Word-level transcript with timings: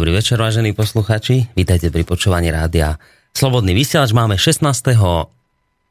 Dobrý 0.00 0.16
večer, 0.16 0.40
vážení 0.40 0.72
posluchači. 0.72 1.52
Vítajte 1.52 1.92
pri 1.92 2.08
počúvaní 2.08 2.48
rádia 2.48 2.96
Slobodný 3.36 3.76
vysielač. 3.76 4.16
Máme 4.16 4.40
16. 4.40 4.96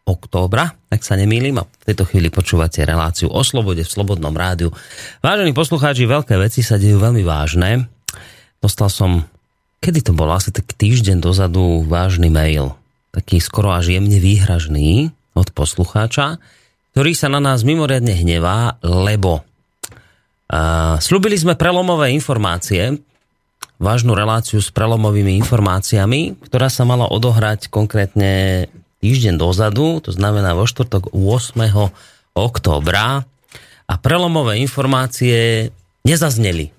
októbra, 0.01 0.73
tak 0.89 1.05
sa 1.05 1.13
nemýlim, 1.13 1.61
a 1.61 1.69
v 1.69 1.83
tejto 1.85 2.09
chvíli 2.09 2.33
počúvate 2.33 2.81
reláciu 2.89 3.29
o 3.29 3.45
slobode 3.45 3.85
v 3.85 3.93
Slobodnom 3.93 4.33
rádiu. 4.33 4.73
Vážení 5.21 5.53
poslucháči, 5.53 6.09
veľké 6.09 6.41
veci 6.41 6.65
sa 6.65 6.81
dejú 6.81 6.97
veľmi 6.97 7.21
vážne. 7.21 7.85
Dostal 8.57 8.89
som, 8.89 9.29
kedy 9.77 10.09
to 10.09 10.17
bolo, 10.17 10.33
asi 10.33 10.49
tak 10.49 10.65
týždeň 10.73 11.21
dozadu, 11.21 11.85
vážny 11.85 12.33
mail. 12.33 12.73
Taký 13.13 13.37
skoro 13.37 13.77
až 13.77 13.93
jemne 13.93 14.17
výhražný 14.17 15.13
od 15.37 15.53
poslucháča, 15.53 16.41
ktorý 16.97 17.13
sa 17.13 17.29
na 17.29 17.37
nás 17.37 17.61
mimoriadne 17.61 18.17
hnevá, 18.17 18.81
lebo 18.81 19.45
Uh, 20.49 20.97
slúbili 20.97 21.37
sme 21.37 21.53
prelomové 21.53 22.09
informácie, 22.09 22.97
vážnu 23.79 24.11
reláciu 24.11 24.59
s 24.59 24.69
prelomovými 24.75 25.39
informáciami, 25.39 26.35
ktorá 26.43 26.67
sa 26.67 26.83
mala 26.83 27.07
odohrať 27.07 27.71
konkrétne 27.71 28.67
týždeň 28.99 29.39
dozadu, 29.39 30.03
to 30.03 30.11
znamená 30.11 30.51
vo 30.51 30.67
štvrtok 30.67 31.15
8. 31.15 32.35
októbra 32.35 33.23
a 33.87 33.93
prelomové 33.95 34.59
informácie 34.59 35.71
nezazneli. 36.03 36.75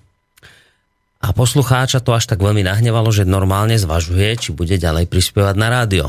A 1.21 1.33
poslucháča 1.33 2.01
to 2.01 2.13
až 2.13 2.29
tak 2.29 2.41
veľmi 2.41 2.65
nahnevalo, 2.65 3.09
že 3.13 3.29
normálne 3.29 3.77
zvažuje, 3.77 4.37
či 4.37 4.49
bude 4.53 4.77
ďalej 4.77 5.05
prispievať 5.09 5.55
na 5.57 5.69
rádio. 5.69 6.05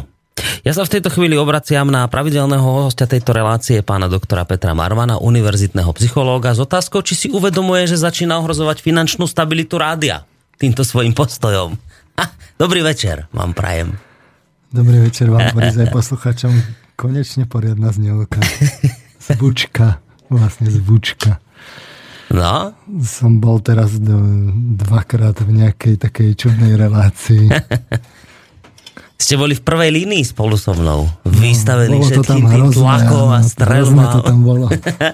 Ja 0.64 0.72
sa 0.72 0.88
v 0.88 0.96
tejto 0.96 1.12
chvíli 1.12 1.36
obraciam 1.36 1.92
na 1.92 2.08
pravidelného 2.08 2.88
hostia 2.88 3.04
tejto 3.04 3.36
relácie, 3.36 3.84
pána 3.84 4.08
doktora 4.08 4.48
Petra 4.48 4.72
Marvana, 4.72 5.20
univerzitného 5.20 5.92
psychológa, 6.00 6.56
s 6.56 6.64
otázkou, 6.64 7.04
či 7.04 7.14
si 7.16 7.28
uvedomuje, 7.28 7.84
že 7.84 8.00
začína 8.00 8.40
ohrozovať 8.40 8.80
finančnú 8.80 9.28
stabilitu 9.28 9.76
rádia 9.76 10.24
týmto 10.60 10.82
svojim 10.84 11.12
postojom. 11.16 11.76
Ha, 12.18 12.24
dobrý 12.58 12.84
večer, 12.84 13.28
vám 13.32 13.52
prajem. 13.56 13.96
Dobrý 14.72 15.04
večer 15.04 15.28
vám, 15.28 15.52
Boris, 15.52 15.76
aj 15.76 15.92
posluchačom. 15.92 16.52
Konečne 16.96 17.44
poriadna 17.44 17.92
znielka. 17.92 18.40
Zvučka, 19.28 20.00
vlastne 20.32 20.72
zvučka. 20.72 21.38
No? 22.32 22.72
Som 23.04 23.44
bol 23.44 23.60
teraz 23.60 23.92
dvakrát 24.80 25.36
v 25.44 25.62
nejakej 25.62 26.00
takej 26.00 26.30
čudnej 26.34 26.80
relácii. 26.80 27.52
ste 29.22 29.38
boli 29.38 29.54
v 29.54 29.62
prvej 29.62 29.90
línii 29.94 30.24
spolu 30.26 30.58
so 30.58 30.74
mnou. 30.74 31.06
No, 31.06 31.30
Vystavení 31.30 32.02
všetkým 32.02 32.42
tým 32.42 32.68
tlakom 32.74 33.30
a 33.30 33.40
strelbám. 33.46 34.18
to 34.18 34.20
tam 34.26 34.38
bolo. 34.42 34.66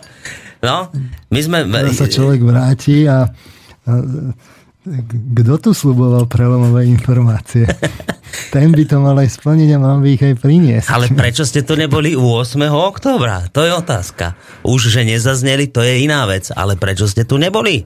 no, 0.67 0.89
my 1.29 1.41
sme... 1.45 1.69
Teraz 1.69 2.01
sa 2.01 2.09
človek 2.09 2.41
vráti 2.41 3.05
a, 3.05 3.29
a 3.29 3.93
kto 5.35 5.55
tu 5.61 5.71
sluboval 5.77 6.27
prelomové 6.27 6.89
informácie? 6.89 7.69
Ten 8.55 8.73
by 8.73 8.85
to 8.89 8.97
mal 9.01 9.17
aj 9.17 9.41
splniť 9.41 9.69
a 9.77 9.79
mal 9.81 10.01
by 10.01 10.09
ich 10.17 10.23
aj 10.25 10.35
priniesť. 10.41 10.89
Ale 10.89 11.13
prečo 11.13 11.45
ste 11.45 11.65
tu 11.65 11.77
neboli 11.77 12.17
u 12.17 12.37
8. 12.37 12.61
októbra? 12.69 13.49
To 13.53 13.65
je 13.65 13.73
otázka. 13.73 14.37
Už, 14.65 14.89
že 14.89 15.05
nezazneli, 15.05 15.69
to 15.69 15.85
je 15.85 16.05
iná 16.05 16.25
vec. 16.25 16.49
Ale 16.53 16.77
prečo 16.81 17.05
ste 17.05 17.29
tu 17.29 17.37
neboli? 17.37 17.85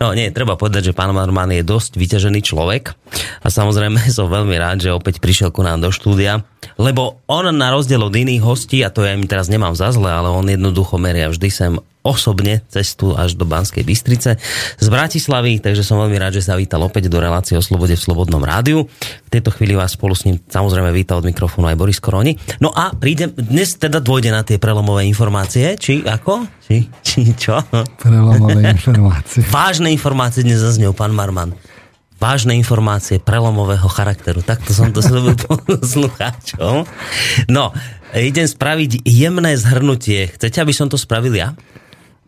No 0.00 0.16
nie, 0.16 0.32
treba 0.32 0.56
povedať, 0.56 0.90
že 0.90 0.96
pán 0.96 1.12
Marman 1.12 1.52
je 1.52 1.60
dosť 1.60 2.00
vyťažený 2.00 2.40
človek 2.40 2.96
a 3.44 3.52
samozrejme 3.52 4.00
som 4.16 4.32
veľmi 4.32 4.56
rád, 4.56 4.88
že 4.88 4.96
opäť 4.96 5.20
prišiel 5.20 5.52
ku 5.52 5.60
nám 5.60 5.84
do 5.84 5.92
štúdia, 5.92 6.40
lebo 6.80 7.20
on 7.28 7.52
na 7.52 7.68
rozdiel 7.68 8.00
od 8.00 8.16
iných 8.16 8.40
hostí, 8.40 8.80
a 8.80 8.88
to 8.88 9.04
ja 9.04 9.12
im 9.12 9.28
teraz 9.28 9.52
nemám 9.52 9.76
za 9.76 9.92
zle, 9.92 10.08
ale 10.08 10.32
on 10.32 10.48
jednoducho 10.48 10.96
meria 10.96 11.28
vždy 11.28 11.48
sem 11.52 11.72
osobne 12.00 12.64
cestu 12.72 13.12
až 13.12 13.36
do 13.36 13.44
Banskej 13.44 13.84
Bystrice 13.84 14.40
z 14.80 14.86
Bratislavy, 14.88 15.60
takže 15.60 15.84
som 15.84 16.00
veľmi 16.00 16.16
rád, 16.16 16.40
že 16.40 16.48
sa 16.48 16.56
vítal 16.56 16.80
opäť 16.80 17.12
do 17.12 17.20
relácie 17.20 17.52
o 17.60 17.62
slobode 17.64 17.92
v 17.92 18.00
Slobodnom 18.00 18.40
rádiu. 18.40 18.88
V 19.28 19.30
tejto 19.30 19.52
chvíli 19.52 19.76
vás 19.76 20.00
spolu 20.00 20.16
s 20.16 20.24
ním 20.24 20.40
samozrejme 20.40 20.88
vítal 20.96 21.20
od 21.20 21.28
mikrofónu 21.28 21.68
aj 21.68 21.76
Boris 21.76 22.00
Koroni. 22.00 22.40
No 22.56 22.72
a 22.72 22.96
príde, 22.96 23.28
dnes 23.36 23.76
teda 23.76 24.00
dôjde 24.00 24.32
na 24.32 24.40
tie 24.40 24.56
prelomové 24.56 25.04
informácie, 25.04 25.76
či 25.76 26.00
ako? 26.00 26.48
Či, 26.64 26.88
či 27.04 27.20
čo? 27.36 27.60
Prelomové 28.00 28.64
informácie. 28.76 29.44
Vážne 29.52 29.89
informácie 29.90 30.46
dnes 30.46 30.62
zaznel 30.62 30.94
pán 30.94 31.12
Marman 31.12 31.52
vážne 32.20 32.52
informácie 32.52 33.16
prelomového 33.16 33.88
charakteru. 33.88 34.44
Takto 34.44 34.76
som 34.76 34.92
to 34.92 35.00
slobil 35.00 35.34
poslucháčom. 35.66 36.84
No, 37.48 37.72
idem 38.12 38.44
spraviť 38.44 39.02
jemné 39.08 39.56
zhrnutie. 39.56 40.28
Chcete, 40.36 40.60
aby 40.60 40.76
som 40.76 40.92
to 40.92 41.00
spravil 41.00 41.32
ja? 41.32 41.56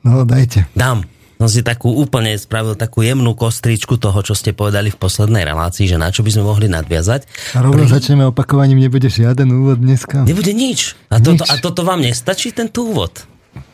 No, 0.03 0.25
dajte. 0.25 0.67
Dám. 0.73 1.05
Som 1.43 1.51
si 1.51 1.67
takú 1.67 1.91
úplne 1.99 2.39
spravil 2.39 2.79
takú 2.79 3.03
jemnú 3.03 3.35
kostričku 3.35 3.99
toho, 3.99 4.23
čo 4.23 4.33
ste 4.33 4.55
povedali 4.55 4.95
v 4.95 4.99
poslednej 4.99 5.43
relácii, 5.43 5.91
že 5.91 5.99
na 5.99 6.15
čo 6.15 6.23
by 6.23 6.31
sme 6.31 6.47
mohli 6.47 6.71
nadviazať. 6.71 7.27
A 7.59 7.67
rovno 7.67 7.83
Pri... 7.83 7.91
začneme 7.91 8.25
opakovaním, 8.31 8.79
nebude 8.79 9.11
žiaden 9.11 9.51
úvod 9.51 9.83
dneska. 9.83 10.23
Nebude 10.23 10.55
nič. 10.55 10.95
A, 11.11 11.19
nič. 11.19 11.27
Toto, 11.27 11.43
a 11.51 11.55
toto 11.59 11.83
vám 11.83 11.99
nestačí, 12.07 12.55
tento 12.55 12.87
úvod? 12.87 13.27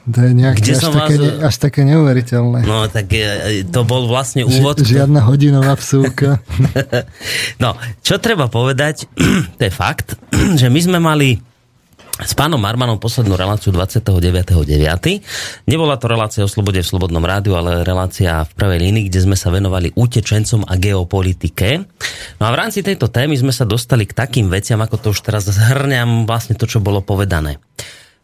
To 0.08 0.18
je 0.24 0.32
nejaké 0.32 0.64
Kde 0.64 0.74
až, 0.74 0.80
som 0.80 0.92
také, 0.96 1.14
vás... 1.20 1.52
až 1.52 1.56
také 1.60 1.80
neuveriteľné. 1.84 2.64
No, 2.64 2.88
tak 2.88 3.12
e, 3.12 3.60
to 3.68 3.84
bol 3.84 4.08
vlastne 4.08 4.48
úvod. 4.48 4.80
Ži, 4.80 5.04
žiadna 5.04 5.20
hodinová 5.28 5.76
vsúka. 5.76 6.40
no, 7.62 7.76
čo 8.00 8.16
treba 8.16 8.48
povedať, 8.48 9.04
to 9.60 9.62
je 9.68 9.72
fakt, 9.72 10.16
že 10.60 10.72
my 10.72 10.80
sme 10.80 10.98
mali 10.98 11.36
s 12.18 12.34
pánom 12.34 12.58
Marmanom 12.58 12.98
poslednú 12.98 13.38
reláciu 13.38 13.70
29.9. 13.70 14.66
Nebola 15.70 15.94
to 15.94 16.10
relácia 16.10 16.42
o 16.42 16.50
slobode 16.50 16.82
v 16.82 16.88
Slobodnom 16.88 17.22
rádiu, 17.22 17.54
ale 17.54 17.86
relácia 17.86 18.42
v 18.42 18.52
prvej 18.58 18.90
línii, 18.90 19.06
kde 19.06 19.22
sme 19.22 19.36
sa 19.38 19.54
venovali 19.54 19.94
utečencom 19.94 20.66
a 20.66 20.74
geopolitike. 20.74 21.86
No 22.42 22.42
a 22.42 22.50
v 22.50 22.58
rámci 22.58 22.82
tejto 22.82 23.06
témy 23.06 23.38
sme 23.38 23.54
sa 23.54 23.62
dostali 23.62 24.02
k 24.02 24.18
takým 24.18 24.50
veciam, 24.50 24.82
ako 24.82 24.98
to 24.98 25.06
už 25.14 25.22
teraz 25.22 25.46
zhrňam 25.46 26.26
vlastne 26.26 26.58
to, 26.58 26.66
čo 26.66 26.82
bolo 26.82 27.04
povedané 27.06 27.62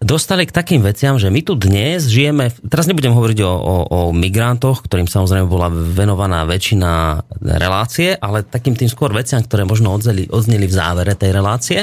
dostali 0.03 0.45
k 0.49 0.55
takým 0.55 0.81
veciam, 0.83 1.19
že 1.19 1.31
my 1.31 1.41
tu 1.45 1.55
dnes 1.59 2.07
žijeme, 2.07 2.51
teraz 2.67 2.87
nebudem 2.87 3.15
hovoriť 3.15 3.39
o, 3.45 3.53
o, 3.53 3.75
o 3.89 4.01
migrantoch, 4.11 4.85
ktorým 4.85 5.07
samozrejme 5.09 5.47
bola 5.47 5.71
venovaná 5.71 6.45
väčšina 6.45 7.23
relácie, 7.41 8.15
ale 8.19 8.47
takým 8.47 8.75
tým 8.75 8.91
skôr 8.91 9.15
veciam, 9.15 9.41
ktoré 9.41 9.65
možno 9.65 9.95
odzneli, 9.95 10.29
odzneli 10.29 10.67
v 10.67 10.77
závere 10.77 11.15
tej 11.17 11.31
relácie. 11.33 11.79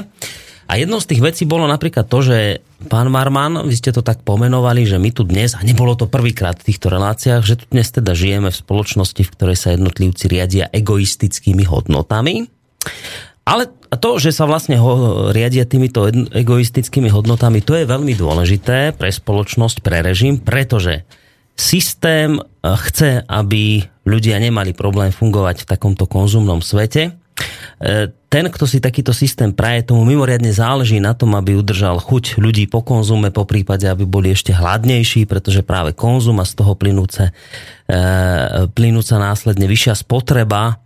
A 0.71 0.79
jednou 0.79 1.03
z 1.03 1.09
tých 1.11 1.19
vecí 1.19 1.43
bolo 1.43 1.67
napríklad 1.67 2.07
to, 2.07 2.23
že 2.23 2.63
pán 2.87 3.11
Marman, 3.11 3.67
vy 3.67 3.75
ste 3.75 3.91
to 3.91 3.99
tak 3.99 4.23
pomenovali, 4.23 4.87
že 4.87 4.95
my 4.95 5.11
tu 5.11 5.27
dnes, 5.27 5.51
a 5.51 5.67
nebolo 5.67 5.99
to 5.99 6.07
prvýkrát 6.07 6.55
v 6.63 6.71
týchto 6.71 6.87
reláciách, 6.87 7.43
že 7.43 7.59
tu 7.59 7.67
dnes 7.67 7.83
teda 7.91 8.15
žijeme 8.15 8.47
v 8.47 8.55
spoločnosti, 8.55 9.19
v 9.19 9.33
ktorej 9.35 9.57
sa 9.59 9.75
jednotlivci 9.75 10.31
riadia 10.31 10.71
egoistickými 10.71 11.67
hodnotami. 11.67 12.47
Ale 13.51 13.67
to, 13.99 14.15
že 14.15 14.31
sa 14.31 14.47
vlastne 14.47 14.79
ho 14.79 15.27
riadia 15.35 15.67
týmito 15.67 16.07
egoistickými 16.31 17.11
hodnotami, 17.11 17.59
to 17.59 17.75
je 17.75 17.83
veľmi 17.83 18.15
dôležité 18.15 18.95
pre 18.95 19.11
spoločnosť, 19.11 19.83
pre 19.83 19.99
režim, 19.99 20.39
pretože 20.39 21.03
systém 21.59 22.39
eh, 22.39 22.45
chce, 22.63 23.27
aby 23.27 23.83
ľudia 24.07 24.39
nemali 24.39 24.71
problém 24.71 25.11
fungovať 25.11 25.67
v 25.67 25.69
takomto 25.69 26.07
konzumnom 26.07 26.63
svete. 26.63 27.21
E, 27.81 28.09
ten, 28.29 28.45
kto 28.49 28.69
si 28.69 28.77
takýto 28.77 29.13
systém 29.13 29.49
praje, 29.49 29.89
tomu 29.89 30.05
mimoriadne 30.05 30.53
záleží 30.53 31.01
na 31.01 31.17
tom, 31.17 31.33
aby 31.33 31.57
udržal 31.57 31.97
chuť 31.97 32.37
ľudí 32.37 32.69
po 32.69 32.85
konzume, 32.85 33.33
po 33.33 33.49
prípade, 33.49 33.89
aby 33.89 34.05
boli 34.05 34.33
ešte 34.33 34.53
hladnejší, 34.53 35.25
pretože 35.25 35.65
práve 35.65 35.97
konzum 35.97 36.37
a 36.41 36.45
z 36.45 36.53
toho 36.53 36.77
plynúce, 36.77 37.33
e, 37.89 37.97
plynúca 38.73 39.17
následne 39.17 39.65
vyššia 39.65 39.97
spotreba 39.97 40.81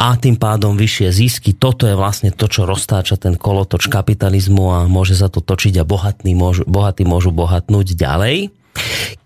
a 0.00 0.16
tým 0.16 0.40
pádom 0.40 0.74
vyššie 0.74 1.08
zisky. 1.12 1.50
Toto 1.52 1.84
je 1.84 1.92
vlastne 1.92 2.32
to, 2.32 2.48
čo 2.48 2.64
roztáča 2.64 3.20
ten 3.20 3.36
kolotoč 3.36 3.92
kapitalizmu 3.92 4.64
a 4.72 4.78
môže 4.88 5.12
sa 5.12 5.28
to 5.28 5.44
točiť 5.44 5.80
a 5.80 5.84
bohatní 5.84 6.32
môžu, 6.32 6.64
bohatí 6.64 7.04
môžu 7.04 7.28
bohatnúť 7.30 7.92
ďalej. 7.92 8.48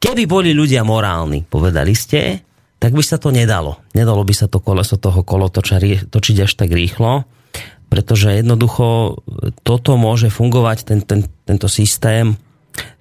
Keby 0.03 0.27
boli 0.27 0.51
ľudia 0.51 0.83
morálni, 0.83 1.47
povedali 1.47 1.95
ste, 1.95 2.43
tak 2.83 2.93
by 2.93 3.03
sa 3.07 3.17
to 3.23 3.31
nedalo. 3.31 3.79
Nedalo 3.95 4.27
by 4.27 4.35
sa 4.35 4.51
to 4.51 4.59
koleso 4.59 4.99
toho 4.99 5.23
kolotoča 5.23 5.79
točiť 6.11 6.37
až 6.45 6.53
tak 6.59 6.75
rýchlo, 6.75 7.25
pretože 7.87 8.35
jednoducho 8.43 9.23
toto 9.63 9.95
môže 9.95 10.29
fungovať, 10.29 10.79
ten, 10.83 11.01
ten, 11.07 11.21
tento 11.47 11.71
systém 11.71 12.35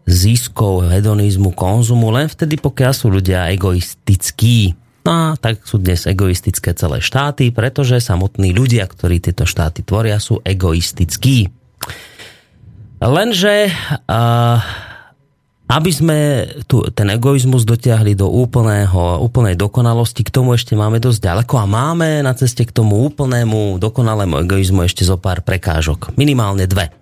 ziskov, 0.06 0.86
hedonizmu, 0.92 1.56
konzumu 1.56 2.14
len 2.14 2.30
vtedy, 2.30 2.60
pokiaľ 2.60 2.92
sú 2.94 3.10
ľudia 3.10 3.50
egoistickí. 3.56 4.78
No 5.04 5.36
tak 5.36 5.68
sú 5.68 5.84
dnes 5.84 6.08
egoistické 6.08 6.72
celé 6.72 7.04
štáty, 7.04 7.52
pretože 7.52 8.00
samotní 8.00 8.56
ľudia, 8.56 8.88
ktorí 8.88 9.20
tieto 9.20 9.44
štáty 9.44 9.84
tvoria, 9.84 10.16
sú 10.24 10.40
egoistickí. 10.40 11.52
Lenže 13.04 13.68
uh, 14.08 14.64
aby 15.74 15.90
sme 15.90 16.20
tu, 16.70 16.86
ten 16.94 17.10
egoizmus 17.10 17.66
dotiahli 17.66 18.14
do 18.14 18.30
úplného, 18.30 19.24
úplnej 19.26 19.58
dokonalosti, 19.58 20.22
k 20.22 20.30
tomu 20.30 20.54
ešte 20.54 20.78
máme 20.78 21.02
dosť 21.02 21.20
ďaleko 21.24 21.54
a 21.56 21.66
máme 21.66 22.22
na 22.22 22.36
ceste 22.38 22.68
k 22.68 22.76
tomu 22.76 23.02
úplnému 23.08 23.82
dokonalému 23.82 24.44
egoizmu 24.44 24.86
ešte 24.86 25.02
zo 25.02 25.18
pár 25.18 25.42
prekážok. 25.42 26.14
Minimálne 26.20 26.70
dve. 26.70 26.94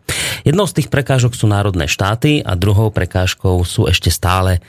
Jednou 0.47 0.69
z 0.69 0.81
tých 0.81 0.87
prekážok 0.87 1.35
sú 1.35 1.51
národné 1.51 1.89
štáty 1.89 2.39
a 2.45 2.55
druhou 2.55 2.93
prekážkou 2.93 3.59
sú 3.67 3.91
ešte 3.91 4.07
stále 4.07 4.63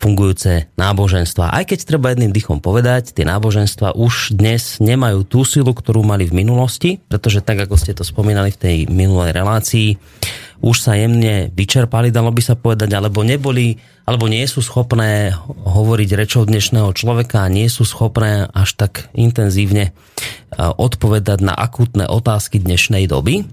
fungujúce 0.00 0.72
náboženstva. 0.80 1.52
Aj 1.52 1.64
keď 1.68 1.84
treba 1.84 2.10
jedným 2.10 2.32
dychom 2.32 2.64
povedať, 2.64 3.12
tie 3.12 3.28
náboženstva 3.28 3.92
už 3.92 4.32
dnes 4.32 4.80
nemajú 4.80 5.28
tú 5.28 5.44
silu, 5.44 5.76
ktorú 5.76 6.00
mali 6.00 6.24
v 6.24 6.40
minulosti, 6.40 7.04
pretože 7.04 7.44
tak, 7.44 7.60
ako 7.68 7.76
ste 7.76 7.92
to 7.92 8.00
spomínali 8.00 8.48
v 8.48 8.60
tej 8.60 8.76
minulej 8.88 9.36
relácii, 9.36 10.00
už 10.64 10.76
sa 10.80 10.96
jemne 10.96 11.52
vyčerpali, 11.52 12.08
dalo 12.08 12.32
by 12.32 12.40
sa 12.40 12.56
povedať, 12.56 12.96
alebo 12.96 13.20
neboli, 13.20 13.76
alebo 14.08 14.24
nie 14.24 14.44
sú 14.48 14.64
schopné 14.64 15.36
hovoriť 15.68 16.10
rečou 16.16 16.48
dnešného 16.48 16.92
človeka 16.96 17.44
nie 17.52 17.68
sú 17.68 17.84
schopné 17.84 18.48
až 18.56 18.80
tak 18.80 19.12
intenzívne 19.12 19.92
odpovedať 20.56 21.44
na 21.44 21.52
akútne 21.52 22.08
otázky 22.08 22.56
dnešnej 22.56 23.04
doby. 23.04 23.44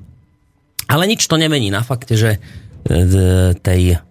Ale 0.88 1.04
nič 1.04 1.28
to 1.28 1.36
nemení 1.36 1.68
na 1.68 1.84
fakte, 1.84 2.16
že 2.16 2.40
e, 2.88 3.52
tej 3.60 4.00
E, 4.00 4.08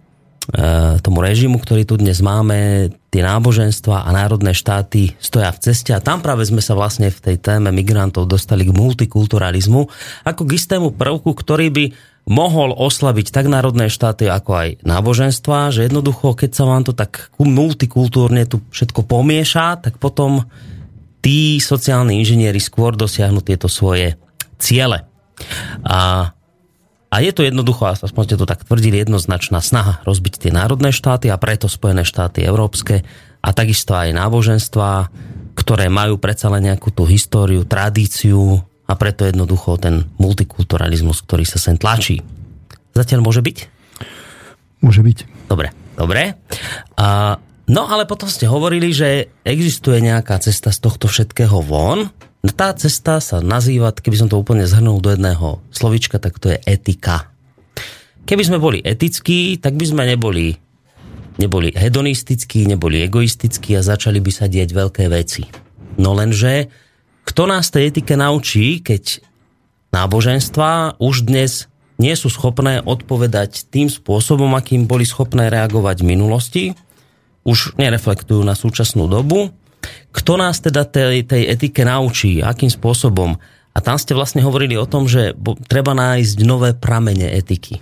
tomu 1.03 1.19
režimu, 1.19 1.59
ktorý 1.59 1.83
tu 1.83 1.99
dnes 1.99 2.23
máme, 2.23 2.87
tie 3.11 3.19
náboženstva 3.19 4.07
a 4.07 4.09
národné 4.15 4.55
štáty 4.55 5.11
stoja 5.19 5.51
v 5.51 5.59
ceste 5.59 5.91
a 5.91 5.99
tam 5.99 6.23
práve 6.23 6.47
sme 6.47 6.63
sa 6.63 6.71
vlastne 6.71 7.11
v 7.11 7.19
tej 7.19 7.35
téme 7.39 7.67
migrantov 7.75 8.31
dostali 8.31 8.63
k 8.63 8.71
multikulturalizmu 8.71 9.81
ako 10.23 10.41
k 10.47 10.55
istému 10.55 10.95
prvku, 10.95 11.35
ktorý 11.35 11.67
by 11.67 11.85
mohol 12.27 12.75
oslabiť 12.75 13.31
tak 13.31 13.47
národné 13.47 13.87
štáty, 13.87 14.27
ako 14.27 14.51
aj 14.55 14.69
náboženstva, 14.83 15.71
že 15.71 15.87
jednoducho, 15.87 16.35
keď 16.35 16.51
sa 16.51 16.63
vám 16.67 16.83
to 16.83 16.91
tak 16.91 17.31
multikultúrne 17.39 18.43
tu 18.43 18.59
všetko 18.71 19.07
pomieša, 19.07 19.79
tak 19.83 19.95
potom 19.95 20.43
tí 21.23 21.59
sociálni 21.63 22.19
inžinieri 22.19 22.59
skôr 22.59 22.99
dosiahnu 22.99 23.39
tieto 23.39 23.71
svoje 23.71 24.19
ciele. 24.59 25.07
A 25.87 26.31
a 27.07 27.23
je 27.23 27.31
to 27.31 27.47
jednoducho, 27.47 27.87
aspoň 27.87 28.23
ste 28.27 28.39
to 28.39 28.43
tak 28.43 28.67
tvrdili, 28.67 28.99
jednoznačná 28.99 29.63
snaha 29.63 30.03
rozbiť 30.03 30.43
tie 30.43 30.51
národné 30.51 30.91
štáty 30.91 31.31
a 31.31 31.39
preto 31.39 31.71
Spojené 31.71 32.03
štáty 32.03 32.43
európske 32.43 33.07
a 33.39 33.49
takisto 33.55 33.95
aj 33.95 34.11
náboženstva, 34.11 35.07
ktoré 35.55 35.87
majú 35.87 36.19
predsa 36.19 36.51
len 36.51 36.67
nejakú 36.67 36.91
tú 36.91 37.07
históriu, 37.07 37.63
tradíciu 37.63 38.59
a 38.87 38.93
preto 38.99 39.23
jednoducho 39.23 39.79
ten 39.79 40.03
multikulturalizmus, 40.19 41.23
ktorý 41.23 41.47
sa 41.47 41.59
sem 41.63 41.79
tlačí. 41.79 42.19
Zatiaľ 42.91 43.23
môže 43.23 43.39
byť? 43.39 43.57
Môže 44.83 44.99
byť. 44.99 45.47
Dobre, 45.47 45.71
dobre. 45.95 46.35
A, 46.99 47.39
no 47.71 47.83
ale 47.87 48.03
potom 48.03 48.27
ste 48.27 48.51
hovorili, 48.51 48.91
že 48.91 49.31
existuje 49.47 50.03
nejaká 50.03 50.43
cesta 50.43 50.75
z 50.75 50.83
tohto 50.83 51.07
všetkého 51.07 51.63
von 51.63 52.11
tá 52.45 52.73
cesta 52.77 53.17
sa 53.17 53.41
nazýva, 53.41 53.93
keby 53.93 54.17
som 54.17 54.29
to 54.29 54.37
úplne 54.37 54.65
zhrnul 54.65 55.01
do 55.01 55.13
jedného 55.13 55.61
slovička, 55.73 56.21
tak 56.21 56.37
to 56.37 56.53
je 56.53 56.57
etika. 56.69 57.33
Keby 58.27 58.43
sme 58.43 58.57
boli 58.59 58.83
etickí, 58.83 59.57
tak 59.57 59.79
by 59.79 59.85
sme 59.87 60.03
neboli, 60.03 60.53
neboli 61.39 61.71
hedonistickí, 61.71 62.67
neboli 62.67 63.01
egoistickí 63.07 63.73
a 63.73 63.81
začali 63.81 64.19
by 64.19 64.31
sa 64.31 64.45
diať 64.51 64.69
veľké 64.75 65.07
veci. 65.07 65.47
No 65.97 66.13
lenže, 66.13 66.69
kto 67.25 67.49
nás 67.49 67.73
tej 67.73 67.89
etike 67.89 68.13
naučí, 68.13 68.83
keď 68.85 69.23
náboženstva 69.95 71.01
už 71.01 71.25
dnes 71.25 71.71
nie 71.97 72.13
sú 72.13 72.29
schopné 72.29 72.83
odpovedať 72.85 73.73
tým 73.73 73.89
spôsobom, 73.89 74.53
akým 74.53 74.85
boli 74.85 75.03
schopné 75.03 75.49
reagovať 75.49 76.05
v 76.05 76.09
minulosti, 76.13 76.63
už 77.47 77.79
nereflektujú 77.79 78.43
na 78.43 78.53
súčasnú 78.53 79.09
dobu 79.09 79.49
kto 80.11 80.39
nás 80.39 80.57
teda 80.63 80.87
tej, 80.87 81.23
tej 81.27 81.49
etike 81.51 81.85
naučí? 81.85 82.41
Akým 82.41 82.71
spôsobom? 82.71 83.37
A 83.73 83.77
tam 83.77 84.01
ste 84.01 84.17
vlastne 84.17 84.41
hovorili 84.41 84.73
o 84.73 84.89
tom, 84.89 85.05
že 85.05 85.37
treba 85.69 85.93
nájsť 85.93 86.37
nové 86.41 86.73
pramene 86.73 87.29
etiky. 87.29 87.77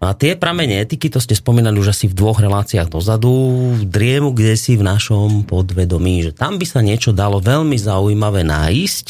No 0.00 0.08
a 0.08 0.16
tie 0.16 0.32
pramene 0.32 0.80
etiky, 0.80 1.12
to 1.12 1.20
ste 1.20 1.36
spomínali 1.36 1.76
už 1.76 1.92
asi 1.92 2.08
v 2.08 2.16
dvoch 2.16 2.40
reláciách 2.40 2.88
dozadu, 2.88 3.30
v 3.76 3.84
driemu 3.84 4.32
kde 4.32 4.56
si 4.56 4.74
v 4.74 4.82
našom 4.82 5.44
podvedomí, 5.44 6.24
že 6.24 6.32
tam 6.32 6.56
by 6.56 6.64
sa 6.64 6.80
niečo 6.80 7.12
dalo 7.12 7.36
veľmi 7.36 7.76
zaujímavé 7.76 8.40
nájsť, 8.42 9.06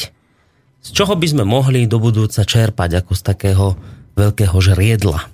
z 0.83 0.89
čoho 0.91 1.15
by 1.15 1.27
sme 1.31 1.47
mohli 1.47 1.87
do 1.87 1.95
budúca 1.95 2.43
čerpať 2.43 3.01
ako 3.01 3.11
z 3.15 3.21
takého 3.23 3.65
veľkého 4.19 4.57
žriedla. 4.59 5.31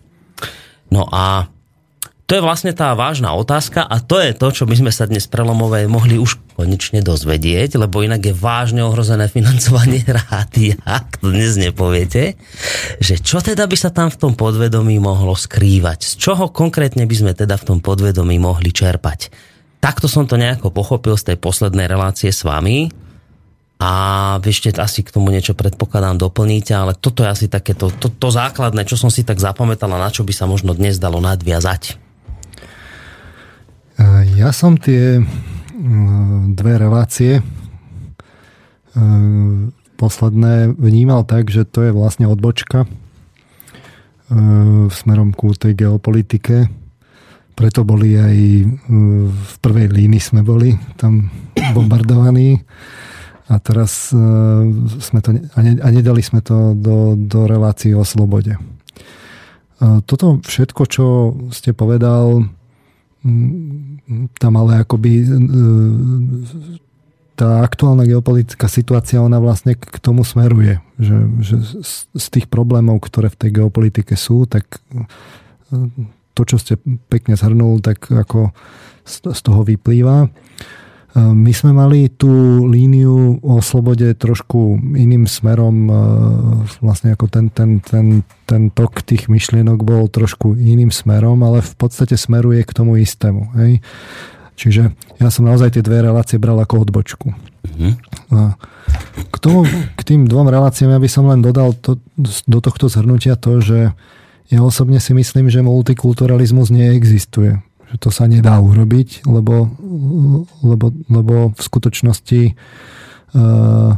No 0.94 1.10
a 1.10 1.50
to 2.28 2.36
je 2.36 2.44
vlastne 2.44 2.76
tá 2.76 2.92
vážna 2.92 3.32
otázka 3.32 3.88
a 3.88 4.04
to 4.04 4.20
je 4.20 4.36
to, 4.36 4.48
čo 4.52 4.64
by 4.68 4.76
sme 4.76 4.92
sa 4.92 5.08
dnes 5.08 5.32
prelomovej 5.32 5.88
mohli 5.88 6.20
už 6.20 6.36
konečne 6.60 7.00
dozvedieť, 7.00 7.80
lebo 7.80 8.04
inak 8.04 8.20
je 8.20 8.36
vážne 8.36 8.84
ohrozené 8.84 9.32
financovanie 9.32 10.04
rádia, 10.28 10.76
ak 10.84 11.24
to 11.24 11.32
dnes 11.32 11.56
nepoviete, 11.56 12.36
že 13.00 13.16
čo 13.24 13.40
teda 13.40 13.64
by 13.64 13.78
sa 13.80 13.96
tam 13.96 14.12
v 14.12 14.20
tom 14.20 14.34
podvedomí 14.36 15.00
mohlo 15.00 15.40
skrývať, 15.40 16.04
z 16.04 16.14
čoho 16.20 16.52
konkrétne 16.52 17.08
by 17.08 17.16
sme 17.16 17.32
teda 17.32 17.56
v 17.56 17.64
tom 17.64 17.80
podvedomí 17.80 18.36
mohli 18.44 18.76
čerpať. 18.76 19.32
Takto 19.80 20.12
som 20.12 20.28
to 20.28 20.36
nejako 20.36 20.68
pochopil 20.76 21.16
z 21.16 21.32
tej 21.32 21.38
poslednej 21.40 21.88
relácie 21.88 22.36
s 22.36 22.44
vami 22.44 22.92
a 23.80 23.92
ešte 24.44 24.76
asi 24.76 25.00
k 25.00 25.16
tomu 25.16 25.32
niečo 25.32 25.56
predpokladám 25.56 26.20
doplníte, 26.20 26.76
ale 26.76 26.92
toto 26.92 27.24
je 27.24 27.32
asi 27.32 27.46
také 27.48 27.72
to, 27.72 27.88
to, 27.96 28.28
základné, 28.28 28.84
čo 28.84 29.00
som 29.00 29.08
si 29.08 29.24
tak 29.24 29.40
zapamätal 29.40 29.88
a 29.96 30.02
na 30.02 30.12
čo 30.12 30.28
by 30.28 30.34
sa 30.36 30.44
možno 30.44 30.76
dnes 30.76 31.00
dalo 31.00 31.24
nadviazať. 31.24 32.07
Ja 34.38 34.54
som 34.54 34.78
tie 34.78 35.26
dve 36.54 36.74
relácie 36.78 37.42
posledné 39.98 40.78
vnímal 40.78 41.26
tak, 41.26 41.50
že 41.50 41.66
to 41.66 41.90
je 41.90 41.92
vlastne 41.94 42.30
odbočka 42.30 42.86
v 44.30 44.94
smerom 44.94 45.34
ku 45.34 45.58
tej 45.58 45.74
geopolitike. 45.74 46.70
Preto 47.58 47.82
boli 47.82 48.14
aj 48.14 48.38
v 49.34 49.54
prvej 49.66 49.90
línii 49.90 50.22
sme 50.22 50.46
boli 50.46 50.78
tam 51.02 51.34
bombardovaní 51.74 52.62
a 53.50 53.58
teraz 53.58 54.14
sme 55.02 55.20
to, 55.26 55.34
a 55.58 55.88
nedali 55.90 56.22
sme 56.22 56.46
to 56.46 56.78
do, 56.78 57.18
do 57.18 57.50
relácií 57.50 57.98
o 57.98 58.06
slobode. 58.06 58.62
Toto 59.82 60.42
všetko, 60.46 60.82
čo 60.86 61.06
ste 61.50 61.74
povedal, 61.74 62.46
tam 64.40 64.54
ale 64.58 64.84
akoby 64.84 65.12
e, 65.22 65.26
tá 67.38 67.62
aktuálna 67.62 68.10
geopolitická 68.10 68.66
situácia, 68.66 69.22
ona 69.22 69.38
vlastne 69.38 69.78
k 69.78 69.98
tomu 70.02 70.26
smeruje. 70.26 70.82
Že, 70.98 71.18
že 71.46 71.56
z 72.18 72.28
tých 72.34 72.50
problémov, 72.50 72.98
ktoré 73.06 73.30
v 73.30 73.40
tej 73.40 73.52
geopolitike 73.62 74.18
sú, 74.18 74.50
tak 74.50 74.82
e, 74.90 75.00
to, 76.34 76.42
čo 76.46 76.58
ste 76.58 76.82
pekne 77.10 77.38
zhrnul, 77.38 77.82
tak 77.82 78.10
ako 78.10 78.54
z 79.08 79.40
toho 79.40 79.62
vyplýva. 79.64 80.28
My 81.16 81.50
sme 81.56 81.72
mali 81.72 82.12
tú 82.12 82.30
líniu 82.68 83.40
o 83.40 83.58
slobode 83.64 84.12
trošku 84.14 84.76
iným 84.94 85.26
smerom, 85.26 85.88
vlastne 86.84 87.16
ako 87.16 87.26
ten, 87.32 87.48
ten, 87.50 87.80
ten, 87.80 88.22
ten 88.44 88.70
tok 88.70 89.02
tých 89.02 89.32
myšlienok 89.32 89.82
bol 89.82 90.12
trošku 90.12 90.54
iným 90.60 90.92
smerom, 90.92 91.42
ale 91.42 91.64
v 91.64 91.74
podstate 91.80 92.20
smeruje 92.20 92.62
k 92.68 92.76
tomu 92.76 93.00
istému. 93.00 93.56
Hej? 93.56 93.72
Čiže 94.60 94.94
ja 95.18 95.30
som 95.34 95.48
naozaj 95.48 95.80
tie 95.80 95.86
dve 95.86 96.06
relácie 96.06 96.38
bral 96.38 96.60
ako 96.60 96.86
odbočku. 96.86 97.32
Mm-hmm. 97.32 97.92
A 98.36 98.54
k, 99.32 99.36
tomu, 99.42 99.64
k 99.96 100.02
tým 100.06 100.28
dvom 100.28 100.50
reláciám 100.52 100.92
ja 100.92 101.00
by 101.02 101.10
som 101.10 101.26
len 101.30 101.42
dodal 101.42 101.72
to, 101.78 101.98
do 102.46 102.60
tohto 102.62 102.92
zhrnutia 102.92 103.40
to, 103.40 103.58
že 103.64 103.96
ja 104.48 104.60
osobne 104.60 105.02
si 105.02 105.18
myslím, 105.18 105.50
že 105.50 105.66
multikulturalizmus 105.66 106.70
neexistuje 106.70 107.64
že 107.88 107.96
to 108.00 108.10
sa 108.12 108.28
nedá 108.28 108.60
urobiť, 108.60 109.24
lebo, 109.28 109.72
lebo, 110.64 110.92
lebo 111.08 111.36
v 111.56 111.62
skutočnosti 111.62 112.42
uh, 113.36 113.96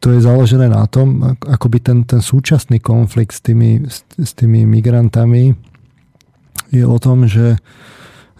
to 0.00 0.06
je 0.16 0.24
založené 0.24 0.72
na 0.72 0.88
tom, 0.88 1.36
akoby 1.44 1.78
ten, 1.84 1.98
ten 2.08 2.24
súčasný 2.24 2.80
konflikt 2.80 3.36
s 3.36 3.40
tými, 3.44 3.84
s, 3.84 4.32
tými 4.32 4.64
migrantami 4.64 5.52
je 6.72 6.84
o 6.88 6.96
tom, 6.96 7.28
že 7.28 7.60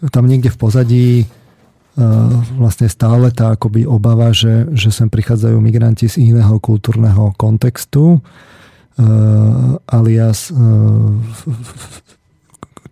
tam 0.08 0.24
niekde 0.24 0.48
v 0.48 0.60
pozadí 0.60 1.08
uh, 1.24 2.32
vlastne 2.56 2.88
stále 2.88 3.28
tá 3.28 3.52
akoby 3.52 3.84
obava, 3.84 4.32
že, 4.32 4.72
že 4.72 4.88
sem 4.88 5.12
prichádzajú 5.12 5.60
migranti 5.60 6.08
z 6.08 6.24
iného 6.32 6.56
kultúrneho 6.56 7.36
kontextu, 7.36 8.16
uh, 8.16 9.76
alias 9.84 10.48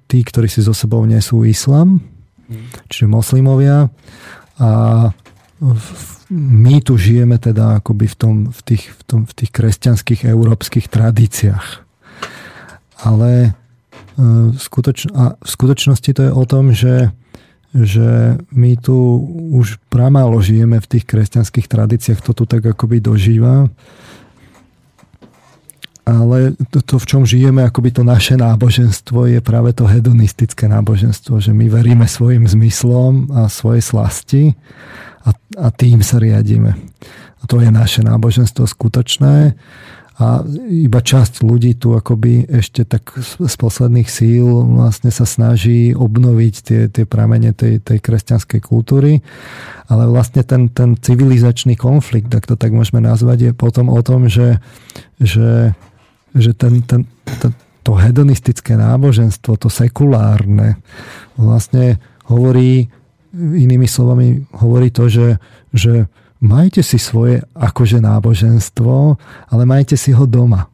tí, 0.07 0.23
ktorí 0.23 0.47
si 0.47 0.63
so 0.63 0.75
sebou 0.75 1.03
nesú 1.07 1.43
islam, 1.43 2.03
čiže 2.91 3.11
moslimovia. 3.11 3.91
A 4.57 4.71
my 6.31 6.77
tu 6.83 6.99
žijeme 6.99 7.39
teda 7.39 7.79
akoby 7.83 8.07
v, 8.11 8.17
tom, 8.17 8.35
v, 8.51 8.61
tých, 8.67 8.85
v, 8.93 9.03
tom, 9.07 9.21
v 9.27 9.33
tých 9.33 9.51
kresťanských 9.53 10.27
európskych 10.27 10.87
tradíciách. 10.91 11.67
Ale 13.07 13.31
e, 13.45 13.51
skutoč, 14.57 15.13
a 15.13 15.37
v 15.39 15.49
skutočnosti 15.49 16.11
to 16.11 16.23
je 16.27 16.33
o 16.33 16.45
tom, 16.49 16.73
že, 16.73 17.13
že 17.77 18.41
my 18.51 18.73
tu 18.81 18.97
už 19.53 19.79
pramálo 19.93 20.41
žijeme 20.41 20.81
v 20.81 20.91
tých 20.97 21.05
kresťanských 21.05 21.69
tradíciách, 21.69 22.25
to 22.25 22.33
tu 22.33 22.45
tak 22.49 22.65
akoby 22.65 22.99
dožíva. 22.99 23.69
Ale 26.07 26.55
to, 26.71 26.79
to, 26.87 27.03
v 27.03 27.07
čom 27.11 27.23
žijeme, 27.27 27.67
akoby 27.67 27.91
to 27.91 28.07
naše 28.07 28.39
náboženstvo 28.39 29.27
je 29.27 29.43
práve 29.43 29.75
to 29.75 29.91
hedonistické 29.91 30.71
náboženstvo, 30.71 31.43
že 31.43 31.51
my 31.51 31.67
veríme 31.67 32.07
svojim 32.07 32.47
zmyslom 32.47 33.35
a 33.35 33.51
svojej 33.51 33.83
slasti 33.83 34.43
a, 35.27 35.35
a 35.59 35.67
tým 35.75 36.07
sa 36.07 36.23
riadíme. 36.23 36.79
A 37.43 37.45
to 37.51 37.59
je 37.59 37.75
naše 37.75 38.07
náboženstvo 38.07 38.71
skutočné 38.71 39.59
a 40.17 40.41
iba 40.71 41.03
časť 41.03 41.45
ľudí 41.45 41.77
tu 41.77 41.93
akoby 41.93 42.49
ešte 42.49 42.89
tak 42.89 43.13
z 43.21 43.57
posledných 43.61 44.09
síl 44.09 44.49
vlastne 44.49 45.13
sa 45.13 45.29
snaží 45.29 45.93
obnoviť 45.93 46.55
tie, 46.65 46.81
tie 46.89 47.05
pramene 47.05 47.53
tej, 47.53 47.85
tej 47.85 48.01
kresťanskej 48.01 48.61
kultúry, 48.65 49.21
ale 49.93 50.09
vlastne 50.09 50.41
ten, 50.41 50.73
ten 50.73 50.97
civilizačný 50.97 51.77
konflikt, 51.77 52.33
tak 52.33 52.49
to 52.49 52.57
tak 52.57 52.73
môžeme 52.73 53.05
nazvať, 53.05 53.39
je 53.43 53.53
potom 53.53 53.93
o 53.93 54.01
tom, 54.01 54.33
že, 54.33 54.57
že, 55.21 55.77
že 56.37 56.53
ten, 56.53 56.85
ten, 56.85 57.09
ten, 57.41 57.51
to 57.83 57.97
hedonistické 57.97 58.77
náboženstvo, 58.77 59.57
to 59.57 59.73
sekulárne, 59.73 60.77
vlastne 61.39 61.99
hovorí, 62.29 62.91
inými 63.37 63.87
slovami, 63.87 64.43
hovorí 64.57 64.91
to, 64.91 65.07
že, 65.07 65.29
že 65.71 66.11
majte 66.41 66.83
si 66.83 66.99
svoje 66.99 67.45
akože 67.55 68.03
náboženstvo, 68.03 69.17
ale 69.51 69.63
majte 69.65 69.95
si 69.95 70.13
ho 70.13 70.25
doma. 70.27 70.69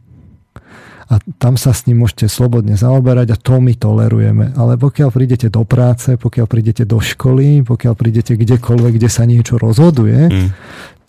A 1.13 1.21
tam 1.37 1.61
sa 1.61 1.77
s 1.77 1.85
ním 1.85 2.01
môžete 2.01 2.25
slobodne 2.25 2.73
zaoberať 2.73 3.37
a 3.37 3.41
to 3.41 3.61
my 3.61 3.77
tolerujeme. 3.77 4.57
Ale 4.57 4.81
pokiaľ 4.81 5.13
prídete 5.13 5.53
do 5.53 5.61
práce, 5.69 6.17
pokiaľ 6.17 6.47
prídete 6.49 6.89
do 6.89 7.05
školy, 7.05 7.61
pokiaľ 7.69 7.93
prídete 7.93 8.33
kdekoľvek, 8.33 8.97
kde 8.97 9.11
sa 9.13 9.29
niečo 9.29 9.61
rozhoduje, 9.61 10.33
mm. 10.33 10.49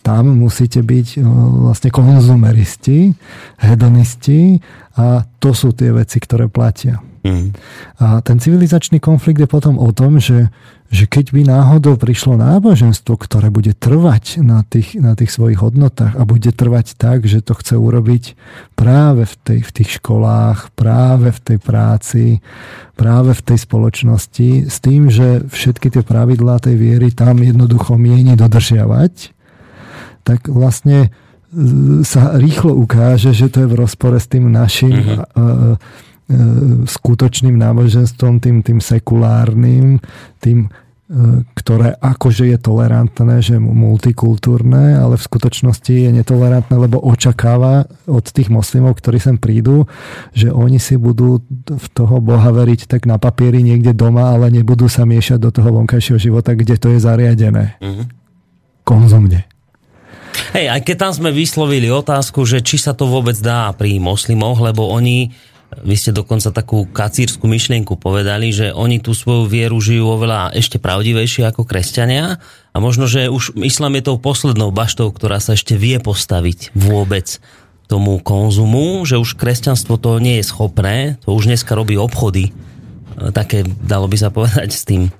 Tam 0.04 0.36
musíte 0.36 0.84
byť 0.84 1.08
e, 1.16 1.18
vlastne 1.64 1.88
konzumeristi, 1.88 3.16
hedonisti 3.56 4.60
a 5.00 5.24
to 5.40 5.56
sú 5.56 5.72
tie 5.72 5.96
veci, 5.96 6.20
ktoré 6.20 6.52
platia. 6.52 7.00
Mm. 7.24 7.56
A 8.04 8.20
ten 8.20 8.36
civilizačný 8.36 9.00
konflikt 9.00 9.40
je 9.40 9.48
potom 9.48 9.80
o 9.80 9.88
tom, 9.96 10.20
že 10.20 10.52
že 10.94 11.10
keď 11.10 11.34
by 11.34 11.42
náhodou 11.42 11.98
prišlo 11.98 12.38
náboženstvo, 12.38 13.18
ktoré 13.18 13.50
bude 13.50 13.74
trvať 13.74 14.38
na 14.46 14.62
tých, 14.62 14.94
na 14.94 15.18
tých 15.18 15.34
svojich 15.34 15.58
hodnotách 15.58 16.14
a 16.14 16.22
bude 16.22 16.54
trvať 16.54 16.94
tak, 16.94 17.26
že 17.26 17.42
to 17.42 17.58
chce 17.58 17.74
urobiť 17.74 18.38
práve 18.78 19.26
v, 19.26 19.34
tej, 19.42 19.60
v 19.66 19.70
tých 19.74 19.90
školách, 19.98 20.70
práve 20.78 21.34
v 21.34 21.40
tej 21.42 21.58
práci, 21.58 22.24
práve 22.94 23.34
v 23.34 23.42
tej 23.42 23.58
spoločnosti, 23.66 24.70
s 24.70 24.76
tým, 24.78 25.10
že 25.10 25.42
všetky 25.50 25.90
tie 25.90 26.06
pravidlá 26.06 26.62
tej 26.62 26.78
viery 26.78 27.10
tam 27.10 27.42
jednoducho 27.42 27.98
mieni 27.98 28.38
dodržiavať, 28.38 29.33
tak 30.24 30.48
vlastne 30.50 31.08
e, 31.08 31.08
sa 32.02 32.34
rýchlo 32.34 32.74
ukáže, 32.74 33.30
že 33.30 33.52
to 33.52 33.62
je 33.64 33.70
v 33.70 33.78
rozpore 33.78 34.18
s 34.18 34.26
tým 34.26 34.50
našim 34.50 34.96
mm-hmm. 34.96 35.76
skutočným 36.88 37.52
náboženstvom, 37.60 38.40
tým, 38.40 38.64
tým 38.64 38.80
sekulárnym, 38.80 40.00
tým 40.40 40.72
E, 41.04 41.44
ktoré 41.52 42.00
akože 42.00 42.48
je 42.48 42.56
tolerantné, 42.56 43.44
že 43.44 43.60
multikultúrne, 43.60 44.96
ale 44.96 45.20
v 45.20 45.26
skutočnosti 45.28 45.92
je 45.92 46.08
netolerantné, 46.08 46.72
lebo 46.80 46.96
očakáva 46.96 47.84
od 48.08 48.24
tých 48.24 48.48
moslimov, 48.48 48.96
ktorí 48.96 49.20
sem 49.20 49.36
prídu, 49.36 49.84
že 50.32 50.48
oni 50.48 50.80
si 50.80 50.96
budú 50.96 51.44
v 51.68 51.86
toho 51.92 52.24
Boha 52.24 52.48
veriť 52.48 52.88
tak 52.88 53.04
na 53.04 53.20
papieri 53.20 53.60
niekde 53.60 53.92
doma, 53.92 54.32
ale 54.32 54.48
nebudú 54.48 54.88
sa 54.88 55.04
miešať 55.04 55.44
do 55.44 55.52
toho 55.52 55.76
vonkajšieho 55.76 56.16
života, 56.16 56.56
kde 56.56 56.80
to 56.80 56.96
je 56.96 56.98
zariadené. 57.04 57.76
Mm-hmm. 57.84 58.06
Konzumne. 58.88 59.44
Hej, 60.54 60.66
aj 60.70 60.80
keď 60.82 60.96
tam 60.98 61.12
sme 61.14 61.30
vyslovili 61.34 61.90
otázku, 61.90 62.46
že 62.46 62.62
či 62.62 62.78
sa 62.78 62.94
to 62.94 63.06
vôbec 63.06 63.34
dá 63.38 63.70
pri 63.74 63.98
moslimoch, 63.98 64.58
lebo 64.62 64.86
oni 64.90 65.34
vy 65.82 65.98
ste 65.98 66.14
dokonca 66.14 66.54
takú 66.54 66.86
kacírskú 66.86 67.50
myšlienku 67.50 67.98
povedali, 67.98 68.54
že 68.54 68.70
oni 68.70 69.02
tú 69.02 69.10
svoju 69.10 69.50
vieru 69.50 69.82
žijú 69.82 70.06
oveľa 70.06 70.54
ešte 70.54 70.78
pravdivejšie 70.78 71.50
ako 71.50 71.66
kresťania 71.66 72.38
a 72.70 72.76
možno, 72.78 73.10
že 73.10 73.26
už 73.26 73.58
islam 73.66 73.98
je 73.98 74.06
tou 74.06 74.16
poslednou 74.22 74.70
baštou, 74.70 75.10
ktorá 75.10 75.42
sa 75.42 75.58
ešte 75.58 75.74
vie 75.74 75.98
postaviť 75.98 76.70
vôbec 76.78 77.42
tomu 77.90 78.22
konzumu, 78.22 79.02
že 79.02 79.18
už 79.18 79.34
kresťanstvo 79.34 79.98
to 79.98 80.22
nie 80.22 80.38
je 80.40 80.46
schopné, 80.46 81.18
to 81.26 81.34
už 81.34 81.50
dneska 81.50 81.74
robí 81.74 81.98
obchody, 81.98 82.48
e, 82.48 82.52
také 83.34 83.66
dalo 83.66 84.06
by 84.08 84.16
sa 84.16 84.30
povedať 84.30 84.70
s 84.70 84.86
tým, 84.86 85.12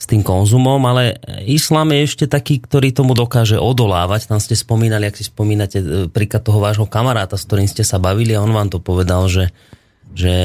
s 0.00 0.04
tým 0.08 0.24
konzumom, 0.24 0.80
ale 0.88 1.20
islám 1.44 1.92
je 1.92 2.00
ešte 2.08 2.24
taký, 2.24 2.58
ktorý 2.64 2.90
tomu 2.90 3.12
dokáže 3.12 3.60
odolávať. 3.60 4.32
Tam 4.32 4.40
ste 4.40 4.56
spomínali, 4.56 5.06
ak 5.06 5.18
si 5.20 5.28
spomínate 5.28 5.78
e, 5.80 5.86
príklad 6.08 6.40
toho 6.40 6.58
vášho 6.58 6.88
kamaráta, 6.88 7.36
s 7.36 7.44
ktorým 7.44 7.68
ste 7.68 7.84
sa 7.84 8.00
bavili 8.00 8.32
a 8.32 8.40
on 8.40 8.52
vám 8.52 8.72
to 8.72 8.80
povedal, 8.80 9.28
že 9.28 9.52
že, 10.10 10.36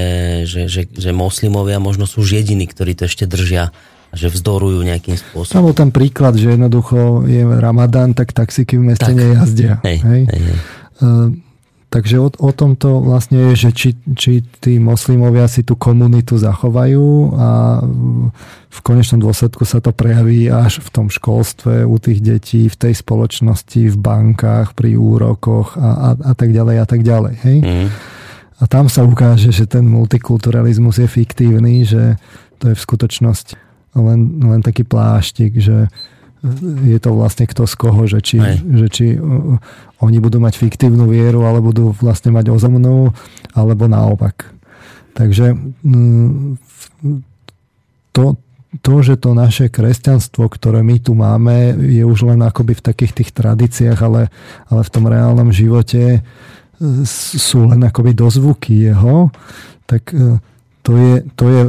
že, 0.46 0.70
že, 0.70 0.86
že 0.94 1.10
moslimovia 1.10 1.82
možno 1.82 2.06
sú 2.06 2.22
už 2.22 2.38
jediní, 2.38 2.70
ktorí 2.70 2.94
to 2.94 3.10
ešte 3.10 3.26
držia 3.26 3.74
že 4.16 4.32
vzdorujú 4.32 4.80
nejakým 4.80 5.20
spôsobom. 5.20 5.60
Tam 5.60 5.68
bol 5.68 5.76
ten 5.76 5.92
príklad, 5.92 6.40
že 6.40 6.56
jednoducho 6.56 7.28
je 7.28 7.44
Ramadán, 7.44 8.16
tak 8.16 8.32
taxiky 8.32 8.80
v 8.80 8.96
meste 8.96 9.12
tak. 9.12 9.20
nejazdia. 9.20 9.84
Hej? 9.84 9.98
Hej, 10.08 10.24
hej. 10.32 10.56
Uh, 11.04 11.36
takže 11.96 12.20
o, 12.20 12.28
o 12.28 12.52
tomto 12.52 13.00
vlastne 13.00 13.56
je, 13.56 13.68
že 13.68 13.70
či, 13.72 13.90
či 14.20 14.44
tí 14.60 14.84
moslimovia 14.84 15.48
si 15.48 15.64
tú 15.64 15.80
komunitu 15.80 16.36
zachovajú 16.36 17.32
a 17.40 17.80
v 18.68 18.80
konečnom 18.84 19.24
dôsledku 19.24 19.64
sa 19.64 19.80
to 19.80 19.96
prejaví 19.96 20.52
až 20.52 20.84
v 20.84 20.90
tom 20.92 21.08
školstve 21.08 21.88
u 21.88 21.96
tých 21.96 22.20
detí, 22.20 22.68
v 22.68 22.76
tej 22.76 23.00
spoločnosti, 23.00 23.96
v 23.96 23.96
bankách, 23.96 24.76
pri 24.76 25.00
úrokoch 25.00 25.80
a, 25.80 26.12
a, 26.12 26.20
a 26.20 26.34
tak 26.36 26.52
ďalej 26.52 26.76
a 26.84 26.86
tak 26.86 27.00
ďalej. 27.00 27.34
Hej? 27.48 27.58
Mm. 27.64 27.88
A 28.60 28.64
tam 28.68 28.92
sa 28.92 29.08
ukáže, 29.08 29.56
že 29.56 29.64
ten 29.64 29.88
multikulturalizmus 29.88 31.00
je 31.00 31.08
fiktívny, 31.08 31.88
že 31.88 32.20
to 32.60 32.72
je 32.72 32.76
v 32.76 32.84
skutočnosti 32.84 33.56
len, 33.96 34.44
len 34.44 34.60
taký 34.60 34.84
pláštik, 34.84 35.56
že 35.64 35.88
je 36.86 37.00
to 37.02 37.12
vlastne 37.18 37.50
kto 37.50 37.66
z 37.66 37.76
koho, 37.76 38.02
že 38.06 38.20
či, 38.22 38.38
že 38.62 38.88
či 38.92 39.06
oni 40.02 40.18
budú 40.22 40.38
mať 40.38 40.60
fiktívnu 40.60 41.10
vieru, 41.10 41.48
ale 41.48 41.64
budú 41.64 41.96
vlastne 41.98 42.30
mať 42.36 42.54
ozomnú, 42.54 43.10
alebo 43.58 43.90
naopak. 43.90 44.54
Takže 45.16 45.56
mm, 45.82 46.60
to, 48.12 48.36
to, 48.84 48.96
že 49.02 49.16
to 49.20 49.32
naše 49.32 49.72
kresťanstvo, 49.72 50.52
ktoré 50.52 50.84
my 50.84 51.00
tu 51.00 51.16
máme, 51.16 51.80
je 51.80 52.04
už 52.04 52.36
len 52.36 52.44
akoby 52.44 52.76
v 52.76 52.86
takých 52.86 53.14
tých 53.24 53.32
tradíciách, 53.32 54.00
ale, 54.04 54.28
ale 54.68 54.82
v 54.84 54.94
tom 54.94 55.06
reálnom 55.08 55.50
živote 55.52 56.24
sú 57.08 57.72
len 57.72 57.80
akoby 57.88 58.12
dozvuky 58.12 58.92
jeho, 58.92 59.32
tak 59.88 60.12
e, 60.12 60.44
to 60.84 60.92
je, 60.94 61.14
to 61.34 61.46
je 61.50 61.62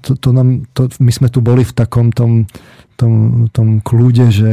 to, 0.00 0.10
to 0.16 0.28
nám, 0.30 0.64
to, 0.72 0.86
my 1.02 1.12
sme 1.12 1.28
tu 1.28 1.42
boli 1.42 1.66
v 1.66 1.74
takom 1.74 2.14
tom, 2.14 2.46
tom, 2.96 3.14
tom 3.52 3.82
kľude, 3.82 4.32
že, 4.32 4.52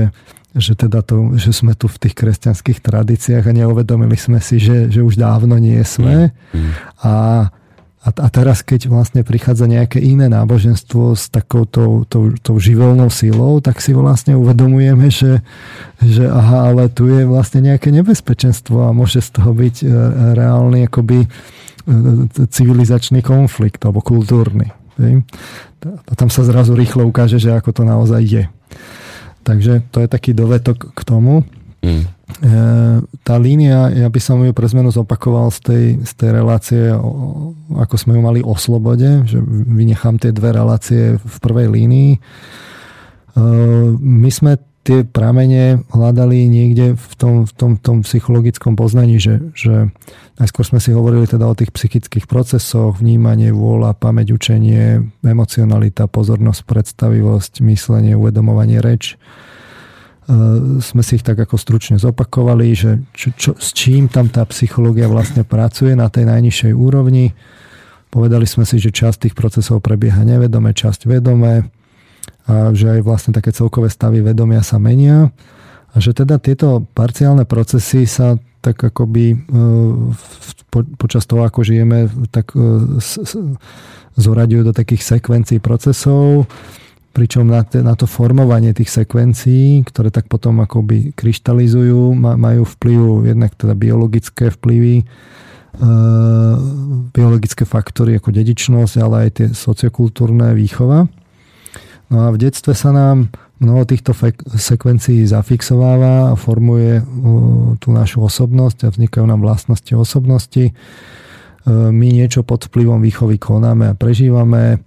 že, 0.56 0.74
teda 0.74 1.06
to, 1.06 1.36
že 1.36 1.54
sme 1.54 1.78
tu 1.78 1.86
v 1.88 2.00
tých 2.08 2.16
kresťanských 2.16 2.80
tradíciách 2.82 3.44
a 3.46 3.58
neuvedomili 3.66 4.18
sme 4.18 4.42
si, 4.42 4.58
že, 4.58 4.90
že 4.90 5.04
už 5.04 5.20
dávno 5.20 5.60
nie 5.60 5.80
sme. 5.86 6.34
Mm. 6.52 6.60
mm. 6.60 6.72
A 7.04 7.14
a, 8.00 8.16
a 8.16 8.28
teraz, 8.32 8.64
keď 8.64 8.88
vlastne 8.88 9.28
prichádza 9.28 9.68
nejaké 9.68 10.00
iné 10.00 10.32
náboženstvo 10.32 11.20
s 11.20 11.28
takou 11.28 11.68
tou, 11.68 12.08
tou, 12.08 12.32
tou 12.40 12.56
živelnou 12.56 13.12
silou, 13.12 13.60
tak 13.60 13.84
si 13.84 13.92
vlastne 13.92 14.40
uvedomujeme, 14.40 15.12
že, 15.12 15.44
že 16.00 16.24
aha, 16.32 16.72
ale 16.72 16.88
tu 16.88 17.12
je 17.12 17.28
vlastne 17.28 17.60
nejaké 17.60 17.92
nebezpečenstvo 17.92 18.88
a 18.88 18.96
môže 18.96 19.20
z 19.20 19.30
toho 19.36 19.52
byť 19.52 19.76
e, 19.84 19.88
reálny 20.32 20.88
akoby 20.88 21.28
e, 21.28 21.30
civilizačný 22.48 23.20
konflikt 23.20 23.84
alebo 23.84 24.00
kultúrny. 24.00 24.72
A 25.82 26.14
tam 26.14 26.28
sa 26.28 26.44
zrazu 26.44 26.76
rýchlo 26.76 27.08
ukáže, 27.08 27.40
že 27.40 27.56
ako 27.56 27.72
to 27.72 27.84
naozaj 27.88 28.22
je. 28.22 28.44
Takže 29.48 29.88
to 29.90 30.04
je 30.04 30.08
taký 30.12 30.36
dovetok 30.36 30.92
k 30.92 31.02
tomu. 31.08 31.48
Mm. 31.80 32.06
Tá 33.26 33.36
línia, 33.42 33.90
ja 33.90 34.08
by 34.08 34.20
som 34.22 34.40
ju 34.46 34.54
pre 34.54 34.70
zmenu 34.70 34.94
zopakoval 34.94 35.50
z 35.50 35.60
tej, 35.60 35.86
z 36.06 36.12
tej 36.14 36.30
relácie, 36.30 36.82
ako 37.74 37.96
sme 37.98 38.16
ju 38.16 38.22
mali 38.22 38.40
o 38.46 38.54
slobode, 38.54 39.26
že 39.26 39.42
vynechám 39.66 40.22
tie 40.22 40.30
dve 40.30 40.54
relácie 40.54 41.18
v 41.18 41.36
prvej 41.42 41.68
línii. 41.68 42.12
E, 42.16 42.20
my 43.98 44.30
sme 44.30 44.62
tie 44.86 45.04
pramene 45.04 45.84
hľadali 45.92 46.48
niekde 46.48 46.96
v 46.96 47.14
tom, 47.20 47.34
v 47.44 47.52
tom, 47.58 47.72
tom 47.76 47.98
psychologickom 48.06 48.80
poznaní, 48.80 49.20
že, 49.20 49.42
že 49.58 49.92
najskôr 50.40 50.64
sme 50.64 50.80
si 50.80 50.96
hovorili 50.96 51.28
teda 51.28 51.46
o 51.46 51.54
tých 51.54 51.76
psychických 51.76 52.26
procesoch, 52.26 52.98
vnímanie, 52.98 53.52
vôľa, 53.52 53.94
pamäť, 54.00 54.34
učenie, 54.34 55.04
emocionalita, 55.22 56.08
pozornosť, 56.08 56.64
predstavivosť, 56.64 57.62
myslenie, 57.62 58.16
uvedomovanie, 58.16 58.80
reč 58.80 59.20
Eh, 60.30 60.78
sme 60.78 61.02
si 61.02 61.18
ich 61.18 61.26
tak 61.26 61.42
ako 61.42 61.58
stručne 61.58 61.98
zopakovali, 61.98 62.68
že 62.78 63.02
čo, 63.18 63.34
čo, 63.34 63.52
s 63.58 63.74
čím 63.74 64.06
tam 64.06 64.30
tá 64.30 64.46
psychológia 64.46 65.10
vlastne 65.10 65.42
pracuje 65.42 65.98
na 65.98 66.06
tej 66.06 66.30
najnižšej 66.30 66.70
úrovni. 66.78 67.34
Povedali 68.14 68.46
sme 68.46 68.62
si, 68.62 68.78
že 68.78 68.94
časť 68.94 69.26
tých 69.26 69.34
procesov 69.34 69.82
prebieha 69.82 70.22
nevedome, 70.22 70.70
časť 70.70 71.10
vedomé 71.10 71.66
a 72.46 72.70
že 72.78 72.94
aj 72.94 73.02
vlastne 73.02 73.34
také 73.34 73.50
celkové 73.50 73.90
stavy 73.90 74.22
vedomia 74.22 74.62
sa 74.62 74.78
menia 74.78 75.34
a 75.90 75.96
že 75.98 76.14
teda 76.14 76.38
tieto 76.38 76.86
parciálne 76.94 77.50
procesy 77.50 78.06
sa 78.06 78.38
tak 78.60 78.84
akoby 78.84 79.40
po, 80.70 80.84
počas 81.00 81.24
toho, 81.26 81.48
ako 81.48 81.64
žijeme, 81.64 82.12
tak 82.30 82.52
zoraďujú 84.20 84.62
do 84.68 84.74
takých 84.76 85.18
sekvencií 85.18 85.64
procesov, 85.64 86.46
pričom 87.16 87.48
na, 87.48 87.66
te, 87.66 87.82
na 87.82 87.96
to 87.98 88.06
formovanie 88.06 88.76
tých 88.76 88.92
sekvencií, 88.92 89.82
ktoré 89.88 90.14
tak 90.14 90.30
potom 90.30 90.62
akoby 90.62 91.16
kryštalizujú, 91.16 92.14
majú 92.20 92.64
vplyv 92.78 93.32
jednak 93.34 93.56
teda 93.58 93.74
biologické 93.74 94.54
vplyvy, 94.54 95.08
biologické 97.16 97.64
faktory 97.64 98.20
ako 98.20 98.30
dedičnosť, 98.36 98.96
ale 99.00 99.16
aj 99.26 99.30
tie 99.32 99.48
sociokultúrne 99.56 100.52
výchova. 100.54 101.08
No 102.10 102.18
a 102.26 102.28
v 102.34 102.42
detstve 102.42 102.74
sa 102.74 102.90
nám 102.90 103.30
mnoho 103.60 103.84
týchto 103.84 104.16
sekvencií 104.56 105.28
zafixováva 105.28 106.32
a 106.32 106.40
formuje 106.40 107.04
tú 107.84 107.92
našu 107.92 108.24
osobnosť 108.24 108.88
a 108.88 108.94
vznikajú 108.96 109.28
nám 109.28 109.44
vlastnosti 109.44 109.92
osobnosti. 109.94 110.72
My 111.70 112.08
niečo 112.10 112.48
pod 112.48 112.72
vplyvom 112.72 113.04
výchovy 113.04 113.36
konáme 113.36 113.92
a 113.92 113.98
prežívame. 114.00 114.80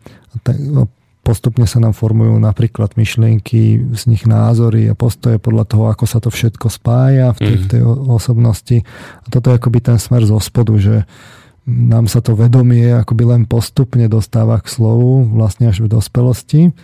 No, 0.48 0.88
postupne 1.22 1.68
sa 1.70 1.78
nám 1.78 1.94
formujú 1.94 2.34
napríklad 2.40 2.98
myšlienky, 2.98 3.92
z 3.94 4.02
nich 4.10 4.26
názory 4.26 4.90
a 4.90 4.98
postoje 4.98 5.38
podľa 5.38 5.64
toho, 5.68 5.84
ako 5.92 6.04
sa 6.08 6.18
to 6.18 6.32
všetko 6.32 6.66
spája 6.66 7.36
v 7.36 7.38
tej, 7.38 7.56
v 7.60 7.66
tej 7.76 7.82
osobnosti. 7.86 8.82
A 9.22 9.26
toto 9.30 9.52
je 9.52 9.60
akoby 9.60 9.78
ten 9.84 10.00
smer 10.02 10.26
zo 10.26 10.40
spodu, 10.42 10.74
že 10.80 11.06
nám 11.62 12.10
sa 12.10 12.18
to 12.18 12.34
vedomie 12.34 12.90
akoby 12.90 13.22
len 13.22 13.42
postupne 13.46 14.10
dostáva 14.10 14.58
k 14.58 14.66
slovu, 14.66 15.22
vlastne 15.30 15.70
až 15.70 15.86
v 15.86 15.94
dospelosti. 15.94 16.74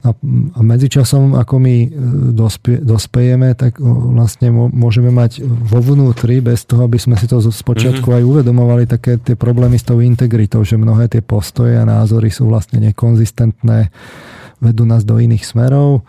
A, 0.00 0.16
a 0.56 0.60
medzičasom, 0.64 1.36
ako 1.36 1.60
my 1.60 1.76
e, 1.84 1.88
dospie, 2.32 2.80
dospejeme, 2.80 3.52
tak 3.52 3.76
vlastne 3.84 4.48
môžeme 4.52 5.12
mať 5.12 5.44
vo 5.44 5.84
vnútri, 5.84 6.40
bez 6.40 6.64
toho, 6.64 6.88
aby 6.88 6.96
sme 6.96 7.20
si 7.20 7.28
to 7.28 7.36
z 7.44 7.60
počiatku 7.60 8.08
mm-hmm. 8.08 8.18
aj 8.24 8.28
uvedomovali, 8.32 8.88
také 8.88 9.20
tie 9.20 9.36
problémy 9.36 9.76
s 9.76 9.84
tou 9.84 10.00
integritou, 10.00 10.64
že 10.64 10.80
mnohé 10.80 11.12
tie 11.12 11.20
postoje 11.20 11.76
a 11.76 11.84
názory 11.84 12.32
sú 12.32 12.48
vlastne 12.48 12.80
nekonzistentné, 12.80 13.92
vedú 14.64 14.88
nás 14.88 15.04
do 15.04 15.20
iných 15.20 15.44
smerov 15.44 16.04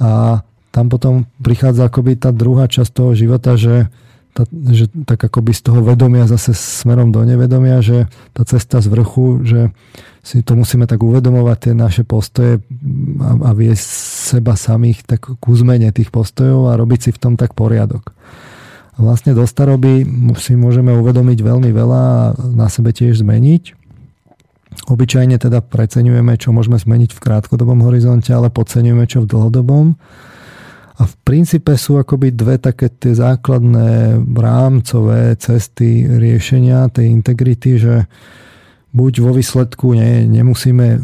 a 0.00 0.40
tam 0.70 0.86
potom 0.88 1.28
prichádza 1.44 1.90
akoby 1.90 2.16
tá 2.16 2.30
druhá 2.30 2.70
časť 2.70 2.90
toho 2.94 3.12
života, 3.12 3.58
že 3.58 3.90
tá, 4.30 4.46
že 4.70 4.86
tak 5.04 5.26
akoby 5.26 5.50
z 5.50 5.60
toho 5.66 5.82
vedomia 5.82 6.30
zase 6.30 6.54
smerom 6.54 7.10
do 7.10 7.26
nevedomia, 7.26 7.82
že 7.82 8.06
tá 8.30 8.46
cesta 8.46 8.78
z 8.78 8.86
vrchu, 8.86 9.42
že 9.42 9.60
si 10.20 10.44
to 10.44 10.52
musíme 10.52 10.84
tak 10.84 11.00
uvedomovať, 11.00 11.58
tie 11.58 11.74
naše 11.76 12.02
postoje 12.04 12.60
a, 12.60 13.30
a 13.40 13.50
viesť 13.56 13.84
seba 14.36 14.52
samých 14.52 15.08
tak 15.08 15.40
k 15.40 15.44
zmene 15.44 15.88
tých 15.96 16.12
postojov 16.12 16.68
a 16.68 16.76
robiť 16.76 17.00
si 17.08 17.10
v 17.16 17.20
tom 17.20 17.34
tak 17.40 17.56
poriadok. 17.56 18.12
A 18.96 18.98
vlastne 19.00 19.32
do 19.32 19.48
staroby 19.48 20.04
si 20.36 20.52
môžeme 20.60 20.92
uvedomiť 20.92 21.38
veľmi 21.40 21.72
veľa 21.72 22.02
a 22.04 22.22
na 22.52 22.68
sebe 22.68 22.92
tiež 22.92 23.24
zmeniť. 23.24 23.80
Obyčajne 24.92 25.40
teda 25.40 25.64
preceňujeme, 25.64 26.36
čo 26.36 26.52
môžeme 26.52 26.76
zmeniť 26.76 27.16
v 27.16 27.22
krátkodobom 27.22 27.80
horizonte, 27.80 28.30
ale 28.30 28.52
podceňujeme, 28.52 29.04
čo 29.08 29.24
v 29.24 29.30
dlhodobom. 29.30 29.96
A 31.00 31.08
v 31.08 31.14
princípe 31.24 31.80
sú 31.80 31.96
akoby 31.96 32.36
dve 32.36 32.60
také 32.60 32.92
tie 32.92 33.16
základné 33.16 34.20
rámcové 34.36 35.32
cesty 35.40 36.04
riešenia 36.04 36.92
tej 36.92 37.08
integrity, 37.08 37.70
že 37.80 37.94
buď 38.90 39.12
vo 39.22 39.30
výsledku 39.30 39.94
ne, 39.94 40.26
nemusíme 40.26 40.98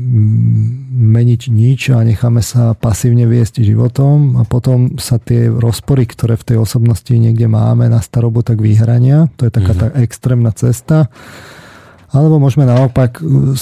meniť 0.97 1.43
nič 1.53 1.81
a 1.95 2.03
necháme 2.03 2.43
sa 2.43 2.75
pasívne 2.75 3.31
viesť 3.31 3.63
životom 3.63 4.41
a 4.41 4.43
potom 4.43 4.99
sa 4.99 5.23
tie 5.23 5.47
rozpory, 5.47 6.09
ktoré 6.09 6.35
v 6.35 6.47
tej 6.55 6.57
osobnosti 6.59 7.11
niekde 7.15 7.47
máme 7.47 7.87
na 7.87 8.03
starobu, 8.03 8.43
tak 8.43 8.59
vyhrania. 8.59 9.31
To 9.39 9.47
je 9.47 9.53
taká 9.55 9.73
mm-hmm. 9.73 9.95
tá 9.95 10.03
extrémna 10.03 10.51
cesta. 10.51 11.07
Alebo 12.11 12.39
môžeme 12.43 12.67
naopak 12.67 13.23
uh, 13.23 13.55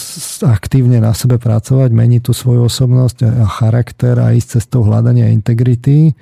aktívne 0.49 1.01
na 1.05 1.13
sebe 1.13 1.37
pracovať, 1.37 1.91
meniť 1.93 2.23
tú 2.25 2.33
svoju 2.33 2.69
osobnosť 2.69 3.29
a 3.29 3.47
charakter 3.49 4.17
a 4.21 4.33
ísť 4.33 4.61
cestou 4.61 4.85
hľadania 4.85 5.33
integrity 5.33 6.17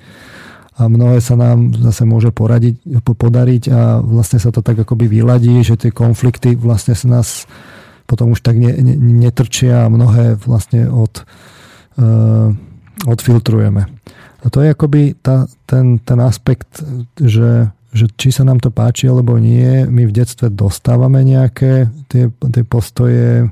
a 0.73 0.89
mnohé 0.89 1.21
sa 1.21 1.37
nám 1.37 1.69
zase 1.77 2.01
môže 2.01 2.33
poradiť, 2.33 3.05
podariť 3.05 3.63
a 3.69 4.01
vlastne 4.01 4.41
sa 4.41 4.49
to 4.49 4.65
tak 4.65 4.81
akoby 4.81 5.05
vyladí, 5.05 5.61
že 5.61 5.77
tie 5.77 5.93
konflikty 5.93 6.57
vlastne 6.57 6.97
sa 6.97 7.21
nás 7.21 7.45
potom 8.05 8.35
už 8.35 8.43
tak 8.43 8.59
ne, 8.59 8.73
ne, 8.73 8.95
netrčia 8.97 9.87
a 9.87 9.91
mnohé 9.91 10.35
vlastne 10.43 10.87
od, 10.91 11.23
uh, 11.97 12.51
odfiltrujeme. 13.07 13.83
A 14.43 14.45
to 14.51 14.59
je 14.59 14.75
akoby 14.75 15.15
tá, 15.23 15.47
ten, 15.63 16.03
ten 16.03 16.19
aspekt, 16.19 16.83
že 17.15 17.71
že 17.93 18.09
či 18.17 18.33
sa 18.33 18.41
nám 18.41 18.57
to 18.57 18.73
páči 18.73 19.05
alebo 19.05 19.37
nie, 19.37 19.85
my 19.85 20.09
v 20.09 20.15
detstve 20.17 20.49
dostávame 20.49 21.21
nejaké 21.21 21.93
tie, 22.09 22.33
tie 22.33 22.63
postoje, 22.65 23.45
e, 23.45 23.47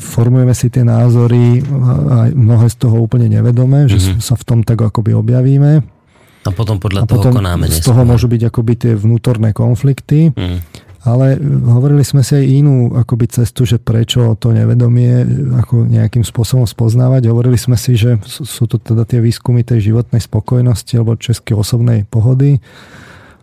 formujeme 0.00 0.56
si 0.56 0.72
tie 0.72 0.88
názory 0.88 1.60
a 2.08 2.32
mnohé 2.32 2.72
z 2.72 2.76
toho 2.80 2.96
úplne 3.04 3.28
nevedome, 3.28 3.92
že 3.92 4.00
mm-hmm. 4.00 4.24
sa 4.24 4.40
v 4.40 4.44
tom 4.48 4.58
tak 4.64 4.80
akoby 4.80 5.12
objavíme. 5.12 5.84
A 6.44 6.50
potom 6.52 6.80
podľa 6.80 7.04
a 7.04 7.08
toho 7.08 7.20
potom 7.20 7.32
konáme. 7.40 7.68
Z 7.68 7.84
toho 7.84 8.04
môžu 8.08 8.28
byť 8.28 8.48
akoby 8.48 8.72
tie 8.76 8.92
vnútorné 8.96 9.52
konflikty. 9.52 10.32
Mm. 10.32 10.60
Ale 11.04 11.36
hovorili 11.68 12.00
sme 12.00 12.24
si 12.24 12.32
aj 12.32 12.46
inú 12.48 12.96
akoby 12.96 13.28
cestu, 13.28 13.68
že 13.68 13.76
prečo 13.76 14.32
to 14.40 14.56
nevedomie 14.56 15.20
ako 15.60 15.84
nejakým 15.84 16.24
spôsobom 16.24 16.64
spoznávať. 16.64 17.28
Hovorili 17.28 17.60
sme 17.60 17.76
si, 17.76 17.92
že 17.92 18.16
sú 18.24 18.64
to 18.64 18.80
teda 18.80 19.04
tie 19.04 19.20
výskumy 19.20 19.60
tej 19.68 19.92
životnej 19.92 20.24
spokojnosti 20.24 20.96
alebo 20.96 21.20
českej 21.20 21.60
osobnej 21.60 22.08
pohody, 22.08 22.56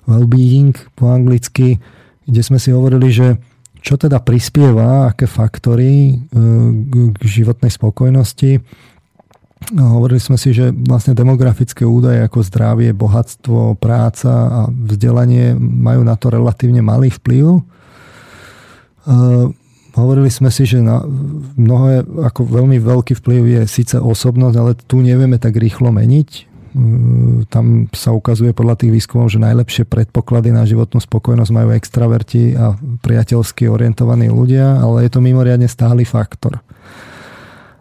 well-being 0.10 0.74
po 0.98 1.14
anglicky, 1.14 1.78
kde 2.26 2.42
sme 2.42 2.58
si 2.58 2.74
hovorili, 2.74 3.14
že 3.14 3.38
čo 3.82 3.98
teda 3.98 4.22
prispieva, 4.22 5.14
aké 5.14 5.30
faktory 5.30 6.14
e, 6.14 6.44
k 7.14 7.22
životnej 7.22 7.70
spokojnosti 7.74 8.62
No, 8.62 8.91
hovorili 9.70 10.18
sme 10.18 10.36
si, 10.36 10.52
že 10.52 10.74
vlastne 10.74 11.14
demografické 11.14 11.86
údaje 11.86 12.26
ako 12.26 12.42
zdravie, 12.44 12.92
bohatstvo, 12.92 13.78
práca 13.78 14.32
a 14.32 14.60
vzdelanie 14.68 15.54
majú 15.60 16.02
na 16.02 16.18
to 16.18 16.34
relatívne 16.34 16.82
malý 16.82 17.14
vplyv. 17.14 17.62
Uh, 19.02 19.54
hovorili 19.94 20.34
sme 20.34 20.50
si, 20.50 20.66
že 20.66 20.82
na 20.82 21.06
mnohé, 21.56 22.04
ako 22.04 22.50
veľmi 22.50 22.82
veľký 22.82 23.14
vplyv 23.22 23.42
je 23.48 23.62
síce 23.70 23.96
osobnosť, 23.98 24.56
ale 24.58 24.72
tu 24.76 25.00
nevieme 25.00 25.38
tak 25.38 25.56
rýchlo 25.56 25.94
meniť. 25.94 26.30
Uh, 26.74 27.46
tam 27.48 27.86
sa 27.94 28.12
ukazuje 28.12 28.52
podľa 28.58 28.82
tých 28.82 28.92
výskumov, 28.98 29.30
že 29.30 29.40
najlepšie 29.40 29.86
predpoklady 29.86 30.52
na 30.52 30.66
životnú 30.66 31.00
spokojnosť 31.00 31.52
majú 31.54 31.70
extraverti 31.78 32.58
a 32.58 32.76
priateľsky 33.06 33.70
orientovaní 33.70 34.28
ľudia, 34.28 34.82
ale 34.82 35.06
je 35.06 35.12
to 35.14 35.22
mimoriadne 35.22 35.70
stály 35.70 36.04
faktor. 36.04 36.60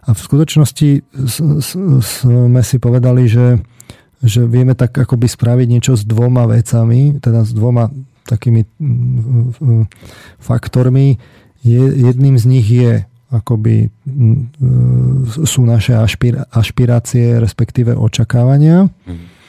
A 0.06 0.16
v 0.16 0.20
skutočnosti 0.20 0.90
sme 2.00 2.60
si 2.64 2.76
povedali, 2.80 3.28
že, 3.28 3.60
že 4.24 4.48
vieme 4.48 4.72
tak 4.72 4.96
akoby 4.96 5.28
spraviť 5.28 5.66
niečo 5.68 5.92
s 5.96 6.08
dvoma 6.08 6.48
vecami, 6.48 7.20
teda 7.20 7.44
s 7.44 7.52
dvoma 7.52 7.92
takými 8.24 8.64
faktormi. 10.40 11.20
Jedným 11.64 12.36
z 12.40 12.44
nich 12.48 12.66
je 12.68 13.04
akoby 13.30 13.94
sú 15.46 15.62
naše 15.62 15.94
ašpirácie, 16.50 17.38
respektíve 17.38 17.94
očakávania. 17.94 18.90
Mm 19.06 19.39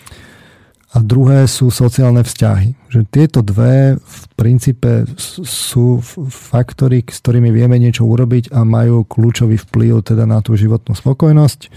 a 0.91 0.97
druhé 0.99 1.47
sú 1.47 1.71
sociálne 1.71 2.19
vzťahy. 2.19 2.91
Že 2.91 3.01
tieto 3.07 3.39
dve 3.39 3.95
v 3.95 4.21
princípe 4.35 5.07
sú 5.15 6.03
faktory, 6.27 6.99
s 7.07 7.23
ktorými 7.23 7.47
vieme 7.47 7.79
niečo 7.79 8.03
urobiť 8.03 8.51
a 8.51 8.67
majú 8.67 9.07
kľúčový 9.07 9.55
vplyv 9.55 10.03
teda 10.03 10.27
na 10.27 10.43
tú 10.43 10.59
životnú 10.59 10.91
spokojnosť. 10.91 11.71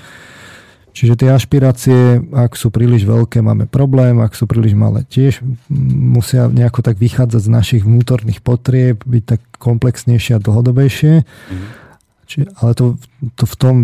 Čiže 0.95 1.19
tie 1.19 1.35
ašpirácie, 1.35 1.99
ak 2.31 2.55
sú 2.55 2.71
príliš 2.71 3.03
veľké, 3.03 3.43
máme 3.43 3.67
problém, 3.67 4.19
ak 4.23 4.39
sú 4.39 4.47
príliš 4.47 4.79
malé, 4.79 5.03
tiež 5.03 5.43
musia 5.91 6.47
nejako 6.47 6.87
tak 6.87 7.03
vychádzať 7.03 7.43
z 7.43 7.51
našich 7.51 7.83
vnútorných 7.83 8.39
potrieb, 8.39 9.03
byť 9.03 9.25
tak 9.27 9.43
komplexnejšie 9.59 10.39
a 10.39 10.43
dlhodobejšie. 10.43 11.27
Mm-hmm. 11.27 11.84
Či, 12.25 12.49
ale 12.57 12.73
to, 12.73 12.97
to 13.37 13.45
v 13.45 13.57
tom, 13.61 13.75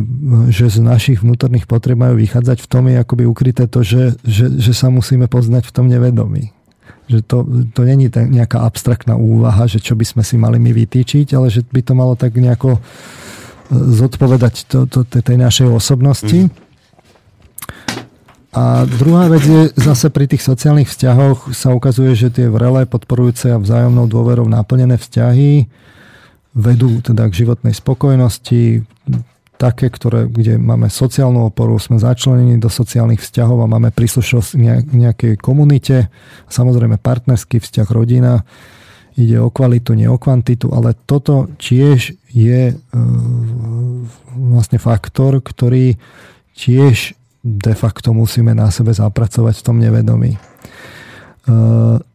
že 0.48 0.72
z 0.72 0.80
našich 0.80 1.20
vnútorných 1.20 1.68
potreb 1.68 2.00
majú 2.00 2.16
vychádzať, 2.16 2.64
v 2.64 2.68
tom 2.68 2.88
je 2.88 2.96
akoby 2.96 3.24
ukryté 3.28 3.68
to, 3.68 3.84
že, 3.84 4.16
že, 4.24 4.48
že 4.56 4.72
sa 4.72 4.88
musíme 4.88 5.28
poznať 5.28 5.68
v 5.68 5.74
tom 5.76 5.86
nevedomí. 5.92 6.56
Že 7.12 7.18
to, 7.26 7.38
to 7.76 7.80
není 7.84 8.08
nejaká 8.08 8.64
abstraktná 8.64 9.18
úvaha, 9.18 9.68
že 9.68 9.82
čo 9.82 9.92
by 9.92 10.08
sme 10.08 10.22
si 10.24 10.40
mali 10.40 10.56
my 10.56 10.72
vytýčiť, 10.72 11.36
ale 11.36 11.52
že 11.52 11.60
by 11.68 11.80
to 11.84 11.92
malo 11.92 12.16
tak 12.16 12.32
nejako 12.32 12.78
e, 12.78 12.80
zodpovedať 13.76 14.54
to, 14.72 14.88
to, 14.88 15.04
tej 15.04 15.36
našej 15.36 15.68
osobnosti. 15.68 16.48
Mm. 16.48 16.70
A 18.50 18.82
druhá 18.82 19.30
vec 19.30 19.46
je 19.46 19.70
zase 19.78 20.10
pri 20.10 20.26
tých 20.26 20.42
sociálnych 20.42 20.90
vzťahoch 20.90 21.54
sa 21.54 21.70
ukazuje, 21.70 22.18
že 22.18 22.34
tie 22.34 22.50
vrelé, 22.50 22.82
podporujúce 22.82 23.46
a 23.54 23.62
vzájomnou 23.62 24.10
dôverou 24.10 24.50
naplnené 24.50 24.98
vzťahy 24.98 25.70
vedú 26.54 26.98
teda 27.00 27.30
k 27.30 27.46
životnej 27.46 27.74
spokojnosti. 27.74 28.82
také, 29.60 29.92
ktoré, 29.92 30.24
kde 30.24 30.56
máme 30.56 30.88
sociálnu 30.88 31.52
oporu, 31.52 31.76
sme 31.76 32.00
začlenení 32.00 32.56
do 32.56 32.72
sociálnych 32.72 33.20
vzťahov 33.20 33.60
a 33.60 33.68
máme 33.68 33.92
príslušnosť 33.92 34.56
nejakej 34.88 35.36
komunite, 35.36 36.08
samozrejme 36.48 36.96
partnerský 36.96 37.60
vzťah, 37.60 37.88
rodina, 37.92 38.40
ide 39.20 39.36
o 39.36 39.52
kvalitu, 39.52 39.92
nie 39.92 40.08
o 40.08 40.16
kvantitu, 40.16 40.72
ale 40.72 40.96
toto 41.04 41.52
tiež 41.60 42.16
je 42.32 42.60
e, 42.72 42.74
vlastne 44.32 44.80
faktor, 44.80 45.44
ktorý 45.44 46.00
tiež 46.56 47.12
de 47.44 47.74
facto 47.76 48.16
musíme 48.16 48.56
na 48.56 48.72
sebe 48.72 48.96
zapracovať 48.96 49.60
v 49.60 49.64
tom 49.64 49.76
nevedomí. 49.76 50.36
E, 50.36 50.40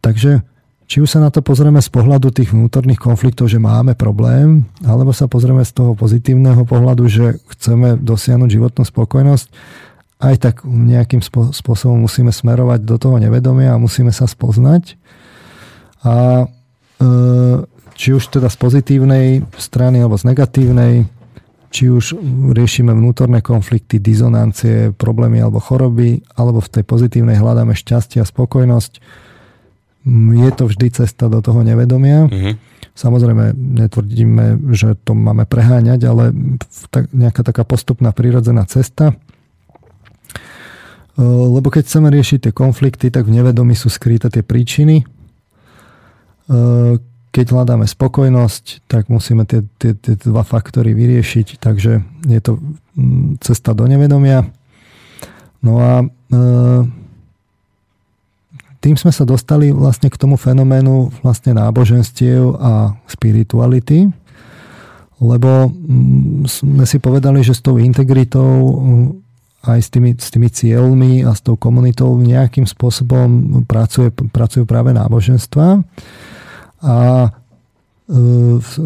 takže 0.02 0.42
či 0.86 1.02
už 1.02 1.10
sa 1.10 1.18
na 1.18 1.34
to 1.34 1.42
pozrieme 1.42 1.82
z 1.82 1.90
pohľadu 1.90 2.30
tých 2.30 2.54
vnútorných 2.54 3.02
konfliktov, 3.02 3.50
že 3.50 3.58
máme 3.58 3.98
problém, 3.98 4.62
alebo 4.86 5.10
sa 5.10 5.26
pozrieme 5.26 5.66
z 5.66 5.74
toho 5.74 5.98
pozitívneho 5.98 6.62
pohľadu, 6.62 7.10
že 7.10 7.42
chceme 7.58 7.98
dosiahnuť 7.98 8.48
životnú 8.54 8.82
spokojnosť, 8.86 9.48
aj 10.22 10.34
tak 10.38 10.54
nejakým 10.64 11.20
spôsobom 11.52 12.06
musíme 12.06 12.30
smerovať 12.30 12.86
do 12.86 12.96
toho 12.96 13.18
nevedomia 13.18 13.74
a 13.74 13.82
musíme 13.82 14.14
sa 14.14 14.24
spoznať. 14.24 14.96
A 16.06 16.46
e, 17.02 17.06
či 17.98 18.08
už 18.14 18.30
teda 18.30 18.46
z 18.48 18.56
pozitívnej 18.56 19.26
strany 19.58 20.00
alebo 20.00 20.16
z 20.16 20.24
negatívnej, 20.32 20.94
či 21.68 21.90
už 21.92 22.16
riešime 22.54 22.94
vnútorné 22.94 23.42
konflikty, 23.42 24.00
dizonancie, 24.00 24.94
problémy 24.94 25.42
alebo 25.42 25.60
choroby, 25.60 26.22
alebo 26.38 26.62
v 26.62 26.72
tej 26.78 26.84
pozitívnej 26.86 27.36
hľadáme 27.36 27.74
šťastie 27.76 28.22
a 28.22 28.28
spokojnosť, 28.28 29.25
je 30.06 30.50
to 30.54 30.70
vždy 30.70 30.86
cesta 30.94 31.26
do 31.26 31.42
toho 31.42 31.66
nevedomia. 31.66 32.30
Uh-huh. 32.30 32.54
Samozrejme, 32.94 33.52
netvrdíme, 33.58 34.72
že 34.72 34.94
to 35.02 35.18
máme 35.18 35.44
preháňať, 35.44 36.00
ale 36.06 36.30
tak, 36.88 37.10
nejaká 37.10 37.42
taká 37.42 37.66
postupná 37.66 38.14
prírodzená 38.14 38.64
cesta. 38.64 39.18
Lebo 41.18 41.68
keď 41.68 41.88
chceme 41.88 42.08
riešiť 42.12 42.48
tie 42.48 42.52
konflikty, 42.52 43.10
tak 43.10 43.26
v 43.26 43.40
nevedomí 43.40 43.74
sú 43.76 43.88
skryté 43.88 44.28
tie 44.32 44.44
príčiny. 44.44 45.04
Keď 47.32 47.46
hľadáme 47.52 47.84
spokojnosť, 47.84 48.88
tak 48.88 49.12
musíme 49.12 49.44
tie, 49.44 49.66
tie, 49.76 49.92
tie 49.92 50.14
dva 50.16 50.46
faktory 50.46 50.96
vyriešiť, 50.96 51.60
takže 51.60 52.00
je 52.24 52.40
to 52.40 52.62
cesta 53.44 53.76
do 53.76 53.84
nevedomia. 53.84 54.48
No 55.60 55.80
a 55.80 56.06
tým 58.86 58.94
sme 58.94 59.10
sa 59.10 59.26
dostali 59.26 59.74
vlastne 59.74 60.06
k 60.06 60.14
tomu 60.14 60.38
fenoménu 60.38 61.10
vlastne 61.26 61.58
náboženstiev 61.58 62.54
a 62.54 62.94
spirituality, 63.10 64.06
lebo 65.18 65.66
mm, 65.66 66.46
sme 66.46 66.86
si 66.86 67.02
povedali, 67.02 67.42
že 67.42 67.58
s 67.58 67.66
tou 67.66 67.82
integritou 67.82 68.46
mm, 68.78 69.06
aj 69.66 69.78
s 69.82 69.88
tými, 69.90 70.14
s 70.14 70.28
tými 70.30 70.46
cieľmi 70.46 71.26
a 71.26 71.34
s 71.34 71.42
tou 71.42 71.58
komunitou 71.58 72.14
nejakým 72.14 72.62
spôsobom 72.70 73.66
pracuje, 73.66 74.14
pracujú 74.14 74.62
práve 74.62 74.94
náboženstva. 74.94 75.82
A 76.86 76.94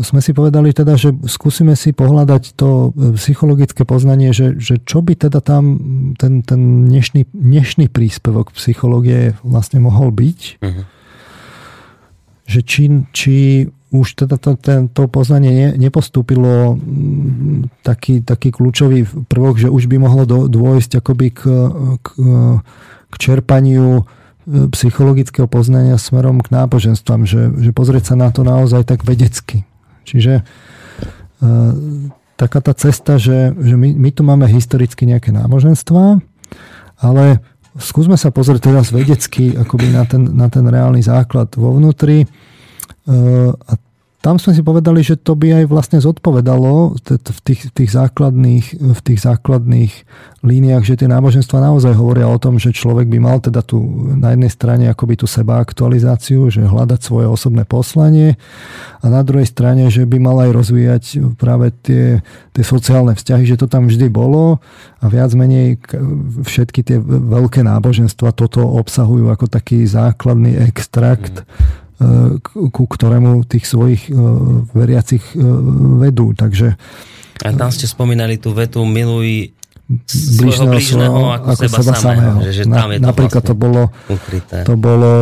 sme 0.00 0.20
si 0.24 0.32
povedali 0.32 0.72
teda, 0.72 0.96
že 0.96 1.12
skúsime 1.28 1.76
si 1.76 1.92
pohľadať 1.92 2.56
to 2.56 2.68
e, 2.70 2.88
psychologické 3.20 3.84
poznanie, 3.84 4.32
že, 4.32 4.56
že 4.56 4.80
čo 4.80 5.04
by 5.04 5.12
teda 5.12 5.44
tam 5.44 5.76
ten, 6.16 6.40
ten 6.40 6.88
dnešný, 6.88 7.28
dnešný 7.28 7.92
príspevok 7.92 8.56
psychológie 8.56 9.36
vlastne 9.44 9.84
mohol 9.84 10.08
byť. 10.08 10.40
Uh-huh. 10.64 10.84
Že 12.48 12.60
či, 12.64 12.84
či 13.12 13.36
už 13.92 14.24
teda 14.24 14.40
to, 14.40 14.56
ten, 14.56 14.88
to 14.88 15.04
poznanie 15.04 15.52
ne, 15.52 15.68
nepostúpilo 15.76 16.80
taký, 17.84 18.24
taký 18.24 18.56
kľúčový 18.56 19.04
prvok, 19.28 19.60
že 19.60 19.68
už 19.68 19.84
by 19.84 20.00
mohlo 20.00 20.24
do, 20.24 20.48
dôjsť 20.48 20.96
akoby 20.96 21.28
k, 21.28 21.40
k, 22.00 22.08
k 23.04 23.14
čerpaniu 23.20 24.08
psychologického 24.74 25.46
poznania 25.46 25.94
smerom 26.00 26.42
k 26.42 26.50
náboženstvám, 26.50 27.22
že, 27.26 27.50
že 27.58 27.70
pozrieť 27.70 28.12
sa 28.12 28.14
na 28.18 28.34
to 28.34 28.42
naozaj 28.42 28.82
tak 28.82 29.06
vedecky. 29.06 29.62
Čiže 30.02 30.42
e, 30.42 31.52
taká 32.34 32.58
tá 32.58 32.72
cesta, 32.74 33.20
že, 33.20 33.54
že 33.54 33.74
my, 33.78 33.94
my 33.94 34.10
tu 34.10 34.22
máme 34.26 34.50
historicky 34.50 35.06
nejaké 35.06 35.30
náboženstvá, 35.30 36.18
ale 36.98 37.24
skúsme 37.78 38.18
sa 38.18 38.34
pozrieť 38.34 38.72
teraz 38.72 38.90
vedecky 38.90 39.54
akoby 39.54 39.86
na 39.94 40.04
ten, 40.08 40.22
na 40.34 40.50
ten 40.50 40.66
reálny 40.66 41.04
základ 41.04 41.52
vo 41.54 41.76
vnútri 41.78 42.24
e, 42.24 42.26
a 43.54 43.72
tam 44.20 44.36
sme 44.36 44.52
si 44.52 44.60
povedali, 44.60 45.00
že 45.00 45.16
to 45.16 45.32
by 45.32 45.64
aj 45.64 45.64
vlastne 45.64 45.96
zodpovedalo 45.96 46.92
v 47.08 47.40
tých, 47.40 47.72
tých, 47.72 47.90
základných, 47.96 48.76
v 48.76 49.00
tých 49.00 49.20
základných 49.24 49.92
líniách, 50.44 50.84
že 50.84 51.00
tie 51.00 51.08
náboženstva 51.08 51.64
naozaj 51.64 51.96
hovoria 51.96 52.28
o 52.28 52.36
tom, 52.36 52.60
že 52.60 52.68
človek 52.68 53.08
by 53.08 53.16
mal 53.16 53.40
teda 53.40 53.64
tu 53.64 53.80
na 54.20 54.36
jednej 54.36 54.52
strane 54.52 54.84
akoby 54.92 55.24
tú 55.24 55.24
seba 55.24 55.56
aktualizáciu, 55.64 56.52
že 56.52 56.68
hľadať 56.68 57.00
svoje 57.00 57.32
osobné 57.32 57.64
poslanie 57.64 58.36
a 59.00 59.08
na 59.08 59.24
druhej 59.24 59.48
strane, 59.48 59.88
že 59.88 60.04
by 60.04 60.20
mal 60.20 60.36
aj 60.44 60.50
rozvíjať 60.52 61.04
práve 61.40 61.72
tie, 61.80 62.20
tie 62.52 62.64
sociálne 62.64 63.16
vzťahy, 63.16 63.48
že 63.48 63.56
to 63.56 63.72
tam 63.72 63.88
vždy 63.88 64.12
bolo 64.12 64.60
a 65.00 65.04
viac 65.08 65.32
menej 65.32 65.80
všetky 66.44 66.84
tie 66.84 67.00
veľké 67.08 67.64
náboženstva 67.64 68.36
toto 68.36 68.68
obsahujú 68.68 69.32
ako 69.32 69.48
taký 69.48 69.88
základný 69.88 70.60
extrakt 70.60 71.48
mm 71.48 71.79
ku 72.50 72.84
ktorému 72.88 73.44
tých 73.44 73.68
svojich 73.68 74.08
e, 74.08 74.12
veriacich 74.72 75.20
e, 75.36 75.40
vedú. 76.00 76.32
Takže, 76.32 76.72
a 77.44 77.48
tam 77.52 77.68
ste 77.68 77.84
spomínali 77.84 78.40
tú 78.40 78.56
vetu 78.56 78.80
miluj 78.88 79.52
blížneho, 80.40 80.72
blížneho 80.72 81.20
ako, 81.36 81.44
ako 81.44 81.60
seba, 81.60 81.76
seba 81.76 81.92
samého. 81.92 82.00
samého. 82.00 82.36
Že, 82.40 82.52
že 82.56 82.64
tam 82.64 82.88
je 82.88 82.98
to 83.00 83.04
Napríklad 83.04 83.42
vlastne 83.44 83.50
to 83.52 83.54
bolo, 83.56 83.82
to 84.64 84.74
bolo, 84.80 85.12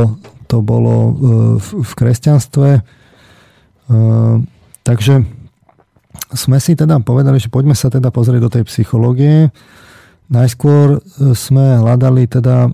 to 0.46 0.58
bolo 0.62 0.94
e, 0.94 1.12
v, 1.58 1.68
v 1.82 1.92
kresťanstve. 1.98 2.70
Takže 4.84 5.14
sme 6.36 6.58
si 6.60 6.76
teda 6.76 7.00
povedali, 7.00 7.40
že 7.40 7.48
poďme 7.48 7.72
sa 7.72 7.88
teda 7.88 8.12
pozrieť 8.12 8.40
do 8.44 8.52
tej 8.52 8.64
psychológie. 8.68 9.48
Najskôr 10.28 11.00
sme 11.32 11.80
hľadali 11.80 12.28
teda, 12.28 12.68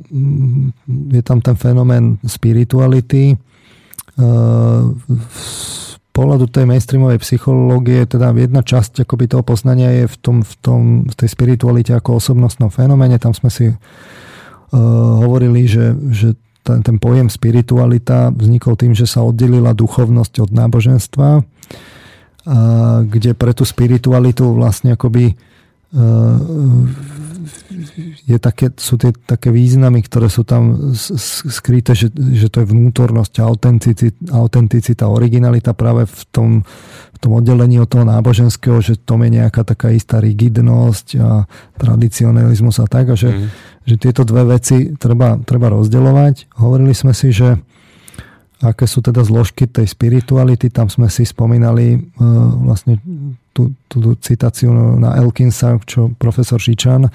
je 0.91 1.23
tam 1.23 1.39
ten 1.39 1.55
fenomén 1.55 2.19
spirituality, 2.27 3.39
z 4.15 5.95
pohľadu 6.15 6.47
tej 6.47 6.71
mainstreamovej 6.71 7.19
psychológie, 7.27 8.07
teda 8.07 8.31
jedna 8.39 8.63
časť 8.63 9.03
akoby 9.03 9.27
toho 9.27 9.43
poznania 9.43 9.91
je 9.91 10.05
v, 10.07 10.17
tom, 10.23 10.37
v, 10.47 10.55
tom, 10.63 10.83
v 11.11 11.15
tej 11.19 11.29
spiritualite 11.29 11.91
ako 11.91 12.23
osobnostnom 12.23 12.71
fenoméne. 12.71 13.19
Tam 13.19 13.35
sme 13.35 13.51
si 13.51 13.67
uh, 13.67 13.77
hovorili, 15.19 15.67
že, 15.67 15.99
že 16.15 16.39
ten, 16.63 16.87
ten 16.87 17.03
pojem 17.03 17.27
spiritualita 17.27 18.31
vznikol 18.31 18.79
tým, 18.79 18.95
že 18.95 19.11
sa 19.11 19.27
oddelila 19.27 19.75
duchovnosť 19.75 20.49
od 20.49 20.51
náboženstva, 20.55 21.29
a, 21.37 21.43
kde 23.05 23.37
pre 23.37 23.53
tú 23.53 23.69
spiritualitu 23.69 24.49
vlastne 24.57 24.97
akoby 24.97 25.37
uh, 25.37 25.54
je 28.25 28.39
také, 28.41 28.73
sú 28.75 28.97
tie 28.99 29.13
také 29.13 29.53
významy, 29.53 30.03
ktoré 30.03 30.27
sú 30.33 30.43
tam 30.43 30.95
skryté, 31.51 31.95
že, 31.95 32.11
že 32.11 32.49
to 32.51 32.65
je 32.65 32.71
vnútornosť, 32.71 33.35
autenticita, 33.39 34.21
autenticita, 34.33 35.05
originalita 35.07 35.77
práve 35.77 36.09
v 36.09 36.23
tom, 36.33 36.51
v 37.15 37.19
tom 37.21 37.33
oddelení 37.37 37.79
od 37.79 37.89
toho 37.89 38.03
náboženského, 38.09 38.81
že 38.81 38.99
to 38.99 39.21
je 39.21 39.31
nejaká 39.31 39.63
taká 39.63 39.93
istá 39.93 40.19
rigidnosť 40.19 41.07
a 41.21 41.47
tradicionalizmus 41.79 42.81
a 42.83 42.87
tak, 42.91 43.13
a 43.13 43.17
že, 43.19 43.31
mm. 43.31 43.47
že 43.87 43.95
tieto 44.01 44.23
dve 44.27 44.57
veci 44.59 44.97
treba, 44.97 45.39
treba 45.43 45.71
rozdeľovať. 45.71 46.59
Hovorili 46.59 46.97
sme 46.97 47.13
si, 47.13 47.31
že 47.31 47.61
aké 48.65 48.89
sú 48.89 49.05
teda 49.05 49.21
zložky 49.21 49.69
tej 49.69 49.85
spirituality, 49.85 50.73
tam 50.73 50.89
sme 50.89 51.13
si 51.13 51.29
spomínali 51.29 52.01
uh, 52.01 52.25
vlastne 52.65 52.97
tú, 53.53 53.71
tú 53.87 54.17
citáciu 54.19 54.73
na 54.97 55.21
Elkinsa, 55.21 55.79
čo 55.85 56.11
profesor 56.17 56.59
Žičan 56.59 57.07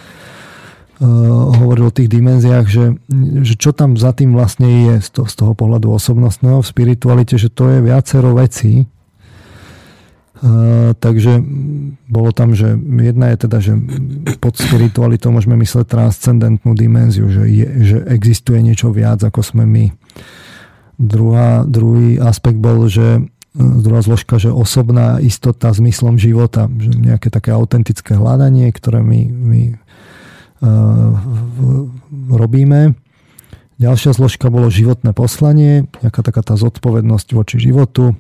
Eh, 1.00 1.08
hovoril 1.56 1.88
o 1.88 1.96
tých 1.96 2.12
dimenziách, 2.12 2.68
že, 2.68 2.92
že 3.40 3.56
čo 3.56 3.72
tam 3.72 3.96
za 3.96 4.12
tým 4.12 4.36
vlastne 4.36 4.68
je 4.68 4.96
z, 5.00 5.10
to, 5.16 5.22
z 5.32 5.34
toho 5.40 5.56
pohľadu 5.56 5.88
osobnostného 5.96 6.60
v 6.60 6.68
spiritualite, 6.68 7.40
že 7.40 7.48
to 7.48 7.72
je 7.72 7.80
viacero 7.80 8.36
vecí. 8.36 8.84
Uh, 10.40 10.96
takže 11.04 11.44
bolo 12.08 12.32
tam, 12.32 12.56
že 12.56 12.80
jedna 12.80 13.36
je 13.36 13.38
teda, 13.44 13.58
že 13.60 13.76
pod 14.40 14.56
spiritualitou 14.56 15.36
môžeme 15.36 15.60
mysleť 15.60 15.84
transcendentnú 15.84 16.80
dimenziu, 16.80 17.28
že, 17.28 17.44
je, 17.44 17.68
že 17.84 17.98
existuje 18.08 18.64
niečo 18.64 18.88
viac, 18.88 19.20
ako 19.20 19.44
sme 19.44 19.68
my. 19.68 19.99
Druhá, 21.00 21.64
druhý 21.64 22.20
aspekt 22.20 22.60
bol, 22.60 22.92
že 22.92 23.24
druhá 23.56 24.04
zložka, 24.04 24.36
že 24.36 24.52
osobná 24.52 25.24
istota 25.24 25.72
zmyslom 25.72 26.20
života, 26.20 26.68
že 26.68 26.92
nejaké 26.92 27.32
také 27.32 27.56
autentické 27.56 28.20
hľadanie, 28.20 28.68
ktoré 28.76 29.00
my, 29.00 29.22
my 29.32 29.62
robíme. 32.30 33.00
Ďalšia 33.80 34.12
zložka 34.12 34.52
bolo 34.52 34.68
životné 34.68 35.16
poslanie, 35.16 35.88
nejaká 36.04 36.20
taká 36.20 36.44
tá 36.44 36.60
zodpovednosť 36.60 37.28
voči 37.32 37.64
životu. 37.64 38.20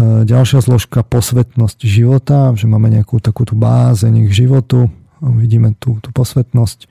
ďalšia 0.00 0.64
zložka 0.64 1.04
posvetnosť 1.04 1.84
života, 1.84 2.56
že 2.56 2.64
máme 2.64 2.88
nejakú 2.88 3.20
takú 3.20 3.44
tú 3.44 3.60
bázeň 3.60 4.24
k 4.24 4.32
životu. 4.32 4.88
Vidíme 5.20 5.76
tú, 5.76 6.00
tú 6.00 6.08
posvetnosť. 6.16 6.88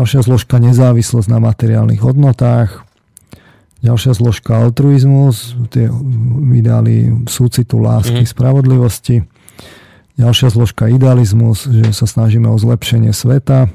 Ďalšia 0.00 0.24
zložka 0.24 0.56
nezávislosť 0.56 1.28
na 1.28 1.38
materiálnych 1.44 2.00
hodnotách. 2.00 2.87
Ďalšia 3.78 4.12
zložka 4.18 4.58
altruizmus, 4.58 5.54
tie 5.70 5.86
ideály 6.50 7.26
súcitu, 7.30 7.78
lásky, 7.78 8.26
mm. 8.26 8.30
spravodlivosti. 8.30 9.22
Ďalšia 10.18 10.50
zložka 10.50 10.90
idealizmus, 10.90 11.62
že 11.70 11.94
sa 11.94 12.10
snažíme 12.10 12.50
o 12.50 12.58
zlepšenie 12.58 13.14
sveta. 13.14 13.70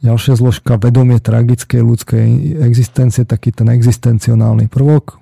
Ďalšia 0.00 0.40
zložka 0.40 0.80
vedomie 0.80 1.20
tragickej 1.20 1.84
ľudskej 1.84 2.26
existencie, 2.64 3.28
taký 3.28 3.52
ten 3.52 3.68
existencionálny 3.68 4.72
prvok. 4.72 5.20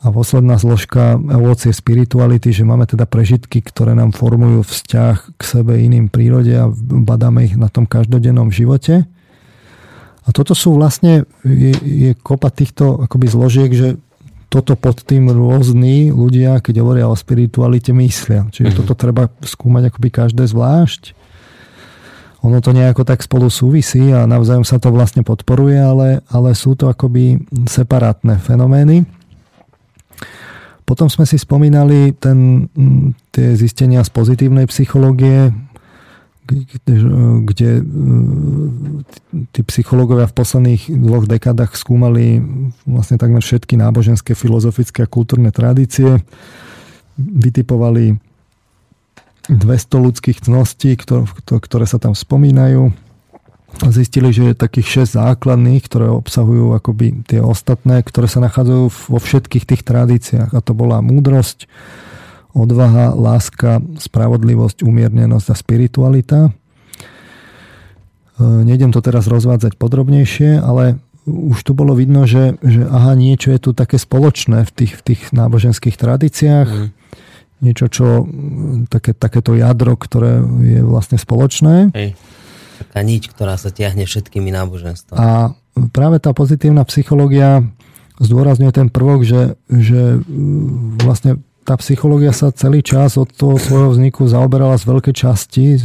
A 0.00 0.12
posledná 0.12 0.56
zložka 0.56 1.20
ovocie 1.20 1.72
spirituality, 1.72 2.48
že 2.52 2.64
máme 2.64 2.88
teda 2.88 3.04
prežitky, 3.04 3.60
ktoré 3.60 3.92
nám 3.92 4.16
formujú 4.16 4.64
vzťah 4.64 5.16
k 5.36 5.40
sebe, 5.40 5.80
iným 5.80 6.08
prírode 6.08 6.52
a 6.56 6.68
badáme 6.72 7.44
ich 7.44 7.56
na 7.60 7.68
tom 7.68 7.84
každodennom 7.84 8.48
živote. 8.48 9.04
A 10.24 10.32
toto 10.32 10.56
sú 10.56 10.80
vlastne, 10.80 11.28
je, 11.44 11.76
je 11.84 12.10
kopa 12.16 12.48
týchto 12.48 13.04
akoby 13.04 13.26
zložiek, 13.28 13.70
že 13.72 13.88
toto 14.48 14.78
pod 14.78 15.02
tým 15.02 15.28
rôzni 15.34 16.14
ľudia, 16.14 16.62
keď 16.62 16.80
hovoria 16.80 17.10
o 17.10 17.18
spiritualite, 17.18 17.90
myslia. 17.90 18.46
Čiže 18.54 18.70
mm-hmm. 18.70 18.80
toto 18.86 18.94
treba 18.94 19.26
skúmať 19.42 19.90
akoby 19.90 20.08
každé 20.14 20.46
zvlášť. 20.46 21.12
Ono 22.44 22.60
to 22.60 22.76
nejako 22.76 23.08
tak 23.08 23.24
spolu 23.24 23.48
súvisí 23.48 24.12
a 24.12 24.28
navzájom 24.28 24.68
sa 24.68 24.76
to 24.76 24.92
vlastne 24.92 25.24
podporuje, 25.24 25.80
ale, 25.80 26.08
ale 26.28 26.52
sú 26.52 26.76
to 26.76 26.92
akoby 26.92 27.40
separátne 27.64 28.36
fenomény. 28.36 29.08
Potom 30.84 31.08
sme 31.08 31.24
si 31.24 31.40
spomínali 31.40 32.12
ten, 32.12 32.68
tie 33.32 33.56
zistenia 33.56 34.04
z 34.04 34.12
pozitívnej 34.12 34.68
psychológie, 34.68 35.56
kde, 36.44 36.94
kde 37.48 37.70
e, 37.80 37.82
tí 39.50 39.60
psychológovia 39.64 40.28
v 40.28 40.36
posledných 40.36 40.82
dvoch 40.92 41.24
dekádach 41.24 41.72
skúmali 41.72 42.44
vlastne 42.84 43.16
takmer 43.16 43.40
všetky 43.40 43.80
náboženské, 43.80 44.36
filozofické 44.36 45.04
a 45.04 45.10
kultúrne 45.10 45.48
tradície. 45.50 46.20
Vytipovali 47.16 48.20
200 49.48 49.60
ľudských 50.00 50.38
cností, 50.44 50.96
ktoré 50.96 51.86
sa 51.88 51.98
tam 52.00 52.16
spomínajú. 52.16 52.92
Zistili, 53.90 54.30
že 54.30 54.54
je 54.54 54.54
takých 54.54 55.10
6 55.10 55.18
základných, 55.18 55.82
ktoré 55.82 56.06
obsahujú 56.06 56.78
akoby 56.78 57.26
tie 57.26 57.42
ostatné, 57.42 58.06
ktoré 58.06 58.30
sa 58.30 58.38
nachádzajú 58.38 58.84
vo 59.10 59.18
všetkých 59.18 59.64
tých 59.66 59.82
tradíciách. 59.82 60.54
A 60.54 60.60
to 60.62 60.72
bola 60.78 61.02
múdrosť, 61.02 61.66
odvaha, 62.54 63.12
láska, 63.12 63.82
spravodlivosť, 63.98 64.86
umiernenosť 64.86 65.46
a 65.50 65.56
spiritualita. 65.58 66.40
E, 66.48 66.50
nejdem 68.42 68.94
to 68.94 69.02
teraz 69.02 69.26
rozvádzať 69.26 69.74
podrobnejšie, 69.74 70.62
ale 70.62 71.02
už 71.26 71.58
tu 71.66 71.72
bolo 71.74 71.98
vidno, 71.98 72.28
že, 72.28 72.60
že 72.62 72.86
aha, 72.86 73.18
niečo 73.18 73.50
je 73.50 73.60
tu 73.60 73.70
také 73.74 73.98
spoločné 73.98 74.62
v 74.68 74.70
tých, 74.70 74.92
v 75.00 75.02
tých 75.02 75.20
náboženských 75.34 75.96
tradíciách. 75.98 76.70
Mm. 76.70 76.88
Niečo, 77.64 77.86
čo, 77.88 78.06
také, 78.92 79.16
takéto 79.16 79.56
jadro, 79.56 79.96
ktoré 79.96 80.44
je 80.60 80.80
vlastne 80.84 81.16
spoločné. 81.16 81.96
Hej. 81.96 82.12
Taká 82.76 83.00
niť, 83.00 83.22
ktorá 83.32 83.56
sa 83.56 83.72
tiahne 83.72 84.04
všetkými 84.04 84.52
náboženstvami. 84.52 85.16
A 85.16 85.56
práve 85.94 86.20
tá 86.20 86.36
pozitívna 86.36 86.84
psychológia 86.84 87.64
zdôrazňuje 88.20 88.72
ten 88.74 88.88
prvok, 88.92 89.24
že, 89.24 89.56
že 89.72 90.20
vlastne 91.00 91.40
tá 91.64 91.74
psychológia 91.80 92.30
sa 92.36 92.52
celý 92.52 92.84
čas 92.84 93.16
od 93.16 93.32
toho 93.32 93.56
svojho 93.56 93.96
vzniku 93.96 94.28
zaoberala 94.28 94.76
z 94.76 94.84
veľkej 94.84 95.14
časti, 95.16 95.80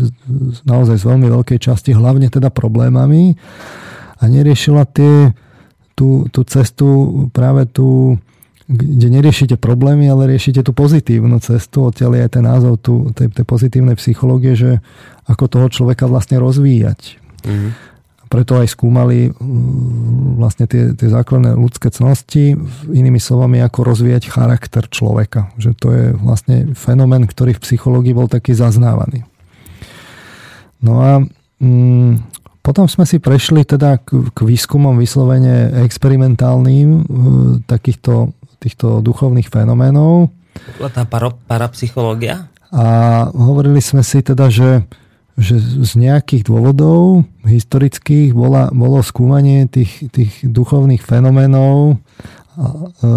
naozaj 0.67 0.99
z 0.99 1.07
veľmi 1.07 1.27
veľkej 1.31 1.59
časti, 1.63 1.95
hlavne 1.95 2.27
teda 2.27 2.51
problémami 2.51 3.39
a 4.19 4.23
neriešila 4.27 4.83
tie, 4.91 5.31
tú, 5.95 6.27
tú 6.27 6.43
cestu 6.43 6.87
práve 7.31 7.63
tú, 7.71 8.19
kde 8.67 9.07
neriešite 9.07 9.55
problémy, 9.55 10.11
ale 10.11 10.35
riešite 10.35 10.61
tú 10.61 10.75
pozitívnu 10.75 11.39
cestu. 11.39 11.87
Odtiaľ 11.87 12.19
je 12.19 12.21
aj 12.27 12.31
ten 12.35 12.45
názov 12.45 12.83
tú, 12.83 13.15
tej, 13.15 13.31
tej 13.31 13.45
pozitívnej 13.47 13.95
psychológie, 13.95 14.59
že 14.59 14.71
ako 15.25 15.47
toho 15.47 15.67
človeka 15.71 16.05
vlastne 16.11 16.37
rozvíjať. 16.37 17.17
Mm-hmm 17.47 17.88
preto 18.29 18.61
aj 18.61 18.71
skúmali 18.71 19.33
mm, 19.33 20.37
vlastne 20.37 20.69
tie, 20.69 20.93
tie 20.93 21.09
základné 21.09 21.57
ľudské 21.57 21.89
cnosti, 21.89 22.53
inými 22.87 23.17
slovami, 23.17 23.59
ako 23.65 23.89
rozvíjať 23.89 24.29
charakter 24.29 24.85
človeka. 24.85 25.49
Že 25.57 25.71
to 25.75 25.87
je 25.91 26.05
vlastne 26.13 26.57
fenomén, 26.77 27.25
ktorý 27.25 27.57
v 27.57 27.63
psychológii 27.65 28.13
bol 28.13 28.29
taký 28.29 28.53
zaznávaný. 28.53 29.25
No 30.85 31.01
a 31.01 31.11
mm, 31.59 32.23
potom 32.61 32.85
sme 32.85 33.09
si 33.09 33.17
prešli 33.17 33.65
teda 33.65 33.97
k, 33.97 34.29
k 34.29 34.39
výskumom 34.45 34.95
vyslovene 34.95 35.73
experimentálnym 35.83 36.87
e, 36.87 37.01
takýchto 37.65 38.37
týchto 38.59 38.99
duchovných 38.99 39.47
fenoménov. 39.47 40.29
Tá 40.91 41.07
parapsychológia? 41.47 42.51
A 42.69 42.85
hovorili 43.31 43.79
sme 43.81 44.03
si 44.03 44.21
teda, 44.21 44.51
že 44.51 44.83
že 45.39 45.55
z 45.59 45.91
nejakých 45.95 46.43
dôvodov 46.51 47.23
historických 47.47 48.35
bola, 48.35 48.67
bolo 48.75 48.99
skúmanie 48.99 49.71
tých, 49.71 50.11
tých 50.11 50.43
duchovných 50.43 50.99
fenoménov 50.99 51.95
a, 52.59 52.63
e, 52.99 53.15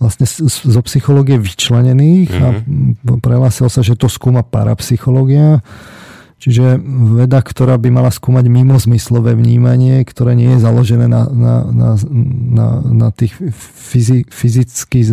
vlastne 0.00 0.26
zo 0.48 0.80
psychológie 0.88 1.36
vyčlenených 1.36 2.30
mm-hmm. 2.32 2.44
a 2.44 2.48
mhm. 2.64 3.20
prehlásil 3.20 3.68
sa, 3.68 3.84
že 3.84 3.94
to 3.94 4.08
skúma 4.08 4.40
parapsychológia. 4.40 5.60
Čiže 6.44 6.76
veda, 7.16 7.40
ktorá 7.40 7.80
by 7.80 7.88
mala 7.88 8.12
skúmať 8.12 8.52
mimozmyslové 8.52 9.32
vnímanie, 9.32 10.04
ktoré 10.04 10.36
nie 10.36 10.52
je 10.52 10.60
založené 10.60 11.08
na, 11.08 11.24
na, 11.24 11.54
na, 11.72 11.90
na, 12.52 12.66
na 12.84 13.08
tých 13.16 13.32
fyzi, 13.56 14.28
fyzicky, 14.28 15.00
e, 15.08 15.12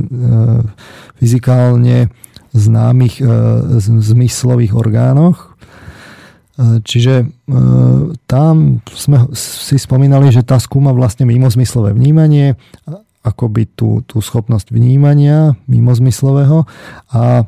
fyzikálne 1.19 2.11
známych 2.51 3.23
e, 3.23 3.25
zmyslových 3.79 4.75
orgánoch, 4.75 5.50
čiže 6.83 7.15
e, 7.21 7.25
tam 8.29 8.83
sme 8.91 9.31
si 9.33 9.75
spomínali, 9.81 10.29
že 10.29 10.45
tá 10.45 10.61
skúma 10.61 10.93
vlastne 10.93 11.25
mimozmyslové 11.25 11.95
vnímanie, 11.95 12.59
akoby 13.21 13.69
tú, 13.77 14.01
tú 14.09 14.17
schopnosť 14.17 14.73
vnímania 14.73 15.53
mimozmyslového 15.69 16.65
a 17.13 17.45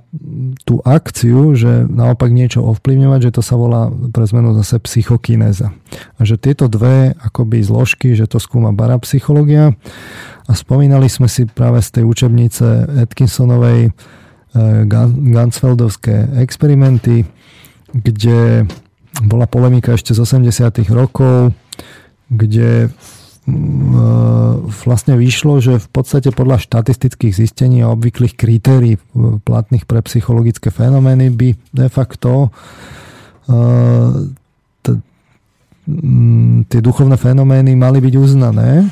tú 0.69 0.77
akciu, 0.85 1.57
že 1.57 1.89
naopak 1.89 2.29
niečo 2.29 2.61
ovplyvňovať, 2.61 3.19
že 3.29 3.33
to 3.33 3.41
sa 3.41 3.57
volá 3.57 3.89
pre 3.89 4.21
zmenu 4.29 4.53
zase 4.61 4.77
psychokinéza. 4.85 5.73
A 6.17 6.21
že 6.21 6.37
tieto 6.37 6.69
dve 6.69 7.17
akoby 7.17 7.65
zložky, 7.65 8.13
že 8.13 8.29
to 8.29 8.37
skúma 8.37 8.69
parapsychológia 8.69 9.73
a 10.45 10.53
spomínali 10.53 11.09
sme 11.09 11.25
si 11.25 11.49
práve 11.49 11.81
z 11.81 12.01
tej 12.01 12.03
učebnice 12.05 12.65
Atkinsonovej 13.01 13.89
Gansfeldovské 15.33 16.37
experimenty, 16.37 17.25
kde 17.89 18.69
bola 19.21 19.45
polemika 19.45 19.93
ešte 19.93 20.17
z 20.17 20.25
80. 20.25 20.89
rokov, 20.89 21.53
kde 22.33 22.89
mm, 23.45 24.73
vlastne 24.85 25.13
vyšlo, 25.13 25.61
že 25.61 25.77
v 25.77 25.87
podstate 25.93 26.33
podľa 26.33 26.57
štatistických 26.65 27.33
zistení 27.37 27.85
a 27.85 27.93
obvyklých 27.93 28.33
kritérií 28.33 28.97
platných 29.45 29.85
pre 29.85 30.01
psychologické 30.01 30.73
fenomény 30.73 31.29
by 31.29 31.49
de 31.77 31.87
facto 31.93 32.49
mm, 35.85 36.65
tie 36.71 36.79
duchovné 36.81 37.13
fenomény 37.19 37.77
mali 37.77 38.01
byť 38.01 38.13
uznané. 38.17 38.89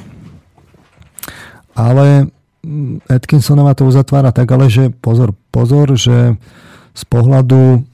Ale 1.73 2.29
mm, 2.61 3.09
Atkinsonová 3.09 3.73
to 3.73 3.89
uzatvára 3.89 4.29
tak, 4.29 4.53
ale 4.53 4.69
že 4.69 4.93
pozor, 4.93 5.33
pozor, 5.49 5.97
že 5.97 6.37
z 6.91 7.03
pohľadu 7.07 7.87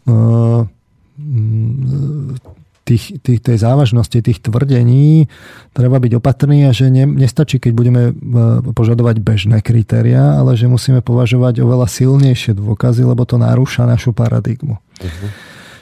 tých, 2.87 3.19
tých, 3.19 3.39
tej 3.43 3.57
závažnosti 3.59 4.15
tých 4.23 4.39
tvrdení 4.39 5.27
treba 5.75 5.99
byť 5.99 6.11
opatrný 6.15 6.63
a 6.65 6.71
že 6.71 6.87
ne, 6.87 7.03
nestačí, 7.03 7.59
keď 7.59 7.71
budeme 7.75 8.01
e, 8.09 8.11
požadovať 8.71 9.19
bežné 9.19 9.59
kritéria, 9.59 10.39
ale 10.39 10.55
že 10.55 10.71
musíme 10.71 11.03
považovať 11.03 11.59
oveľa 11.59 11.91
silnejšie 11.91 12.55
dôkazy, 12.55 13.03
lebo 13.03 13.27
to 13.27 13.35
narúša 13.35 13.83
našu 13.83 14.15
paradigmu. 14.15 14.79
Uh-huh. 14.79 15.29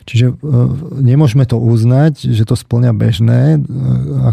Čiže 0.09 0.33
e, 0.33 0.33
nemôžeme 1.05 1.45
to 1.45 1.61
uznať, 1.61 2.25
že 2.25 2.41
to 2.41 2.57
splňa 2.57 2.97
bežné 2.97 3.41
e, 3.53 3.59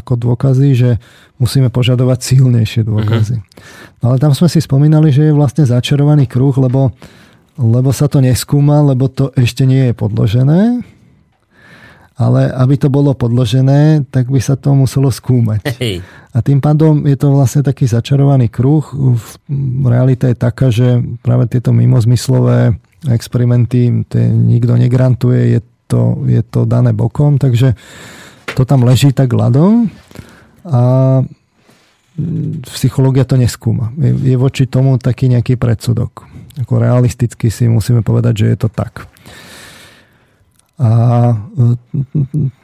ako 0.01 0.17
dôkazy, 0.17 0.69
že 0.73 0.91
musíme 1.37 1.69
požadovať 1.69 2.25
silnejšie 2.25 2.89
dôkazy. 2.89 3.37
Uh-huh. 3.37 4.01
No 4.01 4.05
ale 4.13 4.17
tam 4.17 4.33
sme 4.33 4.49
si 4.49 4.65
spomínali, 4.65 5.13
že 5.13 5.29
je 5.29 5.37
vlastne 5.37 5.69
začarovaný 5.69 6.25
kruh, 6.25 6.57
lebo, 6.57 6.97
lebo 7.61 7.93
sa 7.93 8.09
to 8.09 8.25
neskúma, 8.25 8.81
lebo 8.81 9.09
to 9.13 9.33
ešte 9.37 9.69
nie 9.69 9.91
je 9.91 9.95
podložené 9.95 10.61
ale 12.23 12.53
aby 12.53 12.75
to 12.77 12.93
bolo 12.93 13.17
podložené, 13.17 14.05
tak 14.13 14.29
by 14.29 14.39
sa 14.39 14.55
to 14.55 14.77
muselo 14.77 15.09
skúmať. 15.09 15.65
Hej. 15.81 16.05
A 16.33 16.39
tým 16.41 16.61
pádom 16.63 17.03
je 17.09 17.17
to 17.17 17.33
vlastne 17.33 17.65
taký 17.65 17.89
začarovaný 17.89 18.53
kruh. 18.53 18.85
Realita 19.83 20.29
je 20.31 20.37
taká, 20.37 20.69
že 20.69 21.01
práve 21.25 21.49
tieto 21.49 21.75
mimozmyslové 21.75 22.77
experimenty 23.11 23.91
nikto 24.31 24.79
negrantuje, 24.79 25.59
je 25.59 25.61
to, 25.91 26.23
je 26.25 26.41
to 26.47 26.65
dané 26.65 26.95
bokom, 26.95 27.37
takže 27.37 27.75
to 28.55 28.63
tam 28.63 28.87
leží 28.87 29.11
tak 29.11 29.33
ľadom 29.35 29.91
a 30.69 30.83
psychológia 32.77 33.25
to 33.25 33.41
neskúma. 33.41 33.91
Je, 33.97 34.13
je 34.33 34.37
voči 34.37 34.69
tomu 34.69 35.01
taký 35.01 35.33
nejaký 35.33 35.57
predsudok. 35.57 36.32
Ako 36.61 36.77
realisticky 36.77 37.49
si 37.49 37.65
musíme 37.65 38.05
povedať, 38.05 38.45
že 38.45 38.47
je 38.53 38.59
to 38.61 38.69
tak. 38.69 39.09
A 40.83 40.91
e, 41.31 41.35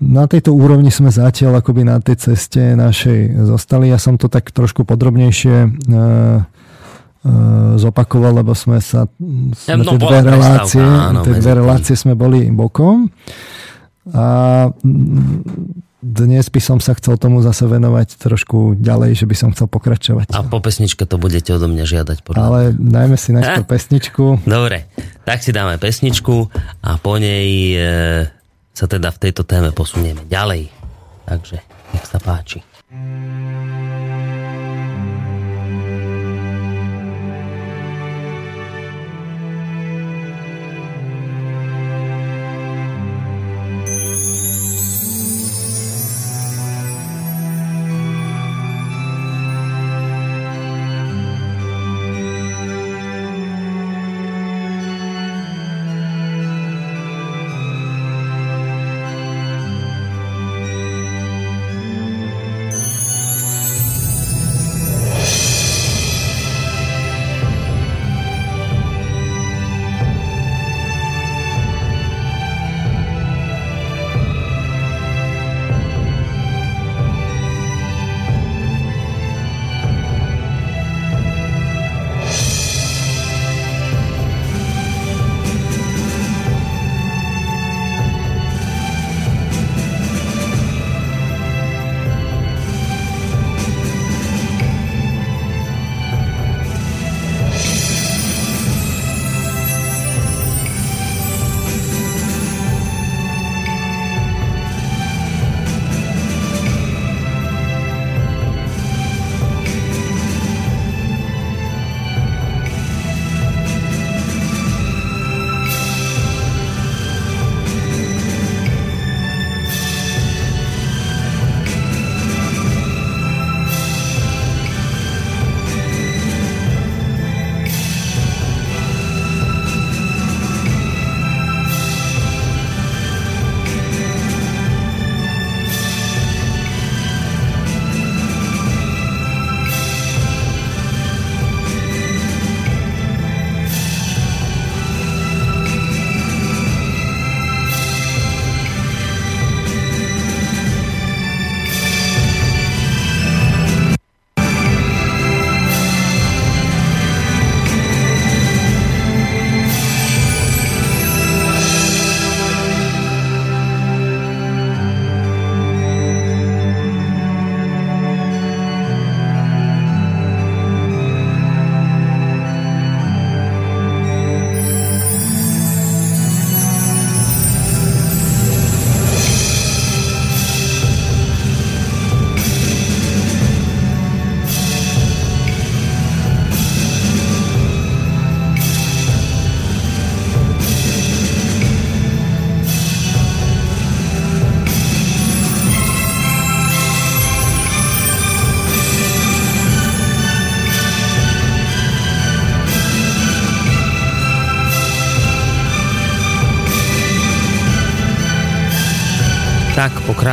na 0.03 0.25
tejto 0.27 0.51
úrovni 0.51 0.91
sme 0.91 1.09
zatiaľ 1.09 1.63
akoby 1.63 1.87
na 1.87 2.03
tej 2.03 2.33
ceste 2.33 2.75
našej 2.75 3.47
zostali. 3.47 3.95
Ja 3.95 4.01
som 4.01 4.19
to 4.19 4.27
tak 4.27 4.51
trošku 4.51 4.83
podrobnejšie 4.83 5.57
e, 5.57 5.69
e, 5.69 6.03
zopakoval, 7.79 8.43
lebo 8.43 8.59
sme 8.59 8.83
sa 8.83 9.07
sme 9.55 9.85
no, 9.87 9.95
tie 9.95 9.99
dve 10.03 10.19
relácie, 10.25 10.83
áno, 10.83 11.23
tie 11.23 11.39
dve 11.39 11.53
relácie 11.63 11.95
sme 11.95 12.19
boli 12.19 12.51
bokom. 12.51 13.07
A 14.11 14.27
dnes 15.99 16.47
by 16.47 16.61
som 16.63 16.79
sa 16.79 16.95
chcel 16.95 17.19
tomu 17.19 17.43
zase 17.43 17.67
venovať 17.67 18.23
trošku 18.23 18.79
ďalej, 18.79 19.19
že 19.19 19.27
by 19.27 19.35
som 19.35 19.49
chcel 19.51 19.67
pokračovať. 19.67 20.31
A 20.31 20.47
po 20.47 20.63
pesničke 20.63 21.03
to 21.11 21.19
budete 21.19 21.51
odo 21.51 21.67
mňa 21.67 21.85
žiadať. 21.85 22.17
Podľa 22.23 22.39
Ale 22.39 22.61
dajme 22.79 23.17
si 23.19 23.35
najskôr 23.35 23.67
pesničku. 23.67 24.25
Dobre, 24.47 24.87
tak 25.27 25.43
si 25.43 25.51
dáme 25.51 25.75
pesničku 25.83 26.55
a 26.87 26.91
po 27.03 27.19
nej 27.19 27.75
e, 27.75 27.79
sa 28.71 28.87
teda 28.87 29.11
v 29.11 29.19
tejto 29.19 29.43
téme 29.43 29.75
posunieme 29.75 30.23
ďalej. 30.31 30.71
Takže 31.27 31.59
nech 31.95 32.07
sa 32.07 32.23
páči. 32.23 32.63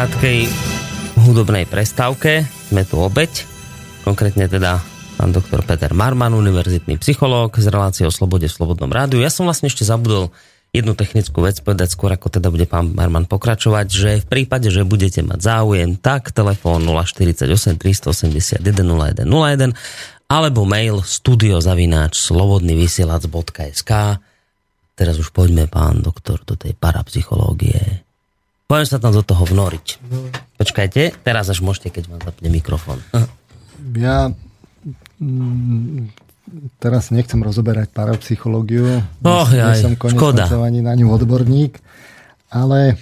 Krátkej 0.06 0.45
hudobnej 1.26 1.66
prestávke 1.66 2.45
sme 2.70 2.86
tu 2.86 3.01
obeď, 3.01 3.41
konkrétne 4.06 4.45
teda 4.45 4.78
pán 5.18 5.34
doktor 5.34 5.66
Peter 5.66 5.97
Marman, 5.97 6.38
univerzitný 6.38 7.01
psychológ 7.01 7.58
z 7.58 7.74
relácie 7.74 8.06
o 8.06 8.14
slobode 8.14 8.45
v 8.45 8.53
Slobodnom 8.53 8.93
rádiu. 8.93 9.18
Ja 9.18 9.34
som 9.34 9.49
vlastne 9.49 9.66
ešte 9.66 9.82
zabudol 9.82 10.30
jednu 10.78 10.93
technickú 10.93 11.41
vec 11.41 11.58
povedať 11.58 11.97
skôr, 11.97 12.14
ako 12.14 12.38
teda 12.38 12.53
bude 12.53 12.70
pán 12.70 12.93
Marman 12.93 13.26
pokračovať, 13.26 13.88
že 13.89 14.10
v 14.22 14.30
prípade, 14.30 14.70
že 14.70 14.86
budete 14.86 15.26
mať 15.26 15.41
záujem, 15.41 15.97
tak 15.97 16.30
telefón 16.30 16.86
048 16.86 17.82
381 17.82 18.62
0101 18.62 19.74
alebo 20.30 20.70
mail 20.70 21.01
studiozavináč 21.01 22.14
slobodnyvysielac.sk 22.14 24.22
Teraz 24.95 25.16
už 25.18 25.34
poďme, 25.34 25.66
pán 25.66 26.06
doktor, 26.06 26.45
do 26.45 26.53
tej 26.53 26.78
parapsychológie. 26.78 28.05
Poďme 28.66 28.88
sa 28.89 28.97
tam 28.97 29.13
do 29.13 29.22
toho 29.22 29.45
vnoriť. 29.45 29.86
Počkajte, 30.57 31.22
teraz 31.22 31.45
až 31.53 31.61
môžete, 31.61 31.93
keď 31.93 32.03
vám 32.09 32.22
zapne 32.26 32.49
mikrofón. 32.49 32.97
Ja 33.93 34.34
mm, 35.22 36.09
teraz 36.82 37.13
nechcem 37.13 37.45
rozoberať 37.45 37.93
parapsychológiu. 37.93 39.05
Oh, 39.22 39.47
ja 39.53 39.78
som 39.78 39.93
škoda. 39.93 40.49
ani 40.66 40.82
na 40.82 40.97
ňu 40.97 41.13
odborník, 41.13 41.78
ale 42.49 42.97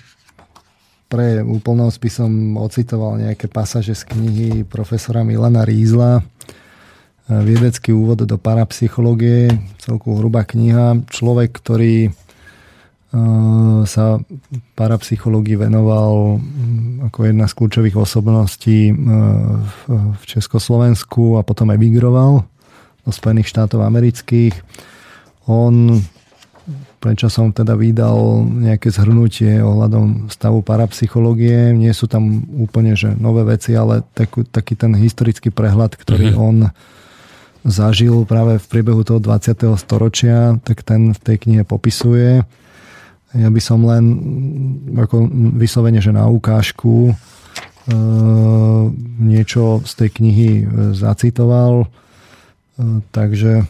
pre 1.07 1.39
úplnosť 1.45 1.97
by 2.01 2.09
som 2.09 2.31
ocitoval 2.59 3.21
nejaké 3.21 3.47
pasaže 3.47 3.95
z 3.95 4.03
knihy 4.11 4.49
profesora 4.67 5.23
Milana 5.23 5.63
Rízla 5.63 6.25
Viedecký 7.23 7.95
úvod 7.95 8.27
do 8.27 8.35
parapsychológie, 8.35 9.47
celku 9.79 10.19
hrubá 10.19 10.43
kniha. 10.43 11.07
Človek, 11.07 11.55
ktorý 11.55 12.11
sa 13.85 14.17
parapsychológii 14.73 15.61
venoval 15.61 16.41
ako 17.05 17.19
jedna 17.29 17.45
z 17.45 17.53
kľúčových 17.53 17.97
osobností 18.01 18.89
v 20.17 20.23
Československu 20.25 21.37
a 21.37 21.45
potom 21.45 21.69
emigroval 21.69 22.41
do 23.05 23.11
Spojených 23.13 23.53
štátov 23.53 23.85
amerických. 23.85 24.57
On 25.45 26.01
som 27.27 27.51
teda 27.51 27.75
vydal 27.75 28.47
nejaké 28.47 28.87
zhrnutie 28.87 29.59
ohľadom 29.59 30.31
stavu 30.31 30.63
parapsychológie. 30.63 31.75
Nie 31.75 31.91
sú 31.91 32.07
tam 32.07 32.47
úplne 32.55 32.95
že 32.95 33.11
nové 33.19 33.43
veci, 33.43 33.75
ale 33.75 34.07
taký, 34.15 34.47
taký 34.47 34.79
ten 34.79 34.95
historický 34.95 35.51
prehľad, 35.51 35.99
ktorý 35.99 36.31
mm-hmm. 36.31 36.47
on 36.47 36.57
zažil 37.67 38.23
práve 38.23 38.55
v 38.55 38.65
priebehu 38.71 39.03
toho 39.03 39.19
20. 39.19 39.75
storočia, 39.75 40.55
tak 40.63 40.87
ten 40.87 41.11
v 41.11 41.19
tej 41.19 41.37
knihe 41.43 41.63
popisuje. 41.67 42.47
Ja 43.33 43.49
by 43.49 43.61
som 43.61 43.81
len 43.81 44.05
ako 44.93 45.25
vyslovene, 45.57 45.97
že 45.97 46.13
na 46.13 46.29
ukážku 46.29 47.09
e, 47.09 47.13
niečo 49.17 49.81
z 49.81 49.91
tej 49.97 50.09
knihy 50.21 50.51
e, 50.61 50.63
zacitoval. 50.93 51.85
E, 51.85 51.87
takže 53.09 53.65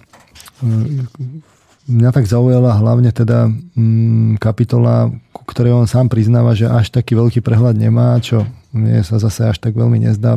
mňa 1.88 2.10
tak 2.12 2.28
zaujala 2.28 2.76
hlavne 2.80 3.16
teda 3.16 3.48
mm, 3.52 4.40
kapitola, 4.40 5.12
ku 5.32 5.44
ktorej 5.48 5.76
on 5.76 5.88
sám 5.88 6.12
priznáva, 6.12 6.56
že 6.56 6.68
až 6.68 6.92
taký 6.92 7.16
veľký 7.16 7.40
prehľad 7.40 7.80
nemá, 7.80 8.20
čo 8.20 8.48
mne 8.76 9.00
sa 9.04 9.16
zase 9.20 9.48
až 9.48 9.64
tak 9.64 9.80
veľmi 9.80 10.00
nezdá. 10.00 10.36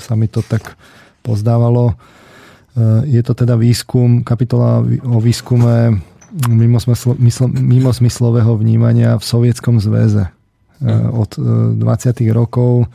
Sa 0.00 0.16
mi 0.16 0.24
to 0.24 0.40
tak 0.40 0.76
pozdávalo. 1.20 1.92
E, 1.92 3.12
je 3.12 3.20
to 3.20 3.36
teda 3.36 3.60
výskum, 3.60 4.24
kapitola 4.24 4.80
o 5.04 5.20
výskume 5.20 6.00
mimo, 6.48 6.80
smysl, 6.80 7.16
mysl, 7.18 7.44
mimo 7.48 7.92
smyslového 7.92 8.56
vnímania 8.56 9.16
v 9.16 9.24
Sovietskom 9.24 9.80
zväze. 9.80 10.28
E, 10.28 10.92
od 11.12 11.36
20. 11.38 11.78
E, 11.78 12.32
rokov 12.32 12.86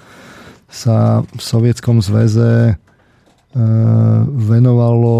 sa 0.69 1.21
v 1.21 1.41
Sovietskom 1.41 2.01
zväze 2.01 2.77
venovalo 4.33 5.17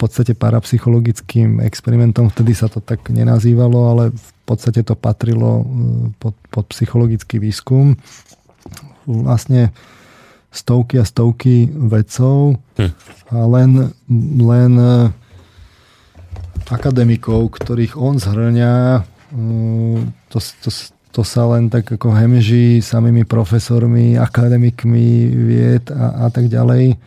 podstate 0.00 0.32
parapsychologickým 0.32 1.60
experimentom, 1.60 2.32
vtedy 2.32 2.56
sa 2.56 2.72
to 2.72 2.80
tak 2.80 3.12
nenazývalo, 3.12 3.92
ale 3.92 4.04
v 4.16 4.30
podstate 4.48 4.80
to 4.80 4.96
patrilo 4.96 5.60
e, 5.60 5.64
pod, 6.16 6.32
pod 6.48 6.64
psychologický 6.72 7.36
výskum. 7.36 8.00
Vlastne 9.04 9.76
stovky 10.48 10.96
a 10.96 11.04
stovky 11.04 11.68
vedcov 11.68 12.56
hm. 12.80 12.90
a 13.36 13.44
len, 13.44 13.70
len 14.40 14.72
e, 14.80 14.92
akademikov, 16.70 17.58
ktorých 17.58 17.98
on 17.98 18.16
zhrňa, 18.16 18.74
e, 18.98 19.00
to, 20.30 20.38
to, 20.38 20.70
to 21.10 21.22
sa 21.26 21.44
len 21.50 21.66
tak 21.68 21.90
ako 21.90 22.14
hemží 22.14 22.78
samými 22.78 23.26
profesormi, 23.26 24.14
akademikmi 24.14 25.28
vied 25.34 25.90
a, 25.90 26.24
a 26.24 26.32
tak 26.32 26.46
ďalej 26.46 26.98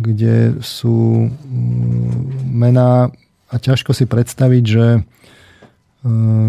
kde 0.00 0.56
sú 0.64 1.28
mm, 1.28 2.48
mená. 2.48 3.12
A 3.50 3.54
ťažko 3.58 3.92
si 3.92 4.06
predstaviť, 4.06 4.64
že 4.64 4.86
e, 4.96 5.00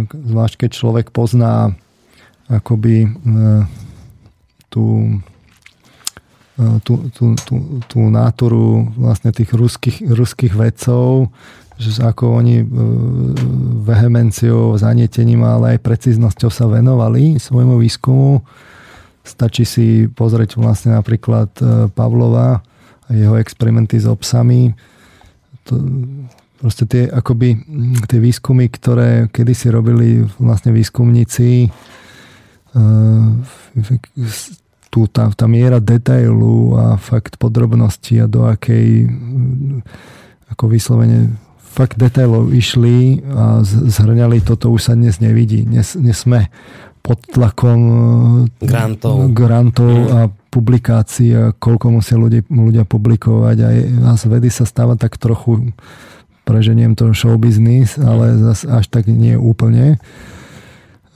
zvlášť 0.07 0.55
keď 0.65 0.69
človek 0.71 1.07
pozná 1.11 1.73
akoby 2.51 3.07
tú, 4.67 5.07
tú, 6.83 6.93
tú, 7.15 7.25
tú, 7.47 7.55
tú 7.87 7.99
náturu 8.11 8.91
vlastne 8.99 9.31
tých 9.31 9.55
ruských, 9.55 10.03
ruských 10.03 10.51
vedcov, 10.51 11.31
že 11.81 12.05
ako 12.05 12.37
oni 12.37 12.61
vehemenciou, 13.81 14.77
zanietením, 14.77 15.41
ale 15.41 15.75
aj 15.75 15.79
precíznosťou 15.81 16.53
sa 16.53 16.69
venovali 16.69 17.41
svojmu 17.41 17.81
výskumu. 17.81 18.45
Stačí 19.25 19.65
si 19.65 20.05
pozrieť 20.05 20.61
vlastne 20.61 20.93
napríklad 20.93 21.49
Pavlova, 21.97 22.61
jeho 23.09 23.35
experimenty 23.41 23.97
s 23.97 24.05
obsami. 24.05 24.77
To, 25.65 25.81
proste 26.61 26.85
tie, 26.85 27.09
akoby, 27.09 27.57
tie 28.05 28.21
výskumy, 28.21 28.69
ktoré 28.69 29.25
kedysi 29.33 29.73
robili 29.73 30.21
vlastne 30.37 30.69
výskumníci, 30.69 31.73
uh, 32.77 33.33
tu 34.91 35.07
tá, 35.07 35.31
tá 35.31 35.47
miera 35.47 35.79
detailu 35.79 36.75
a 36.75 36.99
fakt 36.99 37.39
podrobnosti 37.39 38.11
a 38.19 38.27
do 38.27 38.43
akej 38.43 39.07
ako 40.51 40.67
vyslovene 40.67 41.31
fakt 41.71 41.95
detailov 41.95 42.51
išli 42.51 43.23
a 43.31 43.63
zhrňali 43.63 44.43
toto 44.43 44.67
už 44.75 44.91
sa 44.91 44.93
dnes 44.93 45.23
nevidí. 45.23 45.63
Dnes, 45.63 45.95
dnes 45.95 46.19
sme 46.19 46.51
pod 47.01 47.23
tlakom 47.31 47.79
grantov, 48.61 49.31
grantov 49.33 49.89
mm. 49.89 50.11
a 50.11 50.19
publikácií 50.51 51.31
a 51.33 51.43
koľko 51.55 51.97
musia 51.97 52.19
ľudia, 52.19 52.43
ľudia 52.45 52.83
publikovať 52.85 53.57
a, 53.63 53.69
z 54.19 54.23
vedy 54.27 54.51
sa 54.51 54.67
stáva 54.67 54.99
tak 54.99 55.15
trochu 55.17 55.71
preženiem 56.43 56.93
to 56.93 57.15
show 57.15 57.39
business, 57.39 57.95
ale 57.95 58.35
zase 58.37 58.67
až 58.67 58.85
tak 58.91 59.07
nie 59.07 59.39
úplne 59.39 59.95
e, 59.95 59.97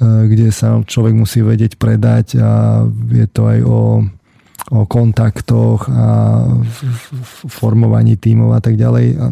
kde 0.01 0.49
sa 0.55 0.79
človek 0.81 1.13
musí 1.13 1.43
vedieť 1.43 1.75
predať 1.75 2.39
a 2.39 2.81
je 3.11 3.27
to 3.27 3.41
aj 3.45 3.59
o, 3.67 4.07
o 4.71 4.79
kontaktoch 4.87 5.85
a 5.91 6.07
formovaní 7.51 8.15
tímov 8.17 8.55
a 8.55 8.61
tak 8.63 8.79
ďalej. 8.79 9.07
A 9.19 9.25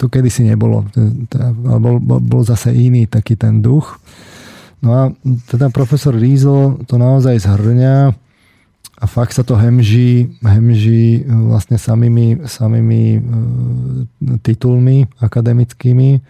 to 0.00 0.08
kedysi 0.08 0.48
nebolo. 0.48 0.88
Bol, 1.60 2.00
bol, 2.00 2.20
bol 2.20 2.42
zase 2.42 2.72
iný 2.72 3.04
taký 3.04 3.36
ten 3.36 3.60
duch. 3.60 4.00
No 4.80 4.90
a 4.92 5.02
teda 5.48 5.68
profesor 5.72 6.12
Riesel 6.12 6.84
to 6.88 6.96
naozaj 7.00 7.40
zhrňa 7.40 8.12
a 8.94 9.04
fakt 9.04 9.36
sa 9.36 9.44
to 9.44 9.56
hemží, 9.56 10.38
hemží 10.40 11.20
e, 11.20 11.22
vlastne 11.28 11.76
samými, 11.80 12.46
samými 12.46 13.02
e, 13.16 13.20
titulmi 14.40 15.08
akademickými 15.18 16.22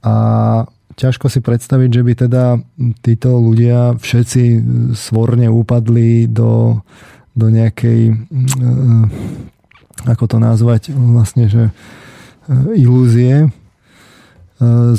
a 0.00 0.14
ťažko 0.96 1.28
si 1.28 1.44
predstaviť, 1.44 1.90
že 1.92 2.02
by 2.02 2.12
teda 2.16 2.44
títo 3.04 3.36
ľudia 3.36 3.98
všetci 4.00 4.44
svorne 4.96 5.52
upadli 5.52 6.24
do, 6.26 6.80
do 7.36 7.46
nejakej, 7.52 8.00
e, 8.08 8.14
ako 10.08 10.24
to 10.26 10.36
nazvať, 10.40 10.90
vlastne, 10.96 11.44
že 11.46 11.68
ilúzie, 12.74 13.48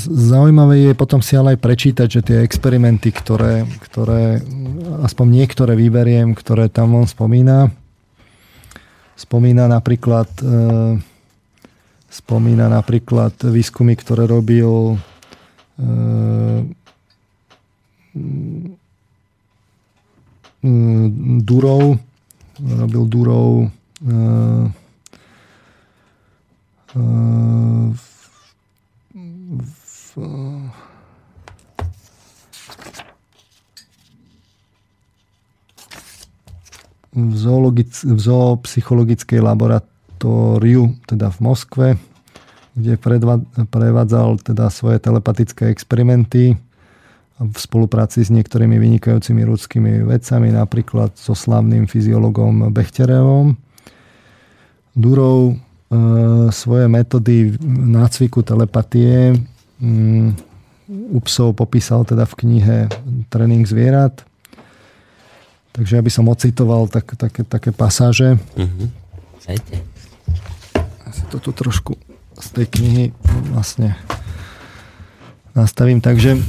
Zaujímavé 0.09 0.89
je 0.89 0.93
potom 0.97 1.21
si 1.21 1.37
ale 1.37 1.53
aj 1.53 1.61
prečítať, 1.61 2.07
že 2.09 2.21
tie 2.25 2.37
experimenty, 2.41 3.13
ktoré, 3.13 3.69
ktoré 3.85 4.41
aspoň 5.05 5.25
niektoré 5.29 5.77
vyberiem, 5.77 6.33
ktoré 6.33 6.65
tam 6.65 6.97
on 6.97 7.05
spomína, 7.05 7.69
spomína 9.13 9.69
napríklad 9.69 10.25
e, 10.41 10.97
spomína 12.09 12.73
napríklad 12.73 13.37
výskumy, 13.37 13.93
ktoré 14.01 14.25
robil 14.25 14.97
e, 15.77 15.85
Durov, 21.45 22.01
robil 22.57 23.03
Durov 23.05 23.49
e, 23.61 23.67
v 26.95 28.21
v, 30.11 30.19
v, 37.15 37.31
zoologic, 37.35 37.91
v 38.03 38.19
zoopsychologickej 38.19 39.39
laboratóriu, 39.39 40.95
teda 41.07 41.31
v 41.31 41.37
Moskve, 41.39 41.87
kde 42.75 42.95
prevádzal 43.67 44.39
teda 44.43 44.71
svoje 44.71 44.99
telepatické 44.99 45.67
experimenty 45.71 46.55
v 47.41 47.55
spolupráci 47.57 48.21
s 48.21 48.29
niektorými 48.29 48.77
vynikajúcimi 48.77 49.41
ľudskými 49.43 50.05
vedcami, 50.05 50.53
napríklad 50.53 51.17
so 51.17 51.33
slavným 51.33 51.89
fyziologom 51.89 52.69
Bechterevom. 52.69 53.57
Durov 54.93 55.57
svoje 56.51 56.87
metódy 56.87 57.59
nácviku 57.67 58.41
telepatie 58.41 59.35
mm, 59.79 60.35
u 61.11 61.19
psov 61.23 61.55
popísal 61.55 62.07
teda 62.07 62.23
v 62.23 62.33
knihe 62.35 62.77
Tréning 63.27 63.67
zvierat. 63.67 64.23
Takže 65.71 65.99
ja 65.99 66.03
by 66.03 66.11
som 66.11 66.27
ocitoval 66.27 66.91
tak, 66.91 67.15
také, 67.15 67.47
také 67.47 67.71
pasáže. 67.71 68.35
Uh-huh. 68.59 68.87
Ja 69.47 71.11
si 71.11 71.23
to 71.31 71.39
tu 71.39 71.51
trošku 71.55 71.95
z 72.35 72.47
tej 72.51 72.65
knihy 72.67 73.05
vlastne 73.51 73.95
nastavím. 75.55 76.03
Takže 76.03 76.31
e, 76.35 76.41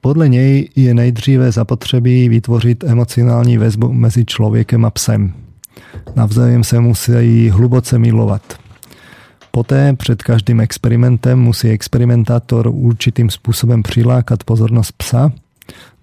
podle 0.00 0.28
nej 0.28 0.70
je 0.76 0.94
nejdříve 0.94 1.52
zapotřebí 1.52 2.28
vytvořit 2.28 2.84
emocionální 2.84 3.58
väzbu 3.58 3.92
mezi 3.92 4.24
člověkem 4.24 4.84
a 4.84 4.90
psem. 4.90 5.39
Navzájem 6.16 6.64
se 6.64 6.80
musí 6.80 7.50
hluboce 7.50 7.98
milovat. 7.98 8.42
Poté 9.50 9.94
před 9.96 10.22
každým 10.22 10.60
experimentem 10.60 11.38
musí 11.38 11.68
experimentátor 11.68 12.70
určitým 12.72 13.30
způsobem 13.30 13.82
přilákat 13.82 14.44
pozornost 14.44 14.92
psa. 14.92 15.32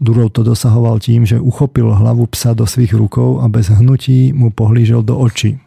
Durov 0.01 0.31
to 0.31 0.43
dosahoval 0.43 0.99
tím, 0.99 1.25
že 1.25 1.39
uchopil 1.39 1.93
hlavu 1.93 2.25
psa 2.25 2.53
do 2.53 2.67
svých 2.67 2.93
rukou 2.93 3.39
a 3.39 3.49
bez 3.49 3.69
hnutí 3.69 4.33
mu 4.33 4.49
pohlížel 4.49 5.03
do 5.03 5.17
očí. 5.17 5.59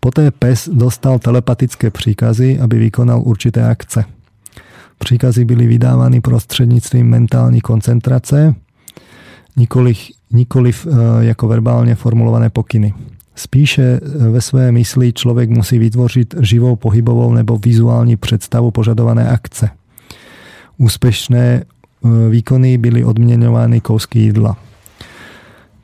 Poté 0.00 0.30
pes 0.30 0.68
dostal 0.72 1.18
telepatické 1.18 1.90
příkazy, 1.90 2.58
aby 2.58 2.78
vykonal 2.78 3.22
určité 3.24 3.68
akce. 3.68 4.04
Příkazy 4.98 5.44
byly 5.44 5.66
vydávány 5.66 6.20
prostřednictvím 6.20 7.06
mentální 7.06 7.60
koncentrace, 7.60 8.54
nikoliv, 9.56 9.98
nikoliv 10.30 10.86
e, 10.86 11.24
jako 11.24 11.48
verbálně 11.48 11.94
formulované 11.94 12.50
pokyny. 12.50 12.94
Spíše 13.34 13.82
e, 13.82 14.00
ve 14.30 14.40
své 14.40 14.72
mysli 14.72 15.12
člověk 15.12 15.50
musí 15.50 15.78
vytvořit 15.78 16.34
živou 16.40 16.76
pohybovou 16.76 17.34
nebo 17.34 17.58
vizuální 17.58 18.16
představu 18.16 18.70
požadované 18.70 19.28
akce. 19.28 19.70
Úspěšné 20.78 21.44
e, 21.44 21.64
výkony 22.30 22.78
byly 22.78 23.04
odměňovány 23.04 23.80
kousky 23.80 24.18
jídla. 24.18 24.56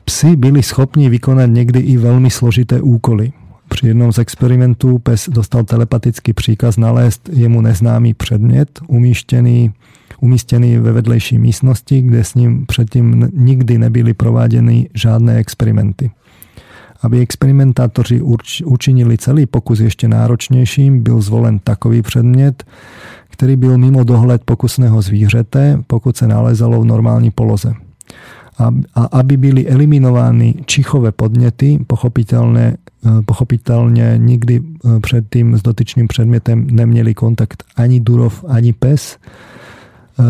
Psy 0.05 0.37
byli 0.37 0.63
schopni 0.63 1.09
vykonat 1.09 1.51
někdy 1.51 1.81
i 1.81 1.97
velmi 1.97 2.31
složité 2.31 2.81
úkoly. 2.81 3.33
Při 3.69 3.87
jednom 3.87 4.13
z 4.13 4.19
experimentů 4.19 4.99
pes 4.99 5.29
dostal 5.29 5.65
telepatický 5.65 6.33
příkaz 6.33 6.77
nalézt 6.77 7.31
jemu 7.33 7.61
neznámý 7.61 8.15
předmět 8.15 8.81
umístěný, 8.87 9.73
umístěný 10.21 10.79
ve 10.79 10.93
vedlejší 10.93 11.39
místnosti, 11.39 12.03
kde 12.03 12.25
s 12.25 12.35
ním 12.35 12.67
předtím 12.67 13.29
nikdy 13.35 13.79
nebyly 13.79 14.15
prováděny 14.15 14.89
žádné 14.95 15.37
experimenty. 15.37 16.11
Aby 17.03 17.21
experimentátoři 17.21 18.23
učinili 18.65 19.19
celý 19.19 19.47
pokus 19.47 19.81
ještě 19.81 20.09
náročnějším, 20.09 21.03
byl 21.03 21.21
zvolen 21.21 21.59
takový 21.59 22.03
předmět, 22.03 22.65
který 23.31 23.57
byl 23.57 23.79
mimo 23.79 24.05
dohled 24.05 24.43
pokusného 24.45 25.03
zvířete, 25.03 25.79
pokud 25.87 26.17
se 26.17 26.27
nalezalo 26.27 26.81
v 26.81 26.85
normální 26.85 27.31
poloze 27.31 27.75
a, 28.59 28.71
a 28.95 29.05
aby 29.05 29.37
byli 29.37 29.69
eliminovány 29.69 30.55
čichové 30.67 31.13
podnety, 31.13 31.79
pochopitelné, 31.87 32.67
e, 32.67 32.77
pochopitelně 33.23 34.15
nikdy 34.17 34.61
e, 34.61 35.01
předtím 35.01 35.57
s 35.57 35.63
dotyčným 35.63 36.09
předmětem 36.09 36.67
neměli 36.71 37.15
kontakt 37.15 37.65
ani 37.77 38.01
Durov, 38.01 38.45
ani 38.49 38.73
pes. 38.73 39.19
E, 40.19 40.23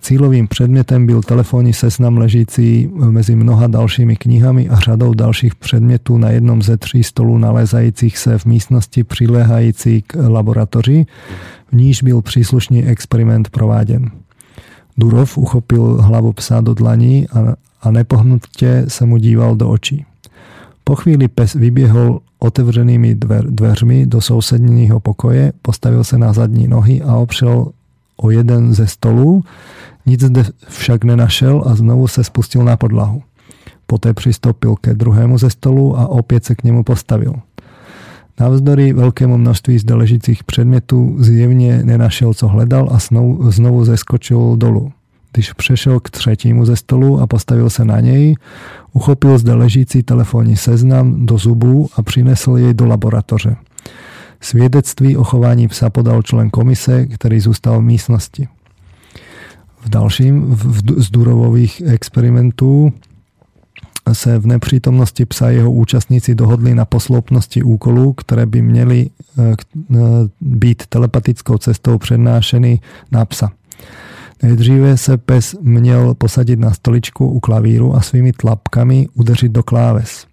cílovým 0.00 0.48
předmětem 0.48 1.06
byl 1.06 1.22
telefonní 1.22 1.72
seznam 1.72 2.18
ležící 2.18 2.90
mezi 2.94 3.36
mnoha 3.36 3.66
dalšími 3.66 4.16
knihami 4.16 4.68
a 4.68 4.76
řadou 4.76 5.14
dalších 5.14 5.54
předmětů 5.54 6.18
na 6.18 6.30
jednom 6.30 6.62
ze 6.62 6.76
tří 6.76 7.04
stolů 7.04 7.38
nalézajících 7.38 8.18
se 8.18 8.38
v 8.38 8.44
místnosti 8.44 9.04
přiléhající 9.04 10.02
k 10.02 10.28
laboratoři, 10.28 11.06
v 11.72 11.76
níž 11.76 12.02
byl 12.02 12.22
příslušný 12.22 12.84
experiment 12.84 13.50
prováděn. 13.50 14.10
Durov 14.98 15.38
uchopil 15.38 16.02
hlavu 16.02 16.32
psa 16.32 16.60
do 16.60 16.74
dlaní 16.74 17.28
a 17.28 17.54
a 17.86 17.90
nepohnutě 17.90 18.84
se 18.88 19.06
mu 19.06 19.16
díval 19.16 19.56
do 19.56 19.70
očí. 19.70 20.04
Po 20.84 20.96
chvíli 20.96 21.28
pes 21.28 21.54
vyběhl 21.54 22.20
otevřenými 22.38 23.14
dveřmi 23.42 24.06
do 24.06 24.20
sousedního 24.20 25.00
pokoje, 25.00 25.52
postavil 25.62 26.04
se 26.04 26.18
na 26.18 26.32
zadní 26.32 26.68
nohy 26.68 27.02
a 27.02 27.16
opřel 27.16 27.66
o 28.16 28.30
jeden 28.30 28.74
ze 28.74 28.86
stolů, 28.86 29.44
nic 30.06 30.22
zde 30.24 30.44
však 30.68 31.04
nenašel 31.04 31.62
a 31.66 31.74
znovu 31.74 32.08
se 32.08 32.24
spustil 32.24 32.64
na 32.64 32.76
podlahu. 32.76 33.22
Poté 33.86 34.14
přistoupil 34.14 34.74
ke 34.76 34.94
druhému 34.94 35.38
ze 35.38 35.50
stolu 35.50 35.98
a 35.98 36.08
opět 36.08 36.44
se 36.44 36.54
k 36.54 36.64
němu 36.64 36.84
postavil. 36.84 37.34
Navzdory 38.40 38.92
velkému 38.92 39.38
množství 39.38 39.78
zde 39.78 39.94
ležících 39.94 40.44
předmětů 40.44 41.16
zjevně 41.18 41.82
nenašel, 41.84 42.34
co 42.34 42.48
hledal 42.48 42.88
a 42.92 42.98
znovu, 42.98 43.50
znovu 43.50 43.84
zeskočil 43.84 44.56
dolů. 44.56 44.92
Když 45.32 45.52
přešel 45.52 46.00
k 46.00 46.10
třetímu 46.10 46.64
ze 46.64 46.76
stolu 46.76 47.20
a 47.20 47.26
postavil 47.26 47.70
se 47.70 47.84
na 47.84 48.00
něj, 48.00 48.36
uchopil 48.92 49.38
zde 49.38 49.54
ležící 49.54 50.02
telefonní 50.02 50.56
seznam 50.56 51.26
do 51.26 51.38
zubů 51.38 51.88
a 51.96 52.02
přinesl 52.02 52.56
jej 52.56 52.74
do 52.74 52.86
laboratoře. 52.86 53.56
Svědectví 54.46 55.16
o 55.16 55.24
chování 55.24 55.68
psa 55.68 55.90
podal 55.90 56.22
člen 56.22 56.50
komise, 56.50 57.06
který 57.06 57.40
zůstal 57.40 57.78
v 57.78 57.82
místnosti. 57.82 58.48
V 59.80 59.88
dalším 59.88 60.54
v, 60.54 61.02
z 61.02 61.10
Durovových 61.10 61.82
experimentů 61.86 62.92
se 64.12 64.38
v 64.38 64.46
nepřítomnosti 64.46 65.26
psa 65.26 65.50
jeho 65.50 65.72
účastníci 65.72 66.34
dohodli 66.34 66.74
na 66.74 66.84
posloupnosti 66.84 67.62
úkolů, 67.62 68.12
které 68.12 68.46
by 68.46 68.62
měly 68.62 69.10
eh, 69.38 69.54
eh, 69.94 69.96
být 70.40 70.86
telepatickou 70.86 71.58
cestou 71.58 71.98
přednášeny 71.98 72.80
na 73.12 73.24
psa. 73.24 73.50
Nejdříve 74.42 74.96
se 74.96 75.16
pes 75.16 75.56
měl 75.60 76.14
posadit 76.14 76.58
na 76.58 76.72
stoličku 76.72 77.28
u 77.28 77.40
klavíru 77.40 77.96
a 77.96 78.00
svými 78.00 78.32
tlapkami 78.32 79.08
udeřit 79.14 79.52
do 79.52 79.62
kláves. 79.62 80.26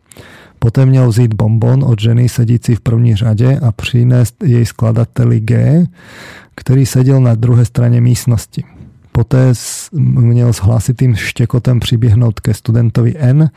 Poté 0.64 0.86
měl 0.86 1.10
vzít 1.10 1.34
bonbon 1.34 1.84
od 1.84 2.02
ženy 2.02 2.30
sedící 2.30 2.76
v 2.76 2.80
první 2.80 3.16
řadě 3.16 3.60
a 3.60 3.72
přinést 3.72 4.44
jej 4.44 4.66
skladateli 4.66 5.40
G, 5.40 5.86
který 6.56 6.86
seděl 6.86 7.22
na 7.22 7.36
druhé 7.36 7.66
straně 7.66 8.02
místnosti. 8.02 8.64
Poté 9.12 9.54
měl 9.94 10.54
s 10.54 10.58
hlasitým 10.58 11.16
štěkotem 11.16 11.80
přiběhnout 11.80 12.40
ke 12.40 12.54
studentovi 12.54 13.14
N, 13.18 13.50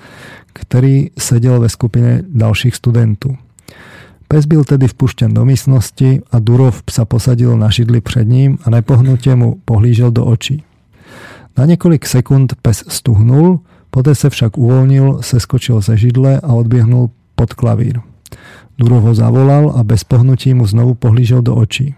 který 0.53 1.11
seděl 1.19 1.61
ve 1.61 1.69
skupině 1.69 2.23
dalších 2.29 2.75
studentů. 2.75 3.37
Pes 4.29 4.47
byl 4.47 4.65
tedy 4.65 4.89
vpuštěn 4.89 5.35
do 5.35 5.45
místnosti 5.45 6.21
a 6.33 6.39
Durov 6.39 6.83
psa 6.83 7.05
posadil 7.05 7.59
na 7.59 7.71
židli 7.71 8.01
před 8.01 8.29
ním 8.29 8.59
a 8.65 8.71
nepohnutě 8.71 9.35
mu 9.35 9.61
pohlížel 9.65 10.11
do 10.11 10.25
očí. 10.25 10.63
Na 11.59 11.65
několik 11.65 12.07
sekund 12.07 12.55
pes 12.63 12.85
stuhnul, 12.89 13.61
poté 13.97 14.15
se 14.15 14.31
však 14.31 14.59
uvolnil, 14.59 15.19
seskočil 15.21 15.81
ze 15.81 15.97
židle 15.97 16.41
a 16.41 16.53
odběhnul 16.53 17.11
pod 17.35 17.55
klavír. 17.55 18.01
Durov 18.79 19.03
ho 19.03 19.15
zavolal 19.15 19.73
a 19.77 19.85
bez 19.85 20.05
pohnutí 20.05 20.55
mu 20.55 20.67
znovu 20.67 20.95
pohlížel 20.95 21.43
do 21.43 21.57
očí. 21.57 21.95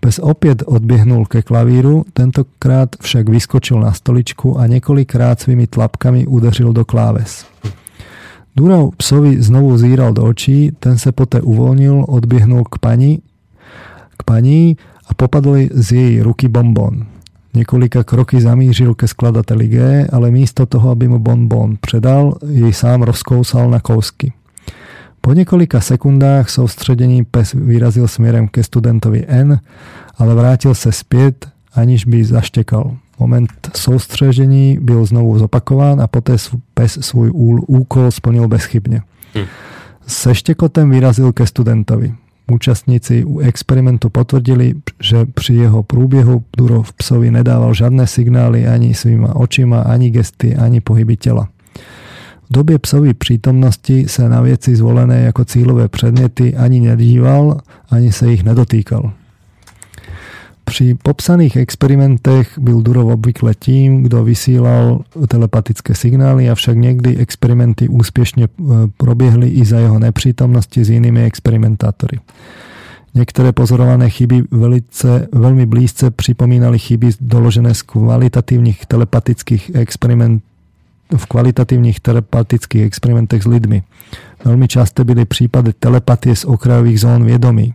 Pes 0.00 0.18
opět 0.18 0.62
odběhnul 0.66 1.26
ke 1.26 1.42
klavíru, 1.42 2.04
tentokrát 2.12 2.88
však 3.00 3.28
vyskočil 3.28 3.80
na 3.80 3.92
stoličku 3.92 4.58
a 4.58 4.66
několikrát 4.66 5.40
svými 5.40 5.66
tlapkami 5.66 6.26
udeřil 6.26 6.72
do 6.72 6.84
kláves. 6.84 7.46
Durov 8.56 8.96
psovi 8.96 9.42
znovu 9.42 9.78
zíral 9.78 10.12
do 10.12 10.22
očí, 10.22 10.72
ten 10.80 10.98
se 10.98 11.12
poté 11.12 11.40
uvolnil, 11.40 12.04
odběhnul 12.08 12.64
k 12.64 12.78
paní, 12.78 13.18
k 14.18 14.22
paní 14.22 14.76
a 15.08 15.14
popadl 15.14 15.56
z 15.70 15.92
její 15.92 16.22
ruky 16.22 16.48
bonbon. 16.48 17.13
Několika 17.54 18.04
kroky 18.04 18.40
zamířil 18.40 18.94
ke 18.94 19.08
skladateli 19.08 19.68
G, 19.68 20.06
ale 20.12 20.30
místo 20.30 20.66
toho, 20.66 20.90
aby 20.90 21.08
mu 21.08 21.18
bonbon 21.18 21.76
předal, 21.80 22.34
jej 22.48 22.72
sám 22.72 23.02
rozkousal 23.02 23.70
na 23.70 23.80
kousky. 23.80 24.32
Po 25.20 25.32
několika 25.32 25.80
sekundách 25.80 26.50
soustředění 26.50 27.24
pes 27.24 27.52
vyrazil 27.52 28.08
směrem 28.08 28.48
ke 28.48 28.62
studentovi 28.62 29.24
N, 29.28 29.60
ale 30.18 30.34
vrátil 30.34 30.74
se 30.74 30.92
zpět, 30.92 31.48
aniž 31.74 32.04
by 32.04 32.24
zaštěkal. 32.24 32.96
Moment 33.18 33.50
soustřežení 33.76 34.78
byl 34.80 35.04
znovu 35.04 35.38
zopakován 35.38 36.00
a 36.00 36.06
poté 36.06 36.36
pes 36.74 36.98
svůj 37.00 37.30
úkol 37.66 38.10
splnil 38.10 38.48
bezchybně. 38.48 39.02
Hmm. 39.34 39.46
Se 40.06 40.34
štěkotem 40.34 40.90
vyrazil 40.90 41.32
ke 41.32 41.46
studentovi. 41.46 42.14
Účastníci 42.52 43.24
u 43.24 43.38
experimentu 43.38 44.10
potvrdili, 44.10 44.74
že 45.02 45.24
při 45.24 45.54
jeho 45.54 45.82
průběhu 45.82 46.44
Durov 46.56 46.92
psovi 46.92 47.30
nedával 47.30 47.74
žádné 47.74 48.06
signály 48.06 48.66
ani 48.66 48.94
svýma 48.94 49.36
očima, 49.36 49.80
ani 49.80 50.10
gesty, 50.10 50.56
ani 50.56 50.80
pohyby 50.80 51.16
těla. 51.16 51.48
V 52.50 52.52
době 52.52 52.78
psovy 52.78 53.14
přítomnosti 53.14 54.08
se 54.08 54.28
na 54.28 54.40
věci 54.40 54.76
zvolené 54.76 55.20
jako 55.20 55.44
cílové 55.44 55.88
předměty 55.88 56.56
ani 56.56 56.80
nedíval, 56.80 57.60
ani 57.90 58.12
se 58.12 58.30
jich 58.30 58.44
nedotýkal. 58.44 59.12
Při 60.64 60.94
popsaných 61.02 61.56
experimentech 61.56 62.58
byl 62.58 62.82
Durov 62.82 63.12
obvykle 63.12 63.54
tím, 63.54 64.02
kdo 64.02 64.24
vysílal 64.24 65.00
telepatické 65.28 65.94
signály, 65.94 66.50
avšak 66.50 66.76
někdy 66.76 67.16
experimenty 67.16 67.88
úspěšně 67.88 68.44
eh, 68.44 68.64
proběhly 68.96 69.48
i 69.48 69.64
za 69.64 69.78
jeho 69.78 69.98
nepřítomnosti 69.98 70.84
s 70.84 70.90
jinými 70.90 71.24
experimentátory. 71.24 72.18
Některé 73.14 73.52
pozorované 73.52 74.10
chyby 74.10 74.42
velice, 74.50 75.28
velmi 75.32 75.66
blízce 75.66 76.10
připomínaly 76.10 76.78
chyby 76.78 77.10
doložené 77.20 77.74
z 77.74 77.82
kvalitativních 77.82 78.86
telepatických 78.86 79.70
experimentů 79.74 80.54
v 81.16 81.26
kvalitativních 81.26 82.00
telepatických 82.00 82.82
experimentech 82.82 83.42
s 83.42 83.46
lidmi. 83.46 83.82
Velmi 84.44 84.68
často 84.68 85.04
byly 85.04 85.24
případy 85.24 85.72
telepatie 85.72 86.36
z 86.36 86.44
okrajových 86.44 87.00
zón 87.00 87.24
vědomí. 87.24 87.74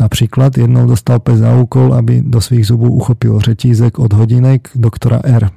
Například 0.00 0.58
jednou 0.58 0.86
dostal 0.86 1.18
pes 1.18 1.38
za 1.38 1.56
úkol, 1.56 1.94
aby 1.94 2.22
do 2.26 2.40
svých 2.40 2.66
zubů 2.66 2.92
uchopil 2.92 3.40
řetízek 3.40 3.98
od 3.98 4.12
hodinek 4.12 4.68
doktora 4.74 5.20
R. 5.24 5.50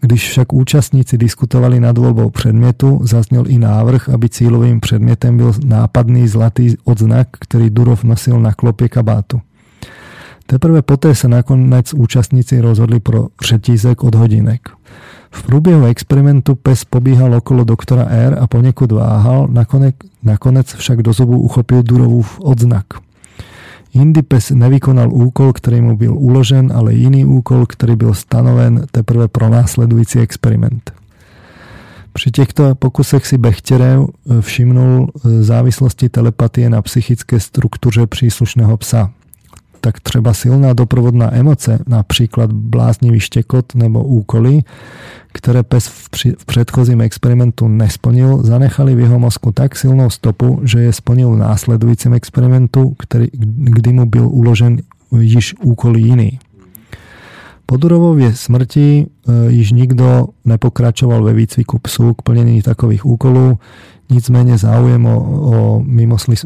Když 0.00 0.28
však 0.28 0.52
účastníci 0.52 1.18
diskutovali 1.18 1.80
nad 1.80 1.98
voľbou 1.98 2.30
předmětu, 2.30 3.00
zazněl 3.02 3.44
i 3.48 3.58
návrh, 3.58 4.08
aby 4.08 4.28
cílovým 4.28 4.80
předmětem 4.80 5.36
byl 5.36 5.52
nápadný 5.64 6.28
zlatý 6.28 6.74
odznak, 6.84 7.28
který 7.40 7.70
Durov 7.70 8.04
nosil 8.04 8.40
na 8.40 8.52
klopě 8.52 8.88
kabátu. 8.88 9.40
Teprve 10.50 10.82
poté 10.82 11.14
sa 11.14 11.30
nakonec 11.30 11.94
účastníci 11.94 12.58
rozhodli 12.58 13.00
pro 13.00 13.28
řetízek 13.38 14.02
od 14.02 14.14
hodinek. 14.14 14.68
V 15.30 15.42
průběhu 15.42 15.86
experimentu 15.86 16.54
pes 16.54 16.84
pobíhal 16.84 17.34
okolo 17.34 17.64
doktora 17.64 18.04
R 18.04 18.38
a 18.40 18.46
poněkud 18.46 18.92
váhal, 18.92 19.46
nakonec, 19.50 19.94
nakonec 20.22 20.74
však 20.74 21.02
do 21.02 21.12
zubu 21.12 21.38
uchopil 21.40 21.82
Durovův 21.82 22.40
odznak. 22.40 22.86
Indy 23.90 24.22
pes 24.22 24.54
nevykonal 24.54 25.10
úkol, 25.10 25.50
ktorý 25.50 25.82
mu 25.82 25.94
byl 25.98 26.14
uložen, 26.14 26.70
ale 26.70 26.94
iný 26.94 27.26
úkol, 27.26 27.66
ktorý 27.66 27.98
byl 27.98 28.12
stanoven 28.14 28.86
teprve 28.94 29.26
pro 29.26 29.50
následující 29.50 30.22
experiment. 30.22 30.94
Pri 32.10 32.34
týchto 32.34 32.74
pokusech 32.74 33.22
si 33.22 33.38
Bechterev 33.38 34.02
e, 34.02 34.42
všimnul 34.42 34.94
e, 35.06 35.42
závislosti 35.46 36.10
telepatie 36.10 36.66
na 36.66 36.82
psychické 36.82 37.38
štruktúre 37.38 38.10
príslušného 38.10 38.74
psa 38.82 39.14
tak 39.80 40.00
třeba 40.00 40.34
silná 40.34 40.72
doprovodná 40.72 41.34
emoce, 41.34 41.78
například 41.86 42.52
bláznivý 42.52 43.20
štekot 43.20 43.74
nebo 43.74 44.04
úkoly, 44.04 44.62
které 45.32 45.62
pes 45.62 45.86
v, 45.86 46.08
při, 46.10 46.34
předchozím 46.46 47.00
experimentu 47.00 47.68
nesplnil, 47.68 48.42
zanechali 48.42 48.94
v 48.94 49.00
jeho 49.00 49.18
mozku 49.18 49.52
tak 49.52 49.76
silnou 49.76 50.10
stopu, 50.10 50.60
že 50.64 50.80
je 50.80 50.92
splnil 50.92 51.30
v 51.30 51.38
následujícím 51.38 52.14
experimentu, 52.14 52.94
který, 52.98 53.26
kdy 53.32 53.92
mu 53.92 54.06
byl 54.06 54.28
uložen 54.28 54.78
již 55.18 55.54
úkol 55.54 55.96
jiný. 55.96 56.38
Po 57.66 57.76
Durovově 57.76 58.34
smrti 58.34 59.06
e, 59.28 59.50
již 59.50 59.72
nikdo 59.72 60.28
nepokračoval 60.44 61.24
ve 61.24 61.32
výcviku 61.32 61.78
psů 61.78 62.14
k 62.14 62.22
plnení 62.22 62.62
takových 62.62 63.06
úkolů, 63.06 63.58
Nicméně 64.10 64.58
záujem 64.58 65.06
o, 65.06 65.16
o 65.22 65.82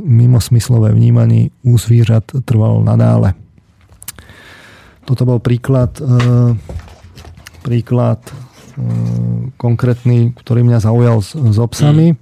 mimosmyslové 0.04 0.92
vnímanie 0.92 1.48
u 1.62 1.78
zvířat 1.78 2.24
trval 2.44 2.84
nadále. 2.84 3.34
Toto 5.04 5.24
bol 5.24 5.40
príklad, 5.40 5.96
e, 6.00 6.04
príklad 7.64 8.20
e, 8.24 8.32
konkrétny, 9.56 10.32
ktorý 10.36 10.64
mňa 10.64 10.78
zaujal 10.80 11.20
s, 11.24 11.36
s 11.36 11.56
obsami 11.60 12.12
mm. 12.12 12.16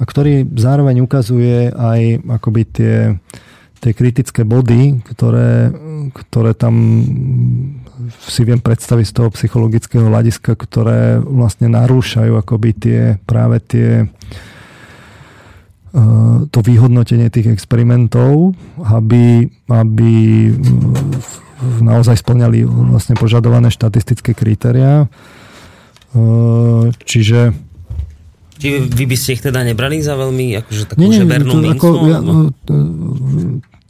a 0.00 0.02
ktorý 0.04 0.44
zároveň 0.56 1.04
ukazuje 1.04 1.72
aj 1.72 2.00
akoby 2.40 2.62
tie, 2.68 2.96
tie 3.80 3.92
kritické 3.92 4.44
body, 4.44 5.04
ktoré, 5.04 5.72
ktoré 6.12 6.52
tam 6.52 7.04
si 8.24 8.40
viem 8.44 8.60
predstaviť 8.60 9.04
z 9.08 9.14
toho 9.16 9.28
psychologického 9.32 10.04
hľadiska, 10.08 10.52
ktoré 10.52 11.20
vlastne 11.20 11.72
narúšajú 11.72 12.40
akoby 12.40 12.70
tie 12.76 13.00
práve 13.24 13.60
tie 13.64 13.88
Eh, 14.04 14.56
to 16.52 16.58
vyhodnotenie 16.60 17.32
tých 17.32 17.48
experimentov, 17.48 18.52
aby, 18.84 19.48
aby 19.72 20.12
eh, 20.48 20.56
naozaj 21.80 22.20
splňali 22.20 22.64
vlastne 22.64 23.16
požadované 23.16 23.72
štatistické 23.72 24.36
kritériá. 24.36 25.08
Eh, 26.12 26.84
čiže 27.04 27.56
Čiže 28.58 28.90
vy 28.90 29.04
by 29.06 29.14
ste 29.14 29.38
ich 29.38 29.42
teda 29.46 29.62
nebrali 29.62 30.02
za 30.02 30.18
veľmi 30.18 30.58
akože 30.58 30.90
takú 30.90 30.98
nie, 30.98 31.14
žebernú 31.14 31.54
to, 31.54 31.62
mincu? 31.62 31.78
Ako, 31.78 31.88
ja, 32.10 32.18
no, 32.18 32.50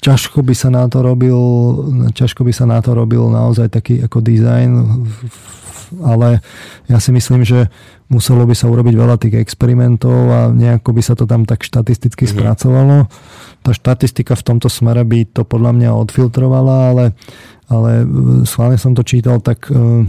ťažko 0.05 0.45
by 0.45 0.53
sa 0.53 0.69
na 0.69 0.85
to 0.93 1.01
robil 1.01 1.41
ťažko 2.13 2.45
by 2.45 2.53
sa 2.53 2.69
na 2.69 2.77
to 2.85 2.93
robil 2.93 3.33
naozaj 3.33 3.73
taký 3.73 4.05
ako 4.05 4.21
dizajn 4.21 4.71
ale 6.05 6.45
ja 6.85 7.01
si 7.01 7.11
myslím, 7.17 7.49
že 7.49 7.73
muselo 8.09 8.49
by 8.49 8.57
sa 8.57 8.73
urobiť 8.73 8.95
veľa 8.97 9.17
tých 9.21 9.37
experimentov 9.37 10.33
a 10.33 10.41
nejako 10.49 10.97
by 10.97 11.03
sa 11.05 11.13
to 11.13 11.29
tam 11.29 11.45
tak 11.45 11.61
štatisticky 11.65 12.25
mm. 12.25 12.31
spracovalo. 12.33 12.97
Tá 13.61 13.71
štatistika 13.77 14.33
v 14.33 14.47
tomto 14.49 14.73
smere 14.73 15.05
by 15.05 15.29
to 15.29 15.45
podľa 15.45 15.77
mňa 15.77 15.91
odfiltrovala, 15.93 16.77
ale, 16.93 17.05
ale 17.69 17.91
e, 18.03 18.07
schválne 18.49 18.81
som 18.81 18.97
to 18.97 19.05
čítal 19.05 19.45
tak 19.45 19.69
e, 19.69 20.09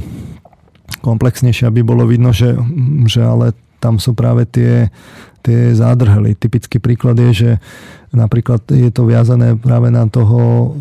komplexnejšie, 1.04 1.68
aby 1.68 1.84
bolo 1.84 2.08
vidno, 2.08 2.32
že, 2.32 2.56
že 3.04 3.20
ale 3.20 3.52
tam 3.84 4.00
sú 4.00 4.16
práve 4.16 4.48
tie, 4.48 4.92
tie 5.44 5.76
zádrhely. 5.76 6.40
Typický 6.40 6.80
príklad 6.80 7.20
je, 7.20 7.32
že 7.32 7.52
napríklad 8.16 8.64
je 8.72 8.92
to 8.92 9.08
viazané 9.08 9.56
práve 9.60 9.92
na 9.92 10.08
toho, 10.08 10.74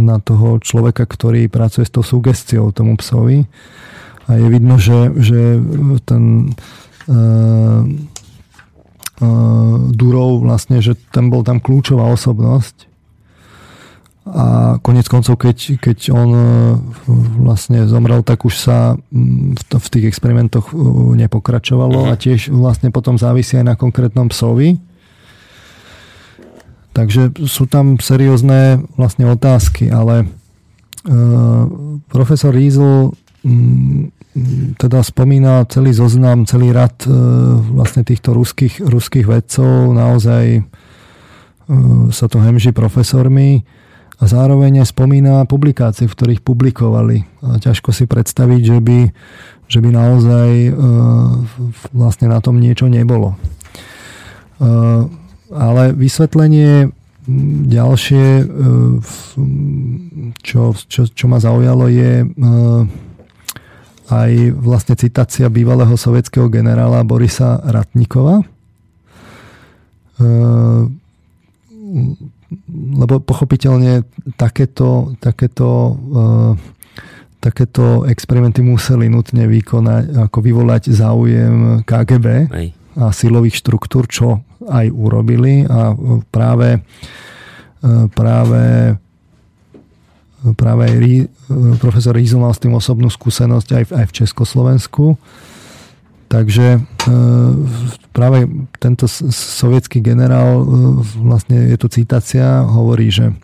na 0.00 0.16
toho 0.20 0.60
človeka, 0.60 1.04
ktorý 1.04 1.48
pracuje 1.52 1.84
s 1.88 1.92
tou 1.92 2.04
sugestiou 2.04 2.72
tomu 2.72 2.96
psovi 3.00 3.44
a 4.32 4.40
je 4.40 4.48
vidno, 4.48 4.80
že, 4.80 5.12
že 5.20 5.60
ten 6.08 6.56
uh, 7.04 7.84
uh, 9.20 9.76
Durov 9.92 10.40
vlastne, 10.40 10.80
že 10.80 10.96
ten 11.12 11.28
bol 11.28 11.44
tam 11.44 11.60
kľúčová 11.60 12.08
osobnosť 12.08 12.88
a 14.22 14.78
konec 14.78 15.10
koncov, 15.10 15.34
keď, 15.34 15.82
keď 15.82 16.14
on 16.14 16.30
e, 16.30 16.46
vlastne 17.42 17.90
zomrel, 17.90 18.22
tak 18.22 18.46
už 18.46 18.54
sa 18.54 18.94
v, 19.10 19.58
v 19.58 19.86
tých 19.90 20.14
experimentoch 20.14 20.70
nepokračovalo 21.18 22.06
a 22.06 22.14
tiež 22.14 22.54
vlastne 22.54 22.94
potom 22.94 23.18
závisí 23.18 23.58
aj 23.58 23.66
na 23.66 23.74
konkrétnom 23.74 24.30
psovi. 24.30 24.78
Takže 26.94 27.34
sú 27.50 27.66
tam 27.66 27.98
seriózne 27.98 28.86
vlastne 28.94 29.26
otázky, 29.26 29.90
ale 29.90 30.22
uh, 30.22 31.66
profesor 32.06 32.54
Riesel 32.54 33.18
Mm, 33.42 34.14
teda 34.80 35.04
spomína 35.04 35.68
celý 35.68 35.92
zoznam, 35.92 36.48
celý 36.48 36.72
rad 36.72 37.04
e, 37.04 37.12
vlastne 37.76 38.00
týchto 38.00 38.32
ruských, 38.32 38.80
ruských 38.80 39.28
vedcov, 39.28 39.92
naozaj 39.92 40.44
e, 40.56 40.62
sa 42.08 42.26
to 42.32 42.40
hemží 42.40 42.72
profesormi 42.72 43.60
a 44.16 44.24
zároveň 44.24 44.88
spomína 44.88 45.44
publikácie, 45.44 46.08
v 46.08 46.16
ktorých 46.16 46.40
publikovali. 46.40 47.28
A 47.44 47.60
ťažko 47.60 47.92
si 47.92 48.08
predstaviť, 48.08 48.60
že 48.64 48.78
by, 48.80 48.98
že 49.68 49.78
by 49.84 49.88
naozaj 49.92 50.48
e, 50.48 50.70
vlastne 51.92 52.32
na 52.32 52.40
tom 52.40 52.56
niečo 52.56 52.88
nebolo. 52.88 53.36
Ale 55.50 55.90
vysvetlenie 55.90 56.94
ďalšie, 57.66 58.46
čo, 60.38 60.60
čo, 60.86 61.02
čo 61.10 61.24
ma 61.26 61.42
zaujalo, 61.42 61.90
je 61.90 62.22
aj 64.12 64.52
vlastne 64.60 64.94
citácia 64.94 65.48
bývalého 65.48 65.96
sovietského 65.96 66.52
generála 66.52 67.00
Borisa 67.00 67.56
Ratnikova. 67.64 68.44
Ehm, 70.20 71.00
lebo 72.72 73.24
pochopiteľne 73.24 74.04
takéto, 74.36 75.16
takéto, 75.16 75.96
ehm, 75.96 76.52
takéto 77.40 78.04
experimenty 78.04 78.60
museli 78.60 79.08
nutne 79.08 79.48
vykonať, 79.48 80.28
ako 80.28 80.38
vyvolať 80.44 80.92
záujem 80.92 81.82
KGB 81.88 82.52
a 83.00 83.08
silových 83.08 83.56
štruktúr, 83.56 84.04
čo 84.12 84.44
aj 84.68 84.92
urobili 84.92 85.64
a 85.64 85.96
práve, 86.28 86.84
ehm, 87.80 88.12
práve 88.12 88.60
práve 90.58 90.82
aj 90.90 90.96
profesor 91.78 92.16
Rízo 92.16 92.38
mal 92.42 92.54
s 92.54 92.62
tým 92.62 92.74
osobnú 92.74 93.08
skúsenosť 93.10 93.68
aj 93.78 93.84
v, 93.86 93.90
aj 94.02 94.04
v 94.10 94.16
Československu. 94.22 95.04
Takže 96.32 96.66
e, 96.76 97.12
práve 98.16 98.48
tento 98.80 99.04
sovietský 99.30 100.00
generál, 100.00 100.64
e, 100.64 100.66
vlastne 101.20 101.68
je 101.68 101.76
tu 101.76 101.92
citácia, 101.92 102.64
hovorí, 102.64 103.12
že 103.12 103.36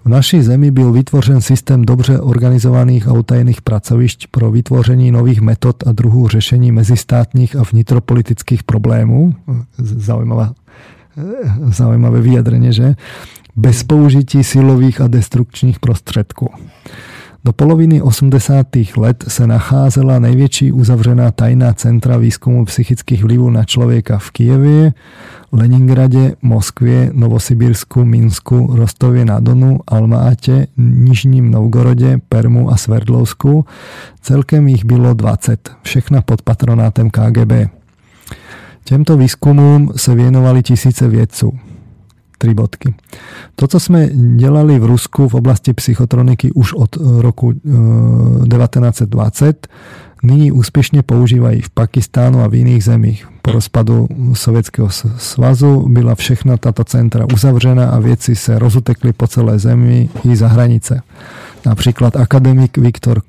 v 0.00 0.08
našej 0.08 0.42
zemi 0.48 0.70
byl 0.70 0.92
vytvořen 0.92 1.40
systém 1.40 1.84
dobře 1.84 2.20
organizovaných 2.20 3.08
a 3.08 3.12
utajených 3.12 3.60
pracovišť 3.62 4.26
pro 4.30 4.50
vytvoření 4.50 5.10
nových 5.10 5.40
metod 5.40 5.82
a 5.86 5.92
druhů 5.92 6.28
řešení 6.28 6.72
mezistátních 6.72 7.56
a 7.56 7.62
vnitropolitických 7.62 8.62
problémů. 8.62 9.34
Zaujímavá, 9.78 10.54
zaujímavé 11.68 12.20
vyjadrenie, 12.20 12.72
že? 12.72 12.94
Bez 13.56 13.82
použití 13.82 14.44
silových 14.44 15.00
a 15.00 15.08
destrukčních 15.08 15.80
prostředků. 15.80 16.50
Do 17.44 17.52
poloviny 17.52 18.02
80. 18.02 18.66
let 18.96 19.24
se 19.28 19.46
nacházela 19.46 20.18
největší 20.18 20.72
uzavřená 20.72 21.30
tajná 21.30 21.72
centra 21.72 22.16
výzkumu 22.16 22.64
psychických 22.64 23.24
vlivů 23.24 23.50
na 23.50 23.64
člověka 23.64 24.18
v 24.18 24.30
Kijevě, 24.30 24.92
Leningradě, 25.52 26.36
Moskvě, 26.42 27.10
Novosibirsku, 27.14 28.04
Minsku, 28.04 28.76
Rostově 28.76 29.24
na 29.24 29.40
Donu, 29.40 29.80
Almáte, 29.88 30.66
Nižním 30.76 31.50
Novgorodě, 31.50 32.18
Permu 32.28 32.70
a 32.70 32.76
Sverdlovsku. 32.76 33.64
Celkem 34.20 34.68
jich 34.68 34.84
bylo 34.84 35.14
20, 35.14 35.70
všechna 35.82 36.22
pod 36.22 36.42
patronátem 36.42 37.10
KGB. 37.10 37.52
Těmto 38.84 39.16
výzkumům 39.16 39.92
se 39.96 40.14
věnovali 40.14 40.62
tisíce 40.62 41.08
vědců. 41.08 41.58
Tri 42.40 42.56
bodky. 42.56 42.96
To, 43.60 43.68
co 43.68 43.76
sme 43.76 44.08
delali 44.40 44.80
v 44.80 44.88
Rusku 44.88 45.28
v 45.28 45.44
oblasti 45.44 45.76
psychotroniky 45.76 46.56
už 46.56 46.72
od 46.72 46.96
roku 46.96 47.52
1920, 47.52 49.68
nyní 50.24 50.48
úspešne 50.48 51.04
používají 51.04 51.60
v 51.60 51.70
Pakistánu 51.70 52.40
a 52.40 52.48
v 52.48 52.64
iných 52.64 52.84
zemích. 52.84 53.28
Po 53.44 53.52
rozpadu 53.52 54.08
Sovětského 54.32 54.88
svazu 55.20 55.84
byla 55.88 56.16
všechna 56.16 56.56
tato 56.56 56.84
centra 56.84 57.28
uzavřena 57.28 57.92
a 57.92 58.00
věci 58.00 58.36
se 58.36 58.58
rozutekli 58.58 59.12
po 59.12 59.28
celé 59.28 59.58
zemi 59.58 60.08
i 60.24 60.36
za 60.36 60.48
hranice. 60.48 61.02
Například 61.66 62.16
akademik 62.16 62.78
Viktor 62.78 63.20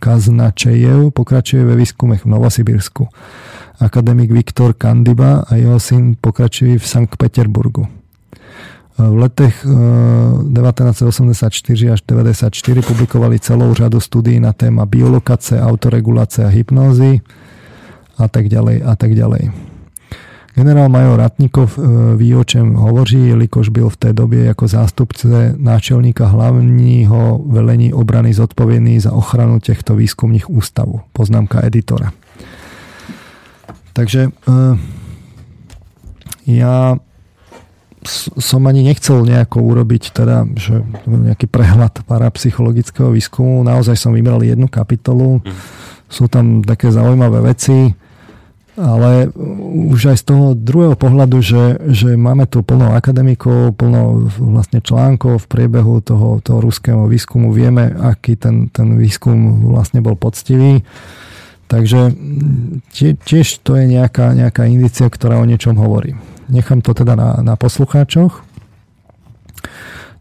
Kaznačejev 0.00 1.12
pokračuje 1.12 1.64
ve 1.64 1.76
výzkumech 1.76 2.24
v 2.24 2.32
Novosibirsku. 2.32 3.08
Akademik 3.80 4.30
Viktor 4.30 4.72
Kandiba 4.72 5.44
a 5.48 5.54
jeho 5.54 5.80
syn 5.80 6.16
pokračují 6.20 6.78
v 6.78 6.86
Sankt 6.86 7.16
Peterburgu. 7.16 7.86
V 8.98 9.16
letech 9.16 9.64
1984 9.64 11.88
eh, 11.88 11.92
až 11.92 12.00
1994 12.00 12.82
publikovali 12.82 13.38
celou 13.38 13.74
řadu 13.74 14.00
studií 14.00 14.40
na 14.40 14.52
téma 14.52 14.86
biolokace, 14.86 15.62
autoregulace 15.62 16.44
a 16.44 16.48
hypnózy 16.48 17.20
a 18.18 18.28
tak 18.28 18.48
ďalej 18.48 18.82
a 18.84 18.96
tak 18.96 19.14
ďalej. 19.14 19.50
Generál 20.54 20.88
major 20.88 21.16
Ratnikov 21.16 21.78
eh, 21.78 21.82
ví, 22.16 22.34
o 22.34 22.44
čem 22.44 22.74
hovoří, 22.74 23.28
jelikož 23.28 23.68
byl 23.68 23.88
v 23.88 23.96
té 23.96 24.12
době 24.12 24.44
jako 24.44 24.68
zástupce 24.68 25.54
náčelníka 25.56 26.26
hlavního 26.26 27.40
velení 27.46 27.92
obrany 27.92 28.34
zodpovědný 28.34 29.00
za 29.00 29.12
ochranu 29.12 29.58
těchto 29.58 29.96
výzkumných 29.96 30.50
ústavů. 30.50 31.00
Poznámka 31.12 31.66
editora. 31.66 32.12
Takže 33.92 34.30
eh, 34.30 34.74
ja 36.48 36.96
som 38.40 38.64
ani 38.64 38.80
nechcel 38.80 39.28
nejako 39.28 39.60
urobiť 39.60 40.16
teda, 40.16 40.48
že 40.56 40.80
nejaký 41.04 41.44
prehľad 41.44 42.00
parapsychologického 42.08 43.12
výskumu. 43.12 43.60
Naozaj 43.60 43.96
som 44.00 44.16
vybral 44.16 44.40
jednu 44.40 44.66
kapitolu. 44.72 45.44
Mhm. 45.44 45.54
Sú 46.10 46.26
tam 46.26 46.66
také 46.66 46.90
zaujímavé 46.90 47.54
veci, 47.54 47.94
ale 48.80 49.30
už 49.94 50.10
aj 50.10 50.16
z 50.18 50.24
toho 50.26 50.46
druhého 50.56 50.96
pohľadu, 50.96 51.38
že, 51.38 51.78
že 51.92 52.16
máme 52.16 52.48
tu 52.50 52.64
plno 52.64 52.96
akademikov, 52.96 53.76
plno 53.78 54.26
vlastne 54.40 54.80
článkov 54.80 55.46
v 55.46 55.50
priebehu 55.50 56.00
toho, 56.02 56.40
toho 56.40 56.58
ruského 56.58 57.04
výskumu. 57.06 57.52
Vieme, 57.52 57.94
aký 57.94 58.34
ten, 58.34 58.72
ten 58.72 58.96
výskum 58.96 59.70
vlastne 59.70 60.00
bol 60.02 60.16
poctivý. 60.16 60.82
Takže 61.70 62.10
tiež 63.22 63.62
to 63.62 63.78
je 63.78 63.86
nejaká, 63.86 64.34
nejaká 64.34 64.66
indícia, 64.66 65.06
ktorá 65.06 65.38
o 65.38 65.46
niečom 65.46 65.78
hovorí. 65.78 66.18
Nechám 66.50 66.82
to 66.82 66.90
teda 66.90 67.14
na, 67.14 67.38
na 67.46 67.54
poslucháčoch. 67.54 68.42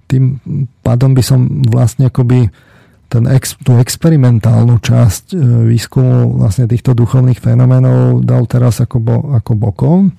Tým 0.06 0.38
pádom 0.86 1.18
by 1.18 1.24
som 1.26 1.66
vlastne 1.66 2.06
akoby 2.06 2.54
ten 3.10 3.26
tú 3.66 3.82
experimentálnu 3.82 4.78
časť 4.78 5.34
e, 5.34 5.38
výskumu 5.74 6.38
vlastne 6.38 6.70
týchto 6.70 6.94
duchovných 6.94 7.42
fenoménov 7.42 8.22
dal 8.22 8.46
teraz 8.46 8.78
ako, 8.86 8.98
bo, 9.02 9.18
ako 9.34 9.52
bokom. 9.58 10.14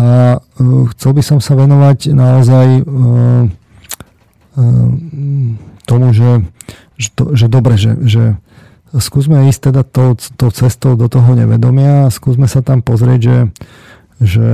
A 0.00 0.38
uh, 0.38 0.86
chcel 0.96 1.12
by 1.12 1.20
som 1.20 1.42
sa 1.42 1.58
venovať 1.58 2.14
naozaj 2.14 2.86
uh, 2.86 3.50
tomu, 5.82 6.14
že, 6.14 6.46
že, 6.94 7.08
to, 7.10 7.34
že 7.34 7.46
dobre, 7.50 7.74
že, 7.74 7.98
že 8.06 8.38
skúsme 8.98 9.46
ísť 9.46 9.70
teda 9.70 9.82
tou, 9.86 10.18
tou 10.18 10.50
cestou 10.50 10.98
do 10.98 11.06
toho 11.06 11.38
nevedomia 11.38 12.10
a 12.10 12.14
skúsme 12.14 12.50
sa 12.50 12.58
tam 12.58 12.82
pozrieť, 12.82 13.20
že, 13.22 13.38
že 14.18 14.48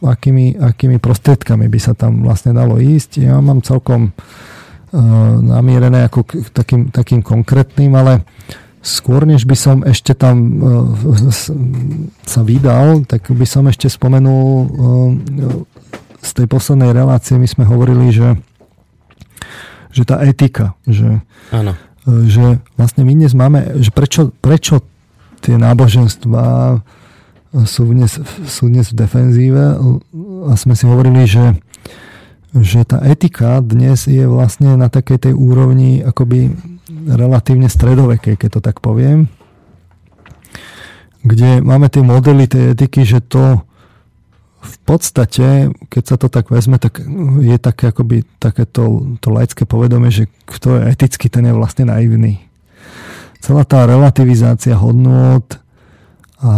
akými, 0.00 0.56
akými 0.56 0.96
prostriedkami 0.96 1.68
by 1.68 1.80
sa 1.80 1.92
tam 1.92 2.24
vlastne 2.24 2.56
dalo 2.56 2.80
ísť. 2.80 3.20
Ja 3.20 3.36
mám 3.44 3.60
celkom 3.60 4.10
uh, 4.10 5.00
namierené 5.44 6.08
ako 6.08 6.24
k 6.24 6.48
takým, 6.48 6.88
takým 6.88 7.20
konkrétnym, 7.20 7.92
ale 7.92 8.24
skôr 8.80 9.28
než 9.28 9.44
by 9.44 9.56
som 9.56 9.76
ešte 9.84 10.16
tam 10.16 10.36
uh, 10.56 10.88
sa 12.24 12.40
vydal, 12.40 13.04
tak 13.04 13.28
by 13.28 13.44
som 13.44 13.68
ešte 13.68 13.92
spomenul 13.92 14.40
uh, 14.40 14.68
z 16.24 16.30
tej 16.32 16.46
poslednej 16.48 16.96
relácie 16.96 17.36
my 17.36 17.48
sme 17.48 17.64
hovorili, 17.68 18.08
že, 18.08 18.40
že 19.92 20.08
tá 20.08 20.20
etika, 20.24 20.76
že, 20.88 21.20
Áno. 21.52 21.76
Že 22.06 22.62
vlastne 22.80 23.02
my 23.04 23.12
dnes 23.12 23.32
máme, 23.36 23.82
že 23.84 23.92
prečo, 23.92 24.32
prečo 24.40 24.80
tie 25.44 25.56
náboženstva 25.56 26.78
sú 27.66 27.82
dnes, 27.90 28.20
sú 28.46 28.70
dnes 28.70 28.94
v 28.94 28.98
defenzíve? 29.04 29.64
A 30.48 30.52
sme 30.54 30.78
si 30.78 30.86
hovorili, 30.86 31.26
že, 31.26 31.58
že 32.54 32.86
tá 32.86 33.02
etika 33.02 33.58
dnes 33.60 34.06
je 34.06 34.24
vlastne 34.24 34.78
na 34.78 34.88
takej 34.88 35.30
tej 35.30 35.34
úrovni 35.34 36.00
akoby 36.00 36.54
relatívne 37.10 37.66
stredovekej, 37.66 38.38
keď 38.38 38.48
to 38.58 38.60
tak 38.62 38.78
poviem, 38.78 39.26
kde 41.20 41.60
máme 41.60 41.92
tie 41.92 42.00
modely 42.00 42.48
tej 42.48 42.72
etiky, 42.72 43.04
že 43.04 43.20
to 43.20 43.60
v 44.60 44.76
podstate, 44.84 45.72
keď 45.88 46.02
sa 46.04 46.16
to 46.20 46.28
tak 46.28 46.52
vezme, 46.52 46.76
tak 46.76 47.00
je 47.40 47.56
také 47.56 47.88
akoby 47.88 48.28
takéto 48.36 49.16
to 49.24 49.28
laické 49.32 49.64
povedomie, 49.64 50.12
že 50.12 50.28
kto 50.44 50.76
je 50.76 50.92
etický, 50.92 51.32
ten 51.32 51.48
je 51.48 51.56
vlastne 51.56 51.88
naivný. 51.88 52.44
Celá 53.40 53.64
tá 53.64 53.88
relativizácia 53.88 54.76
hodnot 54.76 55.56
a 56.44 56.54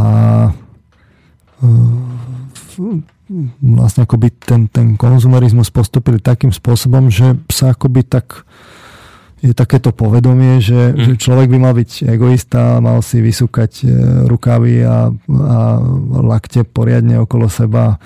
vlastne 3.63 4.03
akoby 4.03 4.35
ten, 4.35 4.67
ten 4.67 4.99
konzumerizmus 4.99 5.71
postupili 5.71 6.19
takým 6.19 6.51
spôsobom, 6.51 7.07
že 7.07 7.39
sa 7.55 7.71
akoby 7.71 8.03
tak 8.03 8.43
je 9.43 9.51
takéto 9.51 9.91
povedomie, 9.91 10.63
že, 10.63 10.95
mm. 10.95 11.03
že 11.03 11.13
človek 11.19 11.51
by 11.51 11.59
mal 11.59 11.75
byť 11.75 12.07
egoista, 12.07 12.79
mal 12.79 13.03
si 13.03 13.19
vysúkať 13.19 13.73
e, 13.83 13.87
rukavy 14.31 14.87
a, 14.87 15.11
a 15.11 15.59
lakte 16.23 16.63
poriadne 16.63 17.19
okolo 17.19 17.51
seba, 17.51 17.99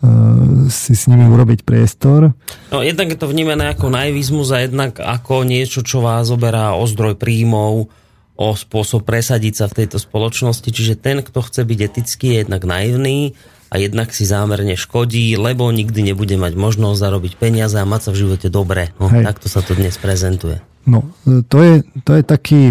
e, 0.00 0.66
si 0.72 0.96
s 0.96 1.12
nimi 1.12 1.28
urobiť 1.28 1.68
priestor. 1.68 2.32
No, 2.72 2.80
jednak 2.80 3.12
je 3.12 3.20
to 3.20 3.28
vnímané 3.28 3.68
ako 3.68 3.92
naivizmus 3.92 4.48
a 4.48 4.64
jednak 4.64 4.96
ako 4.96 5.44
niečo, 5.44 5.84
čo 5.84 6.00
vás 6.00 6.32
oberá 6.32 6.72
o 6.72 6.88
zdroj 6.88 7.20
príjmov, 7.20 7.92
o 8.32 8.48
spôsob 8.56 9.04
presadiť 9.04 9.54
sa 9.54 9.66
v 9.68 9.84
tejto 9.84 10.00
spoločnosti. 10.00 10.64
Čiže 10.72 10.96
ten, 10.96 11.20
kto 11.20 11.44
chce 11.44 11.68
byť 11.68 11.78
etický, 11.84 12.26
je 12.32 12.48
jednak 12.48 12.64
naivný 12.64 13.36
a 13.72 13.80
jednak 13.80 14.12
si 14.12 14.28
zámerne 14.28 14.76
škodí, 14.76 15.32
lebo 15.40 15.64
nikdy 15.72 16.12
nebude 16.12 16.36
mať 16.36 16.52
možnosť 16.60 16.98
zarobiť 17.00 17.32
peniaze 17.40 17.80
a 17.80 17.88
mať 17.88 18.00
sa 18.04 18.10
v 18.12 18.20
živote 18.20 18.52
dobre. 18.52 18.92
No, 19.00 19.08
takto 19.08 19.48
sa 19.48 19.64
to 19.64 19.72
dnes 19.72 19.96
prezentuje. 19.96 20.60
No, 20.84 21.08
to 21.48 21.56
je, 21.64 21.74
to 22.04 22.20
je 22.20 22.22
taký 22.22 22.62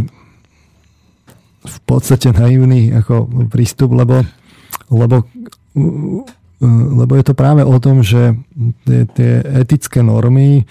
v 1.61 1.77
podstate 1.89 2.29
naivný 2.29 2.93
ako 2.93 3.49
prístup, 3.49 3.97
lebo, 3.97 4.21
lebo, 4.93 5.25
lebo 6.61 7.13
je 7.17 7.25
to 7.25 7.33
práve 7.33 7.65
o 7.65 7.75
tom, 7.81 8.05
že 8.05 8.37
tie, 8.85 9.09
tie 9.09 9.41
etické 9.57 10.05
normy 10.05 10.69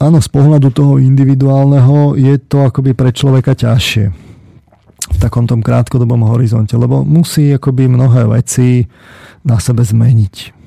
áno, 0.00 0.24
z 0.24 0.28
pohľadu 0.32 0.72
toho 0.72 0.96
individuálneho 0.96 2.16
je 2.16 2.40
to 2.40 2.64
akoby 2.64 2.96
pre 2.96 3.12
človeka 3.12 3.52
ťažšie 3.52 4.29
takom 5.20 5.44
tom 5.44 5.60
krátkodobom 5.60 6.24
horizonte, 6.24 6.74
lebo 6.80 7.04
musí 7.04 7.52
akoby 7.52 7.92
mnohé 7.92 8.24
veci 8.26 8.88
na 9.44 9.60
sebe 9.60 9.84
zmeniť. 9.84 10.58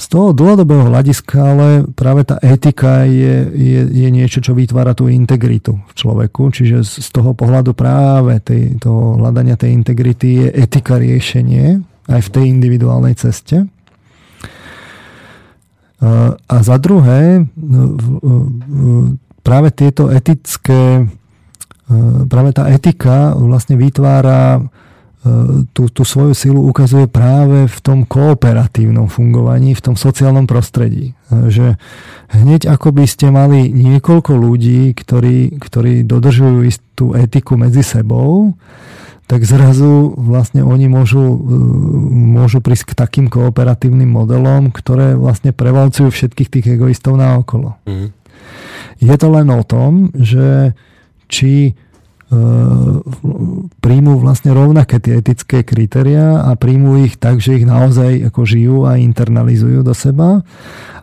Z 0.00 0.08
toho 0.08 0.32
dlhodobého 0.32 0.88
hľadiska 0.88 1.36
ale 1.36 1.68
práve 1.92 2.24
tá 2.24 2.40
etika 2.40 3.04
je, 3.04 3.52
je, 3.52 3.80
je 3.84 4.08
niečo, 4.08 4.40
čo 4.40 4.56
vytvára 4.56 4.96
tú 4.96 5.12
integritu 5.12 5.76
v 5.76 5.92
človeku. 5.92 6.48
Čiže 6.48 6.80
z 6.80 7.08
toho 7.12 7.36
pohľadu 7.36 7.76
práve 7.76 8.40
tej, 8.40 8.80
toho 8.80 9.20
hľadania 9.20 9.60
tej 9.60 9.76
integrity 9.76 10.28
je 10.40 10.48
etika 10.56 10.96
riešenie 10.96 11.84
aj 12.08 12.20
v 12.24 12.32
tej 12.32 12.44
individuálnej 12.48 13.12
ceste. 13.12 13.68
A 16.48 16.56
za 16.64 16.80
druhé, 16.80 17.44
práve 19.44 19.68
tieto 19.76 20.08
etické, 20.08 21.12
práve 22.30 22.50
tá 22.54 22.70
etika 22.70 23.34
vlastne 23.34 23.74
vytvára 23.74 24.62
tú, 25.76 25.92
tú 25.92 26.02
svoju 26.06 26.32
silu 26.32 26.64
ukazuje 26.64 27.04
práve 27.04 27.68
v 27.68 27.78
tom 27.84 28.08
kooperatívnom 28.08 29.12
fungovaní, 29.12 29.76
v 29.76 29.84
tom 29.92 29.94
sociálnom 29.98 30.48
prostredí. 30.48 31.12
Že 31.28 31.76
hneď 32.32 32.72
ako 32.72 32.88
by 32.96 33.04
ste 33.04 33.28
mali 33.28 33.68
niekoľko 33.68 34.32
ľudí, 34.32 34.96
ktorí, 34.96 35.60
ktorí 35.60 36.08
dodržujú 36.08 36.64
istú 36.64 37.12
etiku 37.12 37.60
medzi 37.60 37.84
sebou, 37.84 38.56
tak 39.28 39.44
zrazu 39.46 40.10
vlastne 40.16 40.64
oni 40.66 40.88
môžu, 40.90 41.22
môžu 42.10 42.58
prísť 42.64 42.96
k 42.96 42.98
takým 42.98 43.26
kooperatívnym 43.30 44.08
modelom, 44.08 44.72
ktoré 44.72 45.14
vlastne 45.14 45.52
prevalcujú 45.52 46.10
všetkých 46.10 46.48
tých 46.48 46.66
egoistov 46.80 47.20
na 47.20 47.38
okolo. 47.38 47.76
Mm. 47.86 48.10
Je 48.98 49.14
to 49.20 49.28
len 49.30 49.48
o 49.52 49.62
tom, 49.62 50.10
že 50.16 50.72
či 51.30 51.70
e, 51.70 51.72
príjmú 53.78 54.18
vlastne 54.18 54.50
rovnaké 54.50 54.98
tie 54.98 55.22
etické 55.22 55.62
kritéria 55.62 56.42
a 56.42 56.58
príjmú 56.58 57.06
ich 57.06 57.16
tak, 57.16 57.38
že 57.38 57.62
ich 57.62 57.64
naozaj 57.64 58.28
ako 58.34 58.40
žijú 58.42 58.76
a 58.90 58.98
internalizujú 58.98 59.86
do 59.86 59.94
seba 59.94 60.42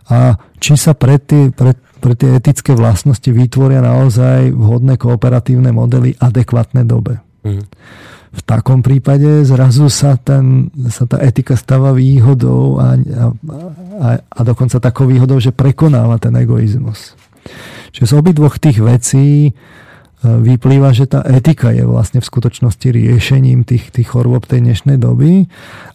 a 0.06 0.36
či 0.60 0.76
sa 0.76 0.92
pred, 0.92 1.24
tý, 1.24 1.48
pred 1.48 1.88
pre 1.98 2.14
tie 2.14 2.38
etické 2.38 2.72
vlastnosti 2.78 3.26
vytvoria 3.26 3.82
naozaj 3.82 4.54
vhodné 4.54 4.96
kooperatívne 4.96 5.74
modely 5.74 6.14
adekvátne 6.18 6.86
dobe. 6.86 7.18
Mm. 7.42 7.66
V 8.28 8.42
takom 8.46 8.86
prípade 8.86 9.42
zrazu 9.42 9.90
sa, 9.90 10.14
ten, 10.14 10.70
sa 10.92 11.08
tá 11.10 11.18
etika 11.18 11.58
stáva 11.58 11.90
výhodou 11.96 12.78
a, 12.78 12.94
a, 12.94 13.24
a, 13.98 14.08
a 14.20 14.40
dokonca 14.46 14.78
takou 14.78 15.10
výhodou, 15.10 15.42
že 15.42 15.50
prekonáva 15.50 16.22
ten 16.22 16.36
egoizmus. 16.38 17.18
Čiže 17.90 18.06
z 18.06 18.14
obidvoch 18.14 18.60
tých 18.60 18.78
vecí 18.78 19.56
vyplýva, 20.22 20.90
že 20.90 21.06
tá 21.06 21.22
etika 21.22 21.70
je 21.70 21.86
vlastne 21.86 22.18
v 22.18 22.26
skutočnosti 22.26 22.88
riešením 22.90 23.62
tých, 23.62 23.94
tých 23.94 24.08
chorôb 24.10 24.42
tej 24.50 24.66
dnešnej 24.66 24.98
doby. 24.98 25.46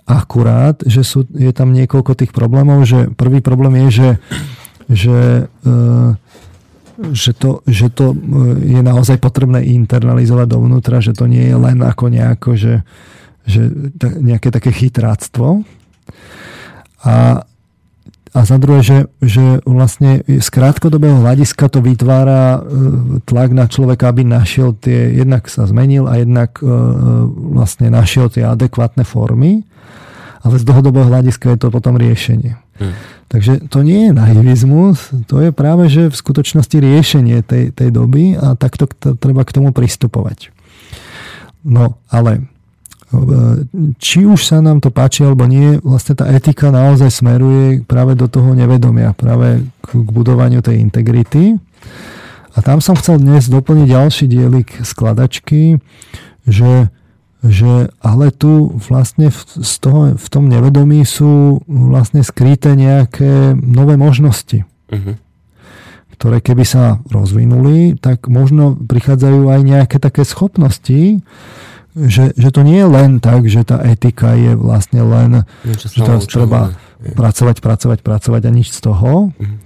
Akurát, 0.08 0.80
že 0.88 1.04
sú, 1.04 1.28
je 1.28 1.52
tam 1.52 1.76
niekoľko 1.76 2.16
tých 2.16 2.32
problémov, 2.32 2.88
že 2.88 3.12
prvý 3.12 3.44
problém 3.44 3.84
je, 3.88 3.88
že, 3.92 4.10
že, 4.88 5.20
e, 5.68 5.72
že, 7.12 7.32
to, 7.36 7.68
že 7.68 7.92
to 7.92 8.16
e, 8.16 8.18
je 8.80 8.82
naozaj 8.84 9.20
potrebné 9.20 9.68
internalizovať 9.68 10.48
dovnútra, 10.48 11.04
že 11.04 11.12
to 11.12 11.28
nie 11.28 11.44
je 11.44 11.58
len 11.60 11.84
ako 11.84 12.08
nejako, 12.08 12.56
že, 12.56 12.76
že 13.44 13.68
nejaké 14.24 14.56
také 14.56 14.72
chytráctvo. 14.72 15.68
A 17.04 17.44
a 18.34 18.50
za 18.50 18.58
druhé, 18.58 18.82
že, 18.82 19.06
že 19.22 19.62
vlastne 19.62 20.26
z 20.26 20.48
krátkodobého 20.50 21.22
hľadiska 21.22 21.70
to 21.70 21.86
vytvára 21.86 22.58
e, 22.58 22.60
tlak 23.30 23.54
na 23.54 23.70
človeka, 23.70 24.10
aby 24.10 24.26
našiel 24.26 24.74
tie, 24.74 25.14
jednak 25.14 25.46
sa 25.46 25.70
zmenil 25.70 26.10
a 26.10 26.18
jednak 26.18 26.58
e, 26.58 26.66
vlastne 27.54 27.94
našiel 27.94 28.34
tie 28.34 28.42
adekvátne 28.42 29.06
formy, 29.06 29.62
ale 30.42 30.58
z 30.58 30.66
dlhodobého 30.66 31.14
hľadiska 31.14 31.54
je 31.54 31.58
to 31.62 31.70
potom 31.70 31.94
riešenie. 31.94 32.58
Hmm. 32.82 32.98
Takže 33.30 33.70
to 33.70 33.86
nie 33.86 34.10
je 34.10 34.18
naivizmus, 34.18 35.14
to 35.30 35.38
je 35.38 35.54
práve, 35.54 35.86
že 35.94 36.10
v 36.10 36.16
skutočnosti 36.18 36.74
riešenie 36.74 37.46
tej, 37.46 37.70
tej 37.70 37.90
doby 37.94 38.34
a 38.34 38.58
takto 38.58 38.90
treba 39.14 39.46
k 39.46 39.54
tomu 39.62 39.70
pristupovať. 39.70 40.50
No, 41.62 42.02
ale 42.10 42.50
či 44.02 44.26
už 44.26 44.42
sa 44.42 44.58
nám 44.60 44.82
to 44.82 44.90
páči 44.90 45.22
alebo 45.22 45.46
nie, 45.46 45.78
vlastne 45.86 46.18
tá 46.18 46.26
etika 46.34 46.74
naozaj 46.74 47.14
smeruje 47.14 47.86
práve 47.86 48.18
do 48.18 48.26
toho 48.26 48.58
nevedomia, 48.58 49.14
práve 49.14 49.62
k, 49.86 49.90
budovaniu 49.94 50.66
tej 50.66 50.82
integrity. 50.82 51.62
A 52.54 52.58
tam 52.62 52.82
som 52.82 52.98
chcel 52.98 53.22
dnes 53.22 53.50
doplniť 53.50 53.88
ďalší 53.90 54.26
dielik 54.30 54.70
skladačky, 54.82 55.82
že, 56.46 56.90
že 57.42 57.94
ale 58.02 58.30
tu 58.34 58.74
vlastne 58.78 59.30
v, 59.30 59.40
z 59.62 59.74
toho, 59.82 60.02
v 60.18 60.28
tom 60.30 60.50
nevedomí 60.50 61.02
sú 61.06 61.62
vlastne 61.66 62.22
skryté 62.26 62.74
nejaké 62.78 63.58
nové 63.58 63.98
možnosti. 63.98 64.66
Uh-huh 64.90 65.18
ktoré 66.14 66.40
keby 66.40 66.64
sa 66.64 67.04
rozvinuli, 67.12 68.00
tak 68.00 68.32
možno 68.32 68.80
prichádzajú 68.80 69.44
aj 69.50 69.60
nejaké 69.60 69.98
také 70.00 70.24
schopnosti, 70.24 71.20
že, 71.94 72.34
že 72.34 72.50
to 72.50 72.66
nie 72.66 72.82
je 72.82 72.88
len 72.90 73.12
tak, 73.22 73.46
že 73.46 73.62
tá 73.62 73.78
etika 73.86 74.34
je 74.34 74.58
vlastne 74.58 75.06
len, 75.06 75.32
Niečo 75.62 75.88
že 75.94 76.02
to 76.02 76.14
treba 76.26 76.74
je. 77.02 77.14
pracovať, 77.14 77.58
pracovať, 77.62 78.00
pracovať 78.02 78.42
a 78.46 78.52
nič 78.52 78.74
z 78.74 78.80
toho. 78.82 79.30
Mhm. 79.38 79.58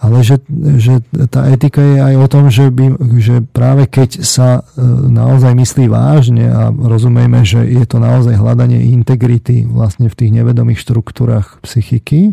Ale 0.00 0.24
že, 0.24 0.40
že 0.80 1.04
tá 1.28 1.52
etika 1.52 1.84
je 1.84 2.00
aj 2.00 2.14
o 2.16 2.26
tom, 2.32 2.48
že, 2.48 2.72
by, 2.72 2.96
že 3.20 3.44
práve 3.44 3.84
keď 3.84 4.24
sa 4.24 4.64
e, 4.64 4.80
naozaj 5.12 5.52
myslí 5.52 5.92
vážne 5.92 6.48
a 6.48 6.72
rozumieme, 6.72 7.44
že 7.44 7.60
je 7.68 7.84
to 7.84 8.00
naozaj 8.00 8.32
hľadanie 8.32 8.80
integrity 8.96 9.68
vlastne 9.68 10.08
v 10.08 10.16
tých 10.16 10.32
nevedomých 10.32 10.80
štruktúrach 10.80 11.60
psychiky, 11.60 12.32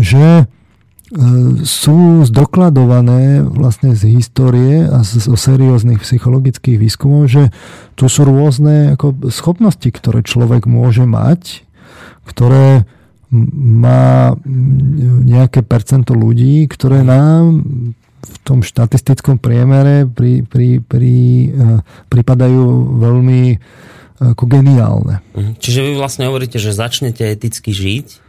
že 0.00 0.48
sú 1.62 2.26
zdokladované 2.26 3.46
vlastne 3.46 3.94
z 3.94 4.18
histórie 4.18 4.82
a 4.82 5.06
zo 5.06 5.38
serióznych 5.38 6.02
psychologických 6.02 6.74
výskumov, 6.74 7.30
že 7.30 7.54
tu 7.94 8.10
sú 8.10 8.26
rôzne 8.26 8.98
ako 8.98 9.30
schopnosti, 9.30 9.86
ktoré 9.86 10.26
človek 10.26 10.66
môže 10.66 11.06
mať, 11.06 11.62
ktoré 12.26 12.82
má 13.54 14.34
nejaké 15.26 15.62
percento 15.62 16.18
ľudí, 16.18 16.66
ktoré 16.66 17.06
nám 17.06 17.62
v 18.24 18.36
tom 18.42 18.66
štatistickom 18.66 19.38
priemere 19.38 20.10
pri, 20.10 20.42
pri, 20.42 20.82
pri, 20.82 21.14
uh, 21.50 21.78
pripadajú 22.10 22.62
veľmi 22.98 23.42
ako 24.14 24.44
geniálne. 24.46 25.20
Mhm. 25.34 25.62
Čiže 25.62 25.80
vy 25.82 25.92
vlastne 25.98 26.30
hovoríte, 26.30 26.62
že 26.62 26.74
začnete 26.74 27.26
eticky 27.26 27.74
žiť 27.74 28.23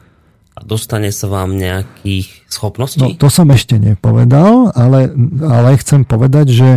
a 0.56 0.64
dostane 0.64 1.12
sa 1.12 1.28
vám 1.28 1.60
nejakých 1.60 2.48
schopností? 2.48 3.04
No, 3.04 3.12
to 3.20 3.28
som 3.28 3.52
ešte 3.52 3.76
nepovedal, 3.76 4.72
ale, 4.72 5.12
ale 5.44 5.76
chcem 5.84 6.08
povedať, 6.08 6.48
že, 6.56 6.72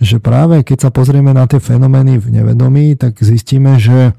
že 0.00 0.16
práve 0.16 0.64
keď 0.64 0.88
sa 0.88 0.90
pozrieme 0.90 1.36
na 1.36 1.44
tie 1.44 1.60
fenomény 1.60 2.16
v 2.16 2.40
nevedomí, 2.40 2.96
tak 2.96 3.20
zistíme, 3.20 3.76
že, 3.76 4.16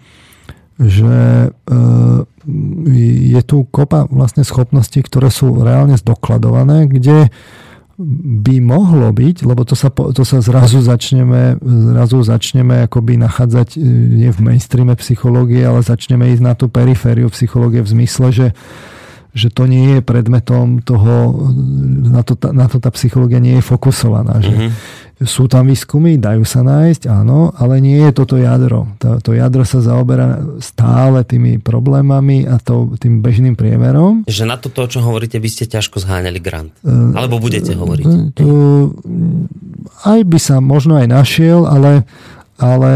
že 0.77 1.49
e, 1.49 1.77
je 3.33 3.41
tu 3.41 3.65
kopa 3.73 4.05
vlastne 4.05 4.45
schopností, 4.45 5.01
ktoré 5.01 5.33
sú 5.33 5.49
reálne 5.65 5.97
zdokladované, 5.97 6.85
kde 6.85 7.33
by 8.41 8.57
mohlo 8.59 9.13
byť, 9.13 9.45
lebo 9.45 9.61
to 9.61 9.77
sa, 9.77 9.93
to 9.93 10.23
sa 10.25 10.41
zrazu 10.41 10.81
začneme, 10.81 11.61
zrazu 11.61 12.25
začneme 12.25 12.85
akoby 12.89 13.21
nachádzať 13.21 13.77
e, 13.77 13.79
nie 14.25 14.29
v 14.33 14.39
mainstreame 14.41 14.97
psychológie, 14.97 15.61
ale 15.61 15.85
začneme 15.85 16.25
ísť 16.33 16.43
na 16.43 16.53
tú 16.57 16.67
perifériu 16.67 17.29
psychológie 17.29 17.85
v 17.85 17.91
zmysle, 17.93 18.27
že 18.33 18.47
že 19.31 19.47
to 19.47 19.63
nie 19.63 19.95
je 19.95 20.01
predmetom 20.03 20.83
toho, 20.83 21.47
na 22.03 22.19
to, 22.19 22.35
na 22.51 22.67
to 22.67 22.83
tá 22.83 22.91
psychológia 22.91 23.39
nie 23.39 23.55
je 23.59 23.63
fokusovaná. 23.63 24.43
Že 24.43 24.51
mm-hmm. 24.51 24.71
Sú 25.21 25.45
tam 25.45 25.69
výskumy, 25.69 26.17
dajú 26.17 26.41
sa 26.41 26.65
nájsť, 26.65 27.05
áno, 27.05 27.53
ale 27.53 27.77
nie 27.77 28.01
je 28.09 28.11
toto 28.11 28.41
jadro. 28.41 28.89
To, 28.97 29.21
to 29.21 29.37
jadro 29.37 29.61
sa 29.61 29.77
zaoberá 29.77 30.41
stále 30.57 31.21
tými 31.21 31.61
problémami 31.61 32.49
a 32.49 32.57
to, 32.57 32.97
tým 32.97 33.21
bežným 33.21 33.53
priemerom. 33.53 34.25
Že 34.25 34.43
na 34.49 34.57
toto, 34.57 34.81
o 34.81 34.89
čom 34.89 35.05
hovoríte, 35.05 35.37
by 35.37 35.49
ste 35.49 35.69
ťažko 35.69 36.01
zháňali 36.01 36.39
grant. 36.41 36.73
Uh, 36.81 37.13
Alebo 37.13 37.37
budete 37.37 37.77
hovoriť. 37.77 38.33
To, 38.33 38.47
aj 40.09 40.19
by 40.25 40.39
sa 40.41 40.57
možno 40.57 40.97
aj 40.97 41.05
našiel, 41.05 41.69
ale, 41.69 42.09
ale 42.57 42.93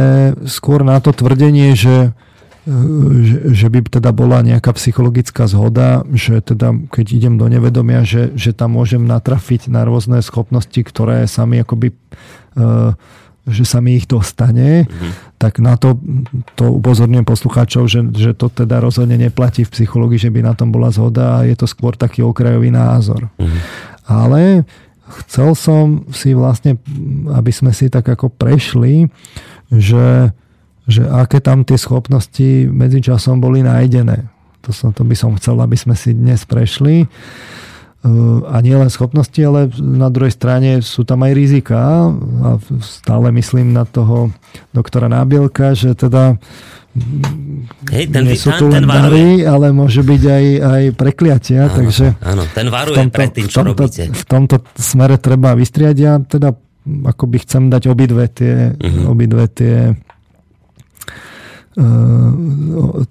skôr 0.50 0.82
na 0.82 0.98
to 0.98 1.14
tvrdenie, 1.14 1.78
že 1.78 2.18
že, 2.66 3.38
že 3.54 3.68
by 3.70 4.02
teda 4.02 4.10
bola 4.10 4.42
nejaká 4.42 4.74
psychologická 4.74 5.46
zhoda, 5.46 6.02
že 6.10 6.42
teda 6.42 6.74
keď 6.90 7.06
idem 7.14 7.34
do 7.38 7.46
nevedomia, 7.46 8.02
že, 8.02 8.34
že 8.34 8.58
tam 8.58 8.74
môžem 8.74 9.06
natrafiť 9.06 9.70
na 9.70 9.86
rôzne 9.86 10.18
schopnosti, 10.26 10.78
ktoré 10.82 11.30
sami 11.30 11.62
akoby 11.62 11.94
uh, 12.58 12.98
že 13.46 13.62
sa 13.62 13.78
mi 13.78 13.94
ich 13.94 14.10
dostane, 14.10 14.90
mm-hmm. 14.90 15.38
tak 15.38 15.62
na 15.62 15.78
to, 15.78 16.02
to 16.58 16.82
upozorňujem 16.82 17.30
poslucháčov, 17.30 17.86
že, 17.86 18.02
že 18.18 18.34
to 18.34 18.50
teda 18.50 18.82
rozhodne 18.82 19.22
neplatí 19.22 19.62
v 19.62 19.70
psychológii, 19.70 20.18
že 20.18 20.34
by 20.34 20.42
na 20.42 20.58
tom 20.58 20.74
bola 20.74 20.90
zhoda 20.90 21.42
a 21.42 21.46
je 21.46 21.54
to 21.54 21.70
skôr 21.70 21.94
taký 21.94 22.26
okrajový 22.26 22.74
názor. 22.74 23.30
Mm-hmm. 23.38 23.62
Ale 24.10 24.66
chcel 25.30 25.54
som 25.54 26.10
si 26.10 26.34
vlastne, 26.34 26.82
aby 27.30 27.54
sme 27.54 27.70
si 27.70 27.86
tak 27.94 28.10
ako 28.10 28.34
prešli, 28.34 29.14
že 29.70 30.34
že 30.86 31.02
aké 31.06 31.42
tam 31.42 31.66
tie 31.66 31.78
schopnosti 31.78 32.70
medzičasom 32.70 33.42
boli 33.42 33.66
nájdené. 33.66 34.30
To, 34.66 34.74
som, 34.74 34.90
to 34.94 35.06
by 35.06 35.14
som 35.18 35.38
chcel, 35.38 35.58
aby 35.62 35.78
sme 35.78 35.94
si 35.94 36.14
dnes 36.14 36.46
prešli. 36.46 37.06
Uh, 38.06 38.46
a 38.54 38.62
nie 38.62 38.78
len 38.78 38.90
schopnosti, 38.94 39.38
ale 39.42 39.74
na 39.82 40.14
druhej 40.14 40.34
strane 40.34 40.86
sú 40.86 41.02
tam 41.10 41.26
aj 41.26 41.34
rizika 41.34 42.06
a 42.46 42.50
stále 42.82 43.34
myslím 43.34 43.74
na 43.74 43.82
toho 43.82 44.30
doktora 44.78 45.10
Nábielka, 45.10 45.74
že 45.74 45.98
teda 45.98 46.38
Hej, 47.92 48.08
ten, 48.08 48.24
nie 48.24 48.40
sú 48.40 48.56
tu 48.56 48.72
len 48.72 48.88
dary, 48.88 49.44
ale 49.44 49.76
môže 49.76 50.00
byť 50.00 50.22
aj, 50.22 50.46
aj 50.64 50.84
prekliatia. 50.96 51.68
Áno, 51.68 51.76
takže 51.76 52.06
áno, 52.24 52.44
ten 52.56 52.68
varuje 52.72 52.98
tomto, 53.04 53.16
pred 53.20 53.30
tým, 53.36 53.46
čo 53.52 53.58
v 53.60 53.60
tomto, 53.60 53.84
robíte. 53.84 54.04
V 54.16 54.24
tomto 54.24 54.56
smere 54.80 55.16
treba 55.20 55.50
vystriať. 55.60 55.96
Ja 56.00 56.14
teda 56.24 56.56
akoby 56.86 57.38
chcem 57.44 57.68
dať 57.68 57.84
obidve 57.92 58.32
tie, 58.32 58.80
uh-huh. 58.80 59.12
obidve 59.12 59.44
tie 59.52 59.92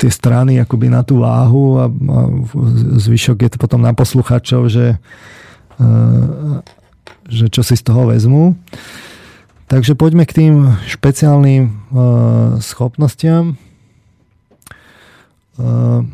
tie 0.01 0.11
strany 0.11 0.57
akoby 0.57 0.89
na 0.89 1.05
tú 1.05 1.21
váhu 1.21 1.85
a, 1.85 1.87
a 1.89 2.19
zvyšok 2.97 3.45
je 3.45 3.51
to 3.53 3.59
potom 3.61 3.85
na 3.85 3.93
posluchačov, 3.93 4.73
že, 4.73 4.97
uh, 5.77 6.65
že 7.29 7.53
čo 7.53 7.61
si 7.61 7.77
z 7.77 7.85
toho 7.85 8.09
vezmu. 8.09 8.57
Takže 9.69 9.97
poďme 9.97 10.25
k 10.25 10.37
tým 10.37 10.55
špeciálnym 10.89 11.63
uh, 11.69 12.57
schopnostiam. 12.65 13.61
Uh, 15.61 16.09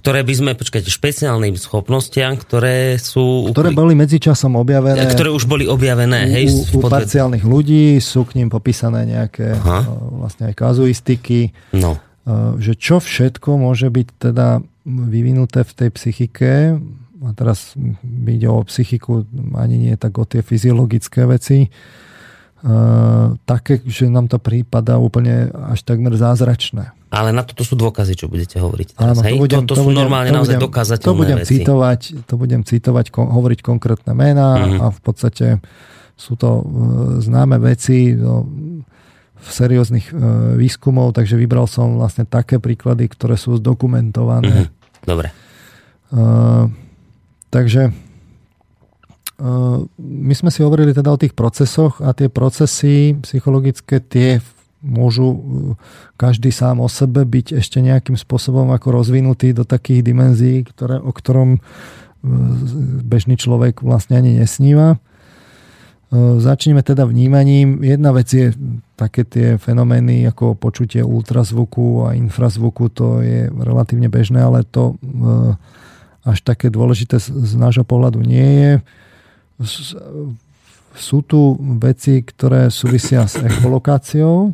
ktoré 0.00 0.24
by 0.24 0.32
sme, 0.32 0.50
počkajte, 0.56 0.88
špeciálnym 0.88 1.60
schopnostiam, 1.60 2.32
ktoré 2.40 2.96
sú... 2.96 3.52
Ktoré 3.52 3.76
boli 3.76 3.92
medzičasom 3.92 4.56
objavené. 4.56 5.04
Ktoré 5.12 5.28
už 5.28 5.44
boli 5.44 5.68
objavené, 5.68 6.24
hej? 6.32 6.48
U, 6.72 6.80
u 6.80 6.88
parciálnych 6.88 7.44
ľudí 7.44 8.00
sú 8.00 8.24
k 8.24 8.40
ním 8.40 8.48
popísané 8.48 9.04
nejaké 9.04 9.60
Aha. 9.60 9.84
vlastne 10.24 10.48
aj 10.48 10.54
kazuistiky. 10.56 11.52
No. 11.76 12.00
Že 12.56 12.72
čo 12.80 12.96
všetko 12.96 13.60
môže 13.60 13.92
byť 13.92 14.08
teda 14.16 14.64
vyvinuté 14.88 15.68
v 15.68 15.72
tej 15.76 15.88
psychike 15.92 16.80
a 17.20 17.30
teraz 17.36 17.76
ide 18.24 18.48
o 18.48 18.64
psychiku, 18.64 19.28
ani 19.52 19.76
nie 19.76 19.94
tak 20.00 20.16
o 20.16 20.24
tie 20.24 20.40
fyziologické 20.40 21.28
veci, 21.28 21.68
také, 23.44 23.84
že 23.84 24.08
nám 24.08 24.28
to 24.28 24.40
prípada 24.40 24.96
úplne 24.96 25.52
až 25.52 25.84
takmer 25.84 26.16
zázračné. 26.16 26.96
Ale 27.10 27.34
na 27.34 27.42
toto 27.42 27.66
sú 27.66 27.74
dôkazy, 27.74 28.14
čo 28.14 28.30
budete 28.30 28.62
hovoriť 28.62 28.94
teraz, 28.94 29.18
Áno? 29.18 29.26
To, 29.26 29.36
budem, 29.42 29.66
to, 29.66 29.74
to, 29.74 29.74
to 29.74 29.82
sú 29.82 29.86
budem, 29.90 29.98
normálne 30.06 30.30
to 30.30 30.36
naozaj 30.38 30.56
budem, 30.56 30.66
dokázateľné 30.70 31.10
to 31.10 31.18
budem 31.18 31.38
veci. 31.42 31.50
Citovať, 31.58 32.00
to 32.22 32.34
budem 32.38 32.60
citovať, 32.62 33.06
ko, 33.10 33.20
hovoriť 33.26 33.60
konkrétne 33.66 34.12
mená 34.14 34.50
mm-hmm. 34.62 34.78
a 34.78 34.86
v 34.94 35.00
podstate 35.02 35.46
sú 36.14 36.38
to 36.38 36.62
uh, 36.62 36.62
známe 37.18 37.58
veci 37.58 38.14
no, 38.14 38.46
v 39.34 39.48
serióznych 39.50 40.14
uh, 40.14 40.54
výskumov, 40.54 41.10
takže 41.18 41.34
vybral 41.34 41.66
som 41.66 41.98
vlastne 41.98 42.30
také 42.30 42.62
príklady, 42.62 43.10
ktoré 43.10 43.34
sú 43.34 43.58
zdokumentované. 43.58 44.70
Mm-hmm. 44.70 45.02
Dobre. 45.02 45.34
Uh, 46.14 46.70
takže 47.50 47.90
my 49.96 50.34
sme 50.36 50.52
si 50.52 50.60
hovorili 50.60 50.92
teda 50.92 51.08
o 51.08 51.16
tých 51.16 51.32
procesoch 51.32 52.04
a 52.04 52.12
tie 52.12 52.28
procesy 52.28 53.16
psychologické, 53.24 53.96
tie 54.04 54.44
môžu 54.80 55.28
uh, 55.28 55.40
každý 56.16 56.50
sám 56.50 56.80
o 56.80 56.88
sebe 56.88 57.24
byť 57.24 57.60
ešte 57.60 57.78
nejakým 57.80 58.16
spôsobom 58.16 58.72
ako 58.72 59.00
rozvinutý 59.00 59.52
do 59.52 59.64
takých 59.64 60.04
dimenzií, 60.04 60.66
ktoré, 60.66 60.98
o 61.00 61.12
ktorom 61.12 61.56
uh, 61.56 61.60
bežný 63.04 63.36
človek 63.36 63.84
vlastne 63.84 64.18
ani 64.18 64.40
nesníva. 64.40 64.96
Uh, 66.10 66.42
začneme 66.42 66.82
teda 66.82 67.06
vnímaním. 67.06 67.84
Jedna 67.84 68.10
vec 68.10 68.28
je 68.32 68.50
také 68.98 69.24
tie 69.24 69.56
fenomény 69.56 70.26
ako 70.28 70.58
počutie 70.58 71.00
ultrazvuku 71.00 72.10
a 72.10 72.18
infrazvuku, 72.18 72.92
to 72.92 73.24
je 73.24 73.48
relatívne 73.48 74.12
bežné, 74.12 74.44
ale 74.44 74.68
to 74.68 75.00
až 76.20 76.44
také 76.44 76.68
dôležité 76.68 77.16
z 77.16 77.52
nášho 77.56 77.80
pohľadu 77.80 78.20
nie 78.20 78.44
je 78.44 78.72
sú 80.94 81.22
tu 81.22 81.56
veci, 81.78 82.22
ktoré 82.24 82.68
súvisia 82.72 83.26
s 83.26 83.38
echolokáciou, 83.38 84.52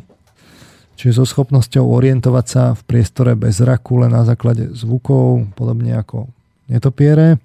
čiže 0.97 1.21
so 1.21 1.25
schopnosťou 1.29 1.85
orientovať 1.85 2.45
sa 2.49 2.63
v 2.73 2.81
priestore 2.89 3.37
bez 3.37 3.61
zraku 3.61 4.01
len 4.01 4.11
na 4.11 4.25
základe 4.25 4.73
zvukov, 4.73 5.45
podobne 5.53 5.93
ako 5.93 6.25
netopiere. 6.65 7.37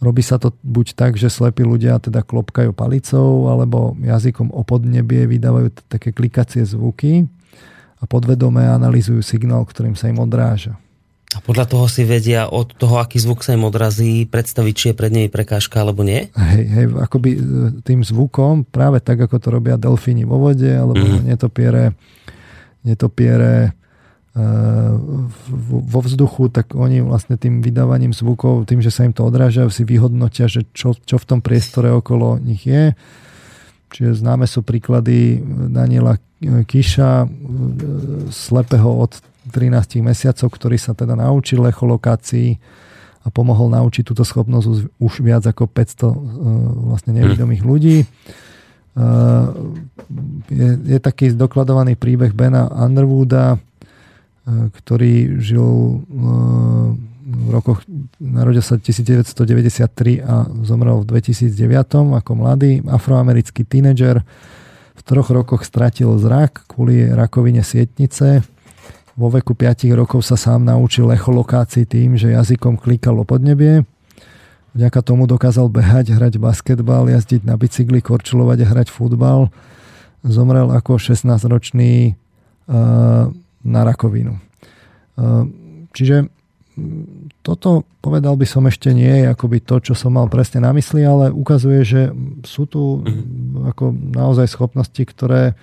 Robí 0.00 0.24
sa 0.24 0.40
to 0.40 0.56
buď 0.64 0.96
tak, 0.96 1.12
že 1.20 1.28
slepí 1.28 1.60
ľudia 1.60 2.00
teda 2.00 2.24
klopkajú 2.24 2.72
palicou, 2.72 3.52
alebo 3.52 3.92
jazykom 4.00 4.48
o 4.48 4.64
podnebie 4.64 5.28
vydávajú 5.28 5.76
také 5.92 6.16
klikacie 6.16 6.64
zvuky 6.64 7.28
a 8.00 8.08
podvedome 8.08 8.64
analýzujú 8.64 9.20
signál, 9.20 9.68
ktorým 9.68 9.92
sa 9.92 10.08
im 10.08 10.16
odráža. 10.16 10.80
A 11.30 11.38
podľa 11.38 11.70
toho 11.70 11.86
si 11.86 12.02
vedia 12.02 12.50
od 12.50 12.74
toho, 12.74 12.98
aký 12.98 13.22
zvuk 13.22 13.46
sa 13.46 13.54
im 13.54 13.62
odrazí, 13.62 14.26
predstaviť, 14.26 14.74
či 14.74 14.84
je 14.90 14.98
pred 14.98 15.14
nimi 15.14 15.28
prekážka 15.30 15.78
alebo 15.78 16.02
nie? 16.02 16.26
Hej, 16.34 16.64
hej, 16.66 16.86
akoby 16.98 17.30
e, 17.30 17.40
tým 17.86 18.02
zvukom, 18.02 18.66
práve 18.66 18.98
tak, 18.98 19.22
ako 19.30 19.38
to 19.38 19.48
robia 19.54 19.78
delfíni 19.78 20.26
vo 20.26 20.42
vode, 20.42 20.66
alebo 20.66 20.98
mm. 20.98 21.30
netopiere, 21.30 21.94
netopiere 22.84 23.54
e, 23.66 23.70
vo 25.64 26.00
vzduchu, 26.00 26.48
tak 26.48 26.72
oni 26.72 27.04
vlastne 27.04 27.36
tým 27.36 27.60
vydávaním 27.60 28.16
zvukov, 28.16 28.64
tým, 28.68 28.80
že 28.80 28.92
sa 28.92 29.04
im 29.04 29.12
to 29.12 29.26
odráža, 29.26 29.68
si 29.68 29.84
vyhodnotia, 29.84 30.48
že 30.48 30.66
čo, 30.72 30.96
čo 30.96 31.16
v 31.20 31.28
tom 31.28 31.40
priestore 31.40 31.92
okolo 31.92 32.40
nich 32.40 32.64
je. 32.64 32.96
Čiže 33.90 34.22
známe 34.22 34.46
sú 34.46 34.62
príklady 34.62 35.42
Daniela 35.70 36.16
Kiša, 36.40 37.26
e, 37.26 37.28
slepého 38.30 38.90
od 38.90 39.12
13 39.50 40.04
mesiacov, 40.04 40.48
ktorý 40.52 40.76
sa 40.78 40.94
teda 40.94 41.18
naučil 41.18 41.64
echolokácii 41.66 42.60
a 43.20 43.28
pomohol 43.28 43.68
naučiť 43.68 44.04
túto 44.06 44.24
schopnosť 44.24 44.96
už 44.96 45.20
viac 45.20 45.44
ako 45.44 45.68
500 45.68 45.76
uh, 45.76 46.08
e, 46.08 46.16
vlastne 46.88 47.12
nevidomých 47.12 47.60
ľudí. 47.60 47.96
Uh, 48.00 48.49
je, 50.50 50.70
je 50.82 50.98
taký 50.98 51.30
zdokladovaný 51.32 51.94
príbeh 51.94 52.34
Bena 52.34 52.66
Underwooda, 52.68 53.54
uh, 53.54 53.60
ktorý 54.74 55.38
žil 55.38 56.02
v 57.30 57.48
rokoch, 57.54 57.86
narodil 58.18 58.62
sa 58.62 58.74
1993 58.74 60.18
a 60.18 60.50
zomrel 60.66 60.98
v 61.02 61.22
2009 61.22 62.18
ako 62.18 62.30
mladý 62.34 62.82
afroamerický 62.90 63.62
tínedžer. 63.62 64.26
V 64.98 65.02
troch 65.06 65.30
rokoch 65.30 65.62
stratil 65.64 66.10
zrak 66.18 66.66
kvôli 66.68 67.06
rakovine 67.08 67.62
sietnice 67.62 68.44
vo 69.20 69.28
veku 69.28 69.52
5 69.52 69.90
rokov 69.92 70.24
sa 70.24 70.36
sám 70.38 70.64
naučil 70.64 71.10
echolokácii 71.12 71.84
tým, 71.84 72.16
že 72.16 72.32
jazykom 72.32 72.80
klikal 72.80 73.20
o 73.20 73.24
podnebie. 73.26 73.84
Vďaka 74.70 75.02
tomu 75.02 75.26
dokázal 75.26 75.66
behať, 75.66 76.14
hrať 76.14 76.38
basketbal, 76.38 77.10
jazdiť 77.10 77.42
na 77.42 77.58
bicykli, 77.58 77.98
korčulovať 77.98 78.58
a 78.62 78.70
hrať 78.70 78.88
futbal. 78.94 79.50
Zomrel 80.22 80.70
ako 80.70 81.00
16-ročný 81.00 82.14
uh, 82.14 83.32
na 83.66 83.80
rakovinu. 83.82 84.38
Uh, 85.18 85.48
čiže 85.90 86.30
toto 87.42 87.84
povedal 88.00 88.38
by 88.38 88.46
som 88.46 88.64
ešte 88.64 88.94
nie 88.94 89.24
je 89.24 89.26
akoby 89.28 89.60
to, 89.60 89.82
čo 89.82 89.92
som 89.98 90.16
mal 90.16 90.30
presne 90.30 90.64
na 90.64 90.70
mysli, 90.72 91.02
ale 91.02 91.28
ukazuje, 91.34 91.82
že 91.82 92.02
sú 92.46 92.64
tu 92.64 93.02
mhm. 93.02 93.74
ako 93.74 93.84
naozaj 93.92 94.46
schopnosti, 94.48 95.02
ktoré 95.02 95.58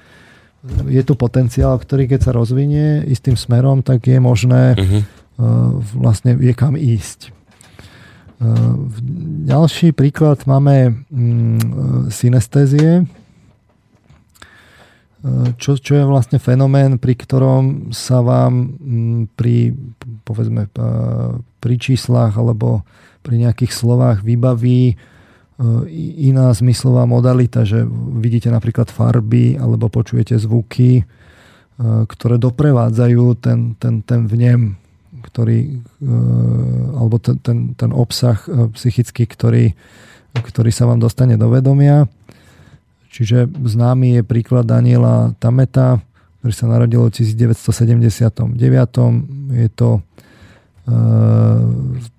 je 0.68 1.00
tu 1.06 1.14
potenciál, 1.16 1.80
ktorý 1.80 2.12
keď 2.12 2.28
sa 2.28 2.36
rozvinie 2.36 3.06
istým 3.08 3.40
smerom, 3.40 3.86
tak 3.86 4.04
je 4.04 4.20
možné 4.20 4.76
uh-huh. 4.76 5.80
vlastne 5.96 6.36
je 6.36 6.52
kam 6.52 6.76
ísť. 6.76 7.37
Uh, 8.38 8.86
ďalší 9.50 9.98
príklad 9.98 10.46
máme 10.46 10.94
mm, 11.10 12.14
synestézie, 12.14 13.02
uh, 13.02 13.10
čo, 15.58 15.82
čo 15.82 15.98
je 15.98 16.06
vlastne 16.06 16.38
fenomén, 16.38 17.02
pri 17.02 17.18
ktorom 17.18 17.90
sa 17.90 18.22
vám 18.22 18.78
mm, 18.78 19.34
pri, 19.34 19.74
povedzme, 20.22 20.70
pri 21.58 21.76
číslach 21.82 22.38
alebo 22.38 22.86
pri 23.26 23.42
nejakých 23.42 23.74
slovách 23.74 24.22
vybaví 24.22 24.94
iná 26.22 26.54
zmyslová 26.54 27.10
modalita, 27.10 27.66
že 27.66 27.82
vidíte 28.22 28.54
napríklad 28.54 28.94
farby 28.94 29.58
alebo 29.58 29.90
počujete 29.90 30.38
zvuky, 30.38 31.02
ktoré 31.82 32.38
doprevádzajú 32.38 33.26
ten, 33.42 33.74
ten, 33.82 34.06
ten 34.06 34.30
vnem, 34.30 34.78
ktorý, 35.24 35.82
e, 36.02 36.14
alebo 36.98 37.18
ten, 37.18 37.38
ten, 37.40 37.74
ten 37.74 37.92
obsah 37.94 38.38
e, 38.46 38.70
psychický, 38.74 39.26
ktorý, 39.26 39.74
ktorý 40.34 40.70
sa 40.70 40.86
vám 40.86 41.02
dostane 41.02 41.38
do 41.40 41.50
vedomia. 41.50 42.06
Čiže 43.10 43.50
známy 43.50 44.20
je 44.20 44.28
príklad 44.28 44.68
Daniela 44.68 45.34
Tameta, 45.42 46.04
ktorý 46.42 46.54
sa 46.54 46.70
narodil 46.70 47.02
v 47.08 47.12
1979. 47.18 48.62
Je 49.58 49.70
to 49.74 50.06
Eh, 50.88 51.64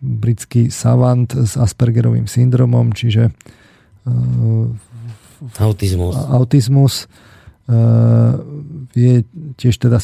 britský 0.05 0.69
savant 0.69 1.25
s 1.25 1.57
Aspergerovým 1.57 2.29
syndromom, 2.29 2.93
čiže 2.93 3.33
eh, 3.33 4.13
autizmus. 5.57 6.13
autizmus 6.29 7.09
je 8.97 9.29
tiež 9.61 9.77
teda 9.77 10.01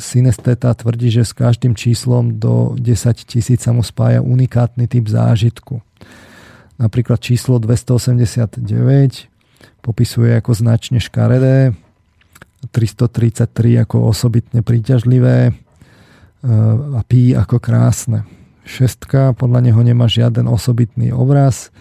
synestéta 0.00 0.72
tvrdí, 0.72 1.12
že 1.12 1.28
s 1.28 1.36
každým 1.36 1.76
číslom 1.76 2.40
do 2.40 2.72
10 2.80 3.28
tisíc 3.28 3.60
sa 3.60 3.76
mu 3.76 3.84
spája 3.84 4.24
unikátny 4.24 4.88
typ 4.88 5.04
zážitku. 5.04 5.84
Napríklad 6.80 7.20
číslo 7.20 7.60
289 7.60 8.56
popisuje 9.84 10.32
ako 10.32 10.50
značne 10.56 10.96
škaredé, 10.96 11.76
333 12.72 13.84
ako 13.84 14.08
osobitne 14.08 14.64
príťažlivé, 14.64 15.52
a 16.94 17.00
pí 17.02 17.34
ako 17.34 17.58
krásne. 17.58 18.22
Šestka 18.62 19.34
podľa 19.34 19.60
neho 19.66 19.80
nemá 19.82 20.06
žiaden 20.06 20.46
osobitný 20.46 21.10
obraz, 21.10 21.74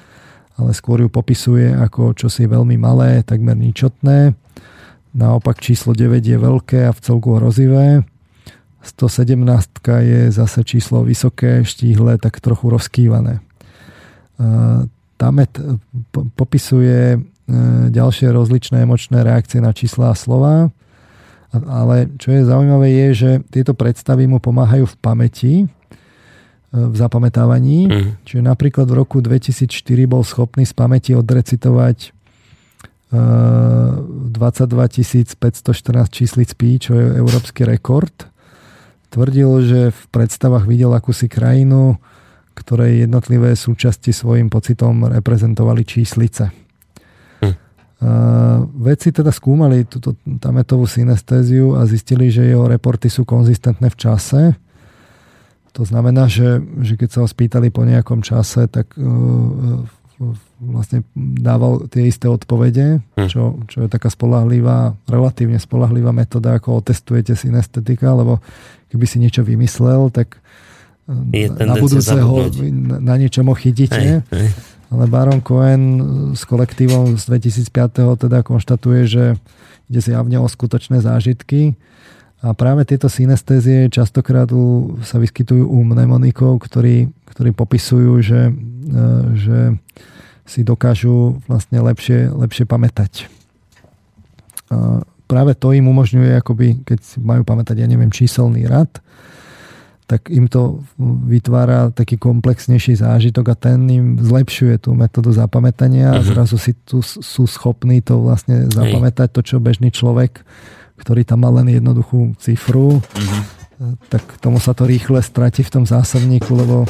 ale 0.58 0.74
skôr 0.74 1.06
ju 1.06 1.10
popisuje 1.14 1.70
ako 1.78 2.18
čosi 2.18 2.50
veľmi 2.50 2.74
malé, 2.82 3.22
takmer 3.22 3.54
ničotné. 3.54 4.34
Naopak 5.18 5.58
číslo 5.58 5.98
9 5.98 6.22
je 6.22 6.38
veľké 6.38 6.86
a 6.86 6.94
v 6.94 7.00
celku 7.02 7.34
hrozivé. 7.42 8.06
117 8.86 9.42
je 9.84 10.22
zase 10.30 10.62
číslo 10.64 11.02
vysoké, 11.02 11.66
štíhle, 11.66 12.22
tak 12.22 12.38
trochu 12.40 12.70
rozkývané. 12.70 13.42
Tamet 15.18 15.52
popisuje 16.38 17.18
e, 17.18 17.20
ďalšie 17.90 18.30
rozličné 18.30 18.86
emočné 18.86 19.26
reakcie 19.26 19.58
na 19.58 19.74
čísla 19.74 20.14
a 20.14 20.16
slova 20.16 20.70
ale 21.52 22.12
čo 22.20 22.36
je 22.36 22.44
zaujímavé 22.44 22.88
je, 22.92 23.08
že 23.14 23.32
tieto 23.48 23.72
predstavy 23.72 24.28
mu 24.28 24.44
pomáhajú 24.44 24.84
v 24.84 24.96
pamäti, 25.00 25.54
e, 25.64 25.68
v 26.72 26.96
zapamätávaní. 26.96 27.80
Mm. 27.88 28.10
Čiže 28.28 28.42
napríklad 28.44 28.88
v 28.92 28.98
roku 29.00 29.24
2004 29.24 29.72
bol 30.06 30.28
schopný 30.28 30.68
z 30.68 30.74
pamäti 30.76 31.12
odrecitovať 31.16 32.12
22 33.12 34.68
514 35.40 36.12
číslic 36.12 36.50
pí, 36.60 36.76
čo 36.76 36.92
je 37.00 37.06
európsky 37.16 37.64
rekord. 37.64 38.12
Tvrdil, 39.08 39.50
že 39.64 39.80
v 39.96 40.04
predstavách 40.12 40.68
videl 40.68 40.92
akúsi 40.92 41.32
krajinu, 41.32 41.96
ktorej 42.52 43.08
jednotlivé 43.08 43.56
súčasti 43.56 44.12
svojim 44.12 44.52
pocitom 44.52 45.08
reprezentovali 45.08 45.88
číslice. 45.88 46.52
Hm. 47.40 47.56
Vedci 48.76 49.16
teda 49.16 49.32
skúmali 49.32 49.88
túto 49.88 50.20
tametovú 50.20 50.84
synestéziu 50.84 51.80
a 51.80 51.88
zistili, 51.88 52.28
že 52.28 52.44
jeho 52.44 52.68
reporty 52.68 53.08
sú 53.08 53.24
konzistentné 53.24 53.88
v 53.88 53.98
čase. 53.98 54.42
To 55.72 55.86
znamená, 55.86 56.26
že, 56.28 56.60
že 56.84 56.98
keď 56.98 57.10
sa 57.14 57.20
ho 57.24 57.28
spýtali 57.30 57.70
po 57.70 57.86
nejakom 57.86 58.26
čase, 58.26 58.66
tak 58.66 58.98
uh, 58.98 59.86
vlastne 60.58 61.06
dával 61.18 61.86
tie 61.90 62.10
isté 62.10 62.26
odpovede, 62.26 63.02
hm. 63.18 63.28
čo, 63.30 63.62
čo 63.70 63.86
je 63.86 63.90
taká 63.90 64.10
spolahlivá, 64.10 64.98
relatívne 65.06 65.62
spolahlivá 65.62 66.10
metóda, 66.10 66.58
ako 66.58 66.82
otestujete 66.82 67.38
synestetika, 67.38 68.14
lebo 68.14 68.42
keby 68.90 69.06
si 69.06 69.18
niečo 69.22 69.46
vymyslel, 69.46 70.10
tak 70.10 70.42
je 71.32 71.48
na 71.48 71.80
budúce 71.80 72.20
ho 72.20 72.52
na 73.00 73.16
niečom 73.16 73.48
chytíte. 73.56 74.28
Hej, 74.28 74.36
hej. 74.36 74.50
Ale 74.88 75.08
Baron 75.08 75.44
Cohen 75.44 75.84
s 76.36 76.48
kolektívom 76.48 77.20
z 77.20 77.24
2005. 77.28 78.28
teda 78.28 78.44
konštatuje, 78.44 79.02
že 79.08 79.24
ide 79.88 80.00
zjavne 80.04 80.40
o 80.40 80.48
skutočné 80.48 81.00
zážitky 81.00 81.76
a 82.44 82.54
práve 82.54 82.86
tieto 82.86 83.10
synestézie 83.10 83.90
častokrát 83.90 84.48
sa 85.02 85.18
vyskytujú 85.18 85.66
u 85.66 85.80
mnemonikov, 85.82 86.62
ktorí, 86.62 87.10
ktorí 87.34 87.50
popisujú, 87.56 88.12
že, 88.22 88.42
e, 88.54 89.02
že 89.34 89.58
si 90.48 90.64
dokážu 90.64 91.44
vlastne 91.46 91.84
lepšie, 91.84 92.32
lepšie 92.32 92.64
pamätať. 92.64 93.28
A 94.72 95.04
práve 95.28 95.54
to 95.54 95.76
im 95.76 95.92
umožňuje, 95.92 96.40
akoby, 96.40 96.88
keď 96.88 97.00
si 97.04 97.18
majú 97.20 97.44
pamätať, 97.44 97.84
ja 97.84 97.88
neviem, 97.88 98.10
číselný 98.10 98.64
rad, 98.66 99.04
tak 100.08 100.32
im 100.32 100.48
to 100.48 100.88
vytvára 101.28 101.92
taký 101.92 102.16
komplexnejší 102.16 102.96
zážitok 102.96 103.46
a 103.52 103.56
ten 103.60 103.84
im 103.92 104.08
zlepšuje 104.24 104.88
tú 104.88 104.96
metódu 104.96 105.36
zapamätania 105.36 106.16
a 106.16 106.24
mhm. 106.24 106.28
zrazu 106.32 106.56
si 106.56 106.72
tu 106.88 107.04
sú 107.04 107.44
schopní 107.44 108.00
to 108.00 108.24
vlastne 108.24 108.72
zapamätať, 108.72 109.28
to 109.36 109.44
čo 109.44 109.60
bežný 109.60 109.92
človek, 109.92 110.48
ktorý 110.98 111.28
tam 111.28 111.44
má 111.44 111.52
len 111.60 111.76
jednoduchú 111.78 112.34
cifru, 112.42 113.04
uh-huh. 113.04 113.94
tak 114.10 114.24
tomu 114.42 114.58
sa 114.58 114.74
to 114.74 114.90
rýchle 114.90 115.22
stratí 115.22 115.62
v 115.62 115.70
tom 115.70 115.84
zásobníku, 115.86 116.50
lebo 116.58 116.78
e, 116.84 116.90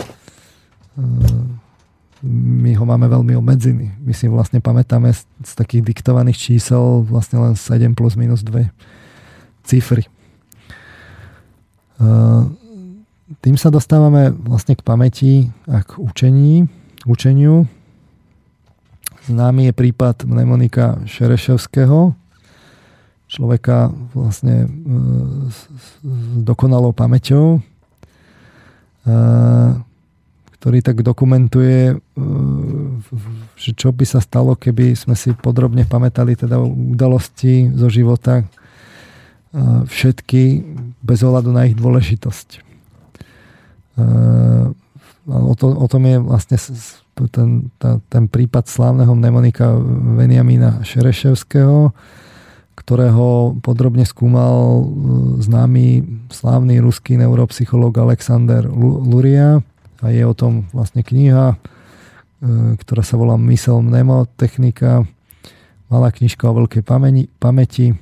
my 2.28 2.76
ho 2.76 2.84
máme 2.84 3.08
veľmi 3.08 3.34
obmedzený. 3.40 3.96
My 4.04 4.12
si 4.12 4.28
vlastne 4.28 4.60
pamätáme 4.60 5.16
z, 5.16 5.24
z 5.42 5.52
takých 5.56 5.96
diktovaných 5.96 6.38
čísel 6.38 7.08
vlastne 7.08 7.40
len 7.40 7.54
7 7.56 7.96
plus 7.96 8.20
minus 8.20 8.44
2 8.44 8.70
cifry. 9.64 10.06
Uh, 11.98 12.52
tým 13.44 13.60
sa 13.60 13.68
dostávame 13.68 14.32
vlastne 14.32 14.76
k 14.76 14.86
pamäti 14.86 15.52
a 15.68 15.84
k 15.84 16.00
učení, 16.00 16.72
učeniu. 17.04 17.68
Známy 19.28 19.68
je 19.68 19.74
prípad 19.76 20.24
mnemonika 20.24 21.04
Šereševského, 21.04 22.16
človeka 23.28 23.92
vlastne 24.16 24.64
e, 24.64 24.68
s 25.52 25.68
dokonalou 26.40 26.96
pamäťou, 26.96 27.60
e, 27.60 27.62
ktorý 30.58 30.82
tak 30.82 31.06
dokumentuje, 31.06 31.94
e, 31.94 31.96
že 33.58 33.72
čo 33.78 33.94
by 33.94 34.06
sa 34.06 34.20
stalo, 34.20 34.58
keby 34.58 34.98
sme 34.98 35.14
si 35.14 35.34
podrobne 35.34 35.86
pamätali 35.86 36.34
teda 36.34 36.58
udalosti 36.62 37.74
zo 37.74 37.88
života 37.88 38.46
všetky 39.88 40.62
bez 41.02 41.24
ohľadu 41.24 41.50
na 41.50 41.66
ich 41.66 41.76
dôležitosť. 41.80 42.62
O, 45.28 45.54
to, 45.58 45.66
o 45.74 45.88
tom 45.90 46.04
je 46.08 46.18
vlastne 46.22 46.58
ten, 47.34 47.50
tá, 47.82 48.00
ten 48.08 48.30
prípad 48.30 48.70
slávneho 48.70 49.12
mnemonika 49.18 49.74
Veniamína 50.20 50.86
Šereševského, 50.86 51.92
ktorého 52.78 53.58
podrobne 53.60 54.06
skúmal 54.06 54.56
e, 54.56 54.84
známy 55.42 56.06
slávny 56.30 56.78
ruský 56.78 57.18
neuropsychológ 57.18 57.98
Alexander 57.98 58.70
Luria 58.80 59.66
a 60.02 60.14
je 60.14 60.24
o 60.26 60.34
tom 60.38 60.70
vlastne 60.74 61.02
kniha, 61.02 61.54
e, 61.54 61.56
ktorá 62.78 63.02
sa 63.02 63.18
volá 63.18 63.38
Mysel 63.38 63.82
mnemotechnika, 63.82 65.06
malá 65.90 66.10
knižka 66.12 66.46
o 66.50 66.58
veľkej 66.64 66.84
pamäti, 66.86 67.30
pamäti 67.42 67.92
e, 67.92 67.96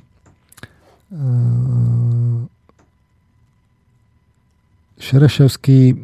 Šereševský 4.96 5.78
eh, 5.92 5.96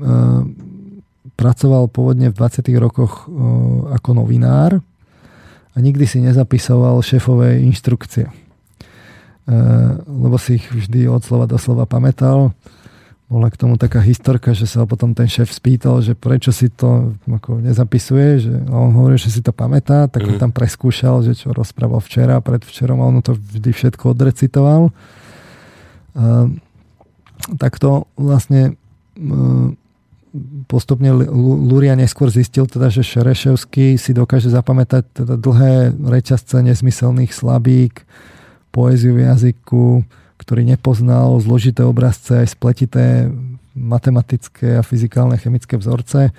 pracoval 1.33 1.89
pôvodne 1.89 2.29
v 2.29 2.37
20. 2.39 2.71
rokoch 2.77 3.27
ako 3.91 4.11
novinár 4.15 4.79
a 5.73 5.77
nikdy 5.81 6.05
si 6.05 6.21
nezapisoval 6.21 7.01
šéfové 7.01 7.65
inštrukcie. 7.65 8.29
Lebo 10.07 10.37
si 10.39 10.61
ich 10.61 10.67
vždy 10.69 11.09
od 11.09 11.25
slova 11.25 11.49
do 11.49 11.57
slova 11.57 11.89
pamätal. 11.89 12.53
Bola 13.33 13.49
k 13.49 13.57
tomu 13.57 13.81
taká 13.81 14.05
historka, 14.05 14.53
že 14.53 14.69
sa 14.69 14.85
potom 14.85 15.17
ten 15.17 15.25
šéf 15.25 15.49
spýtal, 15.49 16.05
že 16.05 16.13
prečo 16.13 16.53
si 16.53 16.69
to 16.69 17.17
ako 17.25 17.65
nezapisuje, 17.65 18.29
že 18.45 18.53
on 18.69 18.93
hovorí, 18.93 19.17
že 19.17 19.33
si 19.33 19.41
to 19.41 19.57
pamätá, 19.57 20.05
tak 20.13 20.29
mm. 20.29 20.29
on 20.29 20.37
tam 20.37 20.53
preskúšal, 20.53 21.25
že 21.25 21.33
čo 21.33 21.57
rozprával 21.57 22.05
včera, 22.05 22.45
predvčerom 22.45 23.01
a 23.01 23.09
on 23.09 23.25
to 23.25 23.33
vždy 23.33 23.73
všetko 23.73 24.13
odrecitoval. 24.13 24.93
tak 27.57 27.73
to 27.81 28.05
vlastne 28.21 28.77
postupne 30.69 31.13
Luria 31.43 31.93
neskôr 31.93 32.33
zistil 32.33 32.65
teda, 32.65 32.89
že 32.89 33.05
Šereševský 33.05 34.01
si 34.01 34.17
dokáže 34.17 34.49
zapamätať 34.49 35.25
teda 35.25 35.35
dlhé 35.37 35.93
reťazce 35.93 36.65
nezmyselných 36.65 37.33
slabík, 37.33 38.09
poéziu 38.73 39.13
v 39.13 39.29
jazyku, 39.29 40.05
ktorý 40.43 40.67
nepoznal, 40.67 41.39
zložité 41.39 41.87
obrazce, 41.87 42.43
aj 42.43 42.59
spletité 42.59 43.31
matematické 43.79 44.83
a 44.83 44.87
fyzikálne 44.87 45.39
chemické 45.39 45.79
vzorce. 45.79 46.35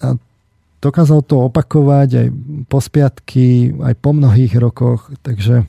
A 0.00 0.08
dokázal 0.80 1.20
to 1.22 1.52
opakovať 1.52 2.08
aj 2.16 2.28
po 2.66 2.80
spiatky, 2.80 3.76
aj 3.84 3.94
po 4.00 4.16
mnohých 4.16 4.56
rokoch, 4.56 5.12
takže 5.20 5.68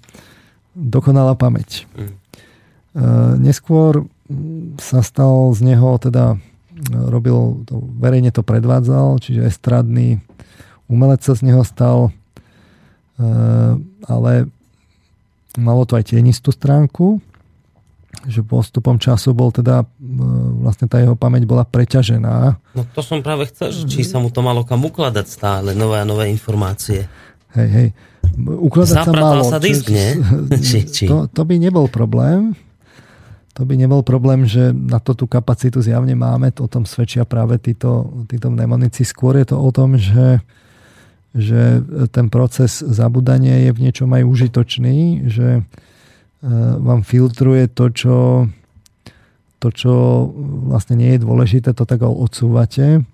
dokonalá 0.72 1.35
pamäť. 1.35 1.84
Mm. 1.99 2.15
Neskôr 3.44 4.07
sa 4.80 5.03
stal 5.03 5.52
z 5.52 5.60
neho, 5.76 5.99
teda 5.99 6.40
robil, 6.91 7.68
to, 7.68 7.84
verejne 7.99 8.31
to 8.31 8.41
predvádzal, 8.41 9.19
čiže 9.19 9.52
estradný 9.52 10.23
umelec 10.88 11.19
sa 11.23 11.35
z 11.35 11.52
neho 11.52 11.68
stal, 11.68 12.15
ale 14.07 14.48
malo 15.60 15.84
to 15.84 15.99
aj 15.99 16.14
tienistú 16.15 16.53
stránku, 16.53 17.19
že 18.28 18.44
postupom 18.44 18.99
času 18.99 19.32
bol 19.32 19.49
teda, 19.49 19.88
vlastne 20.61 20.86
tá 20.86 20.99
jeho 20.99 21.15
pamäť 21.15 21.48
bola 21.48 21.64
preťažená. 21.64 22.60
No 22.76 22.84
to 22.91 23.02
som 23.02 23.23
práve 23.23 23.49
chcel, 23.49 23.72
či 23.88 24.03
sa 24.03 24.19
mu 24.19 24.30
to 24.30 24.44
malo 24.44 24.68
kam 24.68 24.84
ukladať 24.84 25.26
stále, 25.26 25.69
nové 25.73 26.03
a 26.03 26.06
nové 26.06 26.28
informácie. 26.30 27.07
Hej, 27.56 27.69
hej. 27.72 27.88
Ukladať 28.38 28.95
Zapratal 28.95 29.15
sa 29.15 29.36
malo. 29.36 29.44
sa 29.48 29.60
disk, 29.60 29.88
nie? 29.91 30.19
či, 30.68 30.80
či. 30.88 31.06
To, 31.07 31.28
to 31.28 31.41
by 31.44 31.56
nebol 31.60 31.88
problém, 31.88 32.56
to 33.52 33.68
by 33.68 33.76
nebol 33.76 33.99
problém, 33.99 34.48
že 34.48 34.72
na 34.72 35.03
to 35.03 35.11
tú 35.11 35.28
kapacitu 35.28 35.84
zjavne 35.84 36.15
máme, 36.15 36.56
to 36.56 36.68
o 36.68 36.72
tom 36.72 36.88
svedčia 36.88 37.28
práve 37.28 37.60
títo, 37.60 38.07
títo 38.28 38.48
mnemonici. 38.48 39.03
Skôr 39.03 39.36
je 39.44 39.52
to 39.52 39.60
o 39.60 39.69
tom, 39.76 39.99
že, 39.99 40.40
že 41.32 41.80
ten 42.12 42.28
proces 42.28 42.84
zabudania 42.84 43.68
je 43.68 43.72
v 43.72 43.82
niečom 43.88 44.12
aj 44.12 44.24
užitočný, 44.28 44.98
že 45.32 45.48
e, 45.60 45.62
vám 46.80 47.08
filtruje 47.08 47.72
to, 47.72 47.86
čo, 47.91 48.18
to, 49.64 49.68
čo 49.72 49.94
vlastne 50.68 50.99
nie 50.99 51.16
je 51.16 51.24
dôležité, 51.24 51.72
to 51.72 51.88
tak 51.88 52.03
odsúvate. 52.03 53.08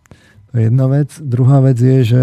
To 0.49 0.53
je 0.57 0.63
jedna 0.71 0.89
vec. 0.89 1.13
Druhá 1.21 1.61
vec 1.61 1.77
je, 1.77 1.97
že 2.01 2.21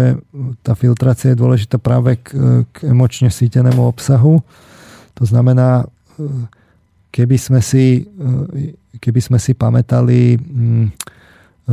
tá 0.65 0.75
filtrácia 0.75 1.31
je 1.31 1.39
dôležitá 1.39 1.79
práve 1.79 2.19
k, 2.19 2.35
k 2.75 2.75
emočne 2.91 3.31
sítenému 3.31 3.85
obsahu. 3.87 4.43
To 5.15 5.23
znamená, 5.23 5.87
e, 6.19 6.51
keby 7.15 7.37
sme 7.39 7.63
si, 7.63 8.03
eh, 8.03 8.75
keby 8.99 9.19
sme 9.23 9.39
si 9.39 9.55
pamätali 9.55 10.35
mm, 10.35 11.04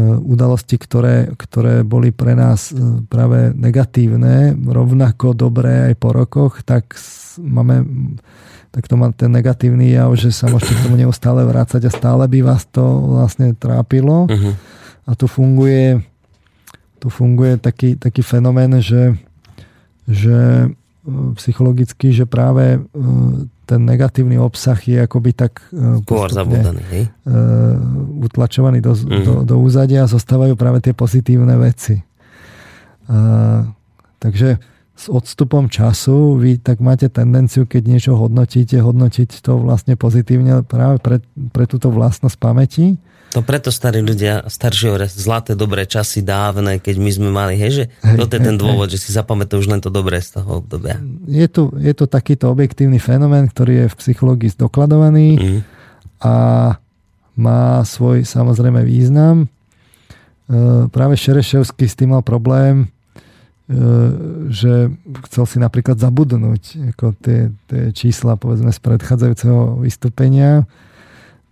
udalosti, 0.01 0.81
ktoré, 0.81 1.29
ktoré 1.37 1.85
boli 1.85 2.17
pre 2.17 2.33
nás 2.33 2.73
eh, 2.73 2.81
práve 3.07 3.53
negatívne, 3.53 4.57
rovnako 4.57 5.37
dobré 5.37 5.93
aj 5.93 5.95
po 6.01 6.17
rokoch, 6.17 6.65
tak 6.65 6.97
máme 7.37 7.85
tak 8.73 8.89
to 8.89 8.97
má 8.97 9.13
ten 9.13 9.29
negatívny 9.29 9.93
jav, 9.93 10.09
že 10.17 10.33
sa 10.33 10.49
môžete 10.49 10.73
k 10.73 10.85
tomu 10.89 10.97
neustále 10.97 11.45
vrácať 11.45 11.85
a 11.85 11.93
stále 11.93 12.25
by 12.25 12.41
vás 12.41 12.65
to 12.65 12.81
vlastne 13.21 13.53
trápilo. 13.53 14.25
Uh-huh. 14.25 14.57
A 15.05 15.13
tu 15.13 15.29
funguje, 15.29 16.01
tu 16.97 17.13
funguje 17.13 17.61
taký, 17.61 18.01
taký 18.01 18.25
fenomén, 18.25 18.81
že, 18.81 19.13
že 20.09 20.73
psychologicky, 21.37 22.17
že 22.17 22.25
práve 22.25 22.81
ten 23.63 23.87
negatívny 23.87 24.37
obsah 24.39 24.77
je 24.77 24.99
akoby 25.07 25.31
tak 25.33 25.63
hej? 26.91 27.05
utlačovaný 28.27 28.83
do, 28.83 28.93
mm-hmm. 28.93 29.25
do, 29.25 29.35
do 29.47 29.57
úzadia 29.63 30.05
a 30.05 30.11
zostávajú 30.11 30.59
práve 30.59 30.83
tie 30.83 30.95
pozitívne 30.95 31.55
veci. 31.59 32.03
Uh, 33.07 33.67
takže 34.19 34.59
s 34.93 35.11
odstupom 35.11 35.67
času 35.67 36.39
vy 36.39 36.63
tak 36.63 36.79
máte 36.79 37.11
tendenciu, 37.11 37.67
keď 37.67 37.83
niečo 37.91 38.13
hodnotíte, 38.15 38.79
hodnotiť 38.79 39.43
to 39.43 39.59
vlastne 39.59 39.99
pozitívne 39.99 40.63
práve 40.63 41.03
pre, 41.03 41.17
pre 41.51 41.65
túto 41.67 41.91
vlastnosť 41.91 42.37
pamäti. 42.39 43.01
To 43.33 43.41
preto 43.41 43.73
starí 43.73 44.05
ľudia, 44.05 44.45
starší 44.45 44.93
hovoria, 44.93 45.09
zlaté 45.09 45.57
dobré 45.57 45.89
časy 45.89 46.21
dávne, 46.21 46.77
keď 46.79 46.97
my 47.01 47.11
sme 47.11 47.29
mali, 47.33 47.57
hej, 47.57 47.73
že 47.73 47.85
hej, 48.05 48.17
toto 48.21 48.33
je 48.37 48.43
ten 48.45 48.57
dôvod, 48.61 48.93
hej. 48.93 49.01
že 49.01 49.09
si 49.09 49.11
zapamätajú 49.17 49.65
už 49.65 49.69
len 49.73 49.81
to 49.81 49.89
dobré 49.89 50.21
z 50.21 50.37
toho 50.37 50.61
obdobia. 50.61 51.01
Je 51.25 51.49
to, 51.49 51.73
je 51.81 51.93
to 51.97 52.05
takýto 52.05 52.53
objektívny 52.53 53.01
fenomén, 53.01 53.49
ktorý 53.49 53.85
je 53.85 53.87
v 53.89 53.99
psychológii 53.99 54.53
zdokladovaný 54.53 55.29
mm. 55.41 55.61
a 56.21 56.35
má 57.33 57.81
svoj 57.89 58.29
samozrejme 58.29 58.85
význam. 58.85 59.49
E, 59.49 60.87
práve 60.93 61.17
Šereševský 61.17 61.89
s 61.89 61.97
tým 61.97 62.13
mal 62.13 62.21
problém, 62.21 62.93
E, 63.63 63.77
že 64.51 64.91
chcel 65.31 65.45
si 65.49 65.57
napríklad 65.63 65.97
zabudnúť 65.97 66.93
ako 66.93 67.17
tie, 67.23 67.49
tie 67.71 67.95
čísla 67.95 68.37
povedzme 68.37 68.69
z 68.69 68.81
predchádzajúceho 68.83 69.81
vystúpenia, 69.81 70.69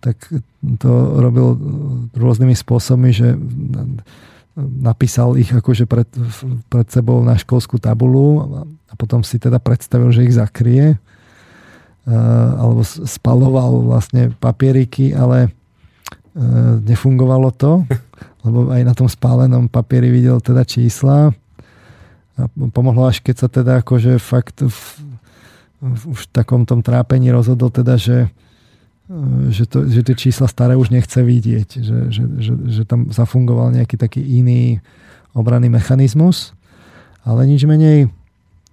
tak 0.01 0.17
to 0.81 0.91
robil 1.21 1.55
rôznymi 2.17 2.57
spôsobmi, 2.57 3.13
že 3.13 3.37
napísal 4.57 5.39
ich 5.39 5.53
akože 5.53 5.87
pred, 5.87 6.09
pred 6.67 6.87
sebou 6.91 7.23
na 7.23 7.39
školskú 7.39 7.79
tabulu 7.79 8.43
a 8.91 8.93
potom 8.99 9.23
si 9.23 9.39
teda 9.39 9.61
predstavil, 9.63 10.11
že 10.11 10.27
ich 10.27 10.35
zakrie 10.35 10.85
e, 10.91 10.97
alebo 12.59 12.83
spaloval 12.83 13.87
vlastne 13.87 14.35
papieriky, 14.35 15.15
ale 15.15 15.47
e, 15.47 15.49
nefungovalo 16.83 17.55
to, 17.55 17.87
lebo 18.43 18.73
aj 18.75 18.81
na 18.83 18.93
tom 18.97 19.07
spálenom 19.07 19.71
papieri 19.71 20.11
videl 20.11 20.43
teda 20.43 20.67
čísla 20.67 21.31
a 22.41 22.47
pomohlo 22.73 23.05
až 23.05 23.21
keď 23.21 23.35
sa 23.37 23.47
teda 23.47 23.85
akože 23.85 24.17
fakt 24.17 24.65
v, 24.65 24.77
v 25.81 26.01
už 26.09 26.31
takom 26.33 26.65
tom 26.65 26.81
trápení 26.81 27.29
rozhodol 27.29 27.69
teda, 27.69 27.99
že, 27.99 28.31
že, 29.51 29.67
to, 29.67 29.83
že 29.91 30.07
tie 30.07 30.15
čísla 30.15 30.47
staré 30.47 30.79
už 30.79 30.87
nechce 30.87 31.19
vidieť, 31.19 31.69
že, 31.83 31.97
že, 32.07 32.23
že, 32.39 32.53
že 32.55 32.81
tam 32.87 33.11
zafungoval 33.11 33.75
nejaký 33.75 33.99
taký 33.99 34.23
iný 34.23 34.79
obranný 35.35 35.67
mechanizmus. 35.67 36.55
Ale 37.27 37.43
nič 37.45 37.67
menej 37.67 38.07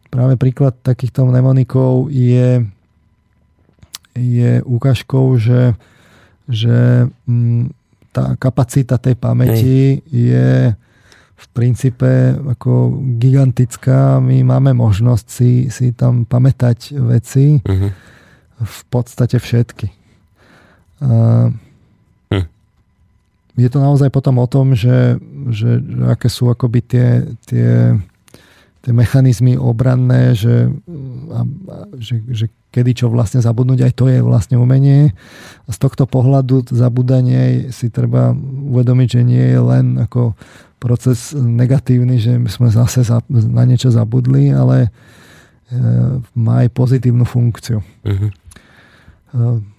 práve 0.09 0.39
príklad 0.39 0.79
takýchto 0.81 1.27
mnemonikov 1.27 2.09
je, 2.09 2.65
je 4.15 4.53
ukážkou, 4.63 5.37
že, 5.37 5.75
že 6.47 7.11
mm, 7.27 7.75
tá 8.15 8.39
kapacita 8.39 8.97
tej 8.97 9.19
pamäti 9.19 10.01
Hej. 10.01 10.15
je 10.15 10.49
v 11.39 11.47
princípe 11.55 12.35
ako 12.35 12.99
gigantická. 13.19 14.23
My 14.23 14.43
máme 14.43 14.75
možnosť 14.75 15.27
si, 15.27 15.51
si 15.71 15.95
tam 15.95 16.27
pamätať 16.27 16.99
veci, 16.99 17.59
uh-huh. 17.63 17.91
v 18.59 18.81
podstate 18.91 19.39
všetky. 19.39 19.98
Uh, 20.99 21.51
uh. 22.35 22.47
Je 23.59 23.69
to 23.71 23.79
naozaj 23.83 24.11
potom 24.15 24.39
o 24.39 24.47
tom, 24.47 24.79
že, 24.79 25.19
že, 25.51 25.83
že 25.83 26.03
aké 26.07 26.31
sú 26.31 26.51
akoby 26.51 26.81
tie, 26.83 27.09
tie, 27.47 27.99
tie 28.83 28.93
mechanizmy 28.95 29.59
obranné, 29.59 30.39
že, 30.39 30.71
a, 31.35 31.41
a, 31.43 31.77
že, 31.99 32.23
že 32.31 32.47
kedy 32.69 32.93
čo 32.93 33.07
vlastne 33.09 33.41
zabudnúť, 33.41 33.89
aj 33.89 33.93
to 33.97 34.05
je 34.13 34.21
vlastne 34.21 34.61
umenie. 34.61 35.17
A 35.65 35.71
z 35.73 35.79
tohto 35.81 36.05
pohľadu 36.05 36.69
zabudanie 36.69 37.73
si 37.73 37.89
treba 37.89 38.37
uvedomiť, 38.71 39.09
že 39.09 39.23
nie 39.25 39.45
je 39.57 39.61
len 39.61 39.87
ako 39.97 40.37
proces 40.79 41.35
negatívny, 41.35 42.23
že 42.23 42.39
sme 42.53 42.71
zase 42.71 43.03
na 43.29 43.65
niečo 43.67 43.91
zabudli, 43.91 44.55
ale 44.55 44.87
e, 44.87 44.91
má 46.39 46.63
aj 46.63 46.69
pozitívnu 46.71 47.27
funkciu. 47.27 47.83
Uh-huh. 48.07 48.31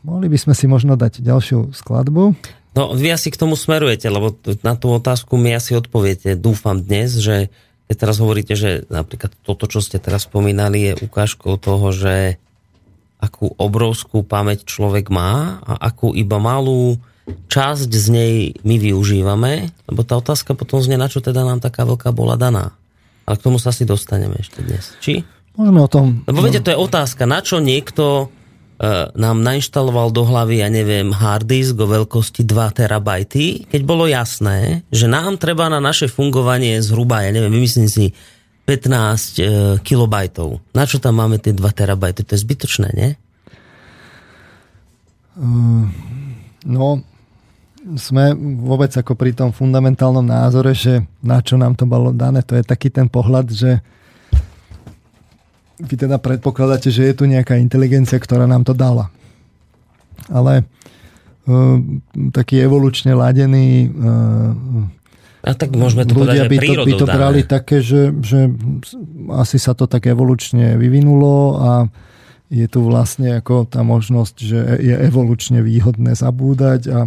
Mohli 0.05 0.27
by 0.29 0.37
sme 0.37 0.53
si 0.53 0.65
možno 0.69 0.93
dať 0.93 1.25
ďalšiu 1.25 1.73
skladbu. 1.73 2.37
No, 2.77 2.93
vy 2.93 3.09
asi 3.09 3.33
k 3.33 3.39
tomu 3.39 3.57
smerujete, 3.57 4.07
lebo 4.07 4.37
na 4.61 4.77
tú 4.77 4.93
otázku 4.93 5.35
mi 5.41 5.49
asi 5.51 5.73
odpoviete, 5.73 6.37
dúfam 6.37 6.77
dnes, 6.77 7.17
že 7.17 7.49
keď 7.89 7.95
teraz 7.97 8.21
hovoríte, 8.21 8.53
že 8.53 8.85
napríklad 8.93 9.33
toto, 9.41 9.65
čo 9.65 9.81
ste 9.81 9.97
teraz 9.97 10.29
spomínali, 10.29 10.93
je 10.93 11.01
ukážkou 11.01 11.57
toho, 11.57 11.89
že 11.89 12.37
akú 13.17 13.51
obrovskú 13.57 14.21
pamäť 14.21 14.69
človek 14.69 15.09
má 15.09 15.59
a 15.65 15.73
akú 15.89 16.13
iba 16.13 16.37
malú 16.37 17.01
časť 17.49 17.89
z 17.89 18.07
nej 18.09 18.35
my 18.61 18.75
využívame, 18.77 19.73
lebo 19.89 20.01
tá 20.05 20.17
otázka 20.17 20.53
potom 20.53 20.81
znie, 20.81 20.97
na 20.97 21.09
čo 21.09 21.21
teda 21.21 21.41
nám 21.41 21.61
taká 21.61 21.85
veľká 21.85 22.13
bola 22.13 22.37
daná. 22.37 22.77
Ale 23.25 23.37
k 23.37 23.45
tomu 23.45 23.57
sa 23.61 23.69
si 23.69 23.85
dostaneme 23.85 24.37
ešte 24.41 24.65
dnes. 24.65 24.93
Či? 25.01 25.21
Môžeme 25.53 25.81
o 25.81 25.89
tom. 25.89 26.25
Lebo 26.25 26.41
viete, 26.41 26.63
to 26.63 26.73
je 26.73 26.79
otázka, 26.79 27.29
na 27.29 27.43
čo 27.43 27.61
niekto 27.61 28.33
nám 29.19 29.43
nainštaloval 29.43 30.15
do 30.15 30.23
hlavy, 30.23 30.63
ja 30.63 30.71
neviem, 30.71 31.11
hard 31.11 31.51
disk 31.51 31.75
o 31.75 31.87
veľkosti 31.87 32.47
2 32.47 32.79
terabajty, 32.79 33.67
keď 33.67 33.81
bolo 33.83 34.07
jasné, 34.07 34.87
že 34.87 35.03
nám 35.11 35.35
treba 35.35 35.67
na 35.67 35.83
naše 35.83 36.07
fungovanie 36.07 36.79
zhruba, 36.79 37.27
ja 37.27 37.35
neviem, 37.35 37.51
vymyslím 37.51 37.91
si 37.91 38.15
15 38.63 38.71
e, 38.71 39.43
kilobajtov. 39.83 40.63
Na 40.71 40.87
čo 40.87 41.01
tam 41.03 41.19
máme 41.19 41.43
tie 41.43 41.51
2 41.51 41.59
terabajty? 41.59 42.23
To 42.23 42.31
je 42.37 42.43
zbytočné, 42.45 42.87
nie? 42.95 43.09
Mm, 45.35 45.91
no, 46.63 47.03
sme 47.99 48.31
vôbec 48.63 48.95
ako 48.95 49.11
pri 49.17 49.35
tom 49.35 49.51
fundamentálnom 49.51 50.23
názore, 50.23 50.71
že 50.71 51.03
na 51.19 51.43
čo 51.43 51.59
nám 51.59 51.75
to 51.75 51.83
bolo 51.83 52.15
dané, 52.15 52.47
to 52.47 52.55
je 52.55 52.63
taký 52.63 52.87
ten 52.87 53.11
pohľad, 53.11 53.51
že 53.51 53.83
vy 55.79 55.95
teda 55.95 56.19
predpokladáte, 56.19 56.91
že 56.91 57.07
je 57.07 57.13
tu 57.15 57.23
nejaká 57.25 57.55
inteligencia, 57.55 58.19
ktorá 58.19 58.45
nám 58.45 58.67
to 58.67 58.75
dala. 58.75 59.07
Ale 60.27 60.67
uh, 61.47 61.79
taký 62.35 62.59
evolučne 62.61 63.15
ladený 63.15 63.89
uh, 63.89 64.99
a 65.39 65.55
tak 65.55 65.71
môžeme 65.71 66.03
to 66.03 66.19
ľudia 66.19 66.45
povedať, 66.45 66.51
by 66.51 66.57
to, 66.59 66.73
by 66.83 66.93
to 66.99 67.07
brali 67.07 67.41
také, 67.47 67.79
že, 67.79 68.11
že 68.19 68.51
asi 69.31 69.55
sa 69.55 69.71
to 69.71 69.87
tak 69.87 70.03
evolučne 70.11 70.75
vyvinulo 70.75 71.55
a 71.55 71.71
je 72.51 72.67
tu 72.67 72.83
vlastne 72.83 73.39
ako 73.39 73.63
tá 73.63 73.79
možnosť, 73.79 74.35
že 74.35 74.59
je 74.83 74.95
evolučne 74.99 75.63
výhodné 75.63 76.11
zabúdať 76.11 76.81
a 76.91 76.99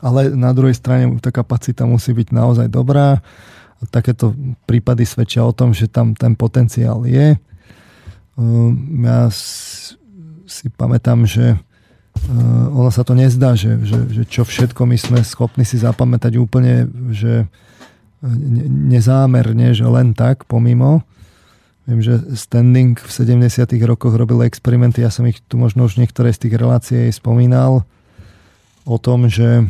ale 0.00 0.32
na 0.32 0.54
druhej 0.54 0.78
strane 0.78 1.18
tá 1.18 1.34
kapacita 1.34 1.84
musí 1.84 2.14
byť 2.14 2.28
naozaj 2.30 2.70
dobrá. 2.70 3.20
Takéto 3.90 4.32
prípady 4.64 5.04
svedčia 5.04 5.44
o 5.44 5.52
tom, 5.52 5.74
že 5.74 5.90
tam 5.90 6.14
ten 6.14 6.38
potenciál 6.38 7.04
je. 7.04 7.36
Ehm, 8.40 9.04
ja 9.04 9.28
si 10.48 10.66
pamätám, 10.72 11.28
že 11.28 11.60
ehm, 11.60 12.72
ono 12.72 12.88
sa 12.88 13.04
to 13.04 13.12
nezdá, 13.12 13.52
že, 13.52 13.76
že, 13.84 13.98
že 14.08 14.22
čo 14.24 14.48
všetko 14.48 14.88
my 14.88 14.96
sme 14.96 15.20
schopní 15.20 15.68
si 15.68 15.76
zapamätať 15.76 16.40
úplne, 16.40 16.88
že 17.12 17.44
nezámerne, 18.20 19.72
že 19.72 19.88
len 19.88 20.12
tak, 20.12 20.44
pomimo. 20.44 21.00
Viem, 21.88 22.04
že 22.04 22.20
Standing 22.36 23.00
v 23.00 23.10
70. 23.10 23.64
rokoch 23.88 24.12
robil 24.12 24.44
experimenty, 24.44 25.00
ja 25.00 25.08
som 25.08 25.24
ich 25.24 25.40
tu 25.48 25.56
možno 25.56 25.88
už 25.88 25.96
niektoré 25.96 26.28
z 26.30 26.46
tých 26.46 26.60
relácií 26.60 27.08
spomínal, 27.08 27.88
o 28.84 28.96
tom, 29.00 29.32
že 29.32 29.64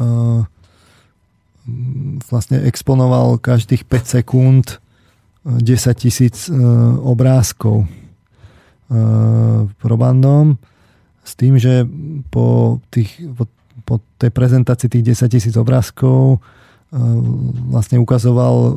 uh, 0.00 0.42
vlastne 2.28 2.64
exponoval 2.64 3.36
každých 3.36 3.84
5 3.84 4.16
sekúnd 4.20 4.66
10 5.44 5.60
uh, 5.60 5.92
tisíc 5.96 6.48
uh, 6.48 6.56
obrázkov 7.04 7.86
probandom 9.80 10.60
s 11.24 11.32
tým, 11.34 11.56
že 11.56 11.88
po, 12.28 12.78
tých, 12.92 13.16
po, 13.32 13.48
po 13.82 13.96
tej 14.20 14.30
prezentácii 14.30 14.92
tých 14.92 15.16
10 15.16 15.34
tisíc 15.34 15.54
obrázkov 15.56 16.38
vlastne 17.72 17.98
ukazoval 17.98 18.76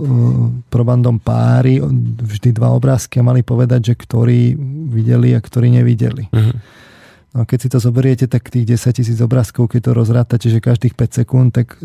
probandom 0.73 1.21
páry, 1.21 1.77
vždy 2.23 2.49
dva 2.49 2.73
obrázky 2.73 3.21
a 3.21 3.27
mali 3.27 3.45
povedať, 3.45 3.93
že 3.93 3.99
ktorí 3.99 4.57
videli 4.89 5.37
a 5.37 5.43
ktorí 5.43 5.69
nevideli. 5.69 6.25
Uh-huh. 6.33 6.55
No 7.37 7.45
keď 7.45 7.59
si 7.61 7.69
to 7.69 7.77
zoberiete, 7.77 8.25
tak 8.25 8.49
tých 8.49 8.73
10 8.73 8.97
tisíc 8.97 9.19
obrázkov, 9.21 9.69
keď 9.69 9.81
to 9.85 9.91
rozrátate, 9.93 10.47
že 10.49 10.57
každých 10.57 10.97
5 10.97 11.19
sekúnd, 11.21 11.53
tak 11.53 11.77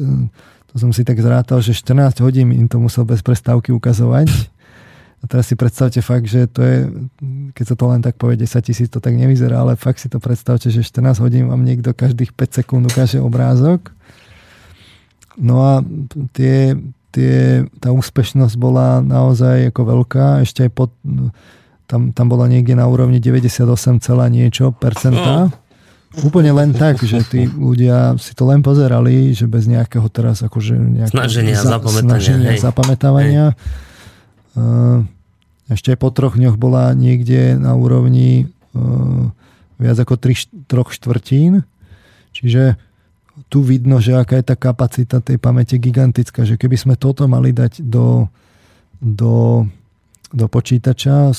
to 0.72 0.74
som 0.80 0.88
si 0.88 1.04
tak 1.04 1.20
zrátal, 1.20 1.60
že 1.60 1.76
14 1.76 2.24
hodín 2.24 2.48
im 2.48 2.64
to 2.64 2.80
musel 2.80 3.04
bez 3.04 3.20
prestávky 3.20 3.76
ukazovať. 3.76 4.32
A 5.22 5.30
teraz 5.30 5.46
si 5.46 5.54
predstavte 5.54 6.02
fakt, 6.02 6.26
že 6.26 6.50
to 6.50 6.60
je, 6.66 6.78
keď 7.54 7.64
sa 7.64 7.76
to 7.78 7.84
len 7.86 8.02
tak 8.02 8.18
povie 8.18 8.34
10 8.34 8.58
tisíc, 8.66 8.90
to 8.90 8.98
tak 8.98 9.14
nevyzerá, 9.14 9.62
ale 9.62 9.78
fakt 9.78 10.02
si 10.02 10.10
to 10.10 10.18
predstavte, 10.18 10.66
že 10.66 10.82
14 10.82 11.22
hodín 11.22 11.46
vám 11.46 11.62
niekto 11.62 11.94
každých 11.94 12.34
5 12.34 12.58
sekúnd 12.58 12.82
ukáže 12.90 13.22
obrázok. 13.22 13.94
No 15.38 15.62
a 15.62 15.72
tie, 16.34 16.74
tie, 17.14 17.64
tá 17.78 17.94
úspešnosť 17.94 18.54
bola 18.58 18.98
naozaj 18.98 19.70
ako 19.70 19.82
veľká, 20.02 20.42
ešte 20.42 20.66
aj 20.66 20.70
pod, 20.74 20.90
tam, 21.86 22.10
tam 22.10 22.26
bola 22.26 22.50
niekde 22.50 22.74
na 22.74 22.90
úrovni 22.90 23.22
98, 23.22 23.62
niečo 24.26 24.74
percentá. 24.74 25.48
Oh. 25.48 26.26
Úplne 26.28 26.52
len 26.52 26.70
tak, 26.76 27.00
že 27.00 27.24
tí 27.24 27.48
ľudia 27.48 28.20
si 28.20 28.36
to 28.36 28.44
len 28.44 28.60
pozerali, 28.60 29.32
že 29.32 29.48
bez 29.48 29.64
nejakého 29.64 30.04
teraz 30.12 30.44
akože 30.44 30.76
nejakého 30.76 31.16
snaženia, 31.16 31.56
za, 31.56 31.78
zapamätania, 31.78 32.10
snaženia 32.10 32.50
zapamätávania. 32.60 33.46
Hej. 33.54 33.90
Ešte 35.70 35.94
aj 35.94 35.98
po 35.98 36.08
troch 36.12 36.36
dňoch 36.36 36.60
bola 36.60 36.92
niekde 36.92 37.56
na 37.56 37.72
úrovni 37.72 38.52
viac 39.80 39.96
ako 39.98 40.14
tri, 40.20 40.36
troch 40.68 40.92
štvrtín. 40.92 41.64
Čiže 42.32 42.76
tu 43.48 43.64
vidno, 43.64 44.00
že 44.00 44.16
aká 44.16 44.40
je 44.40 44.46
tá 44.52 44.56
kapacita 44.56 45.24
tej 45.24 45.40
pamäte 45.40 45.76
gigantická, 45.80 46.44
že 46.44 46.60
keby 46.60 46.76
sme 46.76 46.94
toto 47.00 47.24
mali 47.28 47.52
dať 47.52 47.80
do, 47.80 48.28
do, 49.00 49.64
do 50.32 50.46
počítača, 50.48 51.32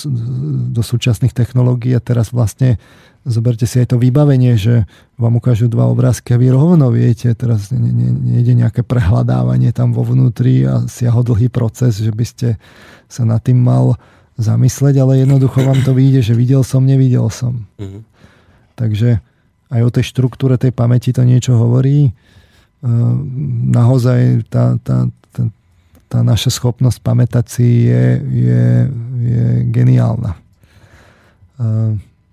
do 0.74 0.82
súčasných 0.82 1.34
technológií 1.34 1.94
a 1.94 2.02
teraz 2.02 2.34
vlastne 2.34 2.82
zoberte 3.24 3.64
si 3.64 3.80
aj 3.80 3.96
to 3.96 3.98
vybavenie, 4.00 4.60
že 4.60 4.84
vám 5.16 5.40
ukážu 5.40 5.72
dva 5.72 5.88
obrázky 5.88 6.36
a 6.36 6.42
vy 6.42 6.52
rovno 6.52 6.92
viete, 6.92 7.32
teraz 7.32 7.72
nejde 7.72 8.54
nejaké 8.56 8.84
prehľadávanie 8.84 9.72
tam 9.72 9.96
vo 9.96 10.04
vnútri 10.04 10.68
a 10.68 10.84
siaho 10.92 11.24
dlhý 11.24 11.48
proces, 11.48 12.04
že 12.04 12.12
by 12.12 12.26
ste 12.28 12.48
sa 13.08 13.24
nad 13.24 13.40
tým 13.40 13.60
mal 13.64 13.96
zamysleť, 14.36 15.00
ale 15.00 15.24
jednoducho 15.24 15.64
vám 15.64 15.80
to 15.86 15.96
vyjde, 15.96 16.22
že 16.26 16.34
videl 16.34 16.66
som, 16.66 16.84
nevidel 16.84 17.30
som. 17.30 17.64
Mm-hmm. 17.80 18.02
Takže 18.74 19.10
aj 19.70 19.82
o 19.82 19.94
tej 19.94 20.06
štruktúre 20.10 20.58
tej 20.58 20.74
pamäti 20.74 21.14
to 21.14 21.22
niečo 21.22 21.54
hovorí. 21.56 22.12
Ehm, 22.84 23.72
naozaj 23.72 24.50
tá, 24.50 24.76
tá, 24.82 25.08
tá, 25.32 25.44
tá 26.10 26.20
naša 26.26 26.52
schopnosť 26.52 27.00
pamätať 27.00 27.46
si 27.48 27.88
je, 27.88 28.06
je, 28.20 28.66
je 29.22 29.46
geniálna. 29.70 30.36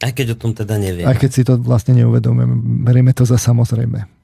Aj 0.01 0.13
keď 0.17 0.33
o 0.33 0.37
tom 0.37 0.57
teda 0.57 0.81
neviem. 0.81 1.05
Aj 1.05 1.17
keď 1.17 1.31
si 1.31 1.43
to 1.45 1.61
vlastne 1.61 1.93
neuvedomujeme. 1.93 2.85
Berieme 2.89 3.13
to 3.13 3.29
za 3.29 3.37
samozrejme. 3.37 4.21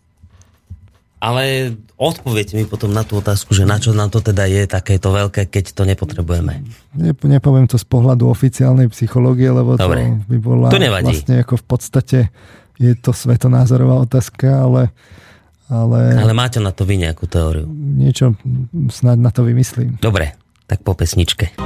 Ale 1.16 1.72
odpoviete 1.96 2.60
mi 2.60 2.68
potom 2.68 2.92
na 2.92 3.00
tú 3.00 3.20
otázku, 3.20 3.56
že 3.56 3.64
na 3.64 3.80
čo 3.80 3.96
nám 3.96 4.12
to 4.12 4.20
teda 4.20 4.44
je 4.48 4.68
takéto 4.68 5.12
veľké, 5.12 5.48
keď 5.48 5.64
to 5.72 5.82
nepotrebujeme. 5.88 6.60
Ne, 6.92 7.12
nepoviem 7.16 7.64
to 7.64 7.80
z 7.80 7.88
pohľadu 7.88 8.28
oficiálnej 8.28 8.92
psychológie, 8.92 9.48
lebo 9.48 9.80
Dobre. 9.80 10.04
to 10.04 10.28
by 10.28 10.38
bola 10.38 10.68
to 10.68 10.80
nevadí. 10.80 11.08
vlastne 11.08 11.40
ako 11.40 11.54
v 11.56 11.64
podstate 11.64 12.18
je 12.76 12.92
to 13.00 13.16
svetonázorová 13.16 14.04
otázka, 14.04 14.68
ale, 14.68 14.92
ale... 15.72 16.20
Ale 16.20 16.36
máte 16.36 16.60
na 16.60 16.72
to 16.72 16.84
vy 16.84 17.00
nejakú 17.00 17.24
teóriu? 17.24 17.64
Niečo 17.74 18.36
snáď 18.92 19.16
na 19.16 19.30
to 19.32 19.40
vymyslím. 19.48 19.96
Dobre, 20.04 20.36
tak 20.68 20.84
po 20.84 20.92
pesničke. 20.92 21.56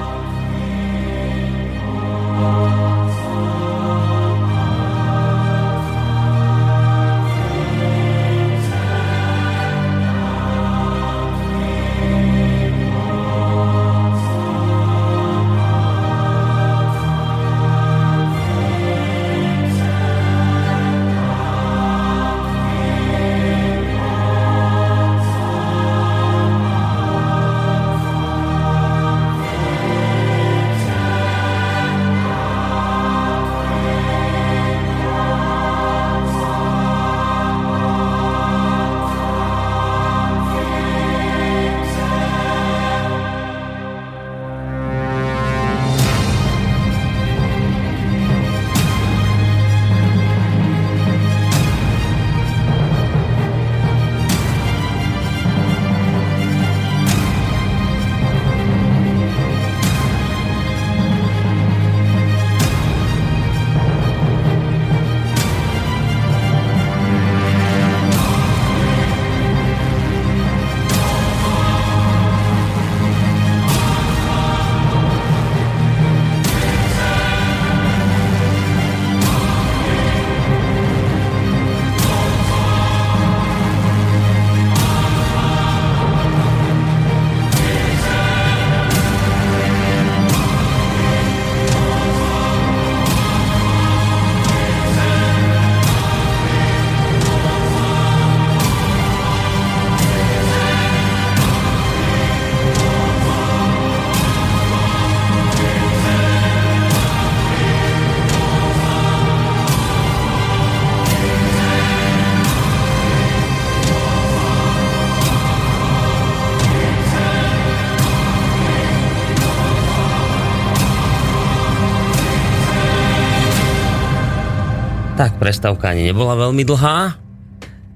Prestávka 125.60 125.92
ani 125.92 126.08
nebola 126.08 126.40
veľmi 126.40 126.64
dlhá. 126.64 127.20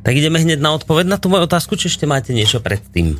Tak 0.04 0.12
ideme 0.12 0.36
hneď 0.36 0.60
na 0.60 0.76
odpoveď 0.76 1.08
na 1.08 1.16
tú 1.16 1.32
moju 1.32 1.48
otázku, 1.48 1.80
či 1.80 1.88
ešte 1.88 2.04
máte 2.04 2.36
niečo 2.36 2.60
predtým? 2.60 3.16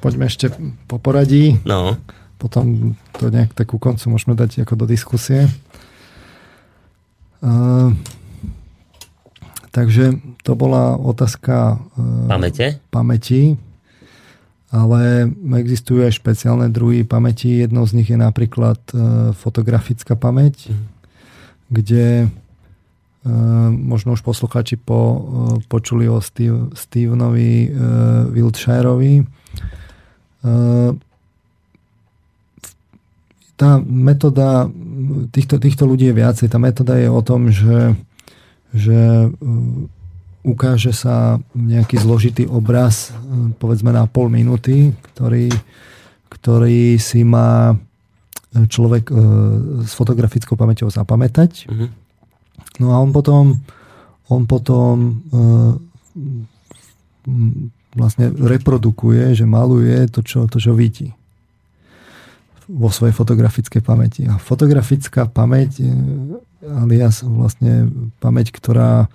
Poďme 0.00 0.32
ešte 0.32 0.48
po 0.88 0.96
poradí. 0.96 1.60
No. 1.68 2.00
Potom 2.40 2.96
to 3.20 3.28
nejak 3.28 3.52
tak 3.52 3.68
ku 3.68 3.76
koncu 3.76 4.16
môžeme 4.16 4.32
dať 4.32 4.64
ako 4.64 4.80
do 4.80 4.86
diskusie. 4.88 5.44
Uh, 7.44 7.92
takže 9.76 10.16
to 10.40 10.56
bola 10.56 10.96
otázka 10.96 11.76
uh, 11.76 12.32
Pamäte? 12.32 12.80
pamäti, 12.88 13.60
ale 14.72 15.28
existujú 15.60 16.00
aj 16.00 16.16
špeciálne 16.16 16.72
druhy 16.72 17.04
pamäti. 17.04 17.60
Jednou 17.60 17.84
z 17.84 17.92
nich 17.92 18.08
je 18.08 18.16
napríklad 18.16 18.80
uh, 18.96 19.36
fotografická 19.36 20.16
pamäť. 20.16 20.72
Mm 20.72 20.95
kde 21.70 22.30
Uh, 23.26 23.74
možno 23.74 24.14
už 24.14 24.22
posluchači 24.22 24.78
po, 24.78 24.94
uh, 24.94 25.18
počuli 25.66 26.06
o 26.06 26.22
Steve, 26.22 26.70
Stevenovi 26.78 27.74
Wiltshireovi. 28.30 29.26
Uh, 30.46 30.94
tá 33.58 33.82
metóda 33.82 34.70
týchto, 35.34 35.58
týchto 35.58 35.90
ľudí 35.90 36.06
je 36.06 36.22
viacej. 36.22 36.46
Tá 36.46 36.62
metóda 36.62 36.94
je 37.02 37.10
o 37.10 37.18
tom, 37.18 37.50
že, 37.50 37.98
že 38.70 39.32
ukáže 40.46 40.94
sa 40.94 41.42
nejaký 41.50 41.98
zložitý 41.98 42.46
obraz, 42.46 43.10
povedzme 43.58 43.90
na 43.90 44.06
pol 44.06 44.30
minúty, 44.30 44.94
ktorý, 45.10 45.50
ktorý 46.30 47.00
si 47.00 47.26
má 47.26 47.74
človek 48.64 49.12
e, 49.12 49.14
s 49.84 49.92
fotografickou 49.92 50.56
pamäťou 50.56 50.88
zapamätať. 50.88 51.68
Mm-hmm. 51.68 51.88
No 52.80 52.96
a 52.96 52.96
on 53.04 53.12
potom, 53.12 53.60
on 54.32 54.42
potom 54.48 54.94
e, 55.28 55.36
vlastne 57.92 58.32
reprodukuje, 58.32 59.36
že 59.36 59.44
maluje 59.44 60.08
to, 60.08 60.24
čo, 60.24 60.48
to, 60.48 60.56
čo 60.56 60.72
vidí 60.72 61.12
vo 62.66 62.90
svojej 62.90 63.14
fotografickej 63.14 63.82
pamäti. 63.84 64.26
A 64.26 64.40
fotografická 64.40 65.28
pamäť, 65.28 65.84
e, 65.84 65.92
alias 66.64 67.20
vlastne 67.20 67.92
pamäť, 68.18 68.56
ktorá 68.56 69.12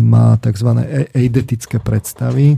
má 0.00 0.40
tzv. 0.40 0.80
eidetické 1.12 1.76
predstavy, 1.76 2.56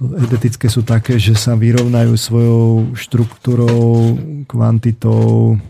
edetické 0.00 0.72
sú 0.72 0.80
také, 0.80 1.20
že 1.20 1.36
sa 1.36 1.52
vyrovnajú 1.52 2.16
svojou 2.16 2.96
štruktúrou, 2.96 4.16
kvantitou, 4.48 5.60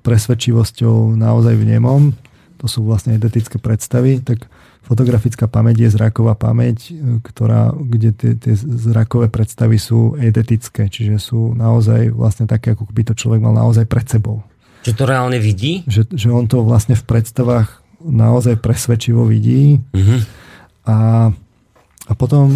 presvedčivosťou 0.00 1.16
naozaj 1.16 1.54
v 1.56 1.64
nemom. 1.76 2.16
To 2.60 2.66
sú 2.70 2.84
vlastne 2.86 3.16
edetické 3.18 3.60
predstavy. 3.60 4.24
Tak 4.24 4.48
fotografická 4.86 5.48
pamäť 5.48 5.84
je 5.84 5.88
zraková 5.92 6.32
pamäť, 6.36 6.96
ktorá, 7.24 7.72
kde 7.76 8.12
tie, 8.16 8.32
tie 8.36 8.54
zrakové 8.56 9.28
predstavy 9.28 9.76
sú 9.76 10.16
edetické, 10.16 10.88
čiže 10.88 11.20
sú 11.20 11.52
naozaj 11.52 12.12
vlastne 12.12 12.48
také, 12.48 12.72
ako 12.72 12.88
by 12.88 13.02
to 13.08 13.14
človek 13.16 13.40
mal 13.40 13.52
naozaj 13.56 13.84
pred 13.88 14.06
sebou. 14.08 14.44
Že 14.82 14.92
to 14.98 15.04
reálne 15.06 15.38
vidí? 15.38 15.86
Že, 15.86 16.12
že 16.12 16.28
on 16.32 16.50
to 16.50 16.64
vlastne 16.66 16.98
v 16.98 17.04
predstavách 17.06 17.82
naozaj 18.02 18.58
presvedčivo 18.58 19.22
vidí. 19.28 19.78
Uh-huh. 19.94 20.18
A, 20.82 20.96
a 22.10 22.18
potom 22.18 22.50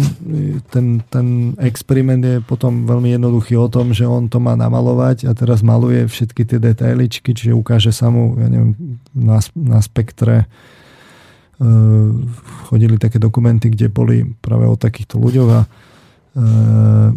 ten, 0.67 0.99
ten 1.07 1.55
experiment 1.63 2.19
je 2.19 2.43
potom 2.43 2.83
veľmi 2.83 3.15
jednoduchý 3.15 3.55
o 3.55 3.71
tom, 3.71 3.95
že 3.95 4.03
on 4.03 4.27
to 4.27 4.43
má 4.43 4.59
namalovať 4.59 5.23
a 5.23 5.31
teraz 5.31 5.63
maluje 5.63 6.03
všetky 6.03 6.43
tie 6.43 6.59
detailičky, 6.59 7.31
čiže 7.31 7.55
ukáže 7.55 7.95
sa 7.95 8.11
mu, 8.11 8.35
ja 8.35 8.51
neviem, 8.51 8.75
na, 9.15 9.39
na 9.55 9.79
spektre 9.79 10.43
uh, 10.43 12.11
chodili 12.67 12.99
také 12.99 13.23
dokumenty, 13.23 13.71
kde 13.71 13.87
boli 13.87 14.27
práve 14.43 14.67
o 14.67 14.75
takýchto 14.75 15.15
ľuďoch 15.15 15.49
a 15.55 15.61
uh, 15.63 17.09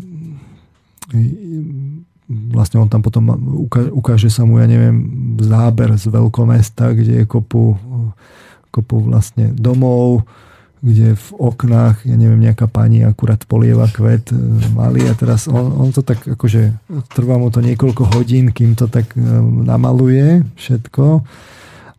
vlastne 2.55 2.79
on 2.79 2.87
tam 2.87 3.03
potom 3.03 3.27
ukáže 3.91 4.31
sa 4.31 4.47
mu, 4.47 4.63
ja 4.63 4.71
neviem, 4.71 5.03
záber 5.43 5.99
z 5.99 6.07
veľkomesta, 6.15 6.95
kde 6.95 7.23
je 7.23 7.25
kopu, 7.27 7.75
kopu 8.71 8.97
vlastne 9.03 9.51
domov, 9.51 10.23
kde 10.81 11.13
v 11.13 11.29
oknách, 11.37 12.09
ja 12.09 12.17
neviem, 12.17 12.41
nejaká 12.41 12.65
pani 12.65 13.05
akurát 13.05 13.45
polieva 13.45 13.85
kvet 13.85 14.33
e, 14.33 14.37
malý 14.73 15.13
a 15.13 15.15
teraz 15.15 15.45
on, 15.45 15.77
on 15.77 15.93
to 15.93 16.01
tak 16.01 16.25
akože 16.25 16.73
trvá 17.13 17.37
mu 17.37 17.53
to 17.53 17.61
niekoľko 17.61 18.17
hodín, 18.17 18.49
kým 18.49 18.73
to 18.73 18.89
tak 18.89 19.13
e, 19.13 19.21
namaluje 19.65 20.41
všetko 20.57 21.05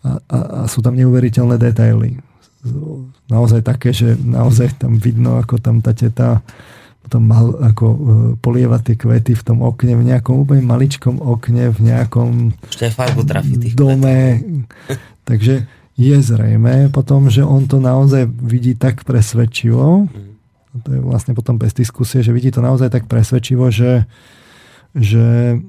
a, 0.02 0.12
a, 0.18 0.38
a 0.38 0.60
sú 0.66 0.82
tam 0.82 0.98
neuveriteľné 0.98 1.62
detaily. 1.62 2.18
Naozaj 3.30 3.62
také, 3.66 3.94
že 3.94 4.18
naozaj 4.18 4.82
tam 4.82 4.98
vidno, 4.98 5.38
ako 5.38 5.62
tam 5.62 5.82
tá 5.82 5.94
teta 5.94 6.42
potom 7.02 7.26
mal 7.26 7.46
ako 7.66 7.86
uh, 7.90 8.00
polievať 8.38 8.82
tie 8.94 8.96
kvety 8.96 9.34
v 9.34 9.44
tom 9.44 9.66
okne, 9.66 9.98
v 9.98 10.14
nejakom 10.14 10.46
úplne 10.46 10.62
maličkom 10.62 11.18
okne, 11.18 11.74
v 11.74 11.80
nejakom 11.90 12.54
dome. 13.74 14.40
Takže 15.30 15.66
je 16.00 16.18
zrejme 16.22 16.90
potom, 16.90 17.28
že 17.28 17.44
on 17.44 17.68
to 17.68 17.84
naozaj 17.84 18.26
vidí 18.28 18.74
tak 18.74 19.04
presvedčivo, 19.04 20.08
mm. 20.08 20.32
to 20.88 20.90
je 20.96 21.02
vlastne 21.04 21.36
potom 21.36 21.60
bez 21.60 21.76
diskusie, 21.76 22.24
že 22.24 22.32
vidí 22.32 22.50
to 22.50 22.64
naozaj 22.64 22.88
tak 22.90 23.06
presvedčivo, 23.12 23.68
že, 23.70 24.08
že, 24.96 25.60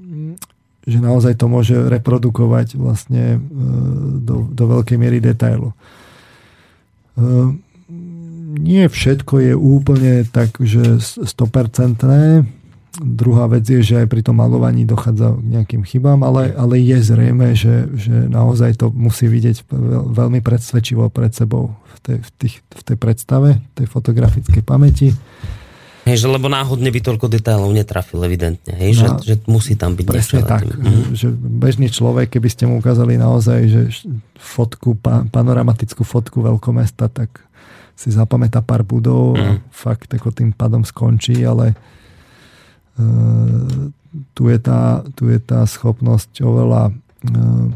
že 0.87 0.97
naozaj 0.97 1.35
to 1.35 1.51
môže 1.51 1.75
reprodukovať 1.75 2.79
vlastne 2.79 3.37
uh, 3.37 3.41
do, 4.23 4.47
do 4.47 4.63
veľkej 4.79 4.97
miery 4.97 5.19
detailu. 5.19 5.75
Uh, 7.13 7.53
nie 8.53 8.85
všetko 8.85 9.33
je 9.41 9.53
úplne 9.57 10.23
tak, 10.29 10.61
že 10.61 11.01
100%. 11.01 12.62
Druhá 13.01 13.49
vec 13.49 13.65
je, 13.65 13.81
že 13.81 14.05
aj 14.05 14.07
pri 14.07 14.21
tom 14.21 14.37
malovaní 14.37 14.85
dochádza 14.85 15.33
k 15.33 15.49
nejakým 15.49 15.81
chybám, 15.81 16.21
ale, 16.21 16.53
ale 16.53 16.77
je 16.77 16.97
zrejme, 17.01 17.57
že, 17.57 17.89
že 17.97 18.29
naozaj 18.29 18.77
to 18.77 18.93
musí 18.93 19.25
vidieť 19.25 19.65
veľmi 20.13 20.45
predsvedčivo 20.45 21.09
pred 21.09 21.33
sebou 21.33 21.73
v 21.73 21.97
tej, 22.05 22.17
v, 22.21 22.29
tých, 22.37 22.55
v 22.61 22.81
tej 22.85 22.97
predstave, 23.01 23.49
tej 23.73 23.89
fotografickej 23.89 24.61
pamäti. 24.61 25.09
Hej, 26.03 26.21
že 26.21 26.27
lebo 26.29 26.51
náhodne 26.51 26.91
by 26.91 26.99
toľko 26.99 27.31
detailov 27.31 27.71
netrafil, 27.71 28.19
evidentne. 28.27 28.75
Hej, 28.75 28.91
no, 28.99 29.17
že, 29.23 29.33
že 29.33 29.35
musí 29.49 29.73
tam 29.73 29.95
byť 29.95 30.05
Presne 30.05 30.41
tak. 30.43 30.67
Mm. 30.67 31.15
Že 31.15 31.27
bežný 31.39 31.87
človek, 31.87 32.29
keby 32.29 32.49
ste 32.51 32.67
mu 32.67 32.77
ukázali 32.77 33.15
naozaj, 33.15 33.59
že 33.71 33.81
fotku, 34.35 34.99
panoramatickú 35.31 36.03
fotku 36.03 36.43
veľkomesta, 36.43 37.07
tak 37.07 37.41
si 37.95 38.11
zapamätá 38.11 38.59
pár 38.59 38.83
budov 38.83 39.39
a 39.39 39.57
mm. 39.57 39.71
fakt 39.71 40.11
ako 40.11 40.29
tým 40.29 40.51
pádom 40.51 40.83
skončí, 40.83 41.39
ale 41.41 41.73
tu, 44.33 44.43
je 44.49 44.57
tá, 44.61 45.01
tu 45.17 45.29
je 45.29 45.39
tá 45.41 45.65
schopnosť 45.65 46.45
oveľa 46.45 46.93
uh, 46.93 47.67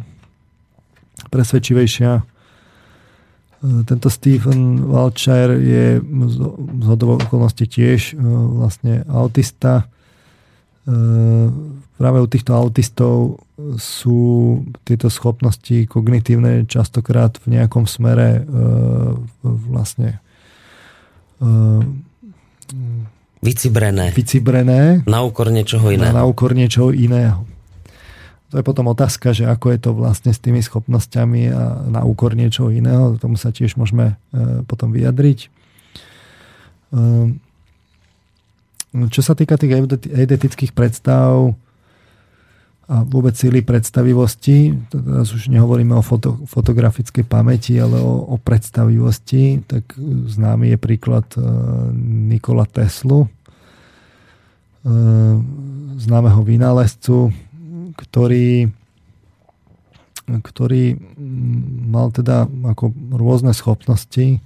presvedčivejšia. 1.33 2.21
Uh, 2.21 3.81
tento 3.89 4.09
Stephen 4.13 4.85
Walcher 4.85 5.57
je 5.57 5.85
z 6.01 6.85
hodovou 6.85 7.17
okolností 7.17 7.65
tiež 7.65 8.13
uh, 8.13 8.21
vlastne 8.61 9.01
autista. 9.09 9.89
Práve 11.97 12.23
u 12.23 12.27
týchto 12.31 12.55
autistov 12.55 13.43
sú 13.81 14.21
tieto 14.85 15.09
schopnosti 15.09 15.89
kognitívne 15.89 16.69
častokrát 16.69 17.41
v 17.41 17.57
nejakom 17.57 17.89
smere 17.89 18.37
e, 18.37 18.41
vlastne 19.41 20.21
e, 21.41 21.49
vycibrené. 23.41 24.13
vycibrené. 24.13 25.03
Na 25.05 25.21
úkor 25.25 25.49
niečoho 25.53 25.91
iného. 25.93 26.13
Na, 26.13 26.21
na 26.21 26.27
úkor 26.27 26.53
niečoho 26.57 26.93
iného. 26.93 27.45
To 28.47 28.55
je 28.59 28.63
potom 28.63 28.87
otázka, 28.87 29.35
že 29.35 29.43
ako 29.43 29.75
je 29.75 29.79
to 29.83 29.91
vlastne 29.91 30.31
s 30.31 30.39
tými 30.39 30.63
schopnosťami 30.63 31.51
a 31.51 31.63
na 31.91 32.01
úkor 32.07 32.31
niečoho 32.31 32.71
iného. 32.71 33.19
Tomu 33.19 33.35
sa 33.35 33.51
tiež 33.51 33.75
môžeme 33.75 34.15
e, 34.31 34.63
potom 34.63 34.95
vyjadriť. 34.95 35.39
E, 35.43 35.49
čo 39.11 39.21
sa 39.21 39.35
týka 39.35 39.59
tých 39.59 39.75
eidetických 40.07 40.71
predstav, 40.71 41.53
a 42.87 43.03
vôbec 43.03 43.35
síly 43.35 43.59
predstavivosti, 43.59 44.71
teraz 44.87 45.35
už 45.35 45.51
nehovoríme 45.51 45.91
o 45.91 45.99
foto, 45.99 46.39
fotografickej 46.47 47.27
pamäti, 47.27 47.75
ale 47.75 47.99
o, 47.99 48.23
o 48.31 48.39
predstavivosti, 48.39 49.67
tak 49.67 49.91
známy 50.31 50.71
je 50.71 50.77
príklad 50.79 51.27
e, 51.35 51.43
Nikola 52.31 52.63
Teslu, 52.63 53.27
e, 53.27 53.29
známeho 55.99 56.39
vynálezcu, 56.47 57.35
ktorý 57.99 58.71
ktorý 60.27 60.99
mal 61.87 62.11
teda 62.11 62.51
ako 62.75 62.91
rôzne 63.15 63.55
schopnosti. 63.55 64.43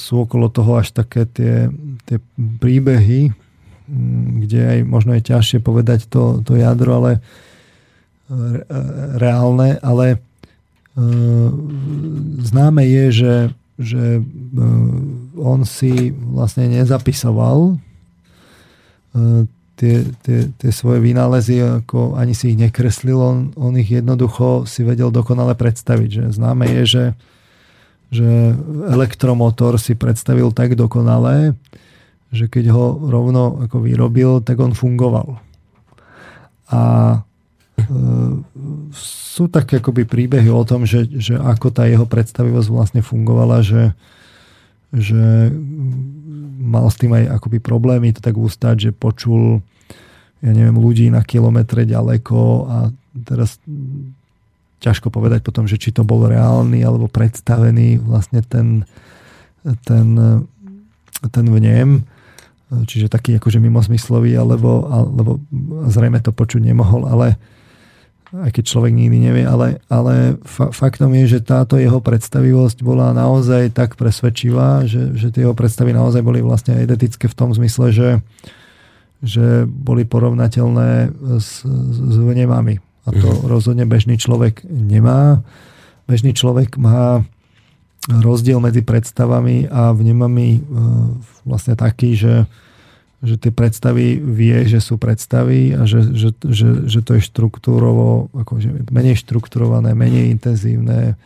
Sú 0.00 0.24
okolo 0.24 0.48
toho 0.48 0.80
až 0.80 0.96
také 0.96 1.28
tie, 1.28 1.68
tie 2.08 2.16
príbehy, 2.40 3.36
kde 4.42 4.60
aj 4.66 4.78
možno 4.82 5.14
je 5.14 5.22
ťažšie 5.22 5.58
povedať 5.62 6.10
to, 6.10 6.42
to 6.42 6.58
jadro, 6.58 7.02
ale 7.02 7.12
reálne, 9.16 9.78
ale 9.82 10.06
e, 10.14 10.18
známe 12.42 12.82
je, 12.82 13.04
že, 13.14 13.34
že 13.78 14.04
e, 14.18 14.22
on 15.38 15.62
si 15.62 16.10
vlastne 16.10 16.66
nezapisoval 16.66 17.78
e, 19.14 19.46
tie, 19.78 19.96
tie, 20.26 20.38
tie 20.50 20.70
svoje 20.74 20.98
vynálezy, 21.04 21.62
ako 21.86 22.18
ani 22.18 22.34
si 22.34 22.56
ich 22.56 22.58
nekreslil, 22.58 23.18
on, 23.20 23.38
on 23.54 23.78
ich 23.78 23.92
jednoducho 23.92 24.66
si 24.66 24.82
vedel 24.82 25.14
dokonale 25.14 25.54
predstaviť. 25.54 26.10
Že 26.10 26.24
známe 26.34 26.66
je, 26.66 26.82
že, 26.82 27.04
že 28.10 28.28
elektromotor 28.90 29.78
si 29.78 29.94
predstavil 29.94 30.50
tak 30.50 30.74
dokonale, 30.74 31.54
že 32.34 32.50
keď 32.50 32.74
ho 32.74 32.96
rovno 32.98 33.62
ako 33.66 33.86
vyrobil, 33.86 34.42
tak 34.42 34.58
on 34.58 34.74
fungoval. 34.74 35.38
A 36.70 36.82
e, 37.14 37.84
sú 38.94 39.46
také 39.46 39.78
akoby 39.78 40.08
príbehy 40.08 40.50
o 40.50 40.66
tom, 40.66 40.82
že, 40.88 41.06
že 41.06 41.38
ako 41.38 41.70
tá 41.70 41.86
jeho 41.86 42.08
predstavivosť 42.08 42.68
vlastne 42.72 43.02
fungovala, 43.04 43.62
že, 43.62 43.94
že 44.90 45.54
mal 46.66 46.90
s 46.90 46.98
tým 46.98 47.14
aj 47.14 47.38
akoby 47.38 47.62
problémy 47.62 48.10
to 48.10 48.20
tak 48.24 48.34
ústať, 48.34 48.90
že 48.90 48.90
počul 48.90 49.62
ja 50.44 50.52
neviem, 50.52 50.76
ľudí 50.76 51.08
na 51.08 51.24
kilometre 51.24 51.88
ďaleko 51.88 52.38
a 52.68 52.76
teraz 53.24 53.56
ťažko 54.84 55.08
povedať 55.08 55.40
potom, 55.40 55.64
že 55.64 55.80
či 55.80 55.90
to 55.90 56.04
bol 56.04 56.28
reálny 56.28 56.84
alebo 56.84 57.08
predstavený 57.08 58.04
vlastne 58.04 58.44
ten, 58.44 58.84
ten, 59.88 60.08
ten 61.32 61.46
vnem 61.48 62.04
čiže 62.66 63.06
taký 63.06 63.38
akože 63.38 63.62
mimozmyslový, 63.62 64.34
alebo, 64.34 64.90
alebo 64.90 65.38
zrejme 65.86 66.18
to 66.18 66.34
počuť 66.34 66.62
nemohol, 66.66 67.06
ale 67.06 67.38
aj 68.34 68.50
keď 68.58 68.64
človek 68.66 68.92
nikdy 68.92 69.18
nevie, 69.30 69.44
ale, 69.46 69.78
ale 69.86 70.34
fa- 70.42 70.74
faktom 70.74 71.14
je, 71.22 71.38
že 71.38 71.46
táto 71.46 71.78
jeho 71.78 72.02
predstavivosť 72.02 72.82
bola 72.82 73.14
naozaj 73.14 73.70
tak 73.70 73.94
presvedčivá, 73.94 74.82
že, 74.82 75.14
že 75.14 75.30
tie 75.30 75.46
jeho 75.46 75.54
predstavy 75.54 75.94
naozaj 75.94 76.26
boli 76.26 76.42
vlastne 76.42 76.74
identické 76.82 77.30
v 77.30 77.38
tom 77.38 77.54
zmysle, 77.54 77.94
že, 77.94 78.10
že 79.22 79.62
boli 79.70 80.02
porovnateľné 80.02 81.14
s, 81.38 81.62
s 81.62 82.16
vnemami. 82.18 82.82
A 83.06 83.14
to 83.14 83.30
mm 83.30 83.46
rozhodne 83.46 83.86
bežný 83.86 84.18
človek 84.18 84.66
nemá. 84.66 85.46
Bežný 86.10 86.34
človek 86.34 86.74
má 86.74 87.22
rozdiel 88.06 88.62
medzi 88.62 88.86
predstavami 88.86 89.66
a 89.66 89.90
vnemami 89.90 90.62
vlastne 91.42 91.74
taký, 91.74 92.14
že, 92.14 92.46
že 93.18 93.34
tie 93.34 93.50
predstavy 93.50 94.18
vie, 94.22 94.62
že 94.66 94.78
sú 94.78 94.94
predstavy 94.94 95.74
a 95.74 95.82
že, 95.90 96.14
že, 96.14 96.30
že, 96.46 96.68
že 96.86 97.00
to 97.02 97.18
je 97.18 97.22
štruktúrovo, 97.26 98.30
akože 98.30 98.90
menej 98.94 99.18
štrukturované, 99.18 99.98
menej 99.98 100.30
intenzívne, 100.30 101.18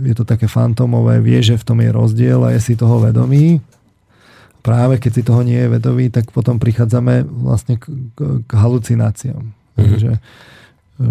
je 0.00 0.14
to 0.16 0.24
také 0.24 0.48
fantomové, 0.48 1.20
vie, 1.20 1.38
že 1.44 1.60
v 1.60 1.66
tom 1.66 1.78
je 1.84 1.90
rozdiel 1.92 2.40
a 2.40 2.56
je 2.56 2.60
si 2.62 2.74
toho 2.74 3.04
vedomý. 3.04 3.60
Práve 4.60 5.00
keď 5.00 5.12
si 5.12 5.22
toho 5.24 5.40
nie 5.44 5.56
je 5.56 5.72
vedomý, 5.72 6.12
tak 6.12 6.32
potom 6.32 6.60
prichádzame 6.60 7.24
vlastne 7.24 7.80
k, 7.80 7.84
k, 8.16 8.20
k 8.44 8.50
halucináciám. 8.52 9.44
Mm-hmm. 9.76 9.98
Že, 10.00 10.12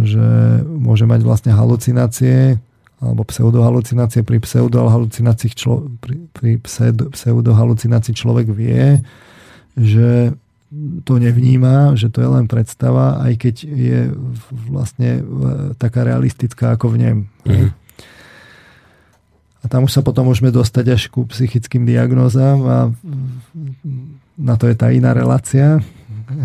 že 0.05 0.27
môže 0.65 1.05
mať 1.09 1.21
vlastne 1.25 1.51
halucinácie 1.53 2.61
alebo 2.99 3.23
pseudohalucinácie. 3.23 4.27
Pri 4.27 4.43
pseudohalucinácii, 4.43 5.49
člo, 5.55 5.87
pri, 6.03 6.27
pri 6.35 6.59
pseudohalucinácii 7.15 8.13
človek 8.13 8.51
vie, 8.51 8.99
že 9.79 10.35
to 11.07 11.17
nevníma, 11.17 11.97
že 11.97 12.13
to 12.13 12.21
je 12.21 12.29
len 12.29 12.45
predstava, 12.45 13.17
aj 13.25 13.33
keď 13.41 13.55
je 13.65 13.99
vlastne 14.69 15.09
e, 15.17 15.21
taká 15.81 16.05
realistická 16.05 16.77
ako 16.77 16.93
v 16.93 16.95
nem. 17.01 17.17
Mm. 17.41 17.73
A 19.59 19.65
tam 19.67 19.89
už 19.89 19.91
sa 19.97 20.05
potom 20.05 20.29
môžeme 20.29 20.53
dostať 20.53 20.85
až 20.93 21.01
ku 21.09 21.25
psychickým 21.25 21.83
diagnózam 21.83 22.63
a 22.63 22.77
na 24.39 24.55
to 24.55 24.71
je 24.71 24.75
tá 24.77 24.87
iná 24.95 25.11
relácia, 25.11 25.83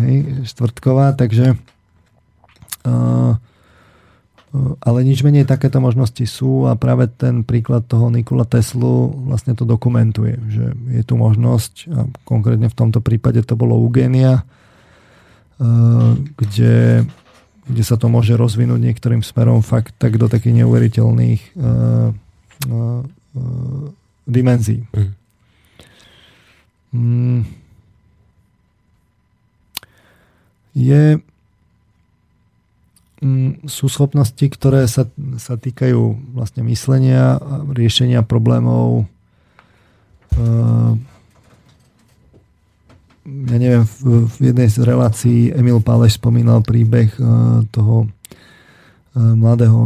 hej, 0.03 0.43
štvrtková, 0.51 1.15
takže 1.15 1.55
uh, 2.83 3.39
ale 4.79 5.03
nič 5.03 5.19
menej 5.25 5.43
takéto 5.43 5.83
možnosti 5.83 6.23
sú 6.23 6.69
a 6.69 6.79
práve 6.79 7.11
ten 7.11 7.43
príklad 7.43 7.83
toho 7.89 8.07
Nikola 8.07 8.47
Teslu 8.47 9.11
vlastne 9.27 9.51
to 9.57 9.67
dokumentuje, 9.67 10.39
že 10.47 10.71
je 10.95 11.03
tu 11.03 11.19
možnosť, 11.19 11.73
a 11.91 12.07
konkrétne 12.23 12.71
v 12.71 12.77
tomto 12.77 13.03
prípade 13.03 13.43
to 13.43 13.59
bolo 13.59 13.75
Eugenia, 13.75 14.47
kde, 16.35 17.07
kde 17.67 17.83
sa 17.83 17.95
to 17.95 18.07
môže 18.11 18.35
rozvinúť 18.35 18.79
niektorým 18.79 19.23
smerom 19.23 19.63
fakt 19.63 19.95
tak 19.99 20.19
do 20.19 20.27
takých 20.27 20.63
neuveriteľných 20.63 21.41
dimenzií. 24.27 24.83
Mm. 26.95 27.43
Je 30.75 31.23
sú 33.65 33.85
schopnosti, 33.89 34.45
ktoré 34.45 34.85
sa, 34.85 35.09
sa 35.41 35.55
týkajú 35.57 36.33
vlastne 36.37 36.61
myslenia 36.67 37.41
riešenia 37.73 38.21
problémov 38.21 39.09
uh, 40.37 40.93
ja 43.25 43.57
neviem, 43.57 43.81
v, 43.81 44.29
jednej 44.37 44.69
z 44.69 44.85
relácií 44.85 45.49
Emil 45.49 45.81
Páleš 45.81 46.21
spomínal 46.21 46.61
príbeh 46.61 47.09
uh, 47.17 47.65
toho 47.73 48.05
uh, 48.05 49.33
mladého 49.33 49.79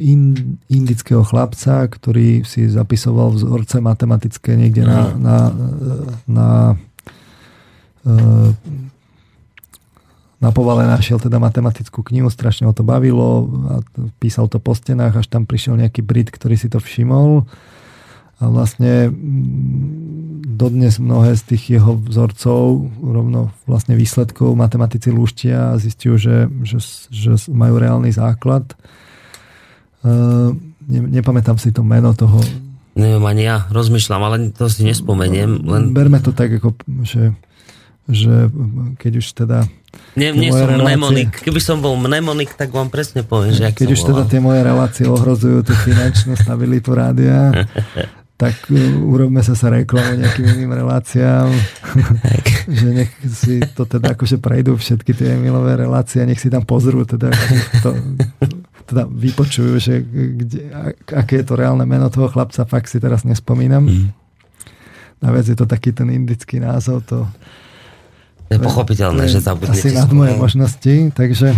in, 0.00 0.56
indického 0.72 1.20
chlapca, 1.20 1.84
ktorý 1.84 2.48
si 2.48 2.64
zapisoval 2.64 3.36
vzorce 3.36 3.84
matematické 3.84 4.56
niekde 4.56 4.88
na, 4.88 5.12
na, 5.20 5.36
na, 5.52 5.76
na 6.24 6.48
na 10.38 10.54
povale 10.54 10.86
našiel 10.86 11.18
teda 11.18 11.42
matematickú 11.42 12.06
knihu, 12.06 12.30
strašne 12.30 12.70
ho 12.70 12.74
to 12.74 12.86
bavilo 12.86 13.50
a 13.66 13.74
písal 14.22 14.46
to 14.46 14.62
po 14.62 14.70
stenách, 14.74 15.18
až 15.18 15.26
tam 15.26 15.44
prišiel 15.44 15.74
nejaký 15.74 16.00
Brit, 16.06 16.30
ktorý 16.30 16.54
si 16.54 16.70
to 16.70 16.78
všimol 16.78 17.42
a 18.38 18.44
vlastne 18.46 19.10
mm, 19.10 20.54
dodnes 20.54 21.02
mnohé 21.02 21.34
z 21.34 21.42
tých 21.54 21.78
jeho 21.78 21.98
vzorcov, 21.98 22.86
rovno 23.02 23.50
vlastne 23.66 23.98
výsledkov 23.98 24.54
matematici 24.54 25.10
lúštia 25.10 25.74
a 25.74 25.78
zistiu, 25.82 26.14
že, 26.14 26.46
že, 26.62 26.78
že 27.10 27.34
majú 27.50 27.82
reálny 27.82 28.14
základ. 28.14 28.78
Uh, 30.06 30.54
ne, 30.86 31.02
nepamätám 31.18 31.58
si 31.58 31.74
to 31.74 31.82
meno 31.82 32.14
toho. 32.14 32.38
Neviem 32.94 33.26
ani 33.26 33.42
ja, 33.46 33.66
rozmýšľam, 33.74 34.22
ale 34.22 34.36
to 34.54 34.70
si 34.70 34.86
nespomeniem. 34.86 35.66
Len... 35.66 35.90
Berme 35.90 36.22
to 36.22 36.30
tak, 36.30 36.62
ako, 36.62 36.78
že, 37.02 37.34
že 38.08 38.48
keď 38.96 39.12
už 39.20 39.26
teda 39.36 39.58
nie, 40.16 40.32
nie 40.34 40.50
som 40.50 40.66
relácie, 40.66 40.84
mnemonik. 40.84 41.30
Keby 41.44 41.60
som 41.62 41.78
bol 41.78 41.94
mnemonik, 41.94 42.56
tak 42.56 42.74
vám 42.74 42.90
presne 42.90 43.22
poviem, 43.22 43.54
že 43.54 43.70
Keď 43.70 43.88
už 43.94 44.02
teda 44.08 44.22
tie 44.26 44.40
moje 44.42 44.60
relácie 44.64 45.04
ohrozujú 45.06 45.62
tú 45.62 45.72
finančnú 45.76 46.34
stabilitu 46.34 46.96
rádia, 46.96 47.52
tak 48.42 48.54
uh, 48.70 48.78
urobme 49.02 49.42
sa 49.42 49.58
sa 49.58 49.66
reklamu 49.68 50.18
nejakým 50.22 50.46
iným 50.46 50.72
reláciám, 50.74 51.50
že 52.78 52.88
nech 52.94 53.10
si 53.34 53.58
to 53.74 53.82
teda 53.82 54.14
akože 54.14 54.38
prejdú 54.38 54.78
všetky 54.78 55.10
tie 55.10 55.34
milové 55.34 55.74
relácie 55.74 56.22
a 56.22 56.28
nech 56.28 56.38
si 56.38 56.46
tam 56.46 56.62
pozrú 56.62 57.02
teda 57.02 57.34
to, 57.82 57.98
teda 58.86 59.10
vypočujú, 59.10 59.74
že 59.82 60.00
kde, 60.06 60.70
aké 61.10 61.42
je 61.42 61.46
to 61.50 61.58
reálne 61.58 61.82
meno 61.82 62.06
toho 62.08 62.30
chlapca, 62.30 62.62
fakt 62.62 62.86
si 62.86 63.02
teraz 63.02 63.26
nespomínam. 63.26 63.90
Mm. 63.90 64.14
Naviac 65.18 65.50
je 65.50 65.58
to 65.58 65.66
taký 65.66 65.90
ten 65.90 66.06
indický 66.14 66.62
názov, 66.62 67.02
to 67.10 67.26
je 68.48 68.58
pochopiteľné, 68.58 69.28
že 69.28 69.44
zabudnete. 69.44 69.76
Asi 69.76 69.92
nad 69.92 70.08
moje 70.08 70.32
možnosti, 70.36 71.12
takže 71.12 71.52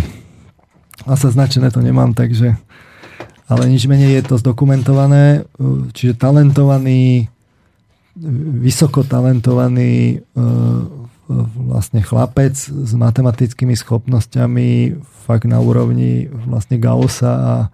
sa 1.07 1.29
značené 1.31 1.71
to 1.71 1.81
nemám, 1.81 2.13
takže 2.13 2.59
ale 3.51 3.67
nič 3.67 3.91
menej 3.91 4.23
je 4.23 4.25
to 4.31 4.35
zdokumentované, 4.39 5.43
čiže 5.91 6.15
talentovaný, 6.15 7.27
vysoko 8.63 9.03
talentovaný 9.03 10.23
e, 10.23 10.39
vlastne 11.59 11.99
chlapec 12.03 12.55
s 12.59 12.93
matematickými 12.95 13.75
schopnosťami 13.75 14.99
fakt 15.27 15.51
na 15.51 15.59
úrovni 15.59 16.31
vlastne 16.31 16.79
Gaussa 16.79 17.33
a 17.35 17.55
e, 17.67 17.69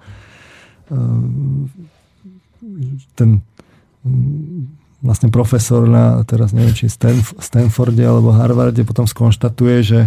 ten 3.13 3.45
vlastne 5.07 5.31
profesor 5.31 5.87
na, 5.87 6.27
teraz 6.27 6.51
neviem, 6.51 6.75
či 6.75 6.91
Stanf- 6.91 7.39
Stanforde 7.39 8.03
alebo 8.03 8.35
Harvarde 8.35 8.83
potom 8.83 9.07
skonštatuje, 9.07 9.77
že, 9.87 10.01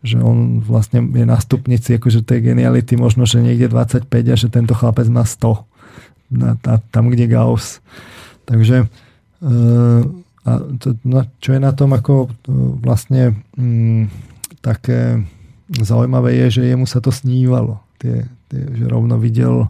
že 0.00 0.16
on 0.16 0.64
vlastne 0.64 1.04
je 1.04 1.24
na 1.28 1.36
stupnici 1.36 2.00
akože 2.00 2.24
tej 2.24 2.52
geniality 2.52 2.96
možno, 2.96 3.28
že 3.28 3.44
niekde 3.44 3.68
25 3.68 4.08
a 4.08 4.36
že 4.36 4.48
tento 4.48 4.72
chlapec 4.72 5.06
má 5.12 5.28
100 5.28 5.68
na, 6.32 6.56
na, 6.64 6.74
tam, 6.88 7.12
kde 7.12 7.28
Gauss. 7.28 7.84
Takže 8.48 8.86
e, 8.86 9.52
a 10.40 10.50
to, 10.80 10.96
no, 11.04 11.28
čo 11.38 11.52
je 11.52 11.60
na 11.60 11.76
tom 11.76 11.92
ako 11.92 12.32
vlastne 12.80 13.36
mm, 13.60 14.08
také 14.64 15.20
zaujímavé 15.68 16.40
je, 16.46 16.60
že 16.60 16.70
jemu 16.72 16.88
sa 16.88 17.04
to 17.04 17.12
snívalo. 17.12 17.84
Tie, 18.00 18.24
tie, 18.48 18.62
že 18.74 18.84
rovno 18.88 19.20
videl 19.20 19.68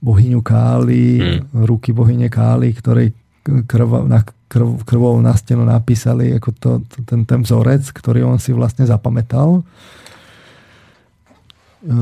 bohyňu 0.00 0.40
Káli, 0.40 1.20
hmm. 1.20 1.64
ruky 1.68 1.92
bohyne 1.92 2.28
Káli, 2.32 2.72
ktorej 2.72 3.12
krv, 3.44 4.06
na 4.06 4.20
krv, 4.50 4.84
krvou 4.84 5.16
na 5.22 5.32
stenu 5.38 5.62
napísali 5.62 6.36
ako 6.36 6.50
to, 6.58 6.70
to, 6.90 6.96
ten, 7.06 7.22
ten 7.22 7.40
vzorec, 7.46 7.86
ktorý 7.94 8.26
on 8.26 8.38
si 8.42 8.50
vlastne 8.50 8.84
zapamätal. 8.84 9.62
E, 11.80 11.92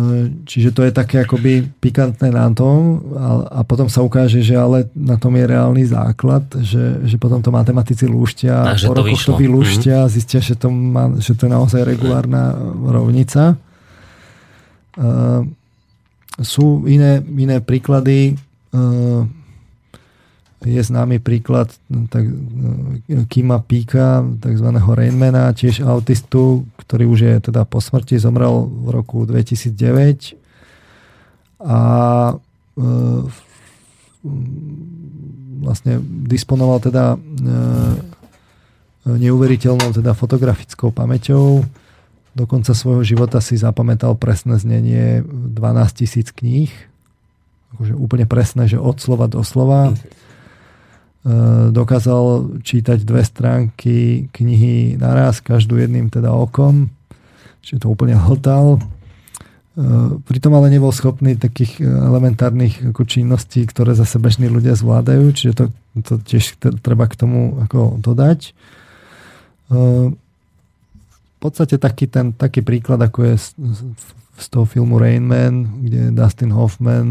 čiže 0.43 0.75
to 0.75 0.83
je 0.83 0.91
také 0.91 1.23
akoby 1.23 1.63
pikantné 1.79 2.35
na 2.35 2.51
tom 2.51 2.99
a, 3.15 3.63
a 3.63 3.69
potom 3.69 3.87
sa 3.87 4.03
ukáže, 4.03 4.43
že 4.43 4.59
ale 4.59 4.91
na 4.91 5.15
tom 5.15 5.39
je 5.39 5.45
reálny 5.47 5.87
základ, 5.87 6.43
že, 6.67 7.07
že 7.07 7.15
potom 7.15 7.39
to 7.39 7.55
matematici 7.55 8.11
lúštia 8.11 8.65
a 8.65 8.75
po 8.75 8.91
rokoch 8.91 9.23
to, 9.23 9.37
to 9.37 9.39
vylúštia 9.39 10.03
mm-hmm. 10.03 10.15
zistia, 10.19 10.41
že 10.43 10.59
to, 10.59 10.73
má, 10.73 11.15
že 11.23 11.39
to 11.39 11.47
je 11.47 11.53
naozaj 11.55 11.87
regulárna 11.87 12.59
rovnica. 12.91 13.55
Uh, 14.99 15.47
sú 16.43 16.83
iné, 16.91 17.23
iné 17.23 17.63
príklady 17.63 18.35
uh, 18.75 19.23
je 20.67 20.83
známy 20.83 21.23
príklad 21.23 21.71
tak, 22.11 22.27
e, 22.27 22.35
Kima 23.31 23.63
Píka, 23.63 24.27
tzv. 24.43 24.69
Rainmana, 24.75 25.55
tiež 25.55 25.87
autistu, 25.87 26.67
ktorý 26.83 27.05
už 27.07 27.19
je 27.23 27.35
teda 27.51 27.63
po 27.63 27.79
smrti, 27.79 28.19
zomrel 28.19 28.67
v 28.67 28.89
roku 28.91 29.23
2009 29.23 30.35
a 31.63 31.79
e, 32.35 32.83
vlastne 35.63 36.03
disponoval 36.27 36.83
teda 36.83 37.15
e, 37.15 37.19
neuveriteľnou 39.07 39.95
teda 39.95 40.13
fotografickou 40.15 40.91
pamäťou. 40.91 41.63
Do 42.35 42.45
konca 42.47 42.75
svojho 42.75 43.03
života 43.03 43.43
si 43.43 43.59
zapamätal 43.59 44.15
presné 44.15 44.59
znenie 44.59 45.23
12 45.27 45.55
tisíc 45.99 46.31
kníh. 46.31 46.71
Akože 47.75 47.95
úplne 47.99 48.27
presné, 48.27 48.71
že 48.71 48.79
od 48.79 48.99
slova 49.03 49.27
do 49.27 49.43
slova. 49.43 49.91
E, 49.91 50.28
dokázal 51.71 52.59
čítať 52.63 53.03
dve 53.03 53.23
stránky 53.27 54.29
knihy 54.31 54.97
naraz, 54.97 55.43
každú 55.43 55.77
jedným 55.77 56.09
teda 56.09 56.31
okom, 56.33 56.89
čiže 57.61 57.85
to 57.85 57.93
úplne 57.93 58.15
hltal. 58.15 58.79
pritom 60.25 60.53
ale 60.55 60.71
nebol 60.71 60.91
schopný 60.95 61.39
takých 61.39 61.83
elementárnych 61.85 62.95
činností, 62.95 63.67
ktoré 63.67 63.95
zase 63.95 64.19
bežní 64.19 64.51
ľudia 64.51 64.75
zvládajú, 64.79 65.27
čiže 65.35 65.53
to, 65.55 65.65
to 66.03 66.15
tiež 66.23 66.59
treba 66.83 67.07
k 67.07 67.19
tomu 67.19 67.61
ako 67.63 67.99
dodať. 68.03 68.55
V 69.69 71.39
podstate 71.39 71.79
taký, 71.79 72.11
ten, 72.11 72.35
taký 72.35 72.67
príklad, 72.67 72.99
ako 72.99 73.21
je 73.23 73.35
z 74.39 74.47
toho 74.55 74.65
filmu 74.65 75.03
Rain 75.03 75.27
Man, 75.27 75.83
kde 75.83 76.15
Dustin 76.15 76.55
Hoffman 76.55 77.11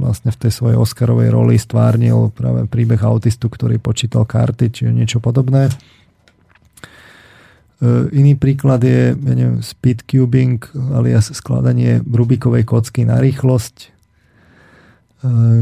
vlastne 0.00 0.32
v 0.32 0.40
tej 0.40 0.52
svojej 0.52 0.80
Oscarovej 0.80 1.28
roli 1.28 1.60
stvárnil 1.60 2.32
práve 2.32 2.64
príbeh 2.64 3.04
autistu, 3.04 3.52
ktorý 3.52 3.76
počítal 3.76 4.24
karty, 4.24 4.72
čiže 4.72 4.96
niečo 4.96 5.20
podobné. 5.20 5.68
E, 5.68 5.72
iný 8.16 8.32
príklad 8.40 8.80
je 8.80 9.12
ja 9.12 9.34
neviem, 9.36 9.60
speed 9.60 10.08
cubing 10.08 10.64
alias 10.96 11.28
skladanie 11.36 12.00
Rubikovej 12.00 12.64
kocky 12.64 13.04
na 13.04 13.20
rýchlosť, 13.20 13.76
e, 13.84 13.88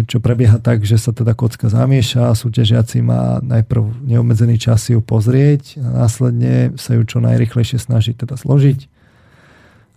čo 0.06 0.22
prebieha 0.22 0.62
tak, 0.62 0.86
že 0.86 1.02
sa 1.02 1.10
teda 1.10 1.34
kocka 1.34 1.66
zamieša 1.66 2.30
súťažiaci 2.38 3.02
má 3.02 3.42
najprv 3.42 4.06
neobmedzený 4.06 4.54
čas 4.54 4.86
ju 4.86 5.02
pozrieť 5.02 5.82
a 5.82 6.06
následne 6.06 6.78
sa 6.78 6.94
ju 6.94 7.02
čo 7.02 7.18
najrychlejšie 7.18 7.82
snaží 7.82 8.14
teda 8.14 8.38
zložiť. 8.38 8.91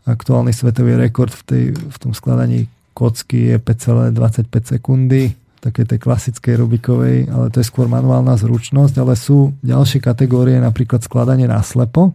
Aktuálny 0.06 0.53
svetový 0.53 0.98
rekord 0.98 1.34
v, 1.34 1.44
tej, 1.44 1.64
v 1.73 1.98
tom 1.98 2.14
skladaní 2.14 2.69
kocky 2.94 3.53
je 3.53 3.57
5,25 3.57 4.77
sekundy 4.77 5.34
také 5.65 5.82
tej 5.82 5.98
klasickej 5.98 6.61
Rubikovej, 6.61 7.26
ale 7.34 7.49
to 7.49 7.57
je 7.57 7.65
skôr 7.65 7.90
manuálna 7.90 8.38
zručnosť, 8.38 9.02
ale 9.02 9.18
sú 9.18 9.57
ďalšie 9.65 9.98
kategórie, 9.98 10.61
napríklad 10.61 11.02
skladanie 11.02 11.49
na 11.49 11.57
slepo, 11.65 12.14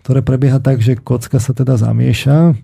ktoré 0.00 0.24
prebieha 0.24 0.56
tak, 0.56 0.80
že 0.80 0.96
kocka 0.96 1.36
sa 1.36 1.52
teda 1.52 1.76
zamieša, 1.76 2.56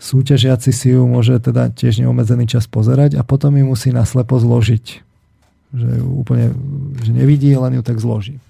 súťažiaci 0.00 0.72
si 0.72 0.96
ju 0.96 1.04
môže 1.04 1.36
teda 1.36 1.68
tiež 1.68 2.00
neobmedzený 2.00 2.48
čas 2.48 2.64
pozerať 2.64 3.20
a 3.20 3.22
potom 3.22 3.52
ju 3.52 3.68
musí 3.68 3.92
naslepo 3.92 4.40
zložiť. 4.40 5.04
Že 5.76 5.88
ju 6.00 6.06
úplne 6.24 6.56
že 7.04 7.12
nevidí, 7.12 7.52
len 7.52 7.76
ju 7.76 7.82
tak 7.84 8.00
zloží. 8.00 8.40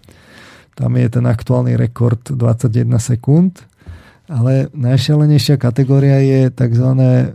Tam 0.79 0.95
je 0.95 1.07
ten 1.11 1.27
aktuálny 1.27 1.75
rekord 1.75 2.23
21 2.31 2.95
sekúnd, 3.03 3.59
ale 4.29 4.73
najšialenejšia 4.73 5.61
kategória 5.61 6.17
je 6.25 6.41
tzv. 6.49 6.89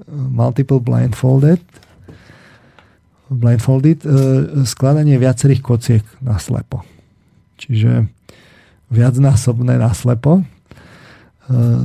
multiple 0.09 0.81
blindfolded, 0.81 1.61
blindfolded, 3.29 4.01
e, 4.01 4.09
skladanie 4.65 5.21
viacerých 5.21 5.61
kociek 5.61 6.03
na 6.17 6.41
slepo. 6.41 6.81
Čiže 7.61 8.09
viacnásobné 8.89 9.77
na 9.77 9.93
slepo. 9.93 10.41
E, 10.41 10.43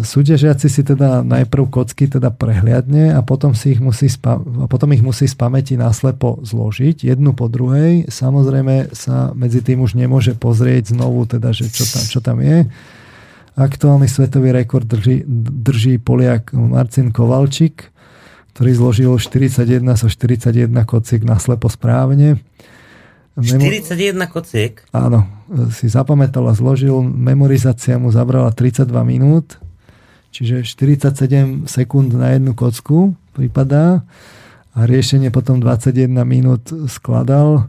súťažiaci 0.00 0.72
si 0.72 0.80
teda 0.80 1.20
najprv 1.20 1.68
kocky 1.68 2.08
teda 2.08 2.32
prehliadne 2.32 3.12
a 3.12 3.20
potom, 3.20 3.52
si 3.52 3.76
ich 3.76 3.80
musí 3.84 4.08
spa- 4.08 4.40
a 4.40 4.64
potom 4.64 4.88
ich 4.96 5.04
musí 5.04 5.28
z 5.28 5.36
pamäti 5.36 5.76
naslepo 5.76 6.40
zložiť 6.40 7.04
jednu 7.04 7.36
po 7.36 7.52
druhej. 7.52 8.08
Samozrejme 8.08 8.96
sa 8.96 9.36
medzi 9.36 9.60
tým 9.60 9.84
už 9.84 10.00
nemôže 10.00 10.32
pozrieť 10.32 10.96
znovu 10.96 11.28
teda, 11.28 11.52
že 11.52 11.68
čo 11.68 11.84
tam, 11.84 12.04
čo 12.08 12.20
tam 12.24 12.38
je. 12.40 12.64
Aktuálny 13.54 14.10
svetový 14.10 14.50
rekord 14.50 14.86
drží, 14.86 15.22
drží 15.62 16.02
Poliak 16.02 16.50
Marcin 16.52 17.14
Kovalčík 17.14 17.94
ktorý 18.54 18.70
zložil 18.70 19.10
41 19.18 19.82
so 19.98 20.06
41 20.06 20.70
kociek 20.86 21.26
naslepo 21.26 21.66
správne. 21.66 22.38
41 23.34 24.14
kociek? 24.30 24.86
Áno, 24.94 25.26
si 25.74 25.90
zapamätal 25.90 26.46
a 26.46 26.54
zložil. 26.54 27.02
Memorizácia 27.02 27.98
mu 27.98 28.14
zabrala 28.14 28.54
32 28.54 28.94
minút, 29.02 29.58
čiže 30.30 30.62
47 30.62 31.66
sekúnd 31.66 32.14
na 32.14 32.38
jednu 32.38 32.54
kocku 32.54 33.18
prípadá 33.34 34.06
a 34.70 34.86
riešenie 34.86 35.34
potom 35.34 35.58
21 35.58 36.14
minút 36.22 36.70
skladal 36.86 37.66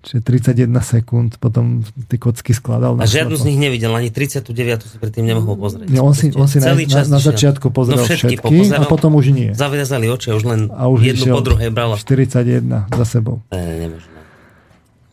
Čiže 0.00 0.24
31 0.56 0.72
sekúnd 0.80 1.36
potom 1.36 1.84
tie 2.08 2.16
kocky 2.16 2.56
skladal. 2.56 2.96
A 2.96 3.04
žiadnu 3.04 3.36
z 3.36 3.52
nich 3.52 3.60
nevidel, 3.60 3.92
ani 3.92 4.08
39 4.08 4.48
si 4.80 4.96
predtým 4.96 5.28
nemohol 5.28 5.60
pozrieť. 5.60 5.92
No, 5.92 6.08
on 6.08 6.16
si, 6.16 6.32
on 6.32 6.48
si 6.48 6.56
na, 6.56 6.72
na, 6.72 7.02
na 7.04 7.20
začiatku 7.20 7.68
pozeral 7.68 8.00
no 8.00 8.08
všetky, 8.08 8.40
všetky 8.40 8.80
a 8.80 8.88
potom 8.88 9.12
už 9.20 9.36
nie. 9.36 9.52
Zaviazali 9.52 10.08
oči 10.08 10.32
už 10.32 10.44
len 10.48 10.60
a 10.72 10.88
už 10.88 11.04
jednu 11.04 11.36
po 11.36 11.44
druhej 11.44 11.68
brala. 11.68 12.00
41 12.00 12.88
za 12.88 13.04
sebou. 13.04 13.44
E, 13.52 13.60
nemožné. 13.60 14.20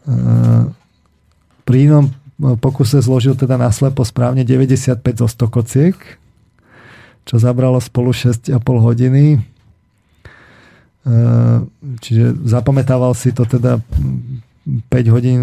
Uh, 0.08 0.72
pri 1.68 1.92
inom 1.92 2.08
pokuse 2.64 3.04
zložil 3.04 3.36
teda 3.36 3.60
naslepo 3.60 4.08
správne 4.08 4.48
95 4.48 5.04
zo 5.04 5.28
100 5.28 5.52
kociek, 5.52 5.98
čo 7.28 7.36
zabralo 7.36 7.84
spolu 7.84 8.16
6,5 8.16 8.56
hodiny. 8.64 9.44
Uh, 11.04 11.68
čiže 12.00 12.40
zapamätával 12.48 13.12
si 13.20 13.36
to 13.36 13.44
teda 13.44 13.84
5 14.68 15.16
hodín 15.16 15.42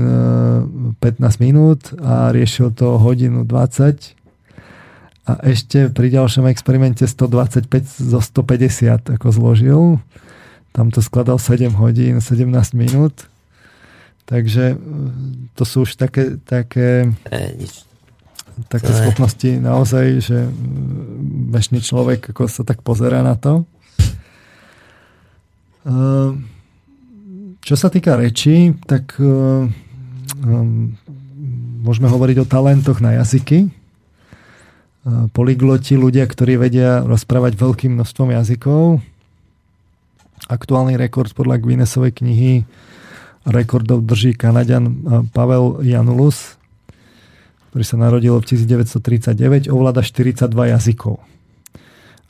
15 1.00 1.00
e, 1.00 1.40
minút 1.40 1.96
a 2.04 2.28
riešil 2.28 2.76
to 2.76 3.00
hodinu 3.00 3.48
20 3.48 4.12
a 5.24 5.32
ešte 5.48 5.88
pri 5.88 6.12
ďalšom 6.12 6.44
experimente 6.52 7.08
125 7.08 7.64
zo 7.88 8.20
150 8.20 9.16
ako 9.16 9.26
zložil. 9.32 9.82
Tam 10.76 10.92
to 10.92 11.00
skladal 11.00 11.40
7 11.40 11.72
hodín 11.80 12.20
17 12.20 12.44
minút. 12.76 13.32
Takže 14.28 14.64
e, 14.72 14.76
to 15.56 15.64
sú 15.64 15.88
už 15.88 15.96
také, 15.96 16.36
také, 16.44 17.08
také 18.68 18.90
schopnosti 18.92 19.56
naozaj, 19.56 20.20
že 20.20 20.38
bežný 21.48 21.80
človek 21.80 22.36
ako 22.36 22.44
sa 22.44 22.60
tak 22.60 22.84
pozera 22.84 23.24
na 23.24 23.36
to. 23.40 23.64
Uh, 25.84 26.40
čo 27.64 27.74
sa 27.80 27.88
týka 27.88 28.20
rečí, 28.20 28.76
tak 28.84 29.16
um, 29.16 29.72
môžeme 31.80 32.12
hovoriť 32.12 32.36
o 32.44 32.48
talentoch 32.48 33.00
na 33.00 33.16
jazyky. 33.24 33.72
Uh, 35.04 35.32
polygloti, 35.32 35.96
ľudia, 35.96 36.28
ktorí 36.28 36.60
vedia 36.60 37.00
rozprávať 37.08 37.56
veľkým 37.56 37.96
množstvom 37.96 38.36
jazykov. 38.36 39.00
Aktuálny 40.52 41.00
rekord 41.00 41.32
podľa 41.32 41.56
Guinnessovej 41.64 42.20
knihy 42.20 42.68
rekordov 43.48 44.04
drží 44.04 44.36
Kanadian 44.36 45.04
Pavel 45.32 45.80
Janulus, 45.84 46.60
ktorý 47.72 47.84
sa 47.84 47.96
narodil 47.96 48.36
v 48.40 48.44
1939, 48.44 49.72
ovláda 49.72 50.04
42 50.04 50.52
jazykov 50.52 51.24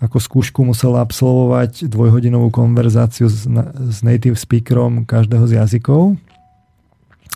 ako 0.03 0.19
skúšku 0.19 0.67
musel 0.67 0.99
absolvovať 0.99 1.87
dvojhodinovú 1.87 2.51
konverzáciu 2.51 3.31
s, 3.31 3.47
s 3.71 3.99
native 4.03 4.35
speakerom 4.35 5.07
každého 5.07 5.45
z 5.47 5.53
jazykov. 5.63 6.19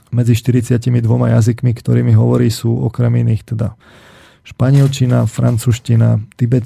Medzi 0.08 0.34
42 0.34 0.88
jazykmi, 1.04 1.70
ktorými 1.76 2.12
hovorí, 2.16 2.48
sú 2.48 2.72
okrem 2.88 3.20
iných 3.22 3.54
teda 3.54 3.76
španielčina, 4.42 5.28
francúzština, 5.28 6.24
tibet, 6.40 6.64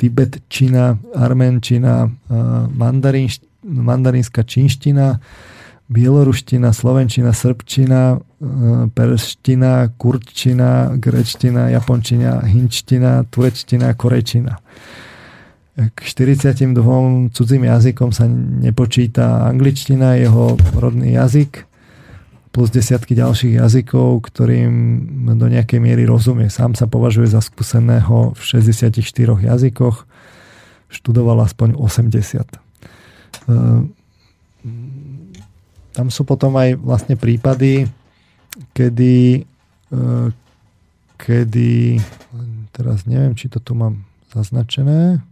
tibetčina, 0.00 0.96
arménčina, 1.12 2.08
mandarín, 2.72 3.28
mandarínska 3.60 4.42
čínština, 4.42 5.20
bieloruština, 5.92 6.72
slovenčina, 6.72 7.36
srbčina, 7.36 8.16
perština, 8.96 9.92
kurčina, 10.00 10.96
grečtina, 10.96 11.68
japončina, 11.68 12.40
hinčtina, 12.48 13.28
turečtina, 13.28 13.92
korečina 13.92 14.56
k 15.72 15.98
42 16.04 17.32
cudzím 17.32 17.64
jazykom 17.64 18.12
sa 18.12 18.28
nepočíta 18.28 19.48
angličtina, 19.48 20.20
jeho 20.20 20.60
rodný 20.76 21.16
jazyk, 21.16 21.64
plus 22.52 22.68
desiatky 22.68 23.16
ďalších 23.16 23.56
jazykov, 23.56 24.28
ktorým 24.28 24.72
do 25.40 25.48
nejakej 25.48 25.80
miery 25.80 26.04
rozumie. 26.04 26.52
Sám 26.52 26.76
sa 26.76 26.84
považuje 26.84 27.32
za 27.32 27.40
skúseného 27.40 28.36
v 28.36 28.40
64 28.44 29.00
jazykoch, 29.40 30.04
študoval 30.92 31.40
aspoň 31.48 31.80
80. 31.80 32.44
E, 32.44 32.58
tam 35.96 36.06
sú 36.12 36.28
potom 36.28 36.52
aj 36.60 36.76
vlastne 36.76 37.16
prípady, 37.16 37.88
kedy, 38.76 39.48
e, 39.88 40.00
kedy 41.16 41.96
teraz 42.76 43.08
neviem, 43.08 43.32
či 43.32 43.48
to 43.48 43.56
tu 43.56 43.72
mám 43.72 44.04
zaznačené, 44.36 45.24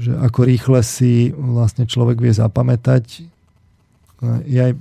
že 0.00 0.12
ako 0.16 0.40
rýchle 0.48 0.80
si 0.80 1.28
vlastne 1.36 1.84
človek 1.84 2.16
vie 2.16 2.32
zapamätať. 2.32 3.28
Ja 4.48 4.72
aj, 4.72 4.80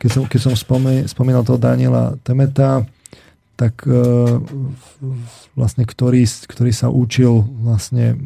keď 0.00 0.08
som, 0.08 0.24
keď 0.24 0.40
som 0.40 0.56
spomínal, 0.56 1.44
toho 1.44 1.60
Daniela 1.60 2.16
Temeta, 2.24 2.88
tak 3.60 3.84
vlastne 5.52 5.84
ktorý, 5.84 6.24
ktorý 6.24 6.72
sa 6.72 6.88
učil 6.88 7.44
vlastne 7.60 8.16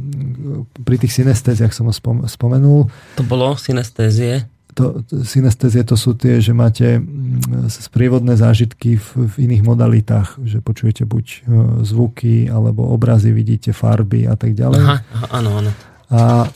pri 0.86 0.96
tých 1.02 1.18
synestéziách 1.18 1.74
som 1.74 1.90
ho 1.90 1.94
spomenul. 2.30 2.86
To 3.18 3.24
bolo 3.26 3.58
synestézie? 3.58 4.46
To, 4.74 5.06
synestézie 5.22 5.86
to 5.86 5.94
sú 5.94 6.18
tie, 6.18 6.42
že 6.42 6.50
máte 6.50 6.98
mm, 6.98 7.70
sprievodné 7.70 8.34
zážitky 8.34 8.98
v, 8.98 9.08
v 9.30 9.34
iných 9.48 9.62
modalitách, 9.62 10.42
že 10.42 10.58
počujete 10.58 11.06
buď 11.06 11.26
e, 11.26 11.38
zvuky, 11.86 12.50
alebo 12.50 12.90
obrazy, 12.90 13.30
vidíte 13.30 13.70
farby 13.70 14.26
a 14.26 14.34
tak 14.34 14.58
ďalej. 14.58 14.82
Aha, 14.82 14.96
áno, 15.30 15.50
áno. 15.62 15.70
A 16.10 16.50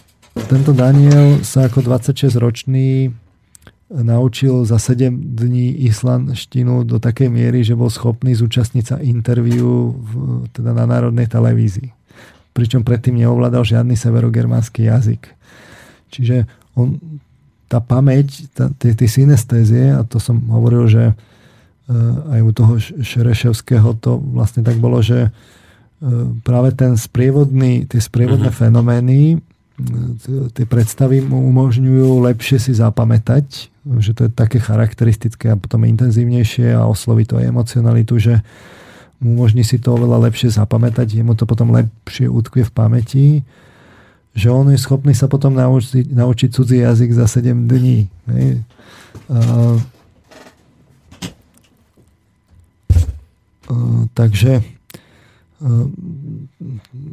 tento 0.50 0.74
Daniel 0.74 1.40
sa 1.46 1.70
ako 1.70 1.86
26-ročný 1.86 3.14
naučil 3.88 4.68
za 4.68 4.76
7 4.76 5.08
dní 5.34 5.88
islandštinu 5.88 6.84
do 6.84 7.00
takej 7.00 7.32
miery, 7.32 7.64
že 7.64 7.72
bol 7.72 7.88
schopný 7.88 8.36
zúčastniť 8.36 8.84
sa 8.84 8.96
interviu 9.00 9.96
v, 9.96 10.10
teda 10.52 10.76
na 10.76 10.84
národnej 10.84 11.24
televízii. 11.24 11.88
Pričom 12.52 12.84
predtým 12.84 13.16
neovládal 13.16 13.64
žiadny 13.64 13.96
severogermánsky 13.96 14.92
jazyk. 14.92 15.32
Čiže 16.12 16.44
on 16.76 17.00
tá 17.68 17.78
pamäť, 17.84 18.48
tá, 18.56 18.72
tie, 18.80 18.96
tie 18.96 19.08
synestézie, 19.08 19.92
a 19.92 20.02
to 20.02 20.16
som 20.16 20.40
hovoril, 20.48 20.88
že 20.88 21.04
uh, 21.12 22.34
aj 22.34 22.40
u 22.42 22.50
toho 22.56 22.72
Šereševského 22.80 23.94
to 24.00 24.16
vlastne 24.16 24.64
tak 24.64 24.80
bolo, 24.80 25.04
že 25.04 25.28
uh, 25.28 25.32
práve 26.42 26.72
ten 26.72 26.96
sprievodný, 26.96 27.84
tie 27.84 28.00
sprievodné 28.00 28.48
mm-hmm. 28.48 28.64
fenomény, 28.64 29.20
tie 30.58 30.66
predstavy 30.66 31.22
mu 31.22 31.46
umožňujú 31.54 32.18
lepšie 32.26 32.58
si 32.58 32.72
zapamätať, 32.74 33.46
že 34.02 34.10
to 34.10 34.26
je 34.26 34.30
také 34.34 34.58
charakteristické 34.58 35.54
a 35.54 35.60
potom 35.60 35.86
intenzívnejšie 35.86 36.74
a 36.74 36.82
osloví 36.90 37.22
to 37.22 37.38
aj 37.38 37.46
emocionalitu, 37.46 38.18
že 38.18 38.34
mu 39.22 39.38
umožní 39.38 39.62
si 39.62 39.78
to 39.78 39.94
oveľa 39.94 40.30
lepšie 40.30 40.50
zapamätať, 40.50 41.22
jemu 41.22 41.34
to 41.38 41.46
potom 41.46 41.70
lepšie 41.70 42.26
utkvie 42.26 42.66
v 42.66 42.72
pamäti 42.74 43.26
že 44.38 44.54
on 44.54 44.70
je 44.70 44.78
schopný 44.78 45.10
sa 45.18 45.26
potom 45.26 45.50
naučiť, 45.58 46.14
naučiť 46.14 46.48
cudzí 46.54 46.86
jazyk 46.86 47.10
za 47.10 47.26
7 47.26 47.66
dní. 47.66 48.06
Hej. 48.30 48.62
Uh, 49.26 49.82
takže 54.14 54.62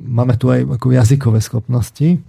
máme 0.05 0.37
tu 0.37 0.53
aj 0.53 0.77
ako 0.77 0.93
jazykové 0.93 1.41
schopnosti. 1.41 2.21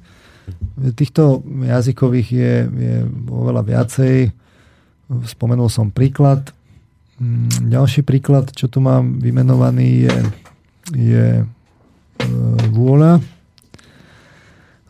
Týchto 0.97 1.44
jazykových 1.44 2.28
je, 2.32 2.55
je 2.64 2.97
oveľa 3.28 3.62
viacej. 3.66 4.32
Spomenul 5.28 5.68
som 5.68 5.93
príklad. 5.93 6.56
Mm, 7.20 7.68
ďalší 7.68 8.01
príklad, 8.01 8.48
čo 8.56 8.68
tu 8.68 8.81
mám 8.81 9.20
vymenovaný, 9.20 10.09
je, 10.09 10.16
je 10.93 11.27
vôľa 12.73 13.35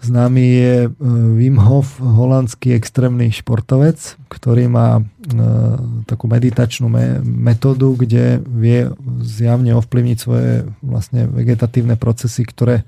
Známy 0.06 0.44
je 0.46 0.74
e, 0.86 0.88
Wim 1.34 1.58
Hof, 1.58 1.98
holandský 1.98 2.78
extrémny 2.78 3.34
športovec, 3.34 3.98
ktorý 4.30 4.70
má 4.70 4.98
e, 4.98 5.02
takú 6.06 6.30
meditačnú 6.30 6.86
metódu, 7.26 7.98
kde 7.98 8.38
vie 8.46 8.94
zjavne 9.26 9.74
ovplyvniť 9.74 10.18
svoje 10.18 10.70
vlastne 10.78 11.26
vegetatívne 11.26 11.98
procesy, 11.98 12.46
ktoré 12.46 12.86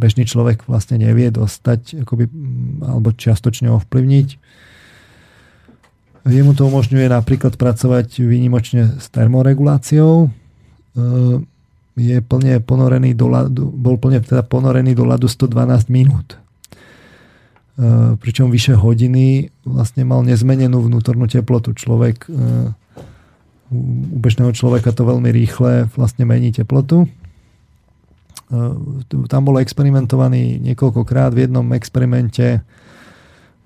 bežný 0.00 0.24
človek 0.24 0.64
vlastne 0.64 0.96
nevie 0.96 1.28
dostať 1.28 2.08
akoby, 2.08 2.32
alebo 2.80 3.12
čiastočne 3.12 3.68
ovplyvniť. 3.76 4.28
Jemu 6.24 6.52
to 6.56 6.68
umožňuje 6.72 7.08
napríklad 7.12 7.60
pracovať 7.60 8.24
výnimočne 8.24 8.96
s 8.96 9.06
termoreguláciou. 9.12 10.32
Je 12.00 12.16
plne 12.24 12.64
ponorený 12.64 13.12
do 13.12 13.28
ľadu, 13.28 13.68
bol 13.68 14.00
plne 14.00 14.24
teda 14.24 14.40
ponorený 14.40 14.96
do 14.96 15.04
ľadu 15.04 15.28
112 15.28 15.92
minút. 15.92 16.40
E, 17.76 18.16
pričom 18.16 18.48
vyše 18.48 18.72
hodiny 18.72 19.52
vlastne 19.68 20.08
mal 20.08 20.24
nezmenenú 20.24 20.80
vnútornú 20.80 21.28
teplotu. 21.28 21.76
Človek 21.76 22.24
e, 22.24 22.28
u 23.70 24.16
bežného 24.16 24.56
človeka 24.56 24.96
to 24.96 25.04
veľmi 25.04 25.28
rýchle 25.28 25.92
vlastne 25.92 26.24
mení 26.24 26.56
teplotu. 26.56 27.04
E, 27.04 27.08
tam 29.28 29.40
bolo 29.44 29.60
experimentovaný 29.60 30.56
niekoľkokrát. 30.72 31.36
V 31.36 31.48
jednom 31.48 31.68
experimente 31.76 32.64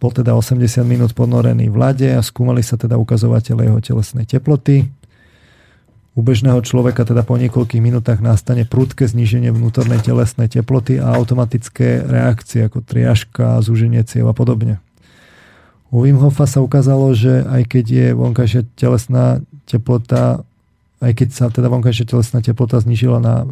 bol 0.03 0.11
teda 0.11 0.35
80 0.35 0.59
minút 0.83 1.15
ponorený 1.15 1.71
v 1.71 1.77
lade 1.79 2.11
a 2.11 2.19
skúmali 2.19 2.67
sa 2.67 2.75
teda 2.75 2.99
ukazovateľe 2.99 3.71
jeho 3.71 3.79
telesnej 3.79 4.27
teploty 4.27 5.04
u 6.15 6.21
bežného 6.23 6.63
človeka 6.63 7.03
teda 7.03 7.27
po 7.27 7.35
niekoľkých 7.35 7.83
minútach 7.83 8.23
nastane 8.23 8.63
prudké 8.63 9.11
zníženie 9.11 9.51
vnútornej 9.51 9.99
telesnej 9.99 10.47
teploty 10.47 11.03
a 11.03 11.11
automatické 11.19 12.07
reakcie 12.07 12.71
ako 12.71 12.87
triažka, 12.87 13.59
zúženie 13.59 14.07
ciev 14.07 14.31
a 14.31 14.35
podobne. 14.35 14.79
U 15.91 16.07
Wim 16.07 16.19
Hofa 16.23 16.47
sa 16.47 16.63
ukázalo, 16.63 17.15
že 17.15 17.43
aj 17.47 17.63
keď 17.67 17.85
je 17.87 18.07
vonkajšia 18.15 18.63
telesná 18.79 19.43
teplota 19.67 20.47
aj 21.05 21.13
keď 21.21 21.29
sa 21.37 21.45
teda 21.53 21.69
vonkajšia 21.69 22.09
telesná 22.09 22.41
teplota 22.41 22.81
znižila 22.81 23.21
na 23.21 23.45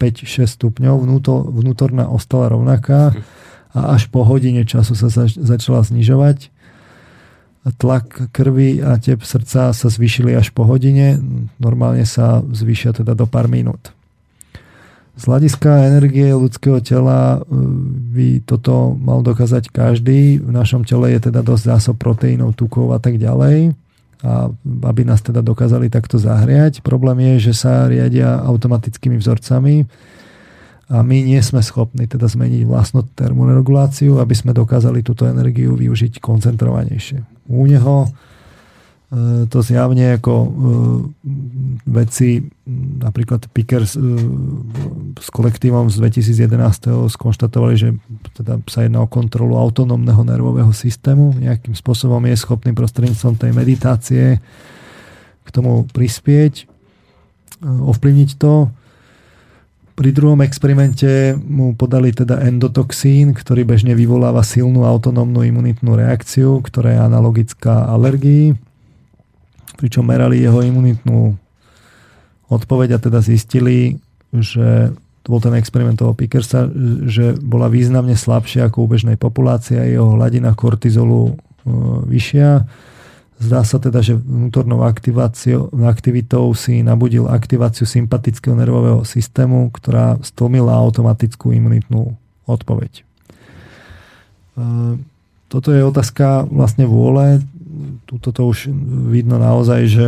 5-6 0.00 0.24
e, 0.24 0.48
stupňov, 0.48 1.04
vnútorná 1.52 2.08
ostala 2.08 2.48
rovnaká 2.48 3.12
a 3.76 3.92
až 3.92 4.08
po 4.08 4.24
hodine 4.24 4.64
času 4.64 4.96
sa 4.96 5.12
začala 5.28 5.84
znižovať 5.84 6.48
tlak 7.74 8.30
krvi 8.30 8.78
a 8.78 8.94
tep 9.02 9.26
srdca 9.26 9.74
sa 9.74 9.88
zvýšili 9.90 10.38
až 10.38 10.54
po 10.54 10.62
hodine, 10.62 11.18
normálne 11.58 12.06
sa 12.06 12.44
zvýšia 12.46 12.94
teda 12.94 13.18
do 13.18 13.26
pár 13.26 13.50
minút. 13.50 13.90
Z 15.16 15.32
hľadiska 15.32 15.88
energie 15.96 16.28
ľudského 16.28 16.76
tela 16.84 17.40
e, 17.40 17.56
by 18.12 18.28
toto 18.44 18.92
mal 19.00 19.24
dokázať 19.24 19.72
každý. 19.72 20.44
V 20.44 20.52
našom 20.52 20.84
tele 20.84 21.16
je 21.16 21.32
teda 21.32 21.40
dosť 21.40 21.72
zásob 21.72 21.96
proteínov, 21.96 22.52
tukov 22.52 22.92
a 22.92 23.00
tak 23.00 23.16
ďalej. 23.16 23.72
A 24.20 24.52
aby 24.92 25.02
nás 25.08 25.24
teda 25.24 25.40
dokázali 25.40 25.88
takto 25.88 26.20
zahriať. 26.20 26.84
Problém 26.84 27.32
je, 27.32 27.48
že 27.48 27.64
sa 27.64 27.88
riadia 27.88 28.44
automatickými 28.44 29.16
vzorcami 29.16 29.88
a 30.86 31.02
my 31.02 31.18
nie 31.18 31.42
sme 31.42 31.66
schopní 31.66 32.06
teda 32.06 32.30
zmeniť 32.30 32.62
vlastnú 32.62 33.02
termoreguláciu, 33.18 34.22
aby 34.22 34.34
sme 34.38 34.54
dokázali 34.54 35.02
túto 35.02 35.26
energiu 35.26 35.74
využiť 35.74 36.22
koncentrovanejšie 36.22 37.26
u 37.50 37.66
neho. 37.66 38.06
E, 38.06 38.08
to 39.50 39.66
zjavne 39.66 40.14
ako 40.14 40.34
e, 40.34 40.48
veci, 41.90 42.38
napríklad 43.02 43.50
Pickers 43.50 43.98
e, 43.98 44.02
s 45.18 45.26
kolektívom 45.34 45.90
z 45.90 45.98
2011. 46.06 47.10
skonštatovali, 47.10 47.74
že 47.74 47.88
teda 48.38 48.62
sa 48.70 48.86
jedná 48.86 49.02
o 49.02 49.10
kontrolu 49.10 49.58
autonómneho 49.58 50.22
nervového 50.22 50.70
systému. 50.70 51.34
Nejakým 51.34 51.74
spôsobom 51.74 52.22
je 52.30 52.38
schopný 52.38 52.70
prostredníctvom 52.74 53.34
tej 53.34 53.50
meditácie 53.50 54.24
k 55.42 55.48
tomu 55.50 55.86
prispieť, 55.90 56.66
ovplyvniť 57.62 58.30
to. 58.38 58.70
Pri 59.96 60.12
druhom 60.12 60.44
experimente 60.44 61.32
mu 61.40 61.72
podali 61.72 62.12
teda 62.12 62.44
endotoxín, 62.44 63.32
ktorý 63.32 63.64
bežne 63.64 63.96
vyvoláva 63.96 64.44
silnú 64.44 64.84
autonómnu 64.84 65.40
imunitnú 65.40 65.96
reakciu, 65.96 66.60
ktorá 66.60 66.92
je 66.92 67.00
analogická 67.00 67.88
alergii. 67.88 68.52
Pričom 69.80 70.04
merali 70.04 70.44
jeho 70.44 70.60
imunitnú 70.60 71.40
odpoveď 72.52 73.00
a 73.00 73.02
teda 73.08 73.24
zistili, 73.24 73.96
že 74.36 74.92
to 75.24 75.32
bol 75.32 75.40
ten 75.40 75.56
experiment 75.56 75.96
toho 75.96 76.12
Pickersa, 76.12 76.68
že 77.08 77.32
bola 77.40 77.72
významne 77.72 78.14
slabšia 78.14 78.68
ako 78.68 78.84
u 78.84 78.90
bežnej 78.92 79.16
populácie 79.16 79.80
a 79.80 79.88
jeho 79.88 80.12
hladina 80.12 80.52
kortizolu 80.52 81.32
e, 81.32 81.32
vyššia 82.06 82.50
Zdá 83.36 83.60
sa 83.68 83.76
teda, 83.76 84.00
že 84.00 84.16
vnútornou 84.16 84.80
aktivitou 84.80 86.56
si 86.56 86.80
nabudil 86.80 87.28
aktiváciu 87.28 87.84
sympatického 87.84 88.56
nervového 88.56 89.04
systému, 89.04 89.68
ktorá 89.76 90.16
stlmila 90.24 90.72
automatickú 90.72 91.52
imunitnú 91.52 92.16
odpoveď. 92.48 93.04
E, 94.56 94.64
toto 95.52 95.68
je 95.68 95.84
otázka 95.84 96.48
vlastne 96.48 96.88
vôle. 96.88 97.44
Tuto 98.08 98.32
to 98.32 98.42
už 98.48 98.72
vidno 99.12 99.36
naozaj, 99.36 99.80
že 99.84 100.06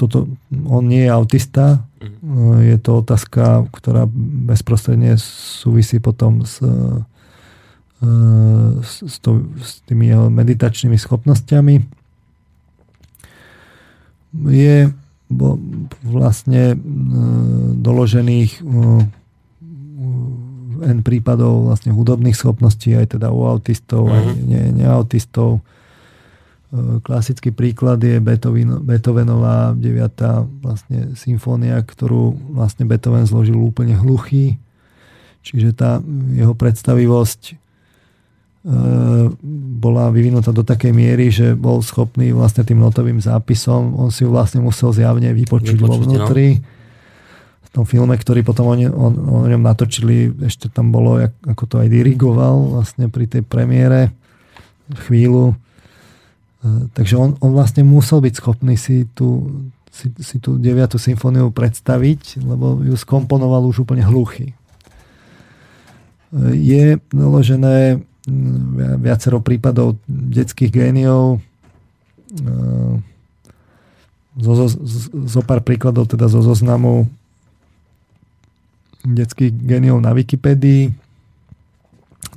toto, 0.00 0.24
on 0.64 0.88
nie 0.88 1.04
je 1.04 1.12
autista. 1.12 1.84
Mhm. 2.00 2.64
Je 2.64 2.76
to 2.80 3.04
otázka, 3.04 3.68
ktorá 3.76 4.08
bezprostredne 4.48 5.20
súvisí 5.20 6.00
potom 6.00 6.48
s 6.48 6.64
s, 8.80 9.04
s, 9.04 9.16
to, 9.20 9.44
s 9.60 9.84
tými 9.84 10.08
jeho 10.08 10.32
meditačnými 10.32 10.96
schopnosťami. 10.96 11.84
Je 14.48 14.88
vlastne 16.02 16.62
e, 16.72 16.76
doložených 17.76 18.50
e, 18.56 18.60
N 20.80 21.04
prípadov 21.04 21.68
vlastne 21.68 21.92
hudobných 21.92 22.32
schopností 22.32 22.96
aj 22.96 23.20
teda 23.20 23.28
u 23.28 23.44
autistov, 23.44 24.08
mm-hmm. 24.08 24.16
aj 24.16 24.24
mhm. 24.24 24.36
ne, 24.48 24.62
neautistov. 24.80 25.60
Klasický 27.02 27.50
príklad 27.50 27.98
je 27.98 28.22
Beethoven, 28.22 28.78
Beethovenová 28.86 29.74
9. 29.74 30.62
vlastne 30.62 31.18
symfónia, 31.18 31.82
ktorú 31.82 32.54
vlastne 32.54 32.86
Beethoven 32.86 33.26
zložil 33.26 33.58
úplne 33.58 33.98
hluchý. 33.98 34.54
Čiže 35.42 35.74
tá 35.74 35.98
jeho 36.32 36.54
predstavivosť 36.54 37.59
bola 39.80 40.12
vyvinutá 40.12 40.52
do 40.52 40.60
takej 40.60 40.92
miery, 40.92 41.32
že 41.32 41.56
bol 41.56 41.80
schopný 41.80 42.36
vlastne 42.36 42.60
tým 42.60 42.76
notovým 42.76 43.16
zápisom, 43.16 43.96
on 43.96 44.12
si 44.12 44.28
ju 44.28 44.28
vlastne 44.28 44.60
musel 44.60 44.92
zjavne 44.92 45.32
vypočuť, 45.32 45.80
vypočuť 45.80 45.88
vo 45.88 45.96
vnútri. 45.96 46.60
No. 46.60 46.78
V 47.64 47.68
tom 47.72 47.84
filme, 47.88 48.12
ktorý 48.18 48.44
potom 48.44 48.68
o, 48.68 48.74
ne, 48.76 48.90
o, 48.90 49.08
o 49.08 49.36
ňom 49.48 49.62
natočili, 49.64 50.28
ešte 50.44 50.68
tam 50.68 50.92
bolo, 50.92 51.22
jak, 51.22 51.32
ako 51.46 51.64
to 51.64 51.76
aj 51.80 51.88
dirigoval 51.88 52.76
vlastne 52.76 53.08
pri 53.08 53.30
tej 53.30 53.46
premiére 53.46 54.12
chvíľu. 55.08 55.56
Takže 56.92 57.16
on, 57.16 57.40
on 57.40 57.56
vlastne 57.56 57.80
musel 57.86 58.20
byť 58.20 58.34
schopný 58.36 58.76
si 58.76 59.08
tú, 59.16 59.48
si, 59.88 60.12
si 60.20 60.36
tú 60.36 60.60
9. 60.60 61.00
symfóniu 61.00 61.48
predstaviť, 61.48 62.44
lebo 62.44 62.84
ju 62.84 62.92
skomponoval 62.92 63.64
už 63.64 63.88
úplne 63.88 64.04
hluchý. 64.04 64.52
Je 66.52 67.00
naložené 67.14 68.04
viacero 69.00 69.40
prípadov 69.40 69.96
detských 70.08 70.70
géniov. 70.72 71.40
Zo, 74.40 74.52
zo, 74.54 74.66
zo 75.10 75.40
pár 75.42 75.64
príkladov 75.64 76.06
teda 76.06 76.28
zo 76.30 76.44
zoznamu 76.44 77.08
detských 79.04 79.50
géniov 79.50 79.98
na 80.04 80.12
Wikipedii. 80.12 80.92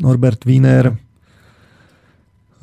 Norbert 0.01 0.41
Wiener, 0.49 0.95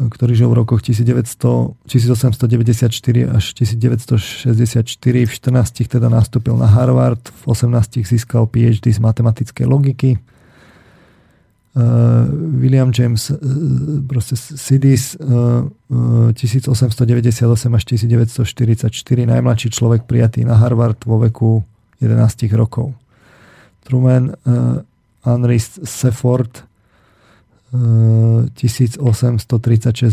ktorý 0.00 0.32
žil 0.34 0.48
v 0.50 0.64
rokoch 0.64 0.82
1900, 0.82 1.86
1894 1.86 3.36
až 3.36 3.44
1964. 3.54 5.28
V 5.28 5.30
14 5.30 5.86
teda 5.86 6.08
nastúpil 6.10 6.56
na 6.58 6.66
Harvard, 6.66 7.20
v 7.20 7.42
18 7.54 8.02
získal 8.02 8.48
PhD 8.50 8.90
z 8.90 8.98
matematickej 8.98 9.66
logiky 9.68 10.18
William 12.60 12.90
James 12.90 13.30
uh, 13.30 13.38
proste 14.02 14.34
Sidis 14.36 15.14
uh, 15.14 15.70
1898 16.34 17.74
až 17.74 17.84
1944, 17.84 19.26
najmladší 19.26 19.70
človek 19.70 20.02
prijatý 20.02 20.42
na 20.42 20.58
Harvard 20.58 20.98
vo 21.06 21.22
veku 21.22 21.62
11 22.02 22.50
rokov. 22.58 22.90
Truman 23.86 24.34
uh, 24.34 24.82
Henry 25.22 25.62
Sefford 25.62 26.66
1836 27.70 28.98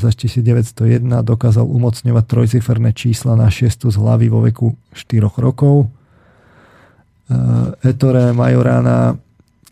až 0.06 0.14
1901 0.14 0.78
dokázal 1.26 1.66
umocňovať 1.66 2.24
trojciferné 2.30 2.94
čísla 2.94 3.34
na 3.34 3.50
6 3.50 3.90
z 3.90 3.98
hlavy 3.98 4.30
vo 4.30 4.46
veku 4.46 4.78
4 4.94 5.26
rokov. 5.42 5.90
Ettore 7.82 8.30
Majorana 8.38 9.18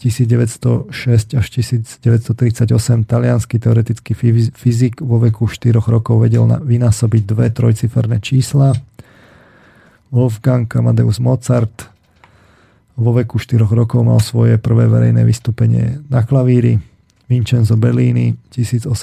1906 0.06 1.34
až 1.34 1.46
1938 1.50 2.70
talianský 3.10 3.58
teoretický 3.58 4.14
fyzik 4.54 5.02
vo 5.02 5.18
veku 5.18 5.50
4 5.50 5.74
rokov 5.82 6.22
vedel 6.22 6.46
vynásobiť 6.46 7.24
dve 7.26 7.50
trojciferné 7.50 8.22
čísla. 8.22 8.78
Wolfgang 10.14 10.70
Amadeus 10.70 11.18
Mozart 11.18 11.90
vo 12.94 13.18
veku 13.18 13.42
4 13.42 13.66
rokov 13.66 14.06
mal 14.06 14.22
svoje 14.22 14.62
prvé 14.62 14.86
verejné 14.86 15.26
vystúpenie 15.26 16.06
na 16.06 16.22
klavíri. 16.22 16.78
Vincenzo 17.26 17.74
Bellini 17.74 18.38
1801 18.54 18.94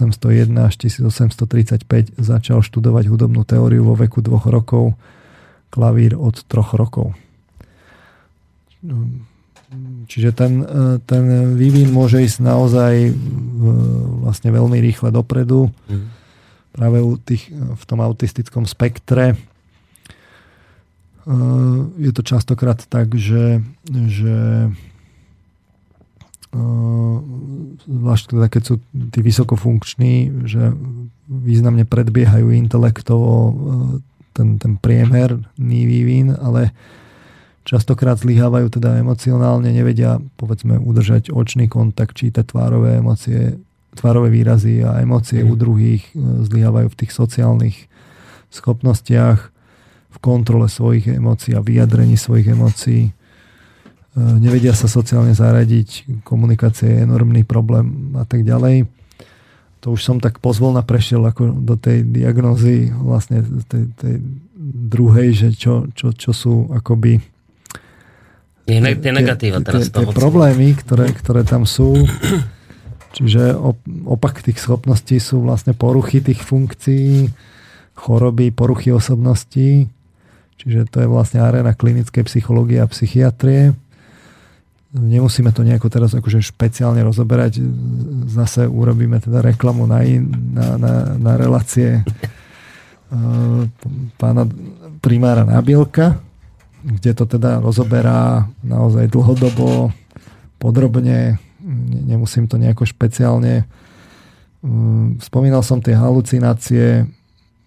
až 0.54 0.74
1835 0.86 2.14
začal 2.22 2.62
študovať 2.62 3.10
hudobnú 3.10 3.42
teóriu 3.42 3.82
vo 3.82 3.98
veku 3.98 4.22
2 4.22 4.30
rokov, 4.54 4.94
klavír 5.74 6.14
od 6.14 6.38
3 6.46 6.78
rokov 6.78 7.18
Čiže 10.06 10.30
ten, 10.36 10.52
e, 10.60 11.00
ten 11.08 11.56
vývin 11.56 11.88
môže 11.88 12.20
ísť 12.20 12.44
naozaj 12.44 12.94
e, 13.08 13.12
vlastne 14.20 14.52
veľmi 14.52 14.76
rýchle 14.84 15.08
dopredu. 15.08 15.72
Mm. 15.88 16.06
Práve 16.72 16.98
u 17.00 17.16
tých, 17.16 17.48
e, 17.48 17.56
v 17.72 17.84
tom 17.88 18.04
autistickom 18.04 18.68
spektre 18.68 19.36
je 22.02 22.10
to 22.10 22.26
častokrát 22.26 22.82
tak, 22.90 23.14
že, 23.14 23.62
že 23.86 24.66
zvlášť 27.86 28.24
teda 28.34 28.46
keď 28.50 28.62
sú 28.66 28.74
tí 28.90 29.22
vysokofunkční, 29.22 30.42
že 30.50 30.74
významne 31.30 31.86
predbiehajú 31.86 32.50
intelektovo 32.50 33.54
ten, 34.34 34.58
ten 34.58 34.74
priemerný 34.82 35.80
vývin, 35.86 36.34
ale 36.34 36.74
častokrát 37.62 38.18
zlyhávajú 38.18 38.68
teda 38.68 38.98
emocionálne, 38.98 39.70
nevedia 39.70 40.18
povedzme 40.38 40.78
udržať 40.78 41.30
očný 41.30 41.70
kontakt, 41.70 42.18
čítať 42.18 42.50
tvárové 42.50 42.98
emócie, 42.98 43.58
tvárové 43.94 44.34
výrazy 44.34 44.82
a 44.82 44.98
emócie 44.98 45.42
mm. 45.42 45.48
u 45.48 45.54
druhých, 45.54 46.02
e, 46.12 46.46
zlyhávajú 46.46 46.88
v 46.90 46.98
tých 46.98 47.12
sociálnych 47.14 47.76
schopnostiach, 48.50 49.40
v 50.12 50.18
kontrole 50.20 50.68
svojich 50.68 51.08
emócií 51.16 51.56
a 51.56 51.64
vyjadrení 51.64 52.18
svojich 52.18 52.52
emócií. 52.52 53.02
E, 53.08 53.12
nevedia 54.42 54.74
sa 54.74 54.90
sociálne 54.90 55.32
zaradiť, 55.32 56.22
komunikácia 56.26 56.90
je 56.90 57.04
enormný 57.06 57.46
problém 57.46 58.12
a 58.18 58.26
tak 58.26 58.42
ďalej. 58.42 58.90
To 59.82 59.98
už 59.98 60.02
som 60.02 60.22
tak 60.22 60.38
pozvolna 60.38 60.86
prešiel 60.86 61.26
ako 61.26 61.58
do 61.58 61.74
tej 61.74 62.06
diagnózy 62.06 62.90
vlastne 62.94 63.42
tej, 63.66 63.90
tej 63.98 64.14
druhej, 64.62 65.28
že 65.34 65.48
čo, 65.58 65.90
čo, 65.90 66.14
čo 66.14 66.30
sú 66.30 66.70
akoby 66.70 67.31
Tie, 68.62 68.78
tie 68.78 69.12
negatíva 69.12 69.58
teraz 69.58 69.90
tie, 69.90 70.02
tie 70.02 70.06
problémy, 70.14 70.78
ktoré, 70.78 71.10
ktoré 71.10 71.42
tam 71.42 71.66
sú, 71.66 72.06
čiže 73.16 73.58
opak 74.06 74.40
tých 74.40 74.62
schopností 74.62 75.18
sú 75.18 75.42
vlastne 75.42 75.74
poruchy 75.74 76.22
tých 76.22 76.46
funkcií, 76.46 77.26
choroby, 77.98 78.54
poruchy 78.54 78.94
osobností, 78.94 79.90
čiže 80.62 80.86
to 80.88 81.02
je 81.02 81.08
vlastne 81.10 81.42
arena 81.42 81.74
klinickej 81.74 82.22
psychológie 82.30 82.78
a 82.78 82.86
psychiatrie. 82.86 83.74
Nemusíme 84.92 85.50
to 85.50 85.64
nejako 85.64 85.88
teraz 85.88 86.12
akože 86.12 86.44
špeciálne 86.44 87.00
rozoberať. 87.00 87.64
Zase 88.28 88.68
urobíme 88.68 89.18
teda 89.24 89.40
reklamu 89.40 89.88
na, 89.88 90.04
na, 90.52 90.66
na, 90.76 90.92
na 91.16 91.32
relácie 91.40 92.04
pána 94.16 94.48
primára 95.04 95.44
Nabielka, 95.44 96.20
kde 96.82 97.14
to 97.14 97.24
teda 97.24 97.62
rozoberá 97.62 98.50
naozaj 98.66 99.06
dlhodobo, 99.06 99.94
podrobne, 100.58 101.38
nemusím 102.06 102.50
to 102.50 102.58
nejako 102.58 102.86
špeciálne. 102.86 103.66
Mm, 104.62 105.18
spomínal 105.22 105.62
som 105.66 105.82
tie 105.82 105.94
halucinácie, 105.94 107.06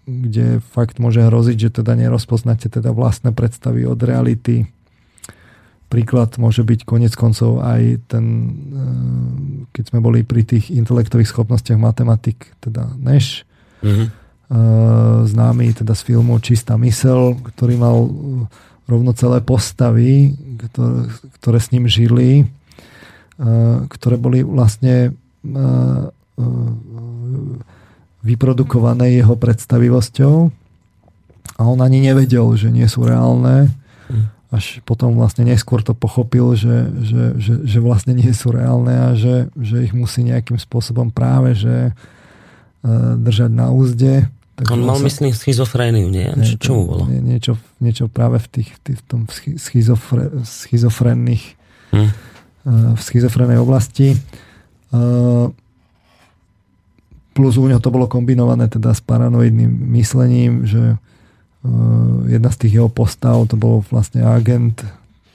kde 0.06 0.64
fakt 0.72 1.02
môže 1.02 1.20
hroziť, 1.20 1.56
že 1.68 1.70
teda 1.82 1.92
nerozpoznáte 1.98 2.70
teda 2.70 2.94
vlastné 2.94 3.34
predstavy 3.36 3.84
od 3.84 3.98
reality. 4.00 4.68
Príklad 5.92 6.34
môže 6.40 6.64
byť 6.64 6.80
konec 6.88 7.12
koncov 7.16 7.60
aj 7.60 8.00
ten, 8.08 8.24
eh, 8.24 8.86
keď 9.76 9.84
sme 9.92 9.98
boli 10.00 10.24
pri 10.24 10.44
tých 10.44 10.72
intelektových 10.72 11.32
schopnostiach 11.32 11.80
matematik, 11.80 12.52
teda 12.64 12.96
Nash, 12.96 13.44
mm-hmm. 13.82 14.08
známy 15.26 15.74
teda 15.74 15.90
z 15.90 16.02
filmu 16.06 16.38
Čistá 16.38 16.78
mysel, 16.78 17.34
ktorý 17.50 17.74
mal 17.82 17.98
rovno 18.86 19.10
celé 19.14 19.42
postavy, 19.42 20.34
ktoré, 20.70 21.10
ktoré 21.42 21.58
s 21.58 21.70
ním 21.74 21.90
žili, 21.90 22.46
ktoré 23.90 24.16
boli 24.16 24.46
vlastne 24.46 25.12
vyprodukované 28.22 29.18
jeho 29.18 29.34
predstavivosťou. 29.34 30.50
A 31.56 31.62
on 31.62 31.78
ani 31.80 32.02
nevedel, 32.02 32.46
že 32.58 32.70
nie 32.70 32.86
sú 32.86 33.06
reálne. 33.06 33.70
Až 34.54 34.78
potom 34.86 35.18
vlastne 35.18 35.42
neskôr 35.42 35.82
to 35.82 35.90
pochopil, 35.90 36.54
že, 36.54 36.86
že, 37.02 37.24
že, 37.42 37.54
že 37.66 37.78
vlastne 37.82 38.14
nie 38.14 38.30
sú 38.30 38.54
reálne 38.54 38.94
a 38.94 39.08
že, 39.18 39.50
že 39.58 39.82
ich 39.82 39.90
musí 39.90 40.22
nejakým 40.22 40.56
spôsobom 40.56 41.10
práve 41.10 41.58
že 41.58 41.90
držať 43.18 43.50
na 43.50 43.74
úzde 43.74 44.30
tak 44.56 44.72
On 44.72 44.80
mal, 44.80 44.96
sa... 44.96 45.04
myslím, 45.04 45.36
schizofréniu, 45.36 46.08
nie? 46.08 46.32
nie 46.32 46.56
čo 46.56 46.72
mu 46.72 46.88
bolo? 46.88 47.04
Nie, 47.04 47.20
niečo, 47.20 47.60
niečo 47.76 48.08
práve 48.08 48.40
v, 48.40 48.48
tých, 48.48 48.72
tých, 48.80 48.98
v 48.98 49.04
tom 49.04 49.20
schizofre, 49.60 50.32
schizofrénnych 50.48 51.44
hm. 51.92 52.08
v 52.96 53.00
schizofrénnej 53.00 53.60
oblasti. 53.60 54.16
Plus 57.36 57.54
u 57.60 57.68
neho 57.68 57.84
to 57.84 57.92
bolo 57.92 58.08
kombinované 58.08 58.72
teda 58.72 58.96
s 58.96 59.04
paranoidným 59.04 59.92
myslením, 59.92 60.64
že 60.64 60.96
jedna 62.24 62.48
z 62.48 62.56
tých 62.64 62.80
jeho 62.80 62.88
postav 62.88 63.36
to 63.52 63.60
bol 63.60 63.84
vlastne 63.92 64.24
agent 64.24 64.80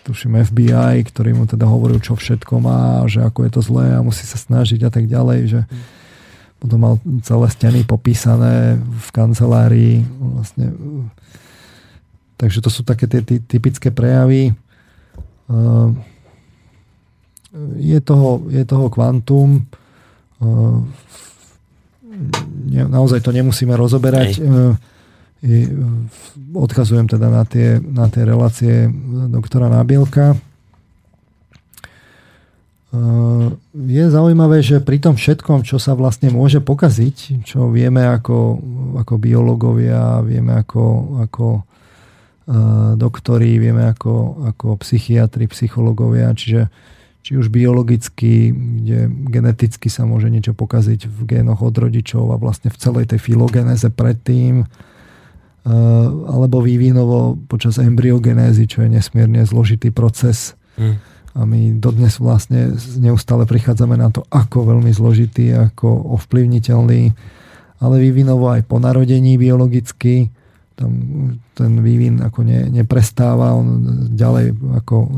tuším 0.02 0.42
FBI, 0.50 0.98
ktorý 1.06 1.38
mu 1.38 1.46
teda 1.46 1.70
hovoril, 1.70 2.02
čo 2.02 2.18
všetko 2.18 2.58
má, 2.58 3.06
že 3.06 3.22
ako 3.22 3.46
je 3.46 3.52
to 3.54 3.62
zlé 3.62 3.94
a 3.94 4.02
musí 4.02 4.26
sa 4.26 4.42
snažiť 4.42 4.82
a 4.82 4.90
tak 4.90 5.06
ďalej, 5.06 5.40
že 5.46 5.62
hm 5.70 6.01
potom 6.62 6.78
mal 6.78 6.94
celé 7.26 7.50
steny 7.50 7.82
popísané 7.90 8.78
v 8.78 9.08
kancelárii. 9.10 10.06
Vlastne. 10.22 10.78
Takže 12.38 12.62
to 12.62 12.70
sú 12.70 12.86
také 12.86 13.10
tie 13.10 13.26
typické 13.26 13.90
prejavy. 13.90 14.54
Je 17.82 18.00
toho, 18.06 18.46
je 18.54 18.62
toho 18.62 18.94
kvantum. 18.94 19.66
naozaj 22.70 23.26
to 23.26 23.34
nemusíme 23.34 23.74
rozoberať. 23.74 24.38
Hej. 25.42 25.74
Odkazujem 26.54 27.10
teda 27.10 27.34
na 27.34 27.42
tie, 27.42 27.82
na 27.82 28.06
tie 28.06 28.22
relácie 28.22 28.86
doktora 29.34 29.66
Nábielka. 29.66 30.38
Je 33.72 34.04
zaujímavé, 34.12 34.60
že 34.60 34.84
pri 34.84 35.00
tom 35.00 35.16
všetkom, 35.16 35.64
čo 35.64 35.80
sa 35.80 35.96
vlastne 35.96 36.28
môže 36.28 36.60
pokaziť, 36.60 37.48
čo 37.48 37.72
vieme 37.72 38.04
ako, 38.04 38.60
ako 39.00 39.14
biológovia, 39.16 40.20
vieme 40.20 40.60
ako, 40.60 40.84
ako 41.24 41.64
doktori, 43.00 43.64
vieme 43.64 43.88
ako, 43.88 44.44
ako 44.52 44.76
psychiatri, 44.84 45.48
psychológovia, 45.48 46.36
čiže 46.36 46.68
či 47.22 47.38
už 47.38 47.48
biologicky, 47.54 48.52
kde 48.52 49.08
geneticky 49.30 49.88
sa 49.88 50.04
môže 50.10 50.28
niečo 50.28 50.52
pokaziť 50.52 51.06
v 51.08 51.20
génoch 51.30 51.62
od 51.64 51.72
rodičov 51.72 52.34
a 52.34 52.42
vlastne 52.42 52.74
v 52.74 52.82
celej 52.82 53.14
tej 53.14 53.24
filogenéze 53.24 53.88
predtým, 53.94 54.66
alebo 56.28 56.66
vývinovo 56.66 57.38
počas 57.46 57.78
embryogenézy, 57.78 58.66
čo 58.66 58.82
je 58.84 58.90
nesmierne 59.00 59.46
zložitý 59.46 59.94
proces. 59.94 60.58
Mm. 60.82 60.98
A 61.32 61.48
my 61.48 61.80
dodnes 61.80 62.20
vlastne 62.20 62.76
neustále 63.00 63.48
prichádzame 63.48 63.96
na 63.96 64.12
to, 64.12 64.28
ako 64.28 64.76
veľmi 64.76 64.92
zložitý, 64.92 65.56
ako 65.56 66.20
ovplyvniteľný, 66.20 67.02
ale 67.82 67.96
vývinovo 67.98 68.52
aj 68.52 68.68
po 68.68 68.78
narodení 68.84 69.40
biologicky 69.40 70.30
tam 70.82 70.94
ten 71.54 71.78
vývin 71.86 72.18
ako 72.26 72.42
ne, 72.42 72.66
neprestáva, 72.74 73.54
on 73.54 73.86
ďalej 74.18 74.58
ako 74.82 74.96
e, 74.98 75.10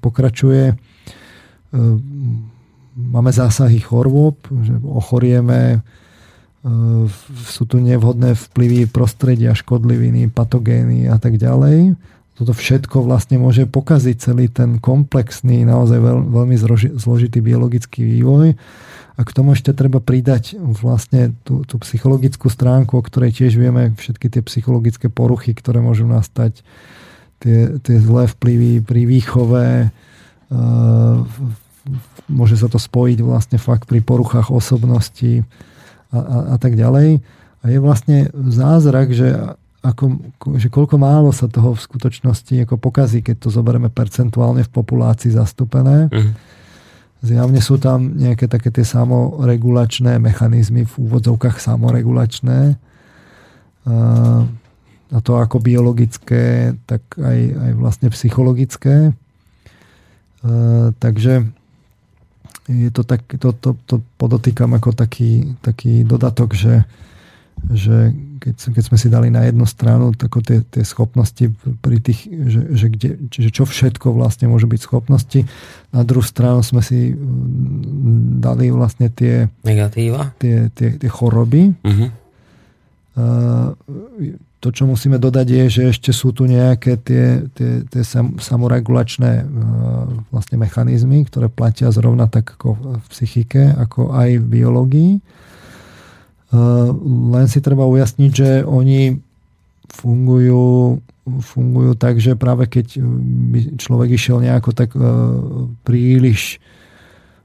pokračuje. 0.00 0.64
E, 0.72 0.74
máme 2.96 3.28
zásahy 3.28 3.76
chorôb, 3.84 4.40
že 4.64 4.72
ochorieme, 4.80 5.60
e, 5.76 5.78
sú 7.44 7.68
tu 7.68 7.76
nevhodné 7.82 8.32
vplyvy 8.32 8.88
prostredia, 8.88 9.52
škodliviny, 9.52 10.32
patogény 10.32 11.12
a 11.12 11.20
tak 11.20 11.36
ďalej. 11.36 11.92
Toto 12.32 12.56
všetko 12.56 13.04
vlastne 13.04 13.36
môže 13.36 13.68
pokaziť 13.68 14.16
celý 14.16 14.48
ten 14.48 14.80
komplexný, 14.80 15.68
naozaj 15.68 16.00
veľ, 16.00 16.18
veľmi 16.32 16.56
zložitý 16.96 17.44
biologický 17.44 18.00
vývoj 18.02 18.56
a 19.12 19.20
k 19.20 19.34
tomu 19.36 19.52
ešte 19.52 19.76
treba 19.76 20.00
pridať 20.00 20.56
vlastne 20.56 21.36
tú, 21.44 21.68
tú 21.68 21.76
psychologickú 21.84 22.48
stránku, 22.48 22.96
o 22.96 23.04
ktorej 23.04 23.36
tiež 23.36 23.60
vieme 23.60 23.92
všetky 23.92 24.32
tie 24.32 24.42
psychologické 24.48 25.12
poruchy, 25.12 25.52
ktoré 25.52 25.84
môžu 25.84 26.08
nastať, 26.08 26.64
tie, 27.44 27.76
tie 27.84 27.96
zlé 28.00 28.24
vplyvy 28.32 28.80
pri 28.80 29.02
výchove, 29.04 29.66
môže 32.32 32.56
sa 32.56 32.68
to 32.72 32.80
spojiť 32.80 33.18
vlastne 33.20 33.58
fakt 33.60 33.84
pri 33.84 34.00
poruchách 34.00 34.48
osobnosti 34.48 35.44
a, 36.08 36.18
a, 36.18 36.36
a 36.54 36.56
tak 36.56 36.80
ďalej. 36.80 37.20
A 37.62 37.64
je 37.70 37.78
vlastne 37.78 38.18
zázrak, 38.32 39.12
že, 39.12 39.54
ako, 39.82 40.04
že 40.62 40.70
koľko 40.70 40.96
málo 40.96 41.34
sa 41.34 41.50
toho 41.50 41.74
v 41.74 41.84
skutočnosti 41.84 42.54
ako 42.62 42.78
pokazí, 42.78 43.18
keď 43.18 43.46
to 43.46 43.48
zoberieme 43.50 43.90
percentuálne 43.90 44.62
v 44.62 44.70
populácii 44.70 45.34
zastúpené. 45.34 46.06
Mm 46.08 46.34
Zjavne 47.22 47.62
sú 47.62 47.78
tam 47.78 48.18
nejaké 48.18 48.50
také 48.50 48.74
tie 48.74 48.82
samoregulačné 48.82 50.18
mechanizmy, 50.18 50.82
v 50.82 50.94
úvodzovkách 51.06 51.62
samoregulačné. 51.62 52.74
A 53.86 55.18
to 55.22 55.38
ako 55.38 55.62
biologické, 55.62 56.74
tak 56.82 57.06
aj, 57.22 57.38
aj 57.54 57.72
vlastne 57.78 58.10
psychologické. 58.10 59.14
Takže 60.98 61.46
je 62.66 62.90
to 62.90 63.02
tak, 63.06 63.22
to, 63.38 63.54
to, 63.54 63.78
to 63.86 64.02
podotýkam 64.18 64.74
ako 64.74 64.90
taký, 64.90 65.54
taký 65.62 66.02
dodatok, 66.02 66.58
že, 66.58 66.90
že 67.70 68.10
keď, 68.42 68.74
keď 68.74 68.84
sme 68.90 68.98
si 68.98 69.06
dali 69.06 69.30
na 69.30 69.46
jednu 69.46 69.62
stranu 69.70 70.10
tako 70.18 70.42
tie, 70.42 70.66
tie 70.66 70.82
schopnosti 70.82 71.54
pri 71.78 72.02
tých, 72.02 72.26
že, 72.26 72.60
že, 72.74 72.86
kde, 72.90 73.10
že 73.30 73.48
čo 73.54 73.62
všetko 73.62 74.10
vlastne 74.10 74.50
môže 74.50 74.66
byť 74.66 74.80
schopnosti, 74.82 75.46
na 75.94 76.02
druhú 76.02 76.26
stranu 76.26 76.66
sme 76.66 76.82
si 76.82 77.14
mm, 77.14 78.42
dali 78.42 78.74
vlastne 78.74 79.06
tie 79.14 79.46
negatíva, 79.62 80.34
tie, 80.42 80.74
tie, 80.74 80.98
tie 80.98 81.10
choroby. 81.10 81.70
Uh-huh. 81.86 82.10
To, 84.62 84.68
čo 84.70 84.86
musíme 84.86 85.18
dodať, 85.20 85.46
je, 85.46 85.64
že 85.68 85.82
ešte 85.90 86.10
sú 86.14 86.30
tu 86.32 86.46
nejaké 86.48 86.96
tie, 86.96 87.44
tie, 87.50 87.82
tie 87.84 88.02
sam, 88.06 88.40
samoregulačné 88.40 89.44
vlastne 90.32 90.56
mechanizmy, 90.56 91.26
ktoré 91.26 91.52
platia 91.52 91.92
zrovna 91.92 92.30
tak 92.30 92.56
ako 92.56 92.78
v 93.02 93.06
psychike, 93.12 93.74
ako 93.74 94.16
aj 94.16 94.38
v 94.40 94.46
biológii 94.48 95.12
len 97.32 97.46
si 97.48 97.64
treba 97.64 97.88
ujasniť, 97.88 98.30
že 98.32 98.50
oni 98.68 99.16
fungujú, 99.88 101.00
fungujú 101.24 101.92
tak, 101.96 102.20
že 102.20 102.36
práve 102.36 102.68
keď 102.68 103.00
by 103.52 103.58
človek 103.80 104.08
išiel 104.16 104.40
nejako 104.40 104.76
tak 104.76 104.92
eh, 104.92 105.02
príliš 105.84 106.60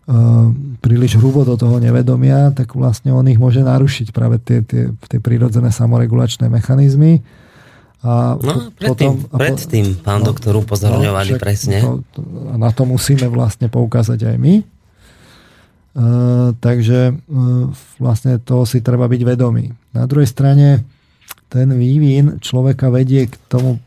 eh, 0.07 0.47
príliš 0.83 1.19
hrubo 1.19 1.47
do 1.47 1.55
toho 1.55 1.79
nevedomia, 1.79 2.51
tak 2.51 2.75
vlastne 2.75 3.15
on 3.15 3.27
ich 3.27 3.39
môže 3.39 3.63
narušiť 3.63 4.11
práve 4.11 4.39
tie, 4.43 4.63
tie, 4.63 4.91
tie 4.91 5.19
prírodzené 5.19 5.71
samoregulačné 5.71 6.47
mechanizmy. 6.51 7.23
A 8.05 8.37
no, 8.37 8.69
predtým, 8.77 9.25
potom, 9.25 9.39
predtým 9.41 9.85
pán 10.05 10.21
no, 10.21 10.29
doktor 10.29 10.53
upozorňovali 10.61 11.33
no, 11.33 11.41
presne. 11.41 11.81
To, 11.81 12.21
na 12.55 12.69
to 12.69 12.85
musíme 12.85 13.25
vlastne 13.27 13.73
poukázať 13.73 14.21
aj 14.31 14.35
my. 14.37 14.76
Takže 16.61 17.17
vlastne 17.97 18.37
to 18.37 18.69
si 18.69 18.85
treba 18.85 19.09
byť 19.09 19.21
vedomý. 19.25 19.73
Na 19.97 20.05
druhej 20.05 20.29
strane 20.29 20.85
ten 21.49 21.73
vývin 21.73 22.37
človeka 22.37 22.93
vedie 22.93 23.25
k 23.25 23.33
tomu 23.49 23.81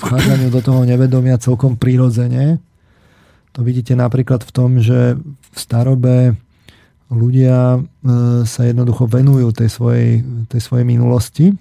vchádzaniu 0.00 0.48
do 0.48 0.60
toho 0.64 0.80
nevedomia 0.88 1.36
celkom 1.36 1.76
prirodzene. 1.76 2.56
To 3.52 3.60
vidíte 3.60 3.92
napríklad 3.98 4.46
v 4.46 4.54
tom, 4.54 4.80
že 4.80 5.20
v 5.20 5.58
starobe 5.58 6.38
ľudia 7.10 7.82
sa 8.46 8.62
jednoducho 8.64 9.10
venujú 9.10 9.50
tej 9.50 9.68
svojej, 9.68 10.22
tej 10.46 10.60
svojej 10.62 10.86
minulosti 10.86 11.52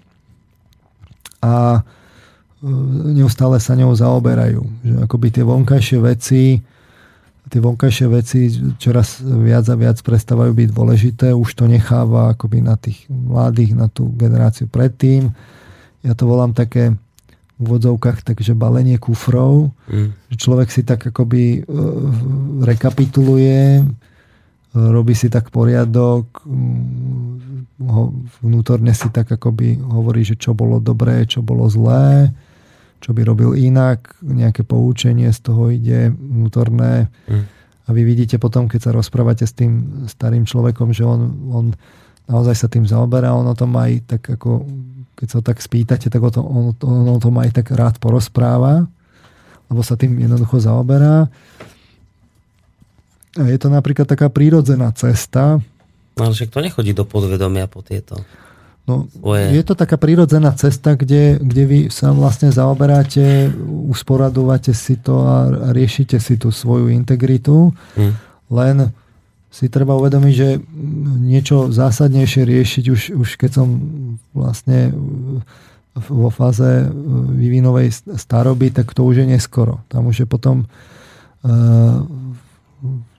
a 1.41 1.81
neustále 3.11 3.57
sa 3.57 3.73
ňou 3.76 3.91
zaoberajú. 3.98 4.61
Že 4.86 4.95
akoby 5.10 5.27
tie 5.36 5.44
vonkajšie 5.44 5.98
veci 5.99 6.61
tie 7.50 7.60
vonkajšie 7.60 8.08
veci 8.08 8.40
čoraz 8.78 9.20
viac 9.26 9.66
a 9.68 9.76
viac 9.76 9.98
prestávajú 10.00 10.54
byť 10.54 10.70
dôležité. 10.70 11.28
Už 11.34 11.58
to 11.58 11.66
necháva 11.66 12.38
akoby 12.38 12.62
na 12.62 12.78
tých 12.78 13.10
mladých, 13.10 13.74
na 13.74 13.90
tú 13.90 14.14
generáciu 14.14 14.70
predtým. 14.70 15.34
Ja 16.06 16.14
to 16.14 16.30
volám 16.30 16.54
také 16.54 16.94
v 17.60 17.64
úvodzovkách 17.66 18.24
takže 18.24 18.56
balenie 18.56 18.96
kufrov. 19.02 19.74
Mm. 19.92 20.16
Že 20.32 20.36
človek 20.38 20.70
si 20.72 20.86
tak 20.86 21.10
akoby 21.10 21.66
uh, 21.66 22.64
rekapituluje, 22.64 23.84
robí 24.72 25.18
si 25.18 25.28
tak 25.28 25.50
poriadok, 25.50 26.46
um, 26.46 27.42
vnútorne 28.40 28.94
si 28.94 29.10
tak 29.10 29.34
akoby 29.34 29.82
hovorí, 29.82 30.24
že 30.24 30.38
čo 30.38 30.56
bolo 30.56 30.80
dobré, 30.80 31.26
čo 31.26 31.42
bolo 31.44 31.68
zlé 31.68 32.32
čo 33.00 33.16
by 33.16 33.22
robil 33.24 33.56
inak, 33.56 34.20
nejaké 34.20 34.68
poučenie 34.68 35.32
z 35.32 35.40
toho 35.40 35.72
ide 35.72 36.12
vnútorné. 36.12 37.08
Mm. 37.26 37.44
A 37.88 37.90
vy 37.96 38.06
vidíte 38.06 38.38
potom, 38.38 38.70
keď 38.70 38.80
sa 38.86 38.92
rozprávate 38.94 39.48
s 39.48 39.56
tým 39.56 40.06
starým 40.06 40.46
človekom, 40.46 40.94
že 40.94 41.08
on, 41.08 41.22
on 41.50 41.66
naozaj 42.30 42.56
sa 42.56 42.68
tým 42.70 42.86
zaoberá, 42.86 43.34
on 43.34 43.48
o 43.50 43.58
tom 43.58 43.74
aj 43.80 44.06
tak 44.06 44.22
ako, 44.38 44.68
keď 45.18 45.28
sa 45.28 45.40
tak 45.42 45.58
spýtate, 45.58 46.12
tak 46.12 46.22
o 46.22 46.30
to, 46.30 46.44
on, 46.46 46.78
on 46.86 47.18
o 47.18 47.20
tom 47.20 47.34
aj 47.42 47.64
tak 47.64 47.74
rád 47.74 47.98
porozpráva, 47.98 48.86
lebo 49.72 49.82
sa 49.82 49.98
tým 49.98 50.14
jednoducho 50.22 50.62
zaoberá. 50.62 51.26
A 53.40 53.44
je 53.48 53.58
to 53.58 53.74
napríklad 53.74 54.06
taká 54.06 54.30
prírodzená 54.30 54.94
cesta. 54.94 55.58
No, 56.20 56.22
ale 56.28 56.36
však 56.36 56.52
to 56.52 56.62
nechodí 56.62 56.92
do 56.94 57.08
podvedomia 57.08 57.66
po 57.66 57.82
tieto 57.82 58.22
No, 58.88 59.06
je 59.27 59.61
to 59.61 59.77
taká 59.77 60.01
prírodzená 60.01 60.49
cesta, 60.57 60.97
kde, 60.97 61.38
kde 61.38 61.64
vy 61.65 61.80
sa 61.93 62.10
vlastne 62.10 62.49
zaoberáte, 62.49 63.53
usporadúvate 63.85 64.73
si 64.73 64.97
to 64.97 65.30
a 65.30 65.35
riešite 65.73 66.18
si 66.18 66.41
tú 66.41 66.49
svoju 66.49 66.89
integritu. 66.89 67.69
Hmm. 67.93 68.18
Len 68.49 68.89
si 69.49 69.69
treba 69.69 69.93
uvedomiť, 69.93 70.34
že 70.34 70.49
niečo 71.22 71.69
zásadnejšie 71.69 72.41
riešiť 72.45 72.85
už, 72.89 73.01
už 73.14 73.30
keď 73.38 73.61
som 73.61 73.68
vlastne 74.34 74.93
vo 75.93 76.30
fáze 76.30 76.85
vývinovej 77.34 78.14
staroby, 78.14 78.73
tak 78.73 78.93
to 78.93 79.06
už 79.06 79.22
je 79.22 79.26
neskoro. 79.26 79.81
Tam 79.89 80.06
už 80.10 80.26
je 80.26 80.27
potom 80.30 80.69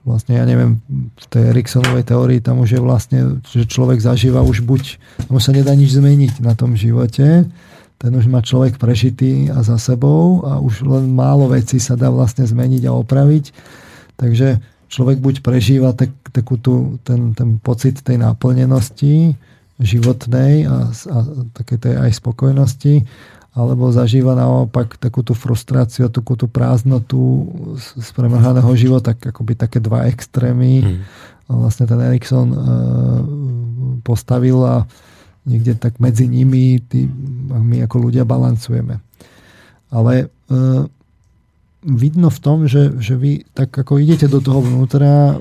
vlastne, 0.01 0.37
ja 0.37 0.45
neviem, 0.49 0.81
v 1.13 1.25
tej 1.29 1.53
Eriksonovej 1.53 2.09
teórii 2.09 2.41
tam 2.41 2.61
už 2.61 2.77
je 2.77 2.81
vlastne, 2.81 3.19
že 3.45 3.69
človek 3.69 4.01
zažíva 4.01 4.41
už 4.41 4.65
buď, 4.65 4.97
tam 5.29 5.37
sa 5.37 5.53
nedá 5.53 5.71
nič 5.77 5.93
zmeniť 5.93 6.41
na 6.41 6.57
tom 6.57 6.73
živote, 6.73 7.45
ten 8.01 8.11
už 8.17 8.25
má 8.25 8.41
človek 8.41 8.81
prežitý 8.81 9.53
a 9.53 9.61
za 9.61 9.77
sebou 9.77 10.41
a 10.41 10.57
už 10.57 10.81
len 10.89 11.13
málo 11.13 11.53
vecí 11.53 11.77
sa 11.77 11.93
dá 11.93 12.09
vlastne 12.09 12.49
zmeniť 12.49 12.89
a 12.89 12.97
opraviť. 12.97 13.53
Takže 14.17 14.57
človek 14.89 15.21
buď 15.21 15.35
prežíva 15.45 15.93
tak, 15.93 16.09
takú 16.33 16.57
tú, 16.57 16.97
ten, 17.05 17.37
ten 17.37 17.61
pocit 17.61 18.01
tej 18.01 18.17
náplnenosti 18.17 19.37
životnej 19.77 20.65
a, 20.65 20.89
a 20.89 21.17
také 21.53 21.77
tej 21.77 22.01
aj 22.01 22.17
spokojnosti, 22.17 23.05
alebo 23.51 23.91
zažíva 23.91 24.31
naopak 24.31 24.95
takú 24.95 25.27
tú 25.27 25.35
frustráciu, 25.35 26.07
takú 26.07 26.39
tú 26.39 26.47
prázdnotu 26.47 27.51
z 27.75 28.09
premrhaného 28.15 28.71
života, 28.79 29.11
akoby 29.11 29.59
také 29.59 29.83
dva 29.83 30.07
extrémy. 30.07 30.79
Hmm. 30.79 31.03
Vlastne 31.51 31.83
ten 31.83 31.99
Erikson 31.99 32.47
e, 32.47 32.59
postavil 34.07 34.55
a 34.63 34.87
niekde 35.43 35.75
tak 35.75 35.99
medzi 35.99 36.31
nimi 36.31 36.79
tý, 36.79 37.11
my 37.51 37.83
ako 37.83 38.07
ľudia 38.07 38.23
balancujeme. 38.23 39.03
Ale 39.91 40.13
e, 40.23 40.25
vidno 41.83 42.31
v 42.31 42.39
tom, 42.39 42.71
že, 42.71 42.95
že 43.03 43.19
vy 43.19 43.43
tak 43.51 43.75
ako 43.75 43.99
idete 43.99 44.31
do 44.31 44.39
toho 44.39 44.63
vnútra, 44.63 45.35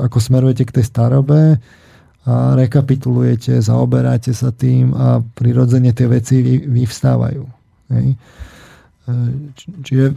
ako 0.00 0.16
smerujete 0.16 0.64
k 0.64 0.80
tej 0.80 0.84
starobe, 0.88 1.60
a 2.26 2.58
rekapitulujete, 2.58 3.62
zaoberáte 3.62 4.34
sa 4.34 4.50
tým 4.50 4.90
a 4.98 5.22
prirodzene 5.22 5.94
tie 5.94 6.10
veci 6.10 6.42
vyvstávajú. 6.58 7.44
Hej. 7.94 8.06
E, 9.06 9.14
čiže 9.86 10.06
e, 10.10 10.14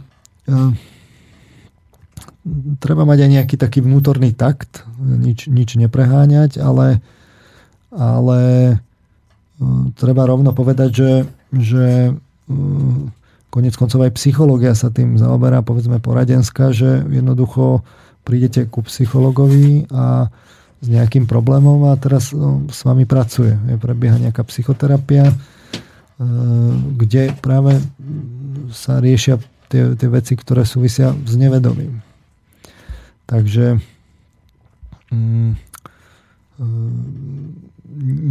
treba 2.82 3.06
mať 3.06 3.18
aj 3.22 3.30
nejaký 3.30 3.54
taký 3.54 3.78
vnútorný 3.86 4.34
takt, 4.34 4.82
nič, 4.98 5.46
nič 5.46 5.78
nepreháňať, 5.78 6.58
ale, 6.58 6.98
ale 7.94 8.40
e, 8.66 8.74
treba 9.94 10.26
rovno 10.26 10.50
povedať, 10.50 10.90
že, 10.90 11.12
že 11.54 11.86
konec 13.54 13.74
koncov 13.78 14.02
aj 14.02 14.18
psychológia 14.18 14.74
sa 14.74 14.90
tým 14.90 15.14
zaoberá, 15.14 15.62
povedzme 15.62 16.02
poradenská, 16.02 16.74
že 16.74 17.06
jednoducho 17.06 17.86
prídete 18.26 18.66
ku 18.66 18.82
psychologovi 18.82 19.86
a 19.94 20.34
s 20.80 20.86
nejakým 20.88 21.28
problémom 21.28 21.92
a 21.92 21.96
teraz 22.00 22.32
no, 22.32 22.64
s 22.72 22.80
vami 22.88 23.04
pracuje. 23.04 23.52
Je, 23.68 23.76
prebieha 23.76 24.16
nejaká 24.16 24.40
psychoterapia, 24.48 25.28
e, 25.28 25.34
kde 26.96 27.36
práve 27.36 27.76
sa 28.72 28.96
riešia 28.96 29.36
tie, 29.68 29.92
tie 29.92 30.08
veci, 30.08 30.32
ktoré 30.40 30.64
súvisia 30.64 31.12
s 31.12 31.36
nevedomím. 31.36 32.00
Takže 33.28 33.76
mm, 35.12 35.50
e, 35.52 36.66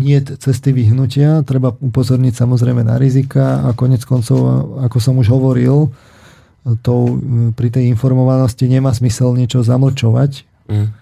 nie 0.02 0.18
cesty 0.42 0.74
vyhnutia, 0.74 1.46
treba 1.46 1.78
upozorniť 1.78 2.34
samozrejme 2.34 2.82
na 2.82 2.98
rizika 2.98 3.62
a 3.62 3.78
konec 3.78 4.02
koncov, 4.10 4.74
ako 4.82 4.98
som 4.98 5.22
už 5.22 5.30
hovoril, 5.30 5.94
to 6.82 6.94
pri 7.56 7.70
tej 7.72 7.88
informovanosti 7.94 8.66
nemá 8.66 8.90
smysel 8.92 9.38
niečo 9.38 9.62
zamlčovať. 9.62 10.50
Mm 10.66 10.99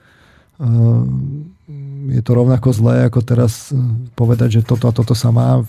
je 2.08 2.22
to 2.24 2.32
rovnako 2.32 2.72
zlé, 2.72 3.08
ako 3.08 3.20
teraz 3.22 3.70
eh, 3.70 3.78
povedať, 4.16 4.62
že 4.62 4.68
toto 4.68 4.88
a 4.88 4.96
toto 4.96 5.14
sa 5.14 5.30
má, 5.30 5.62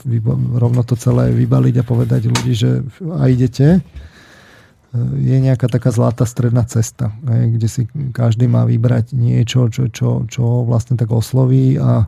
rovno 0.54 0.86
to 0.86 0.94
celé 0.94 1.34
vybaliť 1.34 1.74
a 1.82 1.88
povedať 1.88 2.30
ľudí, 2.30 2.52
že 2.54 2.70
a 3.18 3.26
idete. 3.28 3.82
Eh, 3.82 4.98
je 5.18 5.36
nejaká 5.42 5.66
taká 5.66 5.90
zlatá 5.90 6.24
stredná 6.24 6.64
cesta, 6.64 7.12
kde 7.26 7.68
si 7.68 7.90
každý 8.14 8.46
má 8.46 8.64
vybrať 8.64 9.12
niečo, 9.12 9.68
čo, 9.68 9.90
čo, 9.90 10.24
čo 10.30 10.62
vlastne 10.64 10.94
tak 10.94 11.10
osloví, 11.10 11.76
a, 11.76 12.06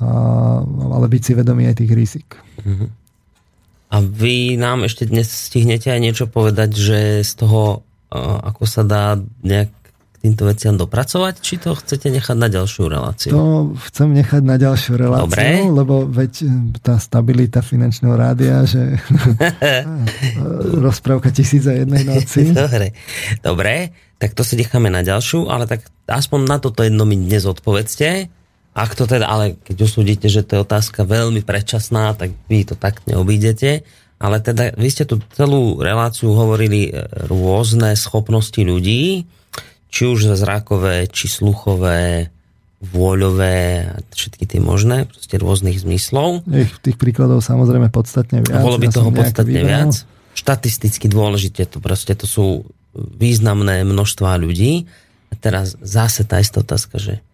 a, 0.00 0.08
ale 0.66 1.06
byť 1.06 1.22
si 1.22 1.32
vedomý 1.36 1.68
aj 1.70 1.76
tých 1.84 1.92
rizik. 1.92 2.28
Mhm. 2.64 2.86
A 3.86 4.02
vy 4.02 4.58
nám 4.58 4.82
ešte 4.82 5.06
dnes 5.06 5.30
stihnete 5.30 5.94
aj 5.94 6.00
niečo 6.02 6.26
povedať, 6.26 6.74
že 6.74 6.98
z 7.22 7.32
toho, 7.38 7.86
eh, 8.10 8.18
ako 8.18 8.64
sa 8.64 8.82
dá 8.82 9.20
nejak 9.44 9.85
týmto 10.20 10.48
veciam 10.48 10.74
dopracovať, 10.74 11.34
či 11.40 11.60
to 11.60 11.76
chcete 11.76 12.08
nechať 12.08 12.36
na 12.36 12.48
ďalšiu 12.48 12.82
reláciu? 12.88 13.32
To 13.32 13.44
chcem 13.90 14.12
nechať 14.16 14.42
na 14.42 14.56
ďalšiu 14.56 14.92
reláciu, 14.96 15.28
Dobre. 15.28 15.46
lebo 15.66 15.94
veď 16.08 16.32
e, 16.42 16.46
tá 16.80 16.96
stabilita 16.96 17.60
finančného 17.60 18.14
rádia, 18.16 18.64
že 18.64 18.96
rozprávka 20.86 21.30
tisíc 21.30 21.64
a 21.68 21.74
jednej 21.74 22.02
noci. 22.04 22.50
Dobre. 22.56 22.96
Dobre, 23.40 23.94
tak 24.16 24.32
to 24.32 24.42
si 24.42 24.56
necháme 24.56 24.88
na 24.88 25.04
ďalšiu, 25.04 25.52
ale 25.52 25.68
tak 25.68 25.84
aspoň 26.08 26.40
na 26.48 26.56
toto 26.56 26.80
jedno 26.80 27.04
mi 27.04 27.20
dnes 27.20 27.44
odpovedzte. 27.44 28.32
Ak 28.76 28.92
to 28.92 29.08
teda, 29.08 29.24
ale 29.24 29.56
keď 29.64 29.88
usúdite, 29.88 30.28
že 30.28 30.44
to 30.44 30.60
je 30.60 30.64
otázka 30.68 31.08
veľmi 31.08 31.40
predčasná, 31.40 32.12
tak 32.12 32.36
vy 32.48 32.68
to 32.68 32.76
tak 32.76 33.00
neobídete. 33.08 33.88
Ale 34.16 34.40
teda 34.40 34.72
vy 34.76 34.88
ste 34.88 35.04
tu 35.04 35.20
celú 35.36 35.80
reláciu 35.80 36.32
hovorili 36.32 36.88
e, 36.88 37.04
rôzne 37.28 37.92
schopnosti 37.96 38.56
ľudí, 38.56 39.28
či 39.90 40.02
už 40.06 40.36
zrakové, 40.36 41.08
či 41.08 41.30
sluchové, 41.30 42.30
vôľové 42.84 43.88
a 43.88 43.96
všetky 44.12 44.44
tie 44.44 44.60
možné, 44.60 45.08
proste 45.08 45.40
rôznych 45.40 45.80
zmyslov. 45.80 46.44
Ich 46.52 46.76
tých 46.84 47.00
príkladov 47.00 47.40
samozrejme 47.40 47.88
podstatne 47.88 48.44
viac. 48.44 48.60
Bolo 48.60 48.76
by 48.76 48.86
ja 48.88 48.94
toho 48.94 49.10
podstatne 49.10 49.60
viac. 49.64 49.92
Štatisticky 50.36 51.08
dôležité, 51.08 51.64
to 51.64 51.80
proste 51.80 52.12
to 52.12 52.28
sú 52.28 52.68
významné 52.94 53.88
množstvá 53.88 54.36
ľudí. 54.36 54.84
A 55.32 55.34
teraz 55.34 55.74
zase 55.80 56.28
tá 56.28 56.38
istá 56.38 56.60
otázka, 56.60 57.00
že 57.00 57.24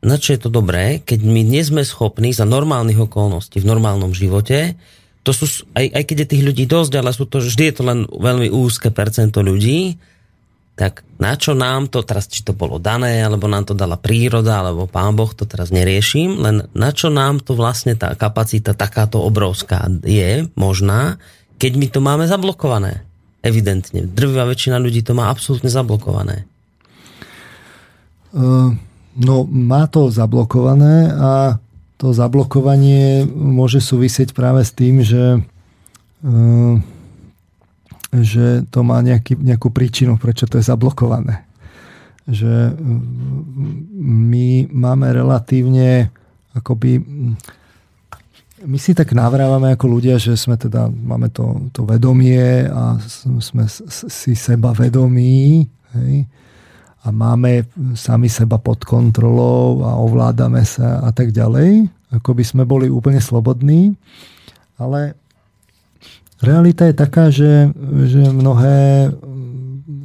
na 0.00 0.16
čo 0.16 0.32
je 0.32 0.40
to 0.40 0.48
dobré, 0.52 1.00
keď 1.04 1.20
my 1.24 1.40
nie 1.44 1.60
sme 1.60 1.84
schopní 1.84 2.32
za 2.32 2.48
normálnych 2.48 3.00
okolností 3.00 3.60
v 3.60 3.68
normálnom 3.68 4.16
živote, 4.16 4.76
to 5.20 5.36
sú, 5.36 5.68
aj, 5.76 5.84
aj 5.92 6.04
keď 6.08 6.16
je 6.24 6.30
tých 6.32 6.44
ľudí 6.48 6.64
dosť, 6.64 6.92
ale 6.96 7.12
sú 7.12 7.28
to, 7.28 7.44
vždy 7.44 7.68
je 7.68 7.74
to 7.76 7.84
len 7.84 8.08
veľmi 8.08 8.48
úzke 8.48 8.88
percento 8.88 9.44
ľudí, 9.44 10.00
tak 10.80 11.04
na 11.20 11.36
čo 11.36 11.52
nám 11.52 11.92
to, 11.92 12.00
teraz 12.00 12.24
či 12.24 12.40
to 12.40 12.56
bolo 12.56 12.80
dané, 12.80 13.20
alebo 13.20 13.44
nám 13.44 13.68
to 13.68 13.76
dala 13.76 14.00
príroda, 14.00 14.64
alebo 14.64 14.88
pán 14.88 15.12
Boh, 15.12 15.28
to 15.28 15.44
teraz 15.44 15.68
neriešim, 15.68 16.40
len 16.40 16.64
na 16.72 16.88
čo 16.96 17.12
nám 17.12 17.44
to 17.44 17.52
vlastne 17.52 17.92
tá 18.00 18.16
kapacita 18.16 18.72
takáto 18.72 19.20
obrovská 19.20 19.92
je 20.00 20.48
možná, 20.56 21.20
keď 21.60 21.72
my 21.76 21.86
to 21.92 22.00
máme 22.00 22.24
zablokované. 22.24 23.04
Evidentne. 23.44 24.08
Drvivá 24.08 24.48
väčšina 24.48 24.80
ľudí 24.80 25.04
to 25.04 25.12
má 25.12 25.28
absolútne 25.28 25.68
zablokované. 25.68 26.48
Uh, 28.32 28.72
no, 29.20 29.44
má 29.44 29.84
to 29.84 30.08
zablokované 30.08 31.12
a 31.12 31.60
to 32.00 32.16
zablokovanie 32.16 33.28
môže 33.28 33.84
súvisieť 33.84 34.32
práve 34.32 34.64
s 34.64 34.72
tým, 34.72 35.04
že 35.04 35.44
uh, 35.44 36.74
že 38.10 38.66
to 38.74 38.82
má 38.82 38.98
nejaký, 39.02 39.38
nejakú 39.38 39.70
príčinu, 39.70 40.18
prečo 40.18 40.50
to 40.50 40.58
je 40.58 40.66
zablokované. 40.66 41.46
Že 42.26 42.74
my 43.98 44.70
máme 44.70 45.06
relatívne 45.14 46.10
akoby 46.54 46.98
my 48.60 48.76
si 48.76 48.92
tak 48.92 49.16
navrávame 49.16 49.72
ako 49.72 49.86
ľudia, 49.88 50.20
že 50.20 50.36
sme 50.36 50.60
teda, 50.60 50.92
máme 50.92 51.32
to, 51.32 51.72
to 51.72 51.88
vedomie 51.88 52.68
a 52.68 53.00
sme 53.40 53.64
si 53.88 54.36
seba 54.36 54.76
vedomí 54.76 55.64
hej, 55.96 56.28
a 57.00 57.08
máme 57.08 57.64
sami 57.96 58.28
seba 58.28 58.60
pod 58.60 58.84
kontrolou 58.84 59.80
a 59.80 59.96
ovládame 59.96 60.60
sa 60.68 61.00
a 61.00 61.08
tak 61.08 61.32
ďalej, 61.32 61.88
ako 62.12 62.30
by 62.36 62.44
sme 62.44 62.62
boli 62.68 62.92
úplne 62.92 63.16
slobodní, 63.16 63.96
ale 64.76 65.16
Realita 66.40 66.88
je 66.88 66.96
taká, 66.96 67.28
že, 67.28 67.68
že 68.08 68.20
mnohé, 68.32 69.12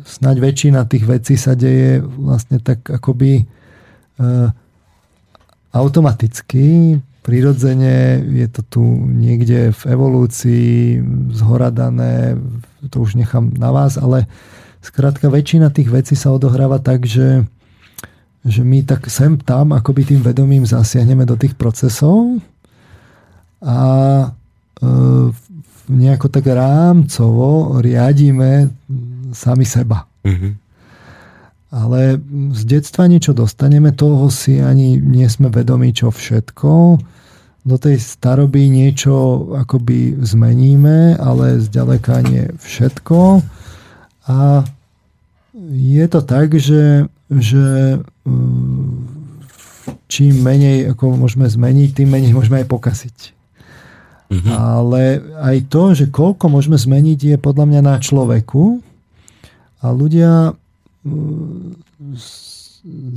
snáď 0.03 0.35
väčšina 0.43 0.83
tých 0.83 1.07
vecí 1.07 1.39
sa 1.39 1.55
deje 1.55 2.03
vlastne 2.03 2.59
tak 2.59 2.83
akoby 2.91 3.39
e, 3.39 3.43
automaticky, 5.71 6.99
prirodzene, 7.25 8.21
je 8.21 8.47
to 8.51 8.61
tu 8.67 8.83
niekde 9.09 9.73
v 9.73 9.81
evolúcii 9.89 11.01
zhoradané, 11.33 12.37
to 12.93 13.01
už 13.01 13.17
nechám 13.17 13.49
na 13.57 13.73
vás, 13.73 13.97
ale 13.97 14.29
skrátka 14.85 15.31
väčšina 15.33 15.73
tých 15.73 15.89
vecí 15.89 16.13
sa 16.13 16.29
odohráva 16.29 16.77
tak, 16.77 17.09
že, 17.09 17.41
že 18.45 18.61
my 18.61 18.85
tak 18.85 19.09
sem 19.09 19.41
tam 19.41 19.73
akoby 19.73 20.13
tým 20.13 20.21
vedomím 20.21 20.69
zasiahneme 20.69 21.25
do 21.25 21.33
tých 21.33 21.57
procesov 21.57 22.43
a 23.63 23.79
e, 24.83 25.44
nejako 25.89 26.27
tak 26.29 26.45
rámcovo 26.47 27.81
riadíme 27.81 28.69
sami 29.33 29.65
seba. 29.65 30.07
Mm-hmm. 30.25 30.53
Ale 31.75 32.21
z 32.55 32.61
detstva 32.63 33.03
niečo 33.11 33.35
dostaneme, 33.35 33.91
toho 33.91 34.31
si 34.31 34.63
ani 34.63 34.95
nie 34.95 35.27
sme 35.27 35.51
vedomí, 35.51 35.91
čo 35.91 36.07
všetko. 36.07 36.71
Do 37.65 37.75
tej 37.81 37.99
staroby 37.99 38.71
niečo 38.71 39.43
akoby 39.59 40.15
zmeníme, 40.23 41.19
ale 41.19 41.59
zďaleka 41.59 42.23
nie 42.23 42.47
všetko. 42.63 43.43
A 44.31 44.63
je 45.75 46.05
to 46.07 46.19
tak, 46.23 46.55
že, 46.55 47.11
že 47.27 47.99
mm, 48.23 48.91
čím 50.07 50.33
menej 50.45 50.95
ako 50.95 51.19
môžeme 51.19 51.49
zmeniť, 51.49 51.89
tým 51.91 52.07
menej 52.07 52.31
môžeme 52.31 52.63
aj 52.63 52.67
pokaziť. 52.71 53.34
Mm-hmm. 54.25 54.53
Ale 54.53 55.21
aj 55.37 55.57
to, 55.69 55.83
že 55.93 56.05
koľko 56.09 56.49
môžeme 56.49 56.75
zmeniť, 56.75 57.19
je 57.33 57.37
podľa 57.37 57.65
mňa 57.69 57.81
na 57.85 57.95
človeku. 58.01 58.81
A 59.85 59.93
ľudia 59.93 60.57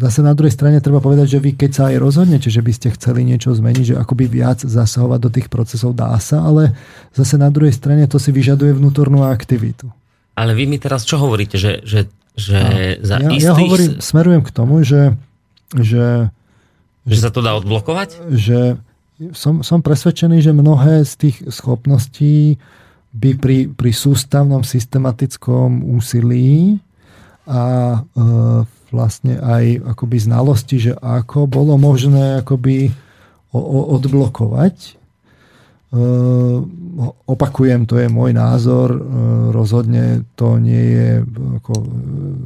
zase 0.01 0.21
na 0.25 0.33
druhej 0.33 0.53
strane 0.53 0.81
treba 0.81 1.01
povedať, 1.01 1.37
že 1.37 1.43
vy 1.45 1.53
keď 1.57 1.71
sa 1.73 1.83
aj 1.93 1.97
rozhodnete, 2.01 2.49
že 2.49 2.65
by 2.65 2.73
ste 2.73 2.89
chceli 2.97 3.25
niečo 3.25 3.53
zmeniť, 3.53 3.85
že 3.93 4.01
akoby 4.01 4.25
viac 4.25 4.65
zasahovať 4.65 5.21
do 5.21 5.31
tých 5.33 5.49
procesov 5.53 5.93
dá 5.93 6.17
sa, 6.21 6.41
ale 6.45 6.73
zase 7.13 7.37
na 7.37 7.53
druhej 7.53 7.77
strane 7.77 8.09
to 8.09 8.17
si 8.17 8.33
vyžaduje 8.33 8.73
vnútornú 8.73 9.25
aktivitu. 9.29 9.93
Ale 10.39 10.57
vy 10.57 10.65
mi 10.71 10.81
teraz 10.81 11.05
čo 11.05 11.21
hovoríte, 11.21 11.61
že, 11.61 11.85
že, 11.85 12.09
že 12.33 12.59
za 13.05 13.21
ja, 13.21 13.29
istých... 13.29 13.45
Ja 13.45 13.53
hovorím, 13.59 13.93
smerujem 14.01 14.43
k 14.47 14.51
tomu, 14.55 14.81
že, 14.87 15.19
že, 15.77 16.33
že 17.05 17.19
sa 17.21 17.29
to 17.29 17.45
dá 17.45 17.53
odblokovať? 17.59 18.33
Že 18.33 18.81
som, 19.35 19.66
som 19.66 19.82
presvedčený, 19.82 20.39
že 20.39 20.55
mnohé 20.55 21.03
z 21.03 21.12
tých 21.28 21.36
schopností 21.51 22.55
by 23.11 23.31
pri, 23.35 23.59
pri 23.74 23.90
sústavnom 23.90 24.62
systematickom 24.62 25.82
úsilí 25.97 26.78
a 27.49 27.62
e, 27.97 27.99
vlastne 28.93 29.40
aj 29.40 29.97
akoby 29.97 30.16
znalosti, 30.23 30.77
že 30.78 30.93
ako 30.95 31.49
bolo 31.49 31.74
možné 31.81 32.45
akoby 32.45 32.93
odblokovať. 33.57 34.77
E, 34.78 34.90
opakujem, 37.27 37.89
to 37.89 37.97
je 37.97 38.12
môj 38.12 38.36
názor, 38.36 38.93
e, 38.93 39.01
rozhodne 39.51 40.28
to 40.36 40.61
nie 40.61 40.85
je, 40.95 41.11
ako, 41.59 41.73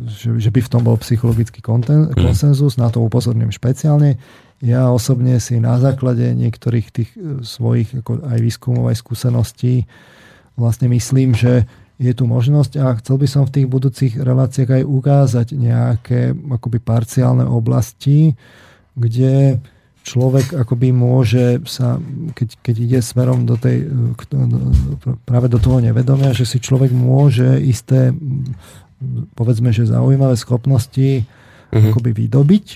že, 0.08 0.28
že 0.38 0.50
by 0.54 0.60
v 0.62 0.70
tom 0.70 0.82
bol 0.86 0.96
psychologický 1.02 1.60
mhm. 1.60 2.14
konsenzus, 2.16 2.78
na 2.78 2.88
to 2.88 3.02
upozorňujem 3.02 3.52
špeciálne. 3.52 4.16
Ja 4.62 4.94
osobne 4.94 5.42
si 5.42 5.58
na 5.58 5.76
základe 5.82 6.22
niektorých 6.38 6.86
tých 6.94 7.10
e, 7.18 7.42
svojich 7.42 7.98
ako 7.98 8.22
aj 8.22 8.38
výskumov, 8.38 8.94
aj 8.94 9.02
skúseností 9.02 9.90
vlastne 10.54 10.86
myslím, 10.92 11.34
že 11.34 11.66
je 12.02 12.12
tu 12.14 12.26
možnosť 12.26 12.72
a 12.82 12.94
chcel 12.98 13.16
by 13.18 13.26
som 13.30 13.42
v 13.46 13.54
tých 13.60 13.66
budúcich 13.70 14.12
reláciách 14.18 14.82
aj 14.82 14.84
ukázať 14.86 15.46
nejaké 15.54 16.20
akoby 16.34 16.78
parciálne 16.82 17.46
oblasti, 17.46 18.34
kde 18.98 19.62
človek 20.02 20.66
akoby 20.66 20.90
môže 20.90 21.62
sa, 21.62 22.02
keď, 22.34 22.48
keď 22.58 22.74
ide 22.82 22.98
smerom 22.98 23.46
do 23.46 23.54
tej, 23.54 23.86
práve 25.22 25.46
do 25.46 25.62
toho 25.62 25.78
nevedomia, 25.78 26.34
že 26.34 26.42
si 26.42 26.58
človek 26.58 26.90
môže 26.90 27.62
isté, 27.62 28.10
povedzme, 29.38 29.70
že 29.70 29.86
zaujímavé 29.86 30.34
schopnosti 30.34 31.22
uh-huh. 31.22 31.94
akoby 31.94 32.26
vydobiť. 32.26 32.66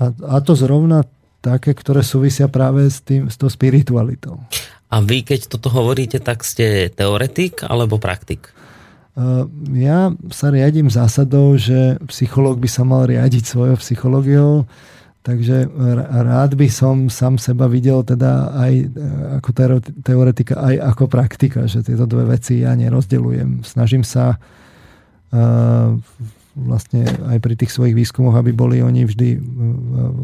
A, 0.00 0.08
a 0.08 0.36
to 0.40 0.56
zrovna 0.56 1.04
také, 1.44 1.76
ktoré 1.76 2.00
súvisia 2.00 2.48
práve 2.48 2.88
s, 2.88 3.04
tým, 3.04 3.28
s 3.28 3.36
tou 3.36 3.52
spiritualitou. 3.52 4.40
A 4.90 4.98
vy, 5.04 5.22
keď 5.22 5.46
toto 5.46 5.70
hovoríte, 5.70 6.18
tak 6.18 6.42
ste 6.42 6.90
teoretik 6.90 7.62
alebo 7.62 8.00
praktik? 8.00 8.50
Ja 9.76 10.14
sa 10.32 10.48
riadím 10.48 10.88
zásadou, 10.88 11.58
že 11.58 11.98
psychológ 12.08 12.62
by 12.62 12.68
sa 12.70 12.82
mal 12.86 13.04
riadiť 13.06 13.44
svojou 13.44 13.76
psychológiou, 13.78 14.64
takže 15.20 15.68
rád 16.24 16.56
by 16.56 16.68
som 16.72 17.12
sám 17.12 17.36
seba 17.36 17.68
videl 17.68 18.00
teda 18.00 18.54
aj 18.56 18.72
e, 18.72 18.84
ako 19.36 19.50
teoretika, 20.00 20.54
aj 20.56 20.74
ako 20.94 21.04
praktika, 21.10 21.68
že 21.68 21.84
tieto 21.84 22.08
dve 22.08 22.32
veci 22.32 22.64
ja 22.64 22.72
nerozdelujem. 22.72 23.60
Snažím 23.66 24.00
sa 24.06 24.40
vlastne 26.54 27.06
aj 27.06 27.38
pri 27.38 27.54
tých 27.54 27.70
svojich 27.70 27.94
výskumoch, 27.94 28.34
aby 28.34 28.50
boli 28.50 28.82
oni 28.82 29.06
vždy 29.06 29.28
e, 29.36 29.38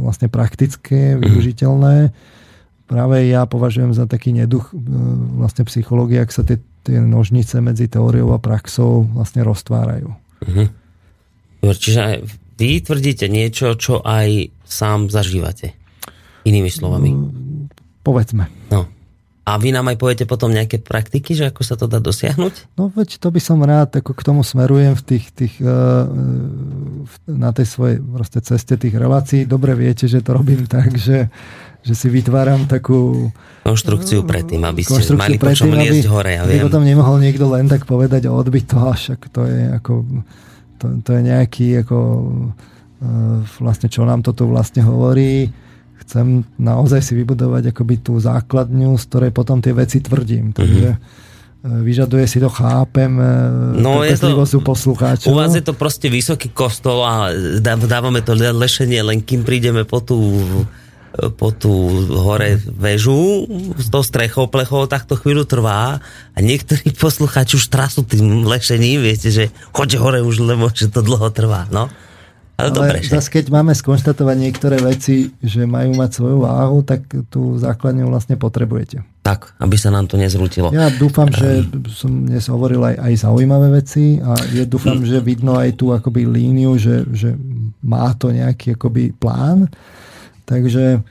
vlastne 0.02 0.26
praktické, 0.26 1.14
mhm. 1.14 1.22
využiteľné. 1.22 1.96
Práve 2.86 3.26
ja 3.26 3.42
považujem 3.50 3.90
za 3.94 4.06
taký 4.06 4.30
neduch 4.30 4.70
e, 4.70 4.78
vlastne 5.42 5.66
psychológie, 5.66 6.22
ak 6.22 6.30
sa 6.30 6.46
tie, 6.46 6.62
tie 6.86 7.02
nožnice 7.02 7.58
medzi 7.58 7.90
teóriou 7.90 8.30
a 8.34 8.38
praxou 8.38 9.06
vlastne 9.10 9.42
roztvárajú. 9.42 10.14
Uh-huh. 10.46 10.68
Čiže 11.66 12.22
vy 12.56 12.70
tvrdíte 12.78 13.26
niečo, 13.26 13.74
čo 13.74 14.00
aj 14.06 14.54
sám 14.62 15.10
zažívate. 15.10 15.74
Inými 16.46 16.70
slovami. 16.70 17.10
Mm, 17.10 17.26
povedzme. 18.06 18.46
No. 18.70 18.86
A 19.46 19.62
vy 19.62 19.70
nám 19.70 19.86
aj 19.86 19.96
poviete 20.02 20.24
potom 20.26 20.50
nejaké 20.50 20.82
praktiky, 20.82 21.38
že 21.38 21.54
ako 21.54 21.62
sa 21.62 21.78
to 21.78 21.86
dá 21.86 22.02
dosiahnuť? 22.02 22.74
No 22.74 22.90
veď 22.90 23.22
to 23.22 23.30
by 23.30 23.38
som 23.38 23.62
rád, 23.62 23.94
ako 23.94 24.10
k 24.10 24.26
tomu 24.26 24.42
smerujem 24.42 24.98
v 24.98 25.02
tých, 25.06 25.30
tých, 25.30 25.54
uh, 25.62 26.02
na 27.30 27.54
tej 27.54 27.70
svojej 27.70 28.02
ceste 28.42 28.74
tých 28.74 28.98
relácií. 28.98 29.46
Dobre 29.46 29.78
viete, 29.78 30.10
že 30.10 30.18
to 30.18 30.34
robím 30.34 30.66
tak, 30.76 30.98
že 30.98 31.30
že 31.86 31.94
si 31.94 32.10
vytváram 32.10 32.66
takú 32.66 33.30
konštrukciu 33.62 34.26
predtým, 34.26 34.58
aby 34.66 34.82
ste 34.82 35.14
mali 35.14 35.38
po 35.38 35.54
čom 35.54 35.70
liesť 35.70 36.10
hore, 36.10 36.34
ja 36.34 36.42
viem. 36.42 36.66
potom 36.66 36.82
nemohol 36.82 37.22
niekto 37.22 37.46
len 37.46 37.70
tak 37.70 37.86
povedať 37.86 38.26
a 38.26 38.34
odbiť 38.34 38.64
to, 38.66 38.78
však 38.90 39.20
to 39.30 39.46
je 39.46 39.62
ako 39.70 39.92
to, 40.82 40.86
to 41.06 41.10
je 41.14 41.22
nejaký 41.22 41.86
ako 41.86 41.98
uh, 42.98 43.38
vlastne 43.62 43.86
čo 43.86 44.02
nám 44.02 44.26
toto 44.26 44.50
vlastne 44.50 44.82
hovorí 44.82 45.46
chcem 46.06 46.46
naozaj 46.56 47.02
si 47.02 47.12
vybudovať 47.18 47.74
akoby 47.74 47.98
tú 47.98 48.22
základňu, 48.22 48.94
z 48.94 49.04
ktorej 49.10 49.30
potom 49.34 49.58
tie 49.58 49.74
veci 49.74 49.98
tvrdím. 49.98 50.54
Mhm. 50.54 50.56
Takže 50.56 50.88
mm-hmm. 50.94 51.82
vyžaduje 51.82 52.24
si 52.30 52.38
to, 52.38 52.46
chápem, 52.46 53.10
no, 53.74 54.06
je 54.06 54.14
to, 54.14 54.46
sú 54.46 54.62
poslucháčov. 54.62 55.34
U 55.34 55.34
vás 55.34 55.50
je 55.50 55.66
to 55.66 55.74
proste 55.74 56.06
vysoký 56.06 56.54
kostol 56.54 57.02
a 57.02 57.34
dávame 57.60 58.22
to 58.22 58.38
lešenie, 58.38 59.02
len 59.02 59.18
kým 59.18 59.42
prídeme 59.42 59.82
po 59.82 59.98
tú 59.98 60.38
po 61.40 61.48
tú 61.48 61.72
hore 62.12 62.60
väžu 62.68 63.48
s 63.80 63.88
tou 63.88 64.04
strechou 64.04 64.52
plechou, 64.52 64.84
tak 64.84 65.08
to 65.08 65.16
chvíľu 65.16 65.48
trvá 65.48 65.96
a 66.36 66.38
niektorí 66.38 66.92
poslucháči 66.92 67.56
už 67.56 67.72
trasú 67.72 68.04
tým 68.04 68.44
lešením, 68.44 69.00
viete, 69.00 69.32
že 69.32 69.48
choďte 69.72 69.96
hore 69.96 70.20
už, 70.20 70.44
lebo 70.44 70.68
že 70.68 70.92
to 70.92 71.00
dlho 71.00 71.32
trvá, 71.32 71.64
no. 71.72 71.88
Ale, 72.56 72.72
Ale 72.72 72.76
dobre, 72.76 72.98
zase, 73.04 73.28
keď 73.28 73.52
máme 73.52 73.76
skonštatovať 73.76 74.36
niektoré 74.40 74.80
veci, 74.80 75.28
že 75.44 75.68
majú 75.68 75.92
mať 75.92 76.10
svoju 76.16 76.38
váhu, 76.40 76.80
tak 76.80 77.04
tú 77.28 77.60
základňu 77.60 78.08
vlastne 78.08 78.40
potrebujete. 78.40 79.04
Tak, 79.20 79.60
aby 79.60 79.76
sa 79.76 79.92
nám 79.92 80.08
to 80.08 80.16
nezrutilo. 80.16 80.72
Ja 80.72 80.88
dúfam, 80.88 81.28
že 81.28 81.68
som 81.92 82.24
dnes 82.24 82.48
hovoril 82.48 82.80
aj, 82.80 82.96
aj 82.96 83.12
zaujímavé 83.28 83.68
veci 83.76 84.16
a 84.24 84.32
ja 84.56 84.64
dúfam, 84.64 85.04
že 85.04 85.20
vidno 85.20 85.60
aj 85.60 85.76
tú 85.76 85.92
akoby 85.92 86.24
líniu, 86.24 86.80
že, 86.80 87.04
že 87.12 87.36
má 87.84 88.16
to 88.16 88.32
nejaký 88.32 88.72
akoby 88.72 89.12
plán 89.12 89.68
Takže 90.46 91.02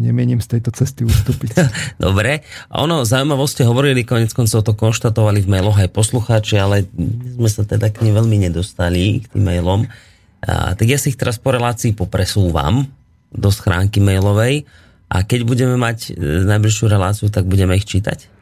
nemienim 0.00 0.40
z 0.40 0.56
tejto 0.56 0.72
cesty 0.72 1.04
ustúpiť. 1.04 1.60
Dobre. 2.04 2.40
A 2.72 2.82
ono, 2.82 3.04
zaujímavo 3.04 3.44
ste 3.44 3.68
hovorili, 3.68 4.06
konec 4.06 4.32
koncov 4.32 4.64
to 4.64 4.72
konštatovali 4.72 5.44
v 5.44 5.50
mailoch 5.50 5.76
aj 5.76 5.92
poslucháči, 5.92 6.56
ale 6.56 6.88
sme 7.36 7.50
sa 7.50 7.62
teda 7.68 7.92
k 7.92 8.08
nej 8.08 8.12
veľmi 8.16 8.48
nedostali, 8.48 9.20
k 9.20 9.28
tým 9.28 9.44
mailom. 9.44 9.84
A, 10.44 10.72
tak 10.72 10.86
ja 10.88 10.96
si 10.96 11.12
ich 11.12 11.20
teraz 11.20 11.36
po 11.36 11.52
relácii 11.52 11.92
popresúvam 11.92 12.88
do 13.34 13.50
schránky 13.52 14.00
mailovej 14.00 14.64
a 15.10 15.22
keď 15.22 15.40
budeme 15.46 15.76
mať 15.76 16.16
e, 16.16 16.46
najbližšiu 16.48 16.86
reláciu, 16.88 17.26
tak 17.28 17.46
budeme 17.46 17.76
ich 17.76 17.86
čítať? 17.86 18.33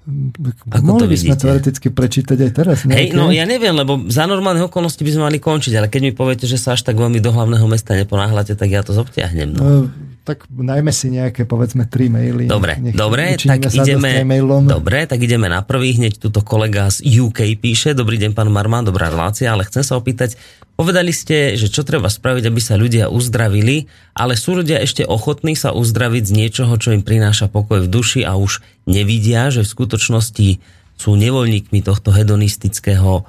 Ako 0.00 0.80
Mohli 0.80 1.12
by 1.12 1.18
sme 1.20 1.34
teoreticky 1.36 1.92
prečítať 1.92 2.38
aj 2.40 2.50
teraz. 2.56 2.78
Hej, 2.88 3.12
no 3.12 3.28
ja 3.28 3.44
neviem, 3.44 3.76
lebo 3.76 4.08
za 4.08 4.24
normálne 4.24 4.64
okolnosti 4.64 4.98
by 5.04 5.12
sme 5.12 5.22
mali 5.28 5.38
končiť, 5.38 5.76
ale 5.76 5.92
keď 5.92 6.00
mi 6.08 6.12
poviete, 6.16 6.48
že 6.48 6.56
sa 6.56 6.72
až 6.72 6.88
tak 6.88 6.96
veľmi 6.96 7.20
do 7.20 7.28
hlavného 7.28 7.68
mesta 7.68 7.92
neponáhľate, 7.92 8.56
tak 8.56 8.68
ja 8.72 8.80
to 8.80 8.96
zobtiahnem. 8.96 9.52
No. 9.52 9.60
Uh, 9.60 9.86
tak 10.24 10.48
najmä 10.48 10.88
si 10.88 11.12
nejaké, 11.12 11.44
povedzme, 11.44 11.84
tri 11.84 12.08
maily. 12.08 12.48
Dobre, 12.48 12.80
Nech 12.80 12.96
dobre, 12.96 13.36
tak 13.36 13.60
ideme, 13.60 14.24
dobre, 14.64 15.04
tak 15.04 15.20
ideme 15.20 15.52
na 15.52 15.60
prvý. 15.60 15.92
Hneď 15.92 16.16
tuto 16.16 16.40
kolega 16.40 16.88
z 16.88 17.04
UK 17.04 17.60
píše. 17.60 17.92
Dobrý 17.92 18.16
deň, 18.16 18.32
pán 18.32 18.48
Marman, 18.48 18.88
dobrá 18.88 19.12
relácia, 19.12 19.52
ale 19.52 19.68
chcem 19.68 19.84
sa 19.84 20.00
opýtať, 20.00 20.40
Povedali 20.80 21.12
ste, 21.12 21.60
že 21.60 21.68
čo 21.68 21.84
treba 21.84 22.08
spraviť, 22.08 22.48
aby 22.48 22.56
sa 22.56 22.80
ľudia 22.80 23.12
uzdravili, 23.12 23.84
ale 24.16 24.32
sú 24.32 24.56
ľudia 24.56 24.80
ešte 24.80 25.04
ochotní 25.04 25.52
sa 25.52 25.76
uzdraviť 25.76 26.24
z 26.24 26.32
niečoho, 26.32 26.72
čo 26.80 26.96
im 26.96 27.04
prináša 27.04 27.52
pokoj 27.52 27.84
v 27.84 27.92
duši 27.92 28.24
a 28.24 28.40
už 28.40 28.64
nevidia, 28.88 29.52
že 29.52 29.60
v 29.60 29.72
skutočnosti 29.76 30.48
sú 30.96 31.10
nevoľníkmi 31.20 31.84
tohto 31.84 32.16
hedonistického 32.16 33.12
e, 33.12 33.22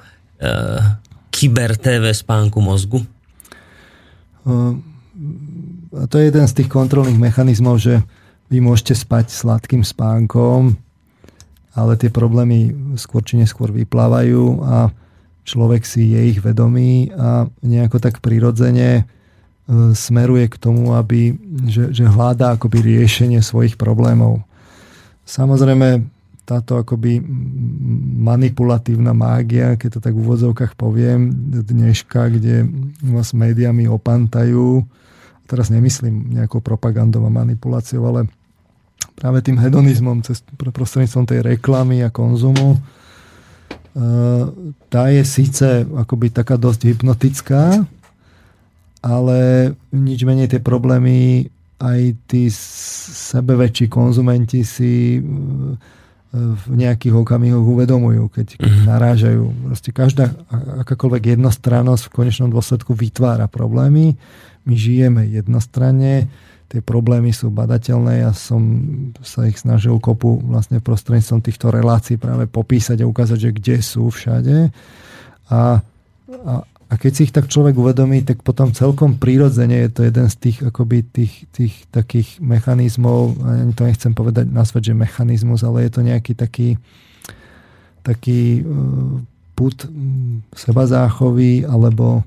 kyber 1.28 1.76
TV 1.76 2.16
spánku 2.16 2.56
mozgu? 2.64 3.04
A 4.48 6.08
to 6.08 6.14
je 6.16 6.32
jeden 6.32 6.48
z 6.48 6.56
tých 6.56 6.72
kontrolných 6.72 7.20
mechanizmov, 7.20 7.84
že 7.84 8.00
vy 8.48 8.64
môžete 8.64 8.96
spať 8.96 9.28
sladkým 9.28 9.84
spánkom, 9.84 10.72
ale 11.76 12.00
tie 12.00 12.08
problémy 12.08 12.72
skôr 12.96 13.20
či 13.20 13.36
neskôr 13.36 13.68
vyplávajú 13.68 14.64
a 14.64 14.88
človek 15.42 15.82
si 15.82 16.14
je 16.14 16.20
ich 16.34 16.38
vedomý 16.38 17.10
a 17.14 17.50
nejako 17.62 17.98
tak 17.98 18.22
prirodzene 18.22 18.90
e, 18.98 19.04
smeruje 19.94 20.46
k 20.50 20.56
tomu, 20.56 20.94
aby, 20.94 21.34
že, 21.66 21.90
že 21.90 22.06
hľadá 22.06 22.54
akoby 22.54 22.78
riešenie 22.82 23.42
svojich 23.42 23.74
problémov. 23.74 24.42
Samozrejme, 25.26 26.06
táto 26.42 26.74
akoby 26.82 27.22
manipulatívna 28.18 29.14
mágia, 29.14 29.78
keď 29.78 29.98
to 29.98 30.00
tak 30.02 30.14
v 30.14 30.22
úvodzovkách 30.26 30.74
poviem, 30.74 31.30
dneška, 31.62 32.34
kde 32.34 32.66
vás 33.06 33.30
médiami 33.30 33.86
opantajú, 33.86 34.82
teraz 35.46 35.70
nemyslím 35.70 36.34
nejakou 36.34 36.58
propagandou 36.58 37.22
a 37.22 37.30
manipuláciou, 37.30 38.02
ale 38.10 38.20
práve 39.14 39.38
tým 39.46 39.58
hedonizmom, 39.58 40.26
cez, 40.26 40.42
prostredníctvom 40.58 41.26
tej 41.30 41.40
reklamy 41.46 42.02
a 42.02 42.10
konzumu, 42.10 42.82
tá 44.88 45.02
je 45.12 45.22
síce 45.24 45.84
akoby 45.84 46.32
taká 46.32 46.56
dosť 46.56 46.88
hypnotická, 46.88 47.84
ale 49.04 49.38
nič 49.92 50.24
menej 50.24 50.48
tie 50.48 50.60
problémy 50.64 51.50
aj 51.82 52.00
tí 52.30 52.46
sebeväčší 53.32 53.90
konzumenti 53.90 54.62
si 54.62 55.18
v 56.32 56.64
nejakých 56.72 57.12
okamihoch 57.12 57.60
uvedomujú, 57.60 58.32
keď, 58.32 58.56
keď 58.56 58.72
mm-hmm. 58.72 58.88
narážajú. 58.88 59.44
Proste 59.68 59.90
každá 59.92 60.32
akákoľvek 60.80 61.36
jednostrannosť 61.36 62.08
v 62.08 62.14
konečnom 62.16 62.48
dôsledku 62.48 62.96
vytvára 62.96 63.52
problémy. 63.52 64.16
My 64.64 64.74
žijeme 64.78 65.28
jednostranne, 65.28 66.32
tie 66.72 66.80
problémy 66.80 67.36
sú 67.36 67.52
badateľné. 67.52 68.24
Ja 68.24 68.32
som 68.32 68.64
sa 69.20 69.44
ich 69.44 69.60
snažil 69.60 69.92
kopu 70.00 70.40
vlastne 70.40 70.80
prostredníctvom 70.80 71.44
týchto 71.44 71.68
relácií 71.68 72.16
práve 72.16 72.48
popísať 72.48 73.04
a 73.04 73.10
ukázať, 73.12 73.38
že 73.38 73.50
kde 73.52 73.76
sú 73.84 74.08
všade. 74.08 74.72
A, 75.52 75.84
a, 76.48 76.52
a 76.64 76.94
keď 76.96 77.12
si 77.12 77.28
ich 77.28 77.34
tak 77.36 77.52
človek 77.52 77.76
uvedomí, 77.76 78.24
tak 78.24 78.40
potom 78.40 78.72
celkom 78.72 79.20
prírodzene 79.20 79.84
je 79.84 79.90
to 79.92 80.00
jeden 80.08 80.26
z 80.32 80.36
tých, 80.40 80.58
akoby 80.64 81.04
tých, 81.04 81.44
tých 81.52 81.74
takých 81.92 82.40
mechanizmov, 82.40 83.36
ani 83.44 83.76
to 83.76 83.84
nechcem 83.84 84.16
povedať, 84.16 84.48
nazvať, 84.48 84.88
že 84.88 84.94
mechanizmus, 84.96 85.60
ale 85.60 85.84
je 85.84 85.92
to 85.92 86.00
nejaký 86.00 86.32
taký 86.32 86.80
taký 88.02 88.66
uh, 88.66 89.22
put 89.54 89.86
seba 90.58 90.84
záchový 90.90 91.62
alebo 91.62 92.26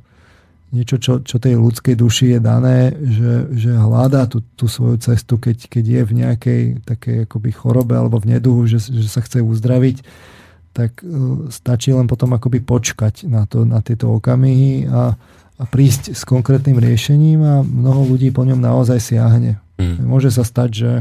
niečo, 0.75 0.99
čo, 0.99 1.23
čo 1.23 1.39
tej 1.39 1.55
ľudskej 1.55 1.95
duši 1.95 2.35
je 2.35 2.39
dané, 2.43 2.91
že, 2.91 3.33
že 3.55 3.71
hľadá 3.71 4.27
tú, 4.27 4.43
tú 4.59 4.67
svoju 4.67 4.99
cestu, 4.99 5.39
keď, 5.39 5.71
keď 5.71 5.85
je 5.87 6.01
v 6.03 6.11
nejakej 6.19 6.61
takej 6.83 7.15
akoby 7.23 7.49
chorobe 7.55 7.95
alebo 7.95 8.19
v 8.19 8.35
neduhu, 8.35 8.67
že, 8.67 8.83
že 8.83 9.07
sa 9.07 9.23
chce 9.23 9.39
uzdraviť 9.39 10.03
tak 10.75 10.99
e, 10.99 11.07
stačí 11.47 11.95
len 11.95 12.03
potom 12.03 12.35
akoby 12.35 12.59
počkať 12.59 13.31
na, 13.31 13.47
to, 13.47 13.63
na 13.63 13.79
tieto 13.79 14.11
okamihy 14.11 14.91
a, 14.91 15.15
a 15.55 15.63
prísť 15.63 16.11
s 16.11 16.27
konkrétnym 16.27 16.75
riešením 16.75 17.39
a 17.39 17.63
mnoho 17.63 18.11
ľudí 18.11 18.35
po 18.35 18.43
ňom 18.43 18.59
naozaj 18.59 18.99
siahne. 18.99 19.55
Mm. 19.79 20.03
Môže 20.03 20.35
sa 20.35 20.43
stať, 20.43 20.69
že, 20.75 20.93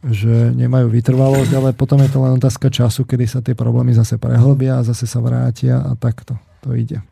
že 0.00 0.34
nemajú 0.56 0.88
vytrvalosť, 0.88 1.52
ale 1.52 1.76
potom 1.76 2.00
je 2.00 2.08
to 2.08 2.24
len 2.24 2.40
otázka 2.40 2.72
času, 2.72 3.04
kedy 3.04 3.28
sa 3.28 3.44
tie 3.44 3.52
problémy 3.52 3.92
zase 3.92 4.16
prehlbia 4.16 4.80
a 4.80 4.86
zase 4.88 5.04
sa 5.04 5.20
vrátia 5.20 5.84
a 5.84 5.92
takto 5.92 6.40
to 6.64 6.72
ide. 6.72 7.04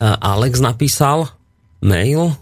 Alex 0.00 0.64
napísal 0.64 1.28
mail, 1.84 2.32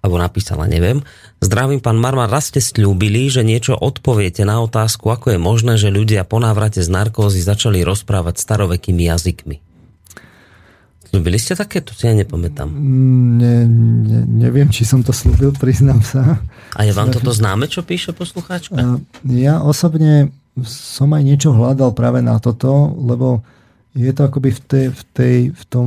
alebo 0.00 0.16
napísala, 0.18 0.66
neviem. 0.66 1.04
Zdravím, 1.38 1.78
pán 1.78 2.00
Marman, 2.00 2.26
raz 2.26 2.50
ste 2.50 2.58
slúbili, 2.58 3.30
že 3.30 3.46
niečo 3.46 3.76
odpoviete 3.78 4.42
na 4.42 4.58
otázku, 4.64 5.06
ako 5.12 5.36
je 5.36 5.38
možné, 5.38 5.78
že 5.78 5.92
ľudia 5.92 6.26
po 6.26 6.42
návrate 6.42 6.82
z 6.82 6.88
narkózy 6.90 7.44
začali 7.44 7.84
rozprávať 7.84 8.40
starovekými 8.40 9.06
jazykmi. 9.06 9.56
Slúbili 11.10 11.42
ste 11.42 11.58
také? 11.58 11.82
To 11.82 11.90
si 11.90 12.06
ja 12.06 12.14
nepamätám. 12.14 12.70
Ne, 12.70 13.66
ne, 13.66 14.20
neviem, 14.24 14.70
či 14.70 14.86
som 14.86 15.02
to 15.02 15.10
slúbil, 15.10 15.50
priznám 15.58 16.00
sa. 16.06 16.38
A 16.78 16.86
je 16.86 16.94
vám 16.94 17.10
toto 17.10 17.34
známe, 17.34 17.66
čo 17.66 17.82
píše 17.82 18.14
poslucháčka? 18.14 19.02
Ja 19.26 19.58
osobne 19.58 20.30
som 20.62 21.10
aj 21.10 21.22
niečo 21.26 21.50
hľadal 21.50 21.92
práve 21.98 22.22
na 22.22 22.38
toto, 22.38 22.94
lebo 22.94 23.42
je 23.90 24.10
to 24.14 24.22
akoby 24.22 24.54
v, 24.54 24.60
tej, 24.64 24.86
v, 24.94 25.02
tej, 25.10 25.36
v 25.50 25.62
tom 25.66 25.86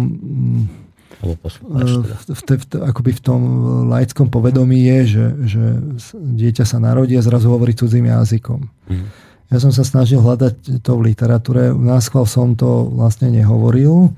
alebo 1.23 1.39
poslucháč 1.39 1.87
eh, 1.87 2.03
teda. 2.03 2.15
v, 2.19 2.23
v, 2.27 2.41
v, 2.43 2.65
akoby 2.83 3.11
v 3.15 3.21
tom 3.23 3.41
laickom 3.87 4.27
povedomí 4.27 4.83
je, 4.83 4.99
že, 5.07 5.25
že 5.47 5.63
dieťa 6.11 6.67
sa 6.67 6.83
narodí 6.83 7.15
a 7.15 7.23
zrazu 7.23 7.47
hovorí 7.47 7.71
cudzím 7.71 8.11
jazykom. 8.11 8.59
Mm. 8.91 9.07
Ja 9.53 9.57
som 9.61 9.69
sa 9.69 9.85
snažil 9.85 10.19
hľadať 10.19 10.81
to 10.81 10.91
v 10.97 11.13
literatúre. 11.13 11.71
Náschval 11.71 12.25
som 12.25 12.57
to 12.57 12.89
vlastne 12.89 13.29
nehovoril. 13.29 14.09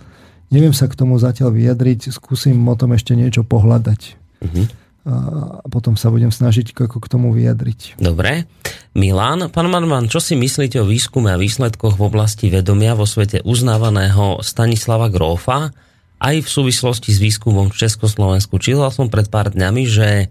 Neviem 0.48 0.72
sa 0.72 0.88
k 0.88 0.96
tomu 0.96 1.20
zatiaľ 1.20 1.52
vyjadriť. 1.52 2.16
Skúsim 2.16 2.56
o 2.64 2.76
tom 2.80 2.96
ešte 2.96 3.20
niečo 3.20 3.44
pohľadať. 3.44 4.02
Mm-hmm. 4.40 4.66
A 5.06 5.68
potom 5.70 6.00
sa 6.00 6.10
budem 6.10 6.32
snažiť 6.32 6.74
ako 6.74 6.98
k 7.04 7.08
tomu 7.12 7.36
vyjadriť. 7.36 8.00
Dobre. 8.00 8.48
Milan, 8.96 9.52
pán 9.52 9.68
Marman, 9.68 10.08
čo 10.08 10.24
si 10.24 10.40
myslíte 10.40 10.80
o 10.82 10.88
výskume 10.88 11.30
a 11.30 11.38
výsledkoch 11.38 12.00
v 12.00 12.06
oblasti 12.08 12.48
vedomia 12.48 12.96
vo 12.96 13.04
svete 13.04 13.44
uznávaného 13.44 14.40
Stanislava 14.40 15.12
Grófa, 15.12 15.76
aj 16.20 16.46
v 16.46 16.50
súvislosti 16.50 17.12
s 17.12 17.20
výskumom 17.20 17.72
v 17.72 17.80
Československu. 17.80 18.56
Čítal 18.60 18.90
som 18.92 19.12
pred 19.12 19.28
pár 19.28 19.52
dňami, 19.52 19.84
že 19.88 20.08
e, 20.22 20.26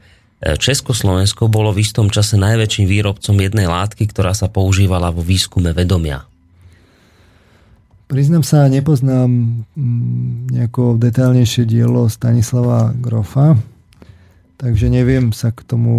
Československo 0.57 1.53
bolo 1.53 1.71
v 1.73 1.85
istom 1.85 2.09
čase 2.09 2.41
najväčším 2.41 2.87
výrobcom 2.89 3.37
jednej 3.37 3.69
látky, 3.69 4.09
ktorá 4.09 4.33
sa 4.33 4.49
používala 4.49 5.13
vo 5.13 5.21
výskume 5.21 5.77
vedomia. 5.77 6.25
Priznám 8.05 8.45
sa, 8.45 8.69
nepoznám 8.69 9.65
mm, 9.75 10.53
nejako 10.53 11.01
detailnejšie 11.01 11.65
dielo 11.65 12.05
Stanislava 12.13 12.93
Grofa, 12.93 13.57
takže 14.61 14.93
neviem 14.93 15.33
sa 15.33 15.57
k 15.57 15.65
tomu 15.65 15.95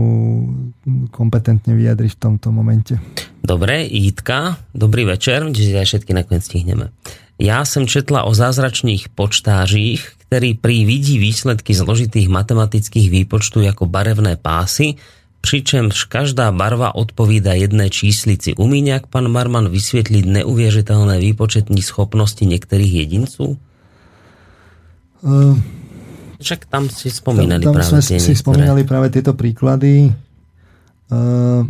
kompetentne 1.09 1.73
vyjadriť 1.73 2.13
v 2.13 2.21
tomto 2.21 2.53
momente. 2.53 3.01
Dobre, 3.41 3.89
Jitka, 3.89 4.61
dobrý 4.73 5.05
večer, 5.05 5.49
čiže 5.49 5.81
aj 5.81 5.87
všetky 5.89 6.11
nakoniec 6.13 6.45
stihneme. 6.45 6.93
Ja 7.35 7.67
som 7.67 7.83
četla 7.83 8.23
o 8.23 8.31
zázračných 8.31 9.11
počtážích, 9.11 9.99
ktorí 10.27 10.55
pri 10.55 10.87
vidí 10.87 11.19
výsledky 11.19 11.75
zložitých 11.75 12.31
matematických 12.31 13.11
výpočtu 13.11 13.59
ako 13.67 13.91
barevné 13.91 14.39
pásy, 14.39 14.95
pričemž 15.43 16.07
každá 16.07 16.49
barva 16.55 16.95
odpovída 16.95 17.53
jednej 17.53 17.91
číslici. 17.91 18.55
Umí 18.55 18.81
nejak 18.81 19.11
pán 19.11 19.27
Marman 19.27 19.67
vysvetliť 19.69 20.41
neuvěřitelné 20.41 21.19
výpočetní 21.21 21.83
schopnosti 21.83 22.41
niektorých 22.41 22.93
jedincov? 23.05 23.59
Uh, 25.21 25.59
Však 26.41 26.65
tam 26.71 26.89
si 26.89 27.11
spomínali 27.11 27.61
tam, 27.61 27.75
tam 27.75 27.83
práve 27.83 27.91
sme 27.91 28.01
tie 28.01 28.17
si 28.17 28.33
spomínali 28.33 28.87
práve 28.87 29.11
tieto 29.11 29.35
príklady. 29.35 30.09
Uh, 31.11 31.67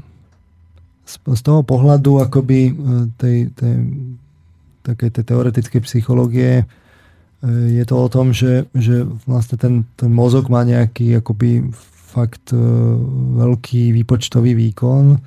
z, 1.05 1.15
z 1.21 1.41
toho 1.41 1.61
pohľadu 1.61 2.23
akoby 2.23 2.73
tej, 3.19 3.53
tej 3.53 3.73
takej 4.85 5.09
tej 5.09 5.23
teoretickej 5.33 5.81
psychológie 5.81 6.61
e, 6.61 6.65
je 7.49 7.83
to 7.89 7.95
o 7.97 8.07
tom, 8.07 8.29
že, 8.29 8.69
že 8.77 9.01
vlastne 9.25 9.57
ten, 9.57 9.73
ten 9.97 10.13
mozog 10.13 10.53
má 10.53 10.61
nejaký 10.61 11.17
akoby 11.17 11.73
fakt 12.15 12.53
e, 12.53 12.61
veľký 13.41 13.91
výpočtový 13.97 14.53
výkon. 14.53 15.17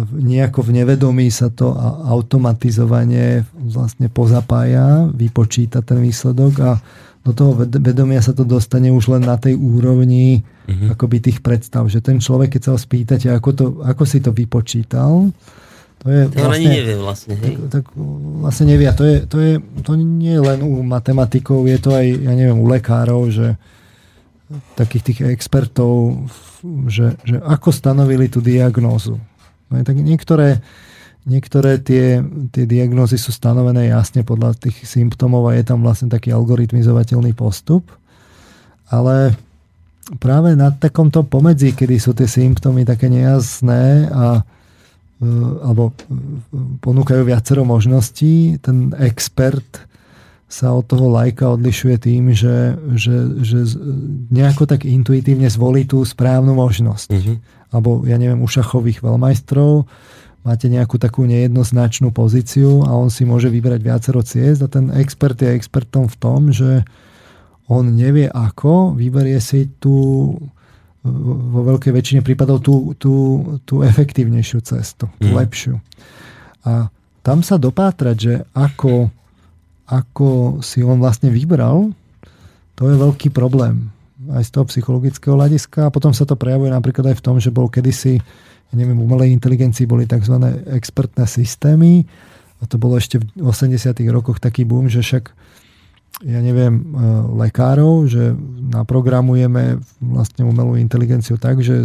Nejako 0.00 0.72
v 0.72 0.80
nevedomí 0.80 1.28
sa 1.28 1.52
to 1.52 1.76
automatizovanie 2.08 3.44
vlastne 3.52 4.08
pozapája, 4.08 5.12
vypočíta 5.12 5.84
ten 5.84 6.00
výsledok 6.00 6.54
a 6.64 6.80
do 7.22 7.30
toho 7.30 7.54
vedomia 7.54 8.18
sa 8.18 8.34
to 8.34 8.42
dostane 8.42 8.90
už 8.90 9.14
len 9.14 9.22
na 9.22 9.38
tej 9.38 9.54
úrovni 9.54 10.42
mm-hmm. 10.42 10.90
akoby 10.96 11.22
tých 11.22 11.38
predstav. 11.38 11.86
Že 11.86 12.00
ten 12.02 12.18
človek, 12.18 12.58
keď 12.58 12.62
sa 12.66 12.72
ho 12.74 12.80
spýtate, 12.80 13.30
ako, 13.30 13.50
to, 13.54 13.64
ako 13.86 14.02
si 14.02 14.18
to 14.18 14.34
vypočítal, 14.34 15.30
to 16.02 16.10
je 16.10 16.22
vlastne, 16.34 16.50
ani 16.50 16.66
nevie 16.66 16.96
vlastne, 16.98 17.34
hej? 17.38 17.54
Tak, 17.54 17.70
tak 17.70 17.84
vlastne 18.42 18.66
nevie. 18.66 18.90
To, 18.90 19.04
je, 19.06 19.16
to, 19.22 19.36
je, 19.38 19.52
to 19.86 19.92
nie 19.94 20.34
je 20.34 20.42
len 20.42 20.58
u 20.66 20.82
matematikov, 20.82 21.62
je 21.70 21.78
to 21.78 21.94
aj, 21.94 22.06
ja 22.26 22.32
neviem, 22.34 22.58
u 22.58 22.66
lekárov, 22.66 23.30
že 23.30 23.54
takých 24.74 25.02
tých 25.06 25.18
expertov, 25.30 26.26
že, 26.90 27.14
že 27.22 27.38
ako 27.38 27.70
stanovili 27.70 28.26
tú 28.26 28.42
diagnózu. 28.42 29.22
No 29.70 29.74
tak 29.86 29.94
niektoré, 30.02 30.58
niektoré 31.22 31.78
tie, 31.78 32.18
tie 32.50 32.64
diagnózy 32.66 33.14
sú 33.14 33.30
stanovené 33.30 33.94
jasne 33.94 34.26
podľa 34.26 34.58
tých 34.58 34.82
symptómov 34.82 35.48
a 35.48 35.56
je 35.56 35.64
tam 35.64 35.86
vlastne 35.86 36.10
taký 36.10 36.34
algoritmizovateľný 36.34 37.30
postup. 37.32 37.86
Ale 38.90 39.38
práve 40.18 40.58
na 40.58 40.74
takomto 40.74 41.22
pomedzi, 41.22 41.72
kedy 41.72 41.96
sú 41.96 42.10
tie 42.12 42.26
symptómy 42.26 42.82
také 42.82 43.06
nejasné 43.06 44.10
a 44.10 44.42
alebo 45.62 45.90
e, 45.90 45.94
ponúkajú 46.82 47.22
viacero 47.22 47.62
možností. 47.62 48.58
Ten 48.58 48.90
expert 48.98 49.86
sa 50.52 50.76
od 50.76 50.84
toho 50.84 51.08
lajka 51.08 51.56
odlišuje 51.56 51.96
tým, 51.96 52.36
že, 52.36 52.76
že, 52.92 53.40
že 53.40 53.58
nejako 54.28 54.68
tak 54.68 54.84
intuitívne 54.84 55.48
zvolí 55.48 55.88
tú 55.88 56.04
správnu 56.04 56.52
možnosť. 56.52 57.08
Mm-hmm. 57.08 57.36
Alebo 57.72 58.04
ja 58.04 58.20
neviem, 58.20 58.44
u 58.44 58.48
šachových 58.50 59.00
veľmajstrov 59.00 59.88
máte 60.44 60.66
nejakú 60.68 61.00
takú 61.00 61.24
nejednoznačnú 61.24 62.12
pozíciu 62.12 62.84
a 62.84 62.92
on 62.92 63.08
si 63.08 63.24
môže 63.24 63.48
vybrať 63.48 63.80
viacero 63.80 64.20
ciest 64.20 64.60
a 64.60 64.68
ten 64.68 64.92
expert 64.92 65.38
je 65.40 65.56
expertom 65.56 66.10
v 66.10 66.16
tom, 66.20 66.52
že 66.52 66.84
on 67.70 67.94
nevie 67.94 68.28
ako, 68.28 68.92
vyberie 68.92 69.40
si 69.40 69.70
tú 69.80 70.36
vo 71.02 71.60
veľkej 71.66 71.92
väčšine 71.92 72.20
prípadov 72.22 72.62
tú, 72.62 72.94
tú, 72.94 73.14
tú 73.66 73.82
efektívnejšiu 73.82 74.62
cestu, 74.62 75.10
tú 75.18 75.28
mm. 75.30 75.36
lepšiu. 75.36 75.74
A 76.62 76.88
tam 77.26 77.42
sa 77.42 77.58
dopátrať, 77.58 78.16
že 78.18 78.34
ako, 78.54 79.10
ako 79.90 80.58
si 80.62 80.82
on 80.82 81.02
vlastne 81.02 81.30
vybral, 81.30 81.90
to 82.78 82.86
je 82.86 82.96
veľký 82.98 83.34
problém. 83.34 83.90
Aj 84.30 84.42
z 84.46 84.54
toho 84.54 84.66
psychologického 84.70 85.34
hľadiska. 85.34 85.90
A 85.90 85.94
potom 85.94 86.14
sa 86.14 86.22
to 86.22 86.38
prejavuje 86.38 86.70
napríklad 86.70 87.10
aj 87.10 87.16
v 87.18 87.24
tom, 87.26 87.36
že 87.42 87.50
bol 87.50 87.66
kedysi, 87.66 88.22
ja 88.70 88.74
neviem, 88.74 88.98
umelej 88.98 89.34
inteligencii 89.34 89.90
boli 89.90 90.06
tzv. 90.06 90.38
expertné 90.70 91.26
systémy 91.26 92.06
a 92.62 92.64
to 92.70 92.78
bolo 92.78 92.94
ešte 92.94 93.18
v 93.18 93.26
80 93.42 93.98
rokoch 94.14 94.38
taký 94.38 94.62
boom, 94.62 94.86
že 94.86 95.02
však 95.02 95.34
ja 96.20 96.38
neviem, 96.44 96.76
e, 96.76 96.82
lekárov, 97.48 98.04
že 98.04 98.36
naprogramujeme 98.72 99.80
vlastne 99.98 100.44
umelú 100.44 100.76
inteligenciu 100.76 101.40
tak, 101.40 101.64
že 101.64 101.82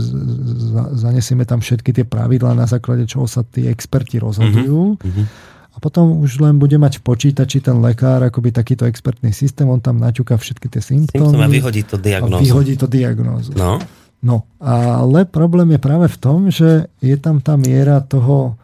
zanesieme 1.00 1.48
tam 1.48 1.64
všetky 1.64 1.96
tie 1.96 2.06
pravidlá, 2.06 2.52
na 2.52 2.68
základe 2.68 3.08
čoho 3.08 3.26
sa 3.26 3.48
tí 3.48 3.66
experti 3.66 4.20
rozhodujú. 4.20 5.00
Mm-hmm. 5.00 5.26
A 5.74 5.78
potom 5.78 6.26
už 6.26 6.42
len 6.42 6.58
bude 6.58 6.74
mať 6.82 7.00
v 7.00 7.06
počítači 7.06 7.62
ten 7.62 7.78
lekár 7.78 8.26
akoby 8.26 8.50
takýto 8.50 8.90
expertný 8.90 9.30
systém, 9.30 9.70
on 9.70 9.78
tam 9.78 10.02
naťuka 10.02 10.34
všetky 10.34 10.74
tie 10.74 10.82
symptómy. 10.82 11.38
a 11.38 11.46
vyhodí 11.46 11.86
to 11.86 12.02
diagnózu. 12.02 12.42
A 12.42 12.46
vyhodí 12.46 12.74
to 12.74 12.88
diagnózu. 12.90 13.54
No. 13.54 13.78
No, 14.18 14.50
ale 14.58 15.30
problém 15.30 15.78
je 15.78 15.80
práve 15.82 16.10
v 16.10 16.18
tom, 16.18 16.50
že 16.50 16.90
je 16.98 17.14
tam 17.22 17.38
tá 17.38 17.54
miera 17.54 18.02
toho 18.02 18.58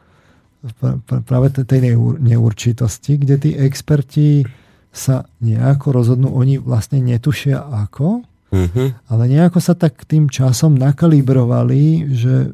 práve 1.30 1.54
tej 1.54 1.94
neurčitosti, 2.18 3.22
kde 3.22 3.36
tí 3.38 3.52
experti 3.54 4.48
sa 4.94 5.26
nejako 5.42 5.90
rozhodnú, 5.90 6.30
oni 6.30 6.62
vlastne 6.62 7.02
netušia 7.02 7.58
ako, 7.58 8.22
uh-huh. 8.54 8.88
ale 9.10 9.24
nejako 9.26 9.58
sa 9.58 9.74
tak 9.74 10.06
tým 10.06 10.30
časom 10.30 10.78
nakalibrovali, 10.78 12.14
že 12.14 12.54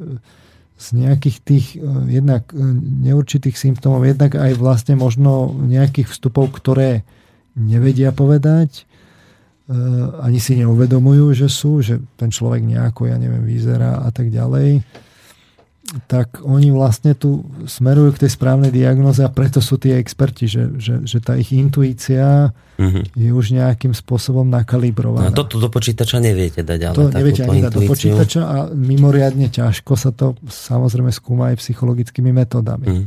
z 0.80 0.88
nejakých 0.96 1.38
tých 1.44 1.66
e, 1.76 1.84
jednak 2.08 2.56
e, 2.56 2.64
neurčitých 3.04 3.60
symptómov, 3.60 4.08
jednak 4.08 4.40
aj 4.40 4.56
vlastne 4.56 4.96
možno 4.96 5.52
nejakých 5.52 6.08
vstupov, 6.08 6.56
ktoré 6.56 7.04
nevedia 7.60 8.16
povedať, 8.16 8.88
e, 9.68 9.76
ani 10.24 10.40
si 10.40 10.56
neuvedomujú, 10.56 11.36
že 11.36 11.52
sú, 11.52 11.84
že 11.84 12.00
ten 12.16 12.32
človek 12.32 12.64
nejako, 12.64 13.12
ja 13.12 13.20
neviem, 13.20 13.44
vyzerá 13.44 14.00
a 14.00 14.10
tak 14.16 14.32
ďalej 14.32 14.80
tak 16.06 16.46
oni 16.46 16.70
vlastne 16.70 17.18
tu 17.18 17.42
smerujú 17.66 18.14
k 18.14 18.22
tej 18.26 18.32
správnej 18.38 18.70
diagnoze 18.70 19.26
a 19.26 19.30
preto 19.34 19.58
sú 19.58 19.82
tí 19.82 19.90
experti, 19.90 20.46
že, 20.46 20.70
že, 20.78 21.02
že 21.02 21.18
tá 21.18 21.34
ich 21.34 21.50
intuícia 21.50 22.54
uh-huh. 22.54 23.04
je 23.18 23.30
už 23.34 23.58
nejakým 23.58 23.98
spôsobom 23.98 24.46
nakalibrovaná. 24.46 25.34
No, 25.34 25.38
toto 25.46 25.58
do 25.58 25.74
počítača 25.74 26.22
neviete 26.22 26.62
dať, 26.62 26.80
ale 26.94 26.96
To 26.96 27.04
neviete 27.10 27.42
ani 27.50 27.66
dať 27.66 27.74
do 27.74 27.82
počítača 27.90 28.42
a 28.46 28.56
mimoriadne 28.70 29.50
ťažko 29.50 29.94
sa 29.98 30.14
to 30.14 30.38
samozrejme 30.46 31.10
skúma 31.10 31.54
aj 31.54 31.62
psychologickými 31.62 32.30
metódami. 32.30 32.86
Uh-huh. 32.86 33.06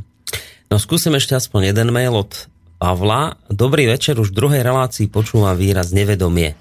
No 0.67 0.81
skúsim 0.83 1.15
ešte 1.15 1.39
aspoň 1.39 1.71
jeden 1.71 1.95
mail 1.95 2.19
od 2.19 2.51
Pavla. 2.83 3.39
Dobrý 3.47 3.87
večer, 3.87 4.19
už 4.19 4.35
v 4.35 4.39
druhej 4.43 4.63
relácii 4.67 5.07
počúvam 5.07 5.55
výraz 5.55 5.95
nevedomie. 5.95 6.59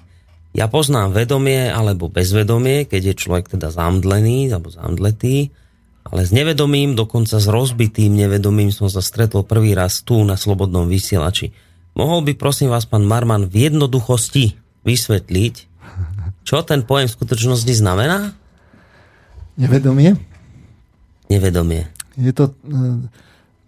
Ja 0.52 0.68
poznám 0.68 1.16
vedomie 1.16 1.72
alebo 1.72 2.12
bezvedomie, 2.12 2.84
keď 2.86 3.10
je 3.10 3.14
človek 3.16 3.56
teda 3.56 3.72
zamdlený 3.72 4.52
alebo 4.52 4.68
zamdletý 4.68 5.50
ale 6.02 6.26
s 6.26 6.30
nevedomým, 6.34 6.98
dokonca 6.98 7.38
s 7.38 7.46
rozbitým 7.46 8.12
nevedomým 8.14 8.74
som 8.74 8.90
sa 8.90 9.00
stretol 9.00 9.46
prvý 9.46 9.72
raz 9.72 10.02
tu 10.02 10.18
na 10.26 10.34
Slobodnom 10.34 10.90
vysielači. 10.90 11.54
Mohol 11.94 12.26
by 12.28 12.32
prosím 12.40 12.72
vás 12.72 12.88
pán 12.88 13.04
Marman 13.06 13.46
v 13.46 13.70
jednoduchosti 13.70 14.58
vysvetliť, 14.82 15.54
čo 16.42 16.58
ten 16.66 16.82
pojem 16.82 17.06
v 17.06 17.16
skutočnosti 17.16 17.72
znamená? 17.78 18.34
Nevedomie? 19.54 20.18
Nevedomie. 21.30 21.86
Je 22.18 22.34
to 22.34 22.50
e, 22.50 22.54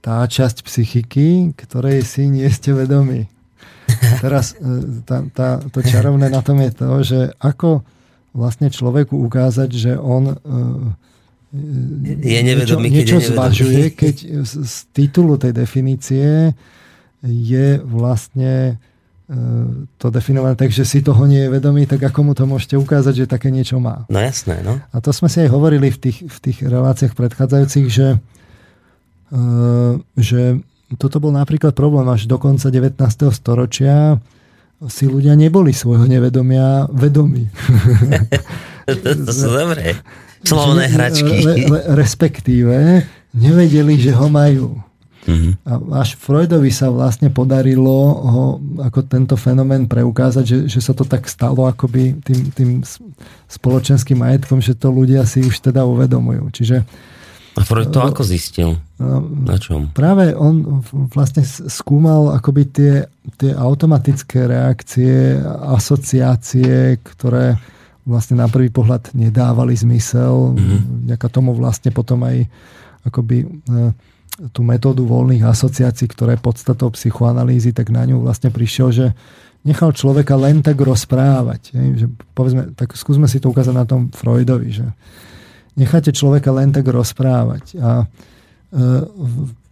tá 0.02 0.27
časť 0.27 0.66
psychiky, 0.66 1.55
ktorej 1.55 2.02
si 2.05 2.28
nie 2.28 2.44
ste 2.51 2.74
vedomí. 2.74 3.31
Teraz 4.24 4.59
e, 4.59 5.01
tá, 5.06 5.23
tá, 5.31 5.62
to 5.70 5.81
čarovné 5.81 6.28
na 6.28 6.43
tom 6.43 6.59
je 6.61 6.73
to, 6.74 6.89
že 7.06 7.20
ako 7.39 7.86
vlastne 8.35 8.69
človeku 8.69 9.15
ukázať, 9.15 9.70
že 9.70 9.93
on 9.94 10.35
e, 10.35 10.36
je 11.55 12.40
nevedomý, 12.43 12.90
niečo, 12.90 13.18
niečo 13.18 13.18
keď 13.22 13.31
zvažuje, 13.31 13.85
keď 13.94 14.16
z 14.43 14.74
titulu 14.90 15.39
tej 15.39 15.55
definície 15.55 16.51
je 17.22 17.66
vlastne 17.78 18.74
e, 19.31 19.36
to 19.97 20.10
definované 20.10 20.59
tak, 20.59 20.74
že 20.74 20.82
si 20.82 20.98
toho 20.98 21.22
nie 21.31 21.47
je 21.47 21.52
vedomý, 21.55 21.86
tak 21.86 22.02
ako 22.02 22.20
mu 22.26 22.32
to 22.35 22.44
môžete 22.51 22.74
ukázať, 22.74 23.24
že 23.24 23.31
také 23.31 23.55
niečo 23.55 23.78
má. 23.78 24.02
No 24.10 24.18
jasné, 24.18 24.66
no. 24.66 24.82
A 24.90 24.97
to 24.98 25.14
sme 25.14 25.31
si 25.31 25.47
aj 25.47 25.55
hovorili 25.55 25.94
v 25.94 25.98
tých, 26.10 26.26
v 26.26 26.39
tých 26.43 26.59
reláciách 26.66 27.14
predchádzajúcich, 27.14 27.86
že, 27.86 28.18
e, 29.31 29.39
že 30.18 30.59
toto 30.98 31.22
bol 31.22 31.31
napríklad 31.31 31.72
problém 31.78 32.10
až 32.10 32.26
do 32.26 32.35
konca 32.36 32.66
19. 32.66 32.98
storočia 33.31 34.18
si 34.90 35.06
ľudia 35.06 35.39
neboli 35.39 35.70
svojho 35.70 36.05
nevedomia 36.10 36.90
vedomí. 36.90 37.47
to, 38.90 39.10
to 39.22 39.31
sú 39.31 39.48
dobré. 39.55 39.97
Slovné 40.45 40.85
hračky. 40.93 41.35
Re, 41.41 41.55
re, 41.66 41.81
respektíve 41.97 42.77
nevedeli, 43.35 43.99
že 43.99 44.12
ho 44.15 44.29
majú. 44.29 44.79
Uh-huh. 45.25 45.57
A 45.65 46.05
až 46.05 46.21
Freudovi 46.21 46.69
sa 46.69 46.93
vlastne 46.93 47.33
podarilo 47.33 47.97
ho, 48.21 48.45
ako 48.85 49.09
tento 49.09 49.35
fenomén 49.41 49.89
preukázať, 49.89 50.45
že, 50.45 50.59
že 50.69 50.81
sa 50.85 50.93
to 50.93 51.09
tak 51.09 51.25
stalo 51.25 51.65
akoby 51.65 52.21
tým, 52.21 52.41
tým 52.53 52.71
spoločenským 53.49 54.21
majetkom, 54.21 54.61
že 54.61 54.77
to 54.77 54.93
ľudia 54.93 55.25
si 55.25 55.41
už 55.41 55.65
teda 55.65 55.89
uvedomujú. 55.89 56.45
Čiže 56.53 56.85
a 57.55 57.62
Freud 57.62 57.95
to 57.95 58.03
ako 58.03 58.27
zistil? 58.27 58.83
No, 58.99 59.23
Na 59.47 59.55
čom? 59.62 59.95
Práve 59.95 60.35
on 60.35 60.83
vlastne 61.15 61.47
skúmal 61.47 62.35
akoby 62.35 62.62
tie, 62.66 62.95
tie 63.39 63.55
automatické 63.55 64.51
reakcie, 64.51 65.39
asociácie, 65.71 66.99
ktoré 66.99 67.55
vlastne 68.05 68.36
na 68.36 68.47
prvý 68.47 68.68
pohľad 68.68 69.16
nedávali 69.16 69.72
zmysel. 69.72 70.52
Mm-hmm. 70.55 70.81
Vďaka 71.09 71.26
tomu 71.32 71.56
vlastne 71.56 71.89
potom 71.90 72.20
aj 72.24 72.44
akoby 73.05 73.44
e, 73.44 73.47
tú 74.52 74.60
metódu 74.60 75.05
voľných 75.09 75.44
asociácií, 75.44 76.09
ktoré 76.12 76.36
je 76.36 76.44
podstatou 76.44 76.93
psychoanalýzy, 76.93 77.72
tak 77.72 77.89
na 77.89 78.05
ňu 78.05 78.20
vlastne 78.20 78.52
prišiel, 78.52 78.89
že 78.93 79.06
nechal 79.64 79.97
človeka 79.97 80.36
len 80.36 80.60
tak 80.60 80.76
rozprávať. 80.76 81.72
Že 81.72 82.06
povedzme, 82.36 82.62
tak 82.76 82.93
skúsme 82.93 83.24
si 83.24 83.40
to 83.40 83.48
ukázať 83.48 83.74
na 83.74 83.89
tom 83.89 84.12
Freudovi, 84.12 84.68
že 84.68 84.86
necháte 85.81 86.12
človeka 86.12 86.52
len 86.52 86.76
tak 86.76 86.85
rozprávať. 86.85 87.81
A, 87.81 88.05
e, 88.68 89.62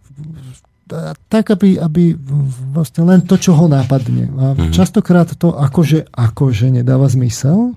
tak, 1.29 1.49
aby, 1.53 1.81
aby 1.81 2.13
vlastne 2.73 3.03
len 3.07 3.25
to, 3.25 3.37
čo 3.37 3.57
ho 3.57 3.65
napadne. 3.65 4.29
A 4.29 4.45
mm-hmm. 4.53 4.73
častokrát 4.73 5.29
to 5.37 5.53
akože, 5.53 6.09
akože 6.13 6.69
nedáva 6.69 7.09
zmysel, 7.09 7.73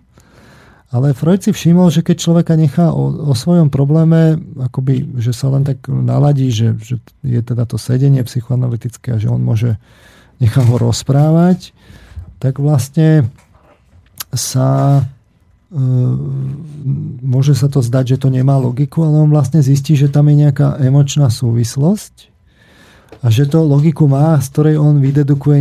ale 0.96 1.12
Freud 1.12 1.44
si 1.44 1.52
všimol, 1.52 1.92
že 1.92 2.00
keď 2.00 2.16
človeka 2.16 2.56
nechá 2.56 2.88
o, 2.88 3.28
o 3.28 3.34
svojom 3.36 3.68
probléme, 3.68 4.40
akoby, 4.56 5.20
že 5.20 5.36
sa 5.36 5.52
len 5.52 5.60
tak 5.60 5.84
naladí, 5.92 6.48
že, 6.48 6.72
že 6.80 6.96
je 7.20 7.40
teda 7.44 7.68
to 7.68 7.76
sedenie 7.76 8.24
psychoanalytické 8.24 9.12
a 9.12 9.20
že 9.20 9.28
on 9.28 9.44
môže, 9.44 9.76
nechá 10.40 10.64
ho 10.64 10.80
rozprávať, 10.80 11.76
tak 12.40 12.56
vlastne 12.56 13.28
sa 14.32 15.04
e, 15.68 15.80
môže 17.20 17.52
sa 17.52 17.68
to 17.68 17.84
zdať, 17.84 18.16
že 18.16 18.20
to 18.24 18.28
nemá 18.32 18.56
logiku, 18.56 19.04
ale 19.04 19.20
on 19.20 19.28
vlastne 19.28 19.60
zistí, 19.60 20.00
že 20.00 20.08
tam 20.08 20.32
je 20.32 20.48
nejaká 20.48 20.80
emočná 20.80 21.28
súvislosť 21.28 22.32
a 23.20 23.28
že 23.28 23.44
to 23.52 23.60
logiku 23.60 24.08
má, 24.08 24.40
z 24.40 24.48
ktorej 24.48 24.76
on 24.80 25.04
vydedukuje 25.04 25.60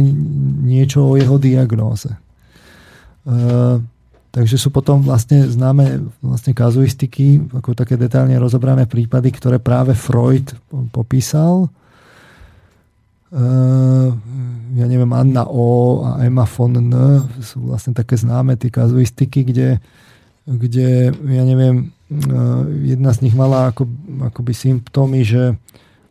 niečo 0.63 1.11
o 1.11 1.19
jeho 1.19 1.35
diagnóze. 1.35 2.15
E, 2.15 2.19
Takže 4.35 4.59
sú 4.59 4.67
potom 4.67 4.99
vlastne 4.99 5.47
známe 5.47 6.11
vlastne 6.19 6.51
kazuistiky, 6.51 7.39
ako 7.55 7.71
také 7.71 7.95
detálne 7.95 8.35
rozobrané 8.35 8.83
prípady, 8.83 9.31
ktoré 9.31 9.63
práve 9.63 9.95
Freud 9.95 10.51
popísal. 10.91 11.71
Uh, 13.31 14.11
ja 14.75 14.91
neviem, 14.91 15.07
Anna 15.15 15.47
O 15.47 16.03
a 16.03 16.19
Emma 16.19 16.43
von 16.43 16.75
N 16.75 16.91
sú 17.39 17.71
vlastne 17.71 17.95
také 17.95 18.19
známe 18.19 18.59
tie 18.59 18.67
kazuistiky, 18.67 19.47
kde, 19.47 19.79
kde 20.43 21.15
ja 21.15 21.43
neviem, 21.47 21.95
uh, 22.11 22.67
jedna 22.83 23.15
z 23.15 23.23
nich 23.23 23.35
mala 23.39 23.71
ako, 23.71 23.87
akoby 24.35 24.51
symptómy, 24.51 25.23
že 25.23 25.55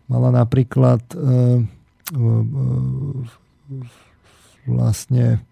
mala 0.09 0.33
napríklad 0.33 1.05
uh, 1.13 1.61
vlastne 4.65 5.45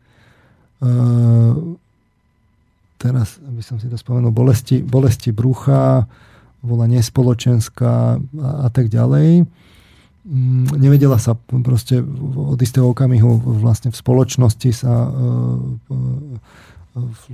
teraz, 3.02 3.42
aby 3.42 3.58
som 3.58 3.82
si 3.82 3.90
to 3.90 3.98
spomenul, 3.98 4.30
bolesti, 4.30 4.78
bolesti 4.78 5.34
brucha, 5.34 6.06
bola 6.62 6.86
nespoločenská 6.86 8.22
a, 8.22 8.50
a 8.64 8.68
tak 8.70 8.86
ďalej. 8.86 9.42
Mm, 10.22 10.78
nevedela 10.78 11.18
sa 11.18 11.34
proste 11.34 11.98
od 12.38 12.54
istého 12.62 12.86
okamihu 12.86 13.58
vlastne 13.58 13.90
v 13.90 13.98
spoločnosti 13.98 14.70
sa 14.70 14.94
e, 14.94 15.10
e, 15.90 15.98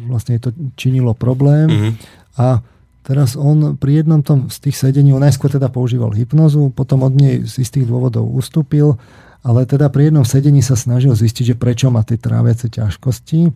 vlastne 0.09 0.41
to 0.41 0.57
činilo 0.81 1.13
problém 1.13 1.69
mm-hmm. 1.69 1.93
a 2.41 2.65
teraz 3.05 3.37
on 3.37 3.77
pri 3.77 4.01
jednom 4.01 4.25
tom 4.25 4.49
z 4.49 4.57
tých 4.65 4.81
sedení, 4.81 5.13
on 5.13 5.21
najskôr 5.21 5.53
teda 5.53 5.69
používal 5.69 6.17
hypnozu, 6.17 6.73
potom 6.73 7.05
od 7.05 7.13
nej 7.13 7.45
z 7.45 7.61
istých 7.61 7.85
dôvodov 7.85 8.25
ustúpil, 8.25 8.97
ale 9.45 9.69
teda 9.69 9.93
pri 9.93 10.09
jednom 10.09 10.25
sedení 10.25 10.65
sa 10.65 10.73
snažil 10.73 11.13
zistiť, 11.13 11.53
že 11.53 11.61
prečo 11.61 11.93
má 11.93 12.01
tie 12.09 12.17
tráviace 12.17 12.73
ťažkosti 12.73 13.53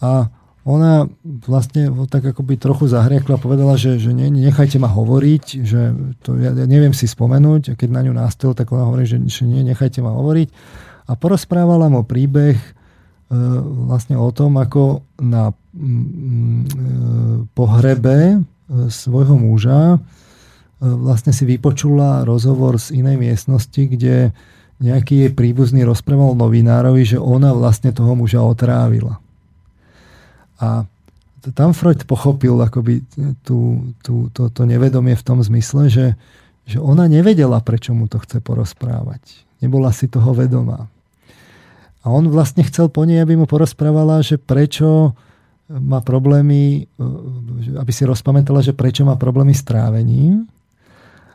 a 0.00 0.32
ona 0.64 1.12
vlastne 1.24 1.92
tak 2.08 2.24
akoby 2.24 2.56
trochu 2.56 2.88
zahriekla 2.88 3.36
povedala, 3.36 3.76
že, 3.76 4.00
že 4.00 4.16
ne, 4.16 4.32
nechajte 4.32 4.80
ma 4.80 4.88
hovoriť, 4.88 5.44
že 5.60 5.92
to 6.24 6.40
ja, 6.40 6.56
ja 6.56 6.64
neviem 6.64 6.96
si 6.96 7.04
spomenúť 7.04 7.76
keď 7.76 7.88
na 7.92 8.00
ňu 8.00 8.16
nástil, 8.16 8.56
tak 8.56 8.72
ona 8.72 8.88
hovorí, 8.88 9.04
že, 9.04 9.20
že 9.28 9.44
nie, 9.44 9.60
nechajte 9.60 10.00
ma 10.00 10.16
hovoriť 10.16 10.48
a 11.04 11.12
porozprávala 11.20 11.92
mu 11.92 12.00
príbeh 12.00 12.56
e, 12.56 12.70
vlastne 13.92 14.16
o 14.16 14.32
tom, 14.32 14.56
ako 14.56 15.04
na 15.20 15.52
mm, 15.76 16.60
e, 16.64 16.66
pohrebe 17.52 18.16
e, 18.32 18.36
svojho 18.88 19.36
muža 19.36 19.96
e, 19.96 19.98
vlastne 20.80 21.36
si 21.36 21.44
vypočula 21.44 22.24
rozhovor 22.24 22.80
z 22.80 23.04
inej 23.04 23.20
miestnosti, 23.20 23.82
kde 23.84 24.32
nejaký 24.80 25.28
jej 25.28 25.30
príbuzný 25.36 25.84
rozprával 25.84 26.32
novinárovi, 26.34 27.04
že 27.04 27.18
ona 27.20 27.52
vlastne 27.52 27.92
toho 27.92 28.16
muža 28.16 28.40
otrávila. 28.40 29.23
A 30.60 30.86
tam 31.52 31.76
Freud 31.76 32.08
pochopil 32.08 32.56
akoby 32.56 33.04
tú, 33.44 33.92
tú, 34.00 34.32
to, 34.32 34.48
to 34.48 34.62
nevedomie 34.64 35.12
v 35.12 35.26
tom 35.26 35.44
zmysle, 35.44 35.92
že, 35.92 36.06
že 36.64 36.80
ona 36.80 37.04
nevedela, 37.04 37.60
prečo 37.60 37.92
mu 37.92 38.08
to 38.08 38.16
chce 38.22 38.40
porozprávať. 38.40 39.20
Nebola 39.60 39.92
si 39.92 40.08
toho 40.08 40.32
vedomá. 40.32 40.88
A 42.04 42.12
on 42.12 42.28
vlastne 42.28 42.64
chcel 42.64 42.92
po 42.92 43.08
nej, 43.08 43.20
aby 43.20 43.36
mu 43.36 43.48
porozprávala, 43.48 44.20
že 44.20 44.36
prečo 44.36 45.16
má 45.68 46.04
problémy, 46.04 46.84
aby 47.80 47.92
si 47.92 48.04
rozpamätala, 48.04 48.60
že 48.60 48.76
prečo 48.76 49.08
má 49.08 49.16
problémy 49.16 49.56
s 49.56 49.64
trávením. 49.64 50.44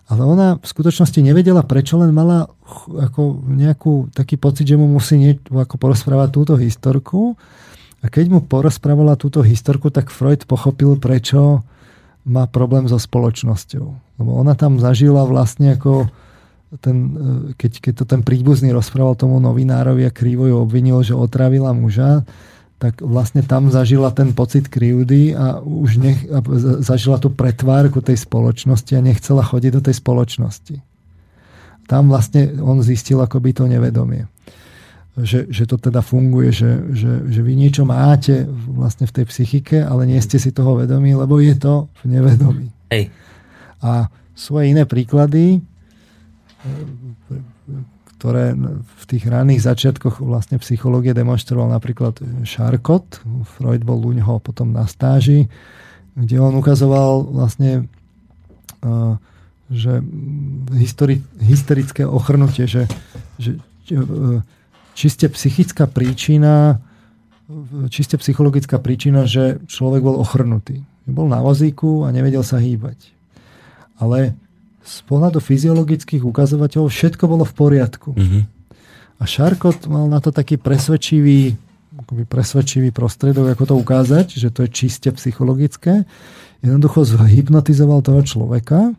Ale 0.09 0.25
ona 0.25 0.57
v 0.57 0.65
skutočnosti 0.65 1.21
nevedela, 1.21 1.61
prečo 1.65 1.97
len 1.97 2.09
mala 2.13 2.49
ako 2.89 3.45
nejakú, 3.45 4.09
taký 4.13 4.41
pocit, 4.41 4.65
že 4.65 4.77
mu 4.77 4.89
musí 4.89 5.21
nie, 5.21 5.37
ako 5.37 5.77
porozprávať 5.77 6.29
túto 6.33 6.53
historku. 6.57 7.37
A 7.99 8.07
keď 8.07 8.31
mu 8.31 8.39
porozprávala 8.39 9.19
túto 9.19 9.43
historku, 9.43 9.91
tak 9.91 10.07
Freud 10.07 10.47
pochopil, 10.47 10.95
prečo 10.95 11.67
má 12.23 12.47
problém 12.47 12.87
so 12.87 12.95
spoločnosťou. 12.95 13.85
Lebo 14.19 14.31
ona 14.39 14.55
tam 14.55 14.79
zažila 14.79 15.27
vlastne 15.27 15.75
ako 15.75 16.07
ten, 16.79 16.97
e, 16.97 17.57
keď, 17.59 17.71
keď 17.83 17.93
to 17.99 18.05
ten 18.07 18.21
príbuzný 18.23 18.71
rozprával 18.71 19.19
tomu 19.19 19.41
novinárovi 19.43 20.07
a 20.07 20.15
krivo 20.15 20.47
ju 20.47 20.55
obvinil, 20.61 21.03
že 21.03 21.17
otravila 21.17 21.75
muža, 21.75 22.23
tak 22.79 23.03
vlastne 23.03 23.43
tam 23.43 23.67
zažila 23.67 24.15
ten 24.15 24.31
pocit 24.31 24.71
krivdy 24.71 25.35
a 25.35 25.59
už 25.59 25.99
nech, 25.99 26.19
a 26.31 26.39
zažila 26.79 27.19
tú 27.19 27.27
pretvárku 27.27 27.99
tej 27.99 28.15
spoločnosti 28.23 28.95
a 28.95 29.03
nechcela 29.03 29.43
chodiť 29.43 29.71
do 29.75 29.81
tej 29.83 29.99
spoločnosti. 29.99 30.75
Tam 31.91 32.07
vlastne 32.07 32.55
on 32.63 32.79
zistil 32.79 33.19
akoby 33.19 33.51
to 33.51 33.67
nevedomie 33.67 34.31
že, 35.17 35.49
že 35.49 35.63
to 35.65 35.81
teda 35.81 36.05
funguje, 36.05 36.53
že, 36.53 36.71
že, 36.93 37.11
že 37.27 37.41
vy 37.41 37.53
niečo 37.57 37.83
máte 37.83 38.45
vlastne 38.49 39.09
v 39.09 39.15
tej 39.21 39.25
psychike, 39.27 39.81
ale 39.81 40.05
nie 40.05 40.19
ste 40.21 40.37
si 40.37 40.53
toho 40.53 40.77
vedomí, 40.77 41.17
lebo 41.17 41.41
je 41.41 41.55
to 41.57 41.89
v 42.03 42.19
nevedomí. 42.19 42.67
Hej. 42.93 43.09
A 43.81 44.07
svoje 44.37 44.71
iné 44.71 44.85
príklady, 44.85 45.59
ktoré 48.19 48.51
v 48.83 49.03
tých 49.07 49.23
ranných 49.27 49.63
začiatkoch 49.63 50.19
vlastne 50.19 50.59
psychológie 50.59 51.15
demonstroval 51.15 51.71
napríklad 51.71 52.19
Charcot, 52.43 53.23
Freud 53.55 53.83
bol 53.87 54.03
u 54.03 54.11
neho 54.11 54.43
potom 54.43 54.75
na 54.75 54.83
stáži, 54.87 55.47
kde 56.15 56.35
on 56.39 56.55
ukazoval 56.59 57.27
vlastne 57.31 57.87
že 59.69 60.01
histori, 60.73 61.21
hysterické 61.37 62.01
ochrnutie, 62.01 62.65
že, 62.65 62.89
že 63.37 63.55
čiste 64.99 65.31
psychická 65.31 65.87
príčina, 65.87 66.83
čiste 67.87 68.19
psychologická 68.19 68.83
príčina, 68.83 69.23
že 69.23 69.63
človek 69.71 70.03
bol 70.03 70.19
ochrnutý. 70.19 70.83
Bol 71.07 71.31
na 71.31 71.39
vozíku 71.39 72.03
a 72.03 72.11
nevedel 72.11 72.43
sa 72.43 72.59
hýbať. 72.59 73.15
Ale 73.95 74.35
z 74.83 74.97
pohľadu 75.07 75.39
fyziologických 75.39 76.21
ukazovateľov 76.21 76.91
všetko 76.91 77.23
bolo 77.31 77.47
v 77.47 77.53
poriadku. 77.55 78.11
Mm-hmm. 78.13 78.43
A 79.19 79.23
Šarkot 79.23 79.87
mal 79.87 80.11
na 80.11 80.19
to 80.19 80.35
taký 80.35 80.59
presvedčivý, 80.59 81.55
akoby 82.05 82.23
presvedčivý 82.27 82.91
prostredok, 82.91 83.55
ako 83.55 83.63
to 83.71 83.75
ukázať, 83.79 84.27
že 84.35 84.51
to 84.51 84.67
je 84.67 84.69
čiste 84.71 85.09
psychologické. 85.15 86.03
Jednoducho 86.59 87.07
zhypnotizoval 87.07 88.03
toho 88.03 88.21
človeka 88.23 88.91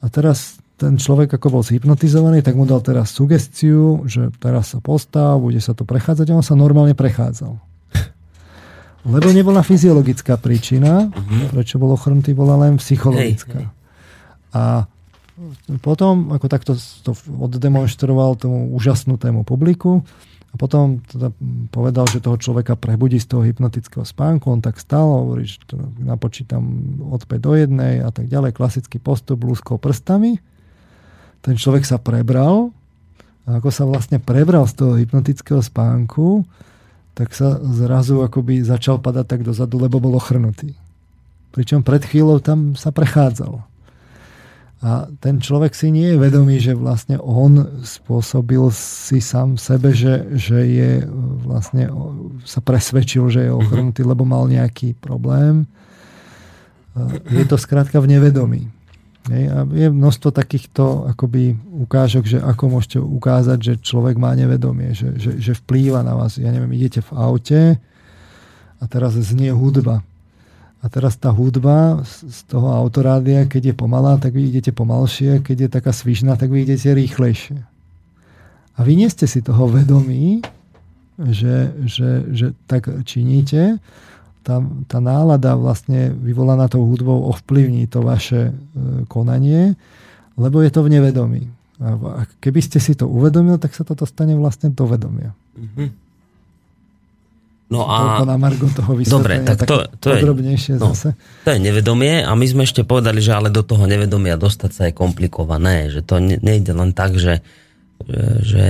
a 0.00 0.06
teraz 0.06 0.58
ten 0.76 1.00
človek 1.00 1.40
ako 1.40 1.58
bol 1.58 1.62
zhypnotizovaný, 1.64 2.44
tak 2.44 2.52
mu 2.52 2.68
dal 2.68 2.84
teraz 2.84 3.16
sugestiu, 3.16 4.04
že 4.04 4.28
teraz 4.36 4.76
sa 4.76 4.78
postav, 4.84 5.40
bude 5.40 5.56
sa 5.56 5.72
to 5.72 5.88
prechádzať 5.88 6.28
a 6.28 6.36
on 6.36 6.44
sa 6.44 6.52
normálne 6.52 6.92
prechádzal. 6.92 7.56
Lebo 9.16 9.28
nebola 9.32 9.64
fyziologická 9.64 10.36
príčina, 10.36 11.08
prečo 11.48 11.80
bol 11.80 11.96
ochrnutý, 11.96 12.36
bola 12.36 12.60
len 12.60 12.76
psychologická. 12.76 13.72
A 14.52 14.84
potom, 15.80 16.32
ako 16.32 16.46
takto 16.48 16.72
to 17.04 17.12
oddemonstroval 17.40 18.36
tomu 18.36 18.72
úžasnutému 18.76 19.48
publiku 19.48 20.04
a 20.52 20.54
potom 20.60 21.00
teda 21.08 21.32
povedal, 21.72 22.04
že 22.08 22.24
toho 22.24 22.36
človeka 22.36 22.76
prebudí 22.76 23.16
z 23.20 23.32
toho 23.32 23.42
hypnotického 23.44 24.04
spánku, 24.04 24.48
on 24.48 24.60
tak 24.60 24.76
stal, 24.76 25.24
hovorí, 25.24 25.48
že 25.48 25.60
to 25.68 25.76
napočítam 26.00 26.64
od 27.08 27.24
5 27.24 27.36
do 27.40 27.52
1 27.52 28.04
a 28.04 28.10
tak 28.12 28.28
ďalej, 28.28 28.56
klasický 28.56 29.00
postup, 29.00 29.44
lúskou 29.44 29.80
prstami 29.80 30.36
ten 31.46 31.54
človek 31.54 31.86
sa 31.86 32.02
prebral 32.02 32.74
a 33.46 33.62
ako 33.62 33.70
sa 33.70 33.86
vlastne 33.86 34.18
prebral 34.18 34.66
z 34.66 34.74
toho 34.74 34.98
hypnotického 34.98 35.62
spánku, 35.62 36.42
tak 37.14 37.30
sa 37.30 37.62
zrazu 37.62 38.26
akoby 38.26 38.66
začal 38.66 38.98
padať 38.98 39.26
tak 39.30 39.40
dozadu, 39.46 39.78
lebo 39.78 40.02
bol 40.02 40.18
ochrnutý. 40.18 40.74
Pričom 41.54 41.86
pred 41.86 42.02
chvíľou 42.02 42.42
tam 42.42 42.74
sa 42.74 42.90
prechádzal. 42.90 43.62
A 44.84 45.08
ten 45.24 45.40
človek 45.40 45.72
si 45.72 45.88
nie 45.88 46.12
je 46.12 46.20
vedomý, 46.20 46.60
že 46.60 46.76
vlastne 46.76 47.16
on 47.16 47.80
spôsobil 47.80 48.60
si 48.74 49.24
sám 49.24 49.56
sebe, 49.56 49.96
že, 49.96 50.36
že 50.36 50.58
je 50.66 50.90
vlastne 51.46 51.88
sa 52.44 52.60
presvedčil, 52.60 53.24
že 53.32 53.48
je 53.48 53.50
mhm. 53.54 53.58
ochrnutý, 53.62 54.02
lebo 54.02 54.26
mal 54.26 54.50
nejaký 54.50 54.98
problém. 54.98 55.64
Je 57.30 57.44
to 57.46 57.56
skrátka 57.56 58.02
v 58.02 58.18
nevedomí. 58.18 58.68
Je 59.74 59.90
množstvo 59.90 60.30
takýchto 60.30 61.10
akoby 61.10 61.58
ukážok, 61.82 62.24
že 62.26 62.38
ako 62.38 62.78
môžete 62.78 62.98
ukázať, 63.02 63.58
že 63.58 63.72
človek 63.82 64.14
má 64.14 64.30
nevedomie, 64.38 64.94
že, 64.94 65.18
že, 65.18 65.30
že 65.42 65.52
vplýva 65.58 66.06
na 66.06 66.14
vás. 66.14 66.38
Ja 66.38 66.54
neviem, 66.54 66.70
idete 66.78 67.02
v 67.02 67.10
aute 67.18 67.60
a 68.78 68.84
teraz 68.86 69.18
znie 69.18 69.50
hudba. 69.50 70.06
A 70.84 70.86
teraz 70.86 71.18
tá 71.18 71.34
hudba 71.34 72.06
z 72.06 72.46
toho 72.46 72.70
autorádia, 72.70 73.48
keď 73.50 73.72
je 73.72 73.74
pomalá, 73.74 74.14
tak 74.22 74.38
vy 74.38 74.54
idete 74.54 74.70
pomalšie, 74.70 75.42
keď 75.42 75.56
je 75.66 75.68
taká 75.72 75.90
svižná, 75.90 76.38
tak 76.38 76.54
vy 76.54 76.62
idete 76.62 76.94
rýchlejšie. 76.94 77.58
A 78.76 78.80
vy 78.84 78.92
nie 78.94 79.10
ste 79.10 79.26
si 79.26 79.42
toho 79.42 79.66
vedomí, 79.66 80.44
že, 81.16 81.72
že, 81.88 82.28
že 82.30 82.46
tak 82.68 82.86
činíte, 83.08 83.80
tá, 84.46 84.62
tá 84.86 84.98
nálada 85.02 85.58
vlastne 85.58 86.14
vyvolaná 86.14 86.70
tou 86.70 86.86
hudbou 86.86 87.26
ovplyvní 87.34 87.90
to 87.90 88.06
vaše 88.06 88.50
e, 88.50 88.52
konanie, 89.10 89.74
lebo 90.38 90.62
je 90.62 90.70
to 90.70 90.86
v 90.86 90.94
nevedomí. 90.94 91.50
A 91.82 92.24
keby 92.38 92.62
ste 92.62 92.78
si 92.78 92.94
to 92.94 93.10
uvedomil, 93.10 93.58
tak 93.58 93.74
sa 93.74 93.82
to 93.82 94.06
stane 94.06 94.38
vlastne 94.38 94.70
do 94.70 94.86
vedomia. 94.86 95.34
Mm-hmm. 95.58 95.88
No 97.66 97.82
a... 97.90 98.22
na 98.22 98.38
Margo 98.38 98.70
toho 98.70 98.94
Dobre, 99.02 99.42
tak 99.42 99.66
to, 99.66 99.90
to, 99.98 100.14
je, 100.14 100.22
no, 100.78 100.94
zase. 100.94 101.18
to 101.42 101.50
je 101.50 101.58
nevedomie 101.58 102.22
a 102.22 102.30
my 102.38 102.46
sme 102.46 102.62
ešte 102.62 102.86
povedali, 102.86 103.18
že 103.18 103.34
ale 103.34 103.50
do 103.50 103.66
toho 103.66 103.90
nevedomia 103.90 104.38
dostať 104.38 104.70
sa 104.70 104.82
je 104.86 104.94
komplikované, 104.94 105.90
že 105.90 106.06
to 106.06 106.22
nejde 106.22 106.70
len 106.70 106.94
tak, 106.94 107.18
že, 107.18 107.42
že 108.46 108.64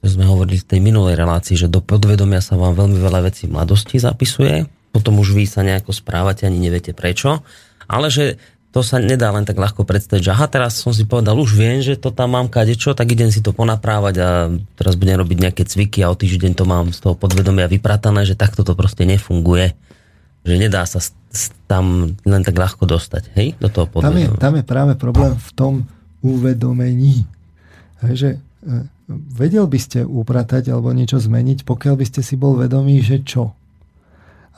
sme 0.00 0.24
hovorili 0.24 0.56
v 0.56 0.68
tej 0.68 0.80
minulej 0.80 1.14
relácii, 1.18 1.60
že 1.60 1.68
do 1.68 1.84
podvedomia 1.84 2.40
sa 2.40 2.56
vám 2.56 2.72
veľmi 2.72 2.96
veľa 2.96 3.20
vecí 3.28 3.44
v 3.44 3.60
mladosti 3.60 4.00
zapisuje, 4.00 4.64
potom 4.90 5.20
už 5.20 5.36
vy 5.36 5.44
sa 5.44 5.60
nejako 5.60 5.92
správate, 5.92 6.48
ani 6.48 6.56
neviete 6.56 6.96
prečo, 6.96 7.44
ale 7.84 8.08
že 8.08 8.40
to 8.70 8.86
sa 8.86 9.02
nedá 9.02 9.34
len 9.34 9.42
tak 9.42 9.58
ľahko 9.58 9.82
predstaviť, 9.82 10.22
že 10.22 10.30
aha, 10.30 10.46
teraz 10.46 10.78
som 10.78 10.94
si 10.94 11.02
povedal, 11.02 11.34
už 11.34 11.58
viem, 11.58 11.82
že 11.82 11.98
to 11.98 12.14
tam 12.14 12.38
mám 12.38 12.46
kadečo, 12.46 12.94
tak 12.94 13.10
idem 13.10 13.34
si 13.34 13.42
to 13.42 13.50
ponaprávať 13.50 14.14
a 14.22 14.28
teraz 14.78 14.94
budem 14.94 15.18
robiť 15.18 15.36
nejaké 15.42 15.62
cviky 15.66 16.06
a 16.06 16.14
o 16.14 16.14
týždeň 16.14 16.54
to 16.54 16.64
mám 16.70 16.94
z 16.94 17.02
toho 17.02 17.18
podvedomia 17.18 17.66
vypratané, 17.66 18.22
že 18.22 18.38
takto 18.38 18.62
to 18.62 18.78
proste 18.78 19.02
nefunguje. 19.02 19.74
Že 20.46 20.54
nedá 20.56 20.86
sa 20.86 21.02
tam 21.66 22.14
len 22.22 22.42
tak 22.46 22.54
ľahko 22.54 22.86
dostať, 22.86 23.34
hej, 23.34 23.58
do 23.58 23.68
toho 23.68 23.90
podvedomia. 23.90 24.38
Tam 24.38 24.38
je, 24.38 24.38
tam 24.38 24.54
je 24.62 24.64
práve 24.64 24.92
problém 24.94 25.34
v 25.34 25.50
tom 25.52 25.72
uvedomení. 26.22 27.26
Hej, 28.06 28.14
že 28.14 28.30
e, 28.38 28.38
vedel 29.10 29.66
by 29.66 29.78
ste 29.82 30.06
upratať 30.06 30.70
alebo 30.70 30.94
niečo 30.94 31.18
zmeniť, 31.18 31.66
pokiaľ 31.66 31.94
by 31.98 32.04
ste 32.06 32.20
si 32.22 32.38
bol 32.38 32.54
vedomí, 32.54 33.02
že 33.02 33.20
čo. 33.26 33.52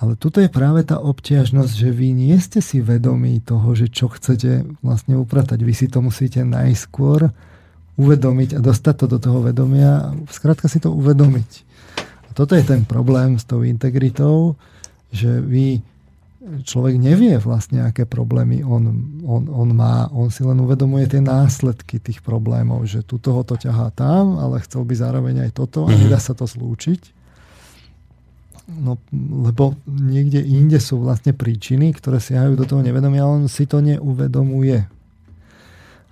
Ale 0.03 0.19
tuto 0.19 0.43
je 0.43 0.51
práve 0.51 0.83
tá 0.83 0.99
obťažnosť, 0.99 1.73
že 1.79 1.89
vy 1.95 2.11
nie 2.11 2.35
ste 2.43 2.59
si 2.59 2.83
vedomí 2.83 3.39
toho, 3.39 3.71
že 3.79 3.87
čo 3.87 4.11
chcete 4.11 4.83
vlastne 4.83 5.15
upratať. 5.15 5.63
Vy 5.63 5.75
si 5.79 5.87
to 5.87 6.03
musíte 6.03 6.43
najskôr 6.43 7.31
uvedomiť 7.95 8.59
a 8.59 8.65
dostať 8.65 8.95
to 8.99 9.07
do 9.07 9.19
toho 9.23 9.39
vedomia 9.47 10.11
a 10.11 10.15
skrátka 10.33 10.67
si 10.67 10.83
to 10.83 10.91
uvedomiť. 10.91 11.51
A 12.27 12.31
toto 12.35 12.59
je 12.59 12.65
ten 12.67 12.83
problém 12.83 13.39
s 13.39 13.47
tou 13.47 13.63
integritou, 13.63 14.59
že 15.15 15.39
vy 15.39 15.85
človek 16.43 16.99
nevie 16.99 17.39
vlastne, 17.39 17.87
aké 17.87 18.03
problémy 18.03 18.67
on, 18.67 18.83
on, 19.23 19.43
on 19.47 19.69
má. 19.71 20.11
On 20.11 20.27
si 20.27 20.43
len 20.43 20.59
uvedomuje 20.59 21.07
tie 21.07 21.23
následky 21.23 22.03
tých 22.03 22.19
problémov, 22.19 22.83
že 22.91 23.07
tu 23.07 23.23
toho 23.23 23.47
to 23.47 23.55
ťahá 23.55 23.95
tam, 23.95 24.43
ale 24.43 24.59
chcel 24.67 24.83
by 24.83 24.95
zároveň 24.99 25.47
aj 25.49 25.51
toto 25.55 25.87
a 25.87 25.95
mhm. 25.95 26.07
nedá 26.07 26.19
sa 26.19 26.35
to 26.35 26.45
zlúčiť. 26.45 27.23
No, 28.73 28.97
lebo 29.21 29.75
niekde 29.85 30.41
inde 30.41 30.79
sú 30.79 31.03
vlastne 31.03 31.35
príčiny, 31.35 31.93
ktoré 31.93 32.23
siahajú 32.23 32.55
do 32.57 32.65
toho 32.65 32.81
nevedomia, 32.81 33.27
ale 33.27 33.45
on 33.45 33.51
si 33.51 33.67
to 33.67 33.83
neuvedomuje. 33.83 34.87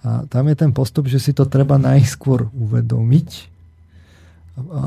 A 0.02 0.26
tam 0.26 0.44
je 0.50 0.56
ten 0.58 0.72
postup, 0.74 1.06
že 1.06 1.22
si 1.22 1.32
to 1.32 1.46
treba 1.46 1.78
najskôr 1.78 2.50
uvedomiť, 2.52 3.28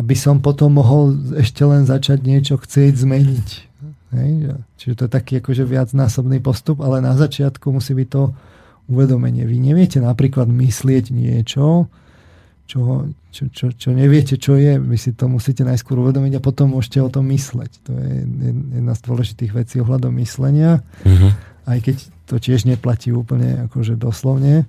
aby 0.02 0.14
som 0.14 0.44
potom 0.44 0.78
mohol 0.78 1.18
ešte 1.40 1.66
len 1.66 1.88
začať 1.88 2.20
niečo 2.22 2.60
chcieť 2.62 2.94
zmeniť. 2.94 3.73
Hej? 4.14 4.56
Čiže 4.78 4.94
to 4.94 5.04
je 5.10 5.12
taký 5.12 5.34
akože 5.42 5.66
viacnásobný 5.66 6.40
postup, 6.40 6.86
ale 6.86 7.02
na 7.02 7.18
začiatku 7.18 7.74
musí 7.74 7.98
byť 7.98 8.08
to 8.10 8.24
uvedomenie. 8.88 9.48
Vy 9.48 9.58
neviete 9.60 9.98
napríklad 10.04 10.46
myslieť 10.48 11.10
niečo, 11.10 11.88
čo, 12.68 13.10
čo, 13.32 13.44
čo, 13.52 13.66
čo 13.76 13.90
neviete, 13.92 14.40
čo 14.40 14.56
je. 14.56 14.80
Vy 14.80 14.98
si 15.00 15.12
to 15.16 15.28
musíte 15.28 15.66
najskôr 15.68 16.00
uvedomiť 16.00 16.40
a 16.40 16.44
potom 16.44 16.76
môžete 16.76 17.00
o 17.04 17.10
tom 17.12 17.28
mysleť. 17.32 17.72
To 17.90 17.92
je 17.96 18.14
jedna 18.82 18.94
z 18.96 19.02
dôležitých 19.04 19.52
vecí 19.52 19.76
ohľadom 19.84 20.16
myslenia. 20.20 20.80
Uh-huh. 21.04 21.32
Aj 21.68 21.80
keď 21.80 22.00
to 22.28 22.40
tiež 22.40 22.68
neplatí 22.68 23.12
úplne 23.12 23.68
akože 23.68 24.00
doslovne, 24.00 24.68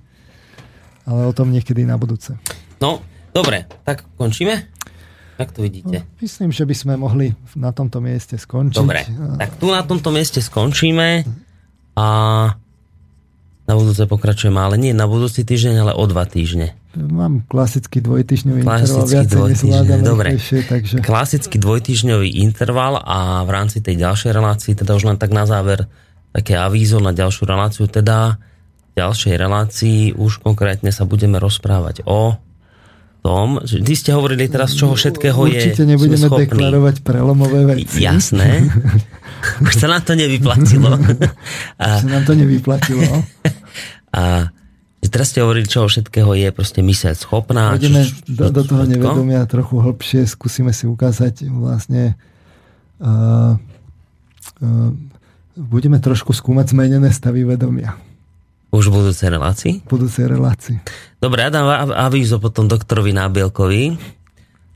ale 1.05 1.21
o 1.27 1.33
tom 1.35 1.51
niekedy 1.51 1.87
na 1.87 1.95
budúce. 1.95 2.35
No, 2.79 2.99
dobre, 3.31 3.67
tak 3.87 4.03
končíme? 4.19 4.67
Jak 5.35 5.51
to 5.51 5.59
vidíte? 5.67 6.07
No, 6.07 6.19
myslím, 6.23 6.49
že 6.55 6.63
by 6.63 6.75
sme 6.75 6.93
mohli 6.95 7.35
na 7.59 7.75
tomto 7.75 7.99
mieste 7.99 8.39
skončiť. 8.39 8.79
Dobre, 8.79 9.03
tak 9.35 9.59
tu 9.59 9.67
na 9.67 9.83
tomto 9.83 10.09
mieste 10.15 10.39
skončíme 10.39 11.27
a 11.99 12.07
na 13.65 13.73
budúce 13.73 14.05
pokračujeme, 14.05 14.61
ale 14.61 14.77
nie 14.77 14.93
na 14.93 15.09
budúci 15.09 15.41
týždeň, 15.41 15.75
ale 15.81 15.93
o 15.97 16.05
dva 16.05 16.23
týždne. 16.29 16.77
Mám 16.95 17.43
klasický 17.49 17.99
dvojtyžňový 17.99 18.61
klasický 18.63 19.25
interval, 19.25 19.51
dvojtyžňový, 19.51 20.03
dobre. 20.05 20.29
takže... 20.39 20.95
Klasický 21.03 21.57
dvojtyžňový 21.59 22.29
interval 22.45 23.03
a 23.03 23.43
v 23.43 23.49
rámci 23.51 23.83
tej 23.83 23.99
ďalšej 23.99 24.31
relácii, 24.31 24.71
teda 24.77 24.95
už 24.95 25.03
len 25.09 25.17
tak 25.19 25.35
na 25.35 25.43
záver, 25.43 25.89
také 26.31 26.55
avízo 26.55 27.03
na 27.03 27.11
ďalšiu 27.11 27.43
reláciu, 27.43 27.91
teda 27.91 28.39
v 28.95 29.03
ďalšej 29.03 29.35
relácii 29.35 29.99
už 30.15 30.39
konkrétne 30.39 30.93
sa 30.93 31.03
budeme 31.03 31.35
rozprávať 31.41 32.07
o 32.07 32.37
tom, 33.25 33.57
že 33.65 33.81
vy 33.81 33.97
ste 33.97 34.13
hovorili 34.13 34.45
teraz, 34.45 34.77
čoho 34.77 34.93
všetkého 34.93 35.33
Určite 35.33 35.57
je 35.57 35.65
Určite 35.73 35.83
nebudeme 35.89 36.27
deklarovať 36.29 36.95
prelomové 37.01 37.65
veci. 37.65 38.05
Jasné. 38.05 38.69
Už 39.65 39.73
sa 39.73 39.89
nám 39.89 40.05
to 40.05 40.13
nevyplatilo. 40.13 40.93
Už 41.81 41.93
sa 42.05 42.05
nám 42.05 42.23
to 42.29 42.37
nevyplatilo. 42.37 43.25
A 44.13 44.53
teraz 45.09 45.33
ste 45.33 45.41
hovorili, 45.41 45.65
čoho 45.65 45.89
všetkého 45.89 46.37
je 46.37 46.53
proste 46.53 46.85
myseľ 46.85 47.13
schopná. 47.17 47.73
Pôjdeme 47.73 48.05
do, 48.29 48.45
do 48.53 48.61
toho 48.61 48.85
nevedomia 48.85 49.41
trochu 49.49 49.81
hlbšie, 49.81 50.29
skúsime 50.29 50.69
si 50.69 50.85
ukázať 50.85 51.49
vlastne 51.49 52.13
uh, 53.01 53.57
uh, 53.57 54.91
budeme 55.57 55.97
trošku 55.97 56.29
skúmať 56.29 56.77
zmenené 56.77 57.09
stavy 57.09 57.41
vedomia. 57.41 57.97
Už 58.75 58.91
v 58.91 59.01
budúcej 59.01 59.31
relácii? 59.31 59.73
V 59.81 59.87
budúcej 59.87 60.27
relácii. 60.27 60.77
Dobre, 61.25 61.41
ja 61.41 61.49
dám 61.49 61.89
avízo 61.89 62.37
potom 62.37 62.69
doktorovi 62.69 63.09
Nábielkovi, 63.09 63.97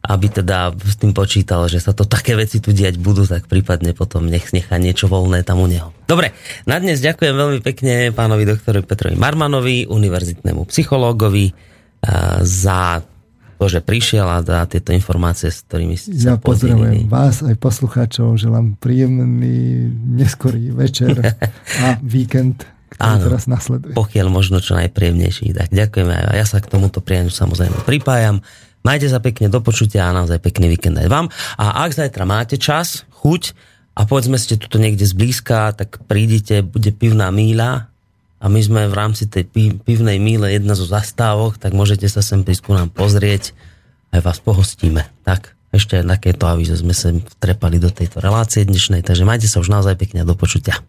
aby 0.01 0.27
teda 0.33 0.73
s 0.73 0.97
tým 0.97 1.13
počítal, 1.13 1.69
že 1.69 1.77
sa 1.77 1.93
to 1.93 2.09
také 2.09 2.33
veci 2.33 2.57
tu 2.57 2.73
diať 2.73 2.97
budú, 2.97 3.29
tak 3.29 3.45
prípadne 3.45 3.93
potom 3.93 4.25
nech 4.25 4.49
nechá 4.49 4.81
niečo 4.81 5.05
voľné 5.05 5.45
tam 5.45 5.61
u 5.61 5.69
neho. 5.69 5.93
Dobre, 6.09 6.33
na 6.65 6.81
dnes 6.81 7.05
ďakujem 7.05 7.37
veľmi 7.37 7.59
pekne 7.61 8.09
pánovi 8.09 8.49
doktorovi 8.49 8.81
Petrovi 8.81 9.13
Marmanovi, 9.13 9.85
univerzitnému 9.85 10.65
psychológovi 10.73 11.53
za 12.41 13.05
to, 13.61 13.65
že 13.69 13.85
prišiel 13.85 14.25
a 14.25 14.41
dá 14.41 14.65
tieto 14.65 14.89
informácie, 14.89 15.53
s 15.53 15.67
ktorými 15.69 16.01
ste 16.01 16.17
Ja 16.17 16.41
pozdravujem 16.41 17.11
vás 17.11 17.45
aj 17.45 17.59
poslucháčov, 17.61 18.41
želám 18.41 18.73
príjemný 18.81 19.85
neskorý 20.17 20.73
večer 20.73 21.13
a 21.85 21.99
víkend 22.01 22.65
ktorý 22.99 23.15
Áno, 23.15 23.25
teraz 23.31 23.47
nasleduje. 23.47 23.95
Pokiaľ 23.95 24.27
možno 24.27 24.59
čo 24.59 24.75
najpríjemnejší. 24.75 25.55
Tak 25.55 25.71
ďakujeme 25.71 26.11
aj 26.11 26.35
ja 26.35 26.45
sa 26.45 26.59
k 26.59 26.67
tomuto 26.67 26.99
prianiu 26.99 27.31
samozrejme 27.31 27.87
pripájam. 27.87 28.43
Majte 28.83 29.07
sa 29.07 29.23
pekne 29.23 29.47
do 29.47 29.63
počutia 29.63 30.11
a 30.11 30.15
naozaj 30.15 30.43
pekný 30.43 30.75
víkend 30.75 30.99
aj 30.99 31.07
vám. 31.07 31.31
A 31.55 31.83
ak 31.87 31.95
zajtra 31.95 32.27
máte 32.27 32.59
čas, 32.59 33.07
chuť 33.23 33.55
a 33.95 34.03
povedzme 34.03 34.35
ste 34.35 34.59
tuto 34.59 34.79
niekde 34.79 35.07
zblízka, 35.07 35.75
tak 35.75 36.03
prídite, 36.07 36.63
bude 36.63 36.91
pivná 36.91 37.31
míľa 37.31 37.87
a 38.39 38.45
my 38.47 38.59
sme 38.63 38.87
v 38.87 38.95
rámci 38.95 39.27
tej 39.27 39.51
pivnej 39.83 40.15
míle 40.19 40.47
jedna 40.47 40.75
zo 40.75 40.87
zastávok, 40.87 41.59
tak 41.59 41.75
môžete 41.75 42.07
sa 42.07 42.23
sem 42.23 42.47
prísť 42.47 42.71
nám 42.71 42.91
pozrieť, 42.91 43.51
aj 44.15 44.23
vás 44.23 44.39
pohostíme. 44.39 45.03
Tak, 45.27 45.59
ešte 45.75 45.99
takéto 45.99 46.47
avízo 46.47 46.79
sme 46.79 46.95
sa 46.95 47.11
trepali 47.43 47.83
do 47.83 47.91
tejto 47.91 48.23
relácie 48.23 48.63
dnešnej, 48.63 49.03
takže 49.03 49.27
majte 49.27 49.51
sa 49.51 49.59
už 49.59 49.67
naozaj 49.67 49.99
pekne 49.99 50.23
do 50.23 50.33
počutia. 50.39 50.79